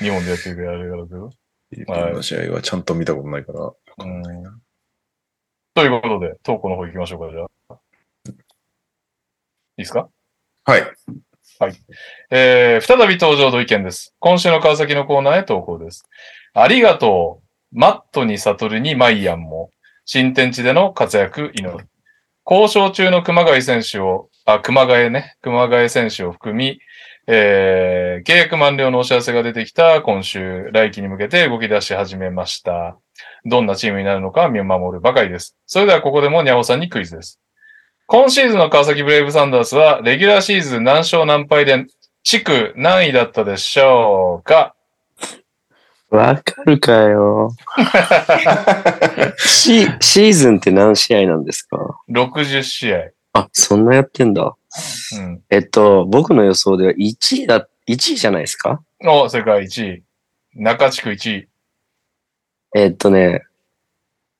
[0.00, 1.28] 日本でやってるからあれだけど。
[1.28, 3.72] フィリピンの試合はちゃんと見たことないから。
[3.98, 4.63] うん
[5.74, 7.78] ということで、投稿の方行きましょうか、じゃあ。
[8.28, 10.08] いいですか？
[10.64, 10.84] はい。
[12.30, 14.14] えー、再び登場の意見です。
[14.20, 16.08] 今週の川崎のコーナーへ投稿です。
[16.52, 17.40] ありがと
[17.72, 17.78] う。
[17.78, 19.70] マットに悟るにマイアンも。
[20.04, 21.88] 新天地での活躍祈る。
[22.48, 26.78] 交渉中の熊谷選手を、あ、熊谷ね、熊谷選手を含み、
[27.26, 32.98] えー、契約満了のお知らせが出てきた今週、来季に向けて動き出し始めました。
[33.44, 35.56] どんなチームになるのか見守るばかりです。
[35.66, 37.40] それではここでもニャオさんにクイズです。
[38.06, 41.86] 今シーズンの川崎ブレイブサンダースは、レギュラーシーズン何勝何敗で、
[42.22, 44.74] 地区何位だったでしょうか？
[46.10, 47.50] わかるかよ。
[49.38, 52.98] シシーズンって何試合なんですか ?60 試合。
[53.32, 54.54] あ、そんなやってんだ。
[55.16, 55.42] うん。
[55.50, 58.80] えっと、僕の予想では1位だ、1位じゃないですか？
[59.04, 60.02] お、世界1位。
[60.54, 61.48] 中地区1位。
[62.74, 63.44] えっとね、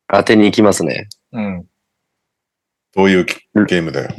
[0.09, 1.09] 当てに行きますね。
[1.33, 1.67] うん。
[2.95, 4.11] どういうゲームだよ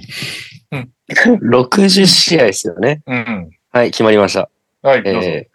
[1.10, 3.04] ？60試合ですよね。
[3.06, 3.50] うん。
[3.72, 4.50] はい、決まりました。
[4.82, 5.20] はい、どうぞ。
[5.22, 5.50] え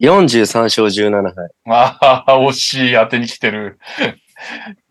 [0.00, 1.48] ー、43勝17敗。
[1.66, 2.94] ああ、惜しい。
[2.94, 3.78] 当てに来てる。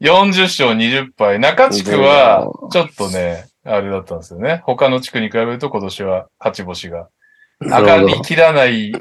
[0.01, 1.39] 40勝20敗。
[1.39, 4.63] 中地区は、ちょっとね、あれだったんですよね。
[4.65, 7.09] 他の地区に比べると今年は勝ち星が
[7.61, 8.91] 上がりきらない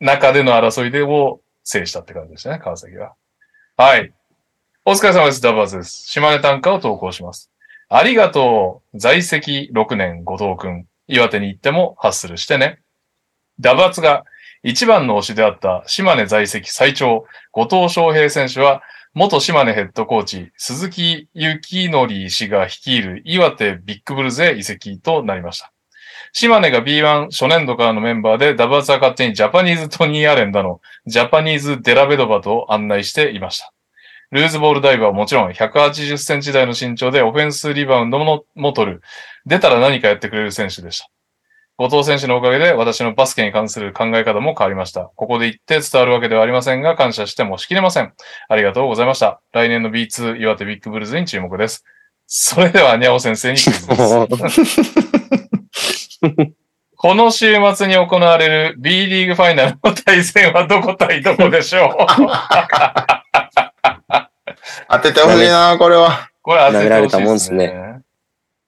[0.00, 3.14] 中での争いでを制したって感じでしたね、川崎は。
[3.78, 4.10] はい。
[4.86, 5.42] お疲れ様です。
[5.42, 6.06] ダバーズです。
[6.08, 7.50] 島根短歌を投稿します。
[7.90, 8.98] ありがとう。
[8.98, 10.86] 在籍6年、後藤くん。
[11.08, 12.78] 岩手に行ってもハッスルしてね。
[13.60, 14.24] ダバツが
[14.62, 18.80] 一番の推しであった島根在籍最長、後藤翔平選手は、
[19.12, 25.70] 元島根ヘッドコーチ、鈴木幸則氏が率いる岩手ビッグブルズへ移籍となりました。
[26.38, 33.72] 島根が B1 初年度からのメンバーでダブアツは勝手にジャパニーズトニーアレンだの、ジャパニーズデラベドバと案内していました。
[34.30, 39.02] ルーズボールダイバーはもちろん180センチ台の身長でオフェンスリバウンドもも取る。
[39.46, 41.08] 出たら何かやってくれる選手でした。
[41.78, 45.10] 後藤選手のおかげで私のバスケに関する考え方も変わりました。
[45.16, 48.12] ここで言って伝わるわけではありませんが、感謝してもしきれません。
[48.50, 49.40] ありがとうございました。
[49.54, 51.82] 来年の B2 岩手ビッグブルーズに注目です。
[52.26, 53.94] それでは、にゃお先生にクイズで
[54.50, 55.05] す。
[56.98, 61.96] この週末に行われる B リーグファイナルの対戦はどこ対どこでしょう？
[64.88, 66.30] 当ててほしいな、これは。
[66.42, 68.00] これ当ててほしい投げられたもんっすねね。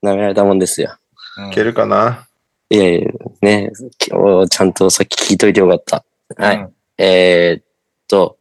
[0.03, 0.97] 舐められたもんですよ。
[1.39, 2.27] うんいけるかな？
[2.71, 3.09] いやいや、
[3.41, 3.71] ね、
[4.11, 6.05] 今日ちゃんとさっき聞いといてよかった。
[6.37, 6.57] はい。
[6.57, 7.65] うんえーっ
[8.09, 8.39] と、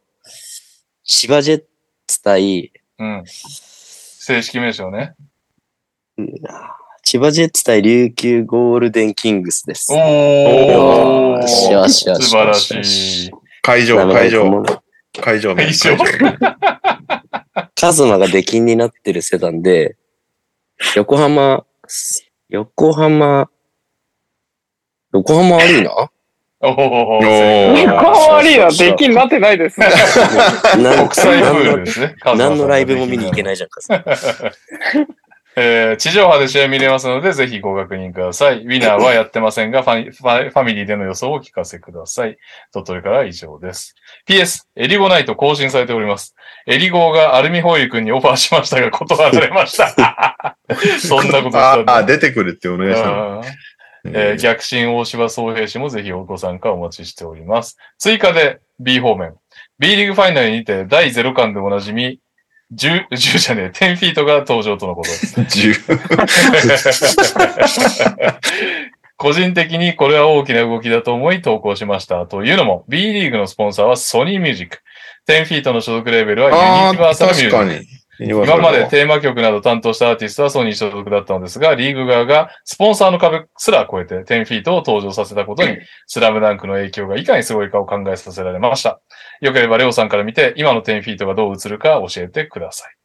[1.04, 1.62] 芝ジェッ
[2.08, 3.22] ツ対、うん。
[3.26, 5.14] 正式名称ね。
[7.10, 9.94] 千葉ジェッツ対琉球ゴールデンキングスです。
[9.94, 13.30] おーよしよしよし素晴らよしいし。
[13.62, 14.62] 会場、会場、
[15.18, 15.96] 会場名、会場。
[17.74, 19.96] カズマが出禁になってる世団で、
[20.96, 21.64] 横浜、
[22.50, 23.48] 横浜、
[25.14, 26.10] 横浜アリーナ？
[26.60, 29.86] おーおー横浜アリーナ出禁になってないですね。
[30.84, 32.16] なん国際プール何のですね。
[32.36, 33.44] 何のライブも見に行けい。
[33.44, 33.80] ないじゃんか。
[35.58, 38.62] それえー地上波で試合見れますので、ぜひご確認ください。
[38.62, 42.38] ウィナーはやってませんが、ファニファミリーでの予想をお聞かせください。
[42.72, 43.94] 鳥取からは以上です。
[44.26, 46.34] PS、エリゴナイト更新されております。
[46.66, 50.56] エリゴーがアルミホイル君にオファーしましたが、断られました。
[51.00, 53.38] そんなことしたんだああ、出てくるってお願いしたの。
[53.38, 53.42] うん
[54.04, 57.76] えー逆進大柴総平氏もぜひご参加お待ちしております。
[57.98, 59.34] 追加で B 方面。
[59.78, 62.20] B リーグファイナルにて第0巻でおなじみ、
[62.74, 65.08] 10、10じゃねえ、10フィートが登場とのこと。
[65.08, 65.98] 10
[69.16, 72.26] 個人的にこれは大きな動きだと思い投稿しました。
[72.26, 74.78] というのも、B リーグのスポンサーはソニーミュージック。
[75.26, 76.50] 10フィートの所属レーベルは
[76.90, 77.97] ユニバーサルミュージック。
[78.20, 89.00] 今までテーマ曲など担当したアーティストはソニー所属だったのですが、リーグ側がスポンサーの壁すら超えて10フィートを登場させたことに、スラムダンクの影響がいかにすごいかを考えさせられました。
[89.40, 92.96] よければレオさんから見て、今の10フィートがどう映るか教えてください。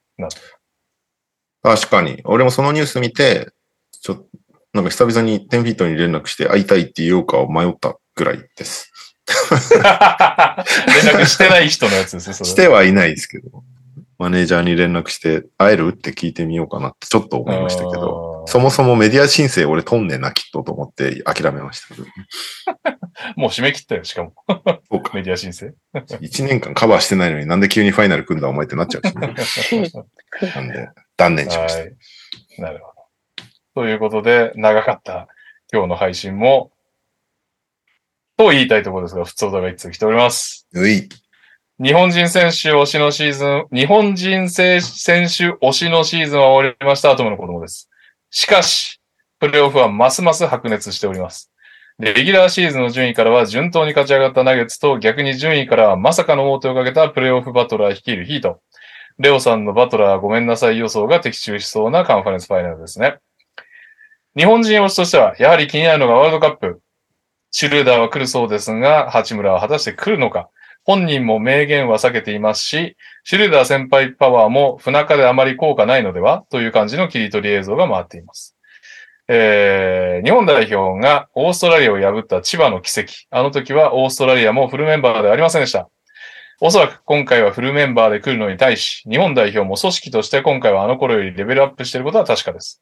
[1.61, 2.21] 確かに。
[2.25, 3.51] 俺もそのニュース見て、
[4.01, 4.25] ちょっと、
[4.73, 8.91] なんか久々に10フィートに連絡して会いたいって言おうかを迷ったぐらいです。
[9.71, 9.81] 連
[11.13, 12.49] 絡してない人のやつですね、それ。
[12.49, 13.63] してはいないですけど、
[14.17, 15.89] マネージャーに連絡して会える？
[15.89, 22.07] って聞いてみようかなってちょっと思いましたけど、そもそもメディア申請俺とんねんな、きっとと思って諦めましたけど。
[23.35, 24.33] もう締め切ったよ、しかも。
[24.47, 25.11] そうか。
[25.13, 29.33] メディア申請？1年間カバーしてないのになんで急にファイナル組んだお前ってなっちゃうし、ね、
[30.55, 31.81] なんで、断念しました。
[31.81, 31.95] はい。
[32.59, 32.85] なるほ
[33.75, 33.83] ど。
[33.83, 35.27] ということで、長かった
[35.71, 36.71] 今日の配信も、
[38.37, 40.67] と言いたいところですが、普通歌が一通来ております。
[40.73, 41.09] うい。
[41.81, 47.09] 日本人選手推しのシーズン、日本人選手推しのシーズンは終わりました。
[47.09, 47.89] 後の子供です。
[48.29, 49.01] しかし、
[49.39, 51.51] プレーオフはますます白熱しております。
[51.97, 58.61] レギュラーシーズンの順位からは順当に勝ち上がったナゲッツと逆に順位からはまさかの王手をかけたプレーオフバトラー率いるヒート。
[59.17, 63.17] レオさんのバトラーごめんなさい予想が的中しそうなカンファレンスファイナルですね。
[64.37, 66.81] 日本人推しとしては、やはり気になるのがワールドカップ。
[67.49, 70.49] シュルーダーは来るそうですが、八村は果たして来るのか。
[70.85, 78.57] 本人も明言は避けていますし、シュルダー先輩パワーも不仲であまり効果ないのではという感じの切り取り映像が回っています。
[79.29, 83.13] えー、日本代表がオーストラリアを破った千葉の奇跡。
[83.29, 85.89] あの時はオーストラリアもフルメンバーではありませんでした。
[86.59, 92.81] おそらく今回はフルメンバーで来るのに対し、日本代表も組織として今回はあの頃よりレベルアップしていることは確かです。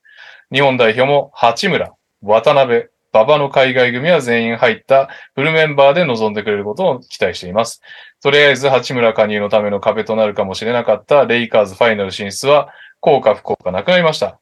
[0.51, 7.81] 日本代表も八村、渡辺、馬場の海外組は全員入ったフルメンバーで臨んでくれることを期待しています。
[8.23, 14.39] とりあえず八村加入のための壁となるかもしれなかったレイカーズファイナル進出は効果不効果なくなりました。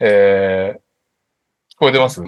[0.00, 0.78] えー、
[1.74, 2.22] 聞こえてます？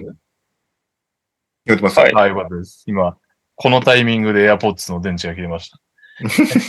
[1.66, 1.98] 言ってます。
[1.98, 2.84] はいはい、よかったです。
[2.86, 3.16] 今、
[3.56, 5.78] このタイミングで AirPods の電池が切れました。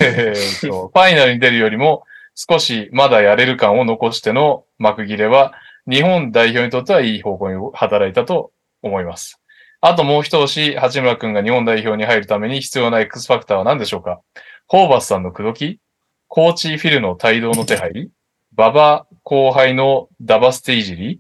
[0.04, 2.04] えーと ファイナルに出るよりも
[2.36, 5.54] 少しまだやれる感を残しての幕切れは
[5.88, 8.52] 日本代表にとってはいい方向に働いたと
[8.88, 9.42] 思います。
[9.82, 14.22] あともう一押し、八村くんが日本代表に入るために必要な X ファクターは何でしょうか？
[14.68, 15.80] ホーバスさんの口説き？
[16.28, 18.10] コーチフィルの帯同の手配？
[18.58, 21.20] 馬場後輩のダバステいじり？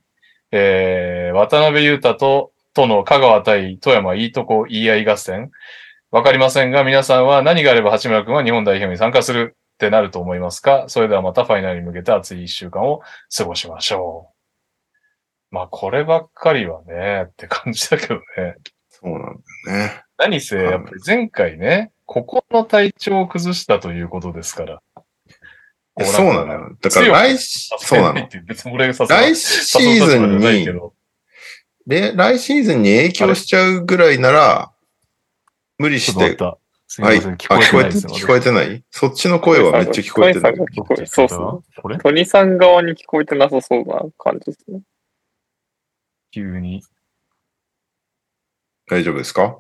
[0.51, 5.51] えー、渡辺裕太と、との香川対富山いいとこ言い合い合戦？
[6.11, 10.85] わかりませんが、皆さんは何があれば八村君は日本代表に参加するってなると思いますか？
[10.87, 13.01] それではまたファイナルに向けて熱い一週間を
[13.35, 14.34] 過ごしましょう。
[15.51, 18.21] まあ、こればっかりはね、って感じだけどね。
[18.89, 20.03] そうなんだよね。
[20.17, 24.81] 何せ、やっぱり前回ね、ここの体調を崩したということですから。
[26.01, 26.77] そうなのよ。
[26.81, 28.27] だから来し、そうなの。
[28.27, 28.29] 来
[29.35, 30.67] シーズンに、
[31.87, 34.71] で、来シーズンに影響しちゃうぐらいなら、
[35.77, 36.37] 無理して、はい。
[36.41, 36.57] あ、
[36.99, 38.17] ません、聞こえ聞こえて、てない。
[38.17, 38.83] 聞こえてない？
[38.91, 40.57] そっちの声はめっちゃ聞こえてるトニ。
[40.57, 41.41] さんが聞こえそうっすね。
[41.81, 44.81] これトニさん側に聞こえてなさそうな感じですね。
[46.35, 46.83] 急に。
[48.87, 49.57] 大丈夫ですか？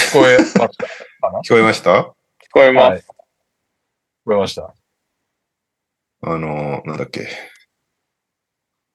[0.00, 0.74] 聞こえましたか
[1.32, 1.40] な？
[1.44, 1.90] 聞こえました？
[2.00, 2.14] 聞
[2.50, 2.90] こえます。
[2.90, 3.00] はい。
[3.00, 3.04] 聞
[4.24, 4.74] こえました。
[6.22, 7.28] あの、なんだっけ。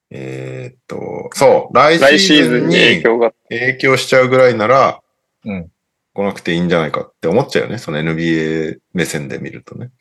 [0.09, 3.31] えーっと、そう、来来シーズンに影に響が。
[3.49, 5.03] 影響しちゃうぐらいなら、
[5.45, 5.71] うん
[6.15, 7.77] 来なくていいんじゃないかって思っちゃうよね。
[7.77, 9.91] その NBA 目線で見るとね。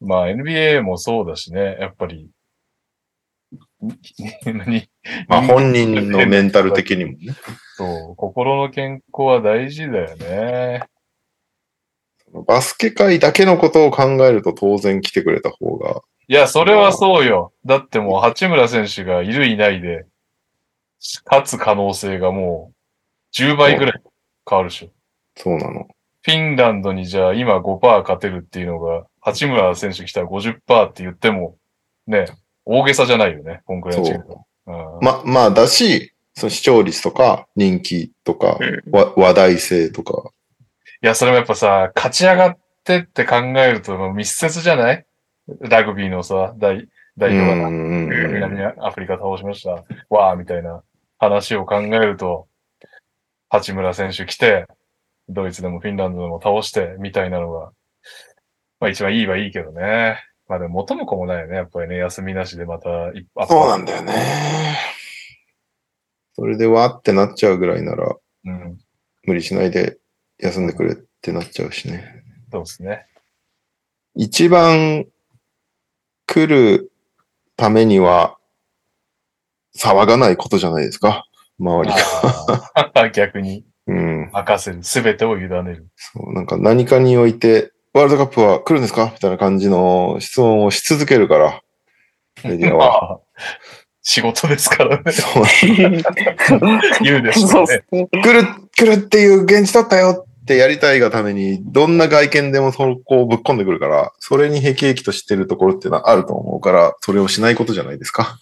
[0.00, 2.30] まあ NBA もそうだしね、やっぱり。
[4.68, 4.88] に
[5.26, 7.18] まあ本人のメンタル的にもね。
[7.76, 10.82] そう、心の健康は大事だよね。
[12.46, 16.02] バスケ界だけのことを考えると当然来てくれた方が。
[16.28, 17.52] いや、それはそうよ。
[17.66, 20.06] だってもう八村選手がいるいないで、
[21.26, 24.02] 勝つ可能性がもう10倍ぐらい
[24.48, 24.88] 変わるでしょ。
[25.36, 25.88] そうなの。
[26.22, 31.56] フィンランドにじゃあ今5%勝てるっていうのが、八村選手来たら50%って言っても、
[32.06, 32.26] ね、
[32.64, 34.74] 大げさじゃないよね、こんくらいのチームそうん
[35.04, 38.58] ま、まあだし、その視聴率とか人気とか、
[39.16, 40.30] 話題性とか。
[41.02, 45.04] いや、それもやっぱさ、勝ち上がってって考えると密接じゃない？
[45.60, 49.84] ラグビーのさ、代代表が南アフリカ倒しました。
[50.08, 50.82] わーみたいな
[51.18, 52.46] 話を考えると、
[53.48, 54.66] 八村選手来て、
[55.28, 57.72] ドイツでもフィンランドでも倒して、みたいなのが、
[58.80, 60.18] まあ一番いいはいいけどね。
[60.52, 61.56] まあでも元も子もないよね。
[61.56, 63.50] やっぱりね、休みなしでまた一発。
[63.50, 64.76] そうなんだよね。
[66.34, 68.14] それでわーってなっちゃうぐらいなら、
[68.44, 68.78] うん。
[69.24, 69.96] 無理しないで
[70.40, 72.04] 休んでくれってなっちゃうしね。
[72.52, 73.06] そうですね。
[74.14, 75.06] 一番
[76.26, 76.92] 来る
[77.56, 78.36] ためには、
[79.74, 81.24] 騒がないことじゃないですか。
[81.58, 81.90] 周り
[82.94, 83.08] が。
[83.08, 84.30] 逆にうん。
[84.30, 84.82] 任せる。
[84.82, 85.88] すべてを委ねる。
[85.96, 89.10] そう、なんか何かにおいて、ワールドカップは来るんですか？
[89.12, 91.60] みたいな感じの質問をし続けるから、
[92.44, 92.86] メディアは。
[93.02, 93.20] ま あ
[94.04, 95.12] 仕事ですからね。
[95.12, 95.44] そう
[97.04, 97.76] 言うでしょそううね。
[97.76, 98.08] っすね。
[98.10, 98.44] 来る、
[98.76, 108.38] 来るっていう現地取ったよってやりたいがために、どんな外見でもそこをぶっ込んでくるから、それに辟易としてるところっていうのはあると思うから、それをしないことじゃないですか？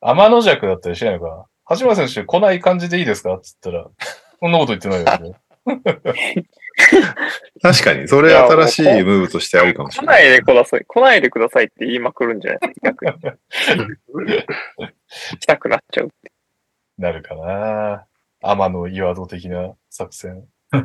[0.00, 1.28] 天の弱だったりしないのか
[1.70, 1.76] な？
[1.78, 3.34] 橋村選手来ない感じでいいですか？
[3.34, 3.88] って言ったら、
[4.40, 5.36] そんなこと言ってないよね。
[7.62, 10.12] 確かに、それ新しいムーブとしてあるかもし来れな。
[10.12, 10.84] ないいでください。
[10.86, 14.44] 来ないでくださいって言いまくるんじゃないですか、逆に。
[15.40, 16.10] 来たくなっちゃう。
[16.98, 18.06] なるかな。
[18.42, 20.44] 天天の岩戸的な作戦。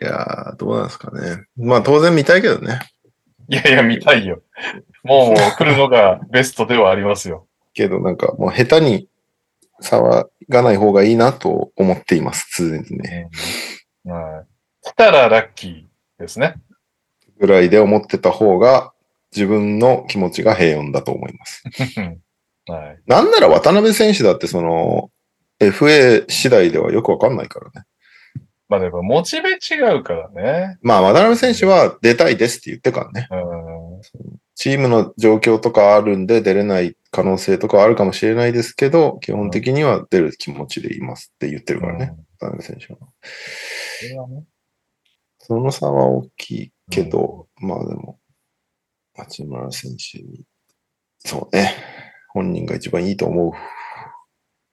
[0.00, 1.46] いやー、どうなんですかね。
[1.56, 2.80] まあ当然見たいけどね。
[3.48, 4.42] いやいや、見たいよ。
[5.02, 7.46] もう来るのがベストではありますよ。
[7.74, 9.08] けどなんかもう下手に
[9.82, 13.30] 騒がない方がいいなと思っています、常にね。
[14.06, 14.86] はい。
[14.88, 15.84] 来たらラッキー
[16.20, 16.54] ですね。
[17.38, 18.92] ぐらいで思ってた方が
[19.34, 21.64] 自分の気持ちが平穏だと思います。
[22.68, 22.98] はい。
[23.06, 25.10] なんなら渡辺選手だってその
[25.60, 27.86] FA 次第ではよくわかんないからね。
[28.68, 30.78] まあでも、モチベ違うからね。
[30.82, 33.28] まあ渡辺選手は出たいですって言ってからね。
[33.30, 34.00] うん。
[34.56, 42.14] チームの状況とかあるんで出れない可能性とかあるかもしれないですけど、基本的には出る気持ちでいますって言ってるからね、
[42.50, 42.98] 渡辺選手は。
[44.00, 44.44] それはね
[45.38, 48.18] その差は大きいけど、まあでも、
[49.14, 50.42] 八村選手に、
[51.18, 51.74] そうね、
[52.30, 53.52] 本人が一番いいと思う。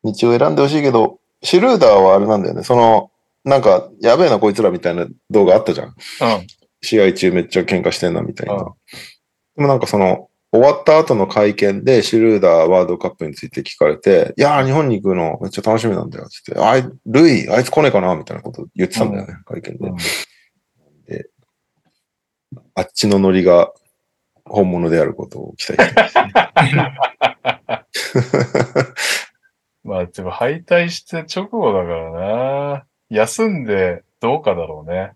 [0.03, 2.63] 道を選んでほしいけど、シュルーダーはあれなんだよね。
[2.63, 3.11] その、
[3.43, 5.87] なんか、やべえなこいつらみたいな動画あったじゃん。
[5.87, 5.95] うん。
[6.81, 8.53] 試合中めっちゃ喧嘩してんなみたいな。
[8.55, 8.73] うん
[9.55, 16.29] でもなんかその、終わった後の会見でシュルーダーワールドカップについて聞かれて、いやー日本に行くのめっちゃ楽しみなんだよ。
[16.29, 19.87] つって、あい、ルイ、あいつ来ねえかなみたいなこと言ってたんだよね、会見で。
[19.89, 19.97] うん
[22.75, 23.71] あっちのノリが
[24.45, 26.15] 本物であることを期待してます。
[29.83, 32.85] まあ、でも敗退して直後だからな。
[33.09, 35.13] 休んでどうかだろうね。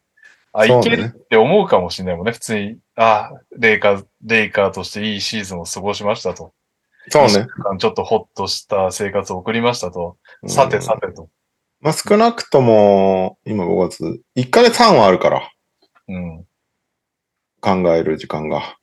[0.57, 2.31] あ、いけるって思うかもしれないもんね。
[2.31, 6.53] 普通に、あ、レイカー、レイカーとしていいシーズンを過ごしましたと。
[7.09, 7.47] そうね。
[7.79, 10.17] ちょっとホッとした生活を送りましたと。
[10.47, 11.29] さてさてと。
[11.79, 15.51] まあ、少なくとも、今5月、1ヶ月半はあるから、
[16.07, 16.45] うん。
[17.61, 18.77] 考える時間が。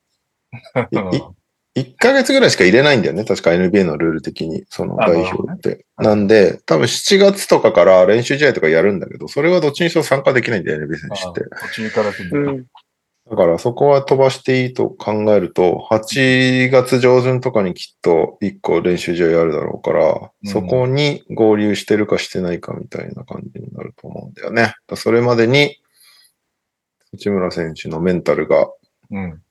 [1.75, 3.25] いい1ヶ月ぐらいしか入れないんだよね。
[3.25, 5.85] 確か NBA のルール的に、そのあ代表って。
[5.97, 11.49] なんで、多分7月とかから練習試合とかやるんだけど、それはどっちにしろ参加できないんだよ、NBA 選手って。
[11.67, 12.65] 途中からうん。
[13.27, 24.75] だからそこは飛ばしていいと考えると、8月上旬とかにきっと1個練習試合あるだろうから、うんそこに合流してるかしてないかみたいな感じになると思うんだよね。
[24.95, 25.77] それまでに、
[27.13, 28.69] 内村選手のメンタルが
[29.11, 29.41] うん。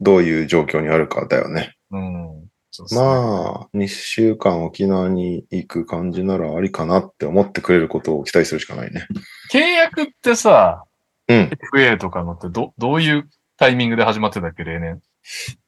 [0.00, 1.74] どういう状況にあるかだよね。
[1.90, 2.48] うん。
[2.70, 9.06] そうそうまあ、2週間沖縄に行く感じならありかなって思ってくれることを期待するしかないね。
[9.50, 10.84] 契約ってさ、
[11.28, 11.50] うん。
[11.74, 15.00] FA とかのってど、どういうタイミングで始まってたっけ、例年？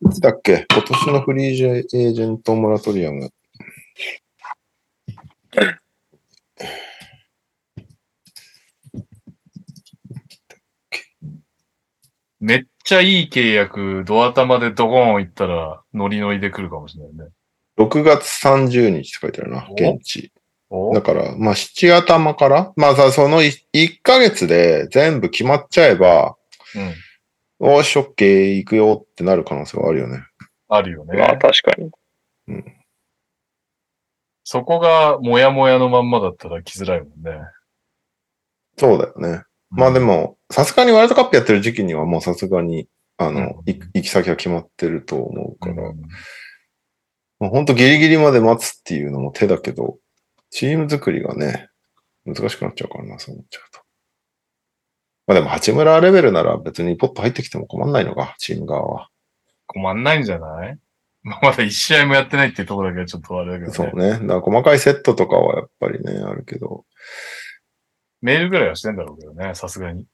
[0.03, 0.67] いつだっけ？
[0.71, 3.31] 今年のフリーエージェントモラトリアム。
[12.41, 17.33] めっちゃいい契約、ドア玉でドゴーン行ったら、ノリノリで来るかもしれないね。
[17.79, 19.75] 6月30日って書いてあるな、お？
[19.75, 20.33] 現地。
[20.71, 20.95] お？
[20.95, 26.37] だから、まあ、7頭から、まあさ、その 1, ヶ月で全部決まっちゃえば、
[26.75, 26.95] うん。
[27.61, 30.23] おーし、オッケー、行くよってなる可能性はあるよね。
[30.69, 31.19] あるよね。
[31.19, 31.91] まあ確かに。
[34.45, 37.39] そこが、もやもやのまんまだったら来づらいもんね。
[38.77, 39.43] そうだよね。
[39.71, 46.01] まあでも、さすがにワールドカップやってる時期にはもうさすがに、あの、うん行き先は決まってると思うから、うん、
[47.41, 49.99] もうほんとギリギリまで待つっていうのも手だけど、
[50.51, 51.69] チーム作りがね、
[52.25, 53.81] 難しくなっちゃうからな、そう思っちゃうと。
[55.27, 59.09] まあでも、八村レベルなら別にポッと入ってきても困んないのか、チーム側は。
[59.67, 60.79] 困んないんじゃない？
[61.23, 63.75] まあまだ一試合もやってないっていうところだけはちょっとあれだけどね。
[63.75, 64.11] そうね。
[64.13, 66.87] だから細かいセットとかはやっぱりね、あるけど。
[68.21, 70.07] メールぐらいはしてんだろうけどね、さすがに。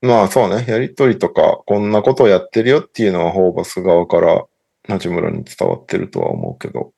[0.00, 4.44] まあそうね、やりとりとか、こんなことをやってるよっていうのはホーバス側から
[4.86, 6.92] 八村に伝わってるとは思うけど。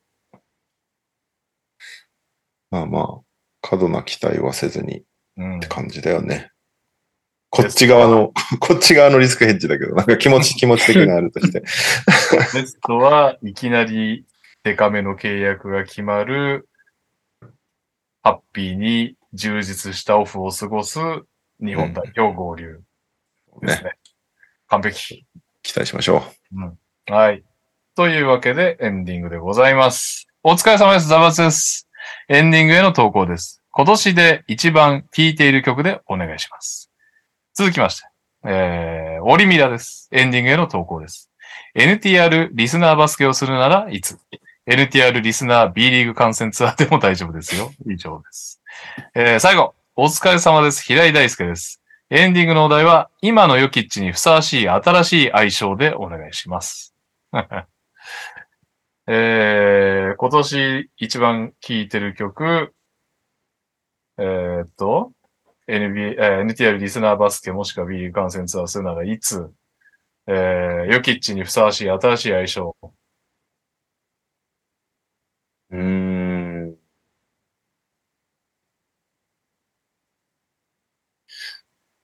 [2.71, 3.21] まあまあ、
[3.63, 5.03] 過度な期待はせずにっ
[5.39, 5.67] うんて。
[5.67, 6.51] 感じだよね。
[7.49, 11.61] こっち側の、 こっち側のリスクヘッジだけど、なんか気持ち、 気持ち的にあるとして。
[12.55, 14.25] ベストはいきなり
[14.63, 16.69] デカめの契約が決まる、
[18.23, 20.99] ハッピーに充実したオフを過ごす
[21.65, 22.81] 日本代表合流
[23.63, 23.93] ですね。
[24.69, 25.27] 完璧。
[25.63, 26.23] 期待しましょ
[27.07, 27.43] はい。
[27.95, 30.27] というわけでエンディングでございます。
[30.43, 31.09] お疲れ様です。
[31.09, 31.89] ザバツです。
[32.29, 33.63] エンディングへの投稿です。
[33.73, 36.91] 今年で一番聴いている曲でお願いします。
[37.55, 38.07] 続きまして、
[38.47, 40.09] えー、オリミラです。
[40.13, 41.31] エンディングへの投稿です。
[41.77, 44.19] NTR リスナーバスケをするならいつ
[44.67, 47.71] ?NTR リスナー B リーグ観戦ツアーでも大丈夫ですよ。
[47.87, 48.60] 以上です。
[49.15, 50.83] えー、最後、お疲れ様です。
[50.83, 51.83] 平井大輔です。
[52.11, 56.95] エンディングのお題は、今のヨキッチにふさわしい新しい愛称でお願いします。
[59.07, 62.75] えー、今年一番聴いてる曲、
[64.19, 65.13] えーっと、
[65.67, 69.51] NBA、えー NTR リスナーバスケもしくは B リーグ観戦ツアーするならいつ、
[70.27, 72.77] えー、ヨキッチにふさわしい新しい相性。
[75.71, 76.30] うん。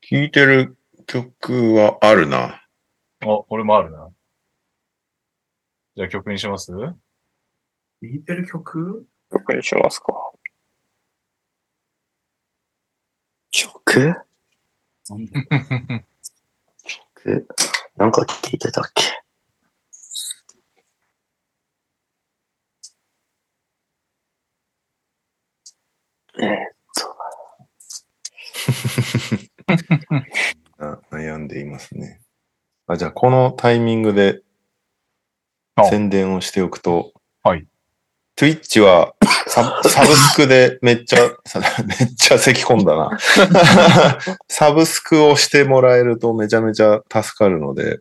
[0.09, 0.76] 聴いてる
[1.09, 2.62] 曲はあるな。
[3.25, 4.09] あ、俺もあるな。
[5.97, 6.70] じゃあ曲にします？
[6.70, 6.97] 聴
[8.02, 9.05] いてる曲？
[9.33, 10.15] 曲にしますか。
[13.51, 14.15] 曲？
[15.09, 15.33] なんだ
[17.25, 17.49] 曲？
[17.97, 19.02] なんか聞いてたっけ
[26.39, 26.49] えーっ
[26.94, 27.15] と、あ
[31.11, 32.20] 悩んでいますね。
[32.86, 34.43] あ、じゃあこのタイミングで
[35.75, 37.12] あ宣伝をしておくと、
[37.43, 37.67] はい。
[38.36, 39.15] Twitch は
[39.49, 43.19] サ サブスクでめっちゃ、さ めっちゃ咳込んだな。
[44.49, 48.01] サブスクをしてもらえるとめちゃめちゃ助かるので、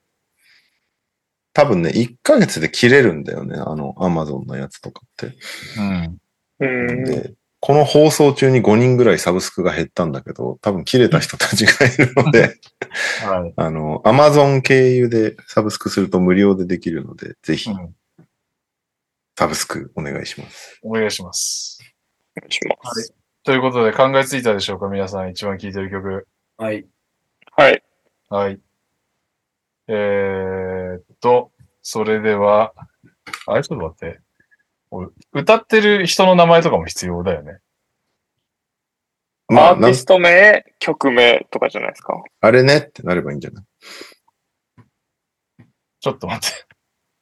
[1.53, 5.38] 多分ね、1ヶ月で切れるんだよね、あの Amazon のやつとかって。
[5.77, 6.18] うん。
[6.60, 7.03] うん。
[7.06, 7.34] で、
[7.66, 12.60] この放送中に5人ぐらいサブスクが減ったんだけど、多分切れた人たちがいるので、
[13.27, 13.53] はい。
[13.56, 17.95] あの、アマゾン経由でサブスクすると無料でできるので、ぜひうん。
[19.35, 20.80] サブスクお願いします。
[20.84, 21.80] お願いします。
[22.38, 23.16] お願いします。
[23.44, 24.88] ということで考えついたでしょうか？
[24.88, 26.27] 皆さん一番聴いてる曲。
[26.58, 26.85] はい。
[27.58, 27.84] はい。
[28.30, 28.60] はい。
[29.88, 32.74] えーっと、それでは、
[33.48, 33.64] あれ？
[33.64, 34.19] ちょっと待って。
[34.95, 37.59] 俺歌ってる人の名前とかも必要だよね。
[39.48, 42.24] まあ、アーティスト名、曲名とかじゃないですか。
[42.41, 43.65] あれねってなればいいんじゃない？
[45.99, 46.65] ちょっと待って。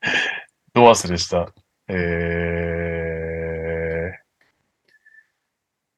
[0.74, 1.54] ど忘れした？
[1.90, 1.94] え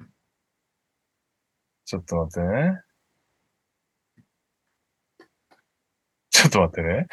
[0.01, 0.05] ー、
[1.85, 2.81] ちょっと待ってね。
[6.31, 7.07] ちょっと待ってね。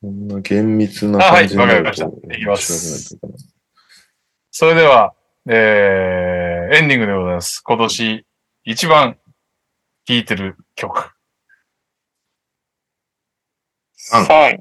[0.00, 3.18] そんな厳密な感じになるとわかりましたいきます
[4.50, 5.14] それでは、
[5.48, 7.62] えー、エンディングでございます。
[7.62, 8.26] 今年
[8.64, 9.16] 一番
[10.04, 11.10] 聴いてる曲。
[14.12, 14.58] うん3、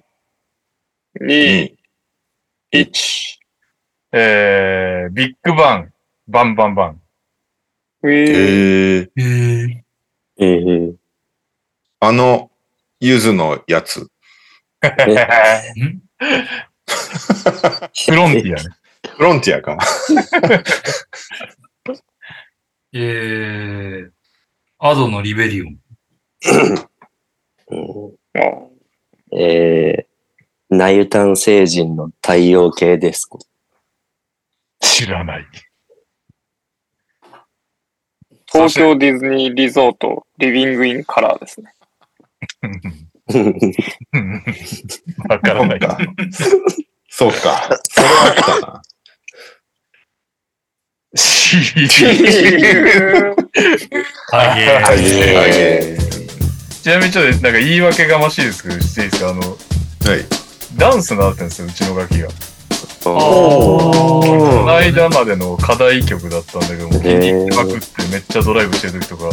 [1.22, 2.92] 2、いい1。
[4.12, 5.94] えー、ビッグバン、
[6.28, 7.02] バンバンバン。
[8.04, 9.84] えー、えー、
[10.38, 10.96] えー、
[12.00, 12.52] あの、
[13.00, 14.08] ゆずのやつ。
[14.82, 16.02] ん
[18.06, 18.70] フロンティアね。
[19.16, 19.78] フロンティアか。
[22.94, 24.10] えー、
[24.80, 25.78] アドのリベリオン。
[27.72, 28.40] うんあ
[29.38, 33.30] えー、ナユタン星人の太陽系です。
[34.80, 35.46] 知らない。
[38.52, 41.74] 東京ディズニーリゾート、リビングインカラーですね。
[45.30, 45.80] わからない。
[47.10, 47.32] そうか。
[47.32, 47.78] そうか。
[47.90, 48.82] それあったな。
[54.32, 55.98] あげあげあげ
[56.84, 57.54] ちなみにちょっとなん。
[57.54, 59.48] か言い訳がましいですけど、していいですかあの、は
[60.16, 60.26] い。
[60.78, 61.46] ダンスなってん。
[61.46, 62.30] ですよ、うちのガキが。
[63.04, 64.22] こ
[64.66, 66.62] の間までの課題曲だったん。
[66.62, 69.30] だけども、気へーに入ってまくってめっちゃドライブしてる時とか、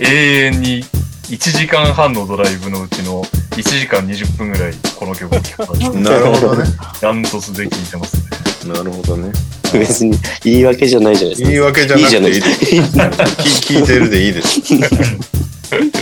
[0.00, 0.84] 永遠に
[1.32, 6.64] 1時間半のドライブのうちの1時間20分ぐらいこの曲を聴くから、なるほどね。
[7.00, 8.74] ダントツで聴いてますね。
[8.74, 9.32] なるほどね。
[9.72, 11.48] 別に言い訳じゃないじゃないですか。
[11.48, 14.60] 言い訳じゃなくていいいいじゃないです聞聞いてるでいいです。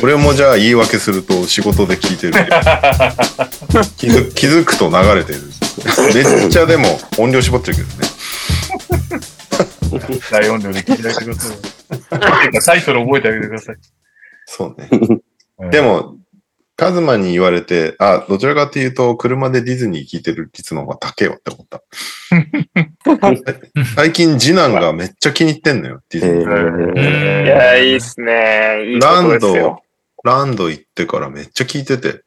[0.03, 2.47] 俺もじゃあ言い訳すると仕事で聞いてるけど
[3.97, 5.43] 気づ気づくと流れてる。
[6.13, 8.09] めっちゃでも音量絞ってるけどね。
[10.33, 12.61] 大音量で聴いてあげてください。
[12.65, 13.77] タイトル覚えてあげてください。
[14.51, 14.89] そうね。
[15.59, 16.17] うんで、も、
[16.75, 21.83] カズマに言われて、あ、どちらかというと、車でディズニー聞いてる率の方が高えよって思った。
[23.95, 26.93] 最近次男がめっちゃ気に入ってんのよ、ディズニー。
[26.97, 28.93] えいや、いいっすね。
[28.95, 29.83] いいことですよ。
[30.25, 32.23] ランド行ってからめっちゃ聞いてて。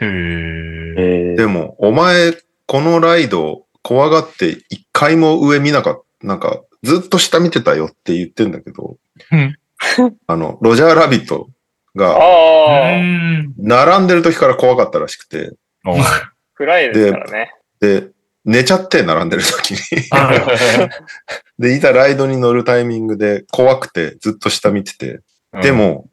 [0.00, 2.32] へーーえでも、お前、
[2.66, 6.26] このライド怖がって一回も上見なかった。
[6.26, 8.96] なんか、ずっと下見てたよって言ってんだけど
[9.30, 9.56] うん、
[10.26, 11.48] あの、ロジャーラビット
[11.94, 13.54] がああ、ん。
[13.58, 15.52] 並んでる時から怖かったらしくて、
[15.84, 15.96] お
[16.54, 17.52] 暗いですからね。
[17.80, 18.08] で、
[18.44, 19.78] 寝ちゃって並んでる時に。
[21.58, 25.20] で、いざライドに乗るタイミングで怖くてずっと下見てて、
[25.62, 26.08] で、も、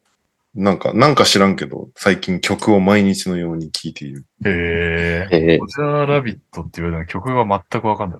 [0.53, 4.25] なんか、なんか知らんけど、最近曲を毎日のように聴いている。
[4.45, 8.19] へーえロジャーラビットって言われたの曲が全くわかんない。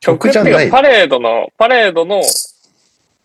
[0.00, 0.70] 曲じゃない。
[0.70, 2.22] パレードの、パレードの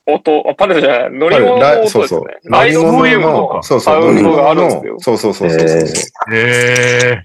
[0.05, 1.89] 音、あパレードじゃない、乗り物の音ですね。
[1.89, 2.25] そうそう。
[2.43, 4.99] ライド乗りフレーム物の、そうそう、サウンドがあるんですよの、。
[4.99, 6.35] そうそうそうそうそう。
[6.35, 6.39] へ
[7.03, 7.23] え。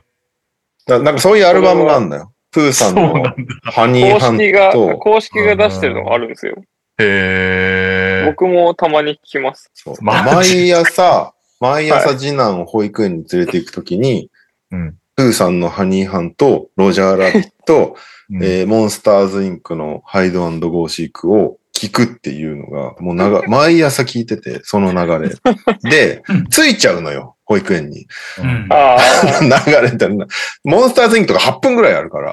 [0.86, 2.32] だなんかそういうアルバムがあるんだよ。
[2.50, 3.22] プーさんの。
[3.64, 6.54] ハニー公ハン式が、と、公式が出してるのがあるんですよ。
[6.98, 8.24] へえ。
[8.26, 9.70] 僕もたまに聞きます。
[9.74, 14.30] そう毎朝、毎朝次男を保育園に連れて行くときに、
[14.70, 17.96] うんプーさんのハニーハンと、ロジャーラビット、
[18.30, 25.30] うんえーモンスターズインクのハイドゴーシークを聞くっていうのが、もう長、 毎朝聞いてて、その流れ。
[25.88, 28.06] で、ついちゃうのよ、保育園に。
[28.42, 29.40] うんああ、
[29.70, 30.26] 流れてるな。
[30.64, 32.32] モンスターズインクとか8分ぐらいあるから。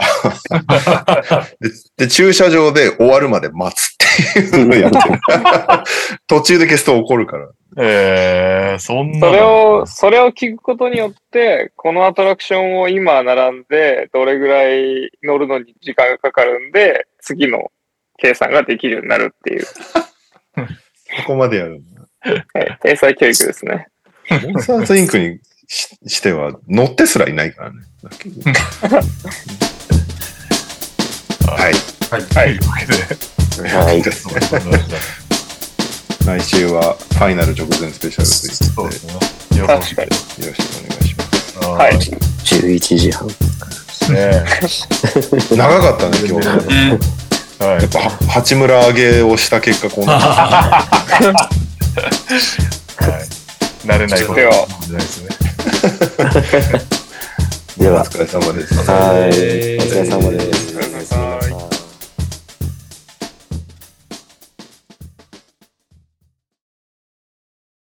[1.59, 5.19] でで、駐車場で終わるまで待つっていうのをやってる。
[6.25, 7.47] 途中で消すと怒るから。
[7.77, 9.27] へえ、そんなの。
[9.27, 17.69] それを、それを聞くことによって、このアトラクションを今並んで、どれぐらい乗るのに時間がかかるんで、次の
[18.17, 20.63] 計算ができるようになるっていう、こ
[21.27, 22.01] こまでやるんだ。
[22.21, 23.87] はい天才教育ですね。
[24.51, 27.81] モンスターズインクにししては乗ってすらいないからね。
[31.47, 31.73] はい。
[32.33, 32.57] はい。
[32.59, 32.93] というわけで。
[33.69, 34.01] はい
[36.25, 39.05] 来週はファイナル直前スペシャルというこす
[39.53, 39.59] ね。
[39.59, 40.09] よろし確かに。
[40.09, 41.59] とで、よろしくお願いします。
[41.59, 41.65] く。
[41.67, 41.93] はい。
[41.93, 43.27] 11時半。
[44.11, 44.43] ね
[45.55, 47.24] 長かったね、今日。
[47.59, 50.27] ねはいやっぱは八村上げをした結果こうなった。
[53.05, 53.25] はい。
[53.85, 54.41] 慣れないこと
[54.91, 55.29] ですね。
[57.77, 58.73] ではお疲れ様です。
[58.89, 59.29] はい。
[59.29, 60.75] お疲れ様です。
[60.75, 61.34] お疲れ様です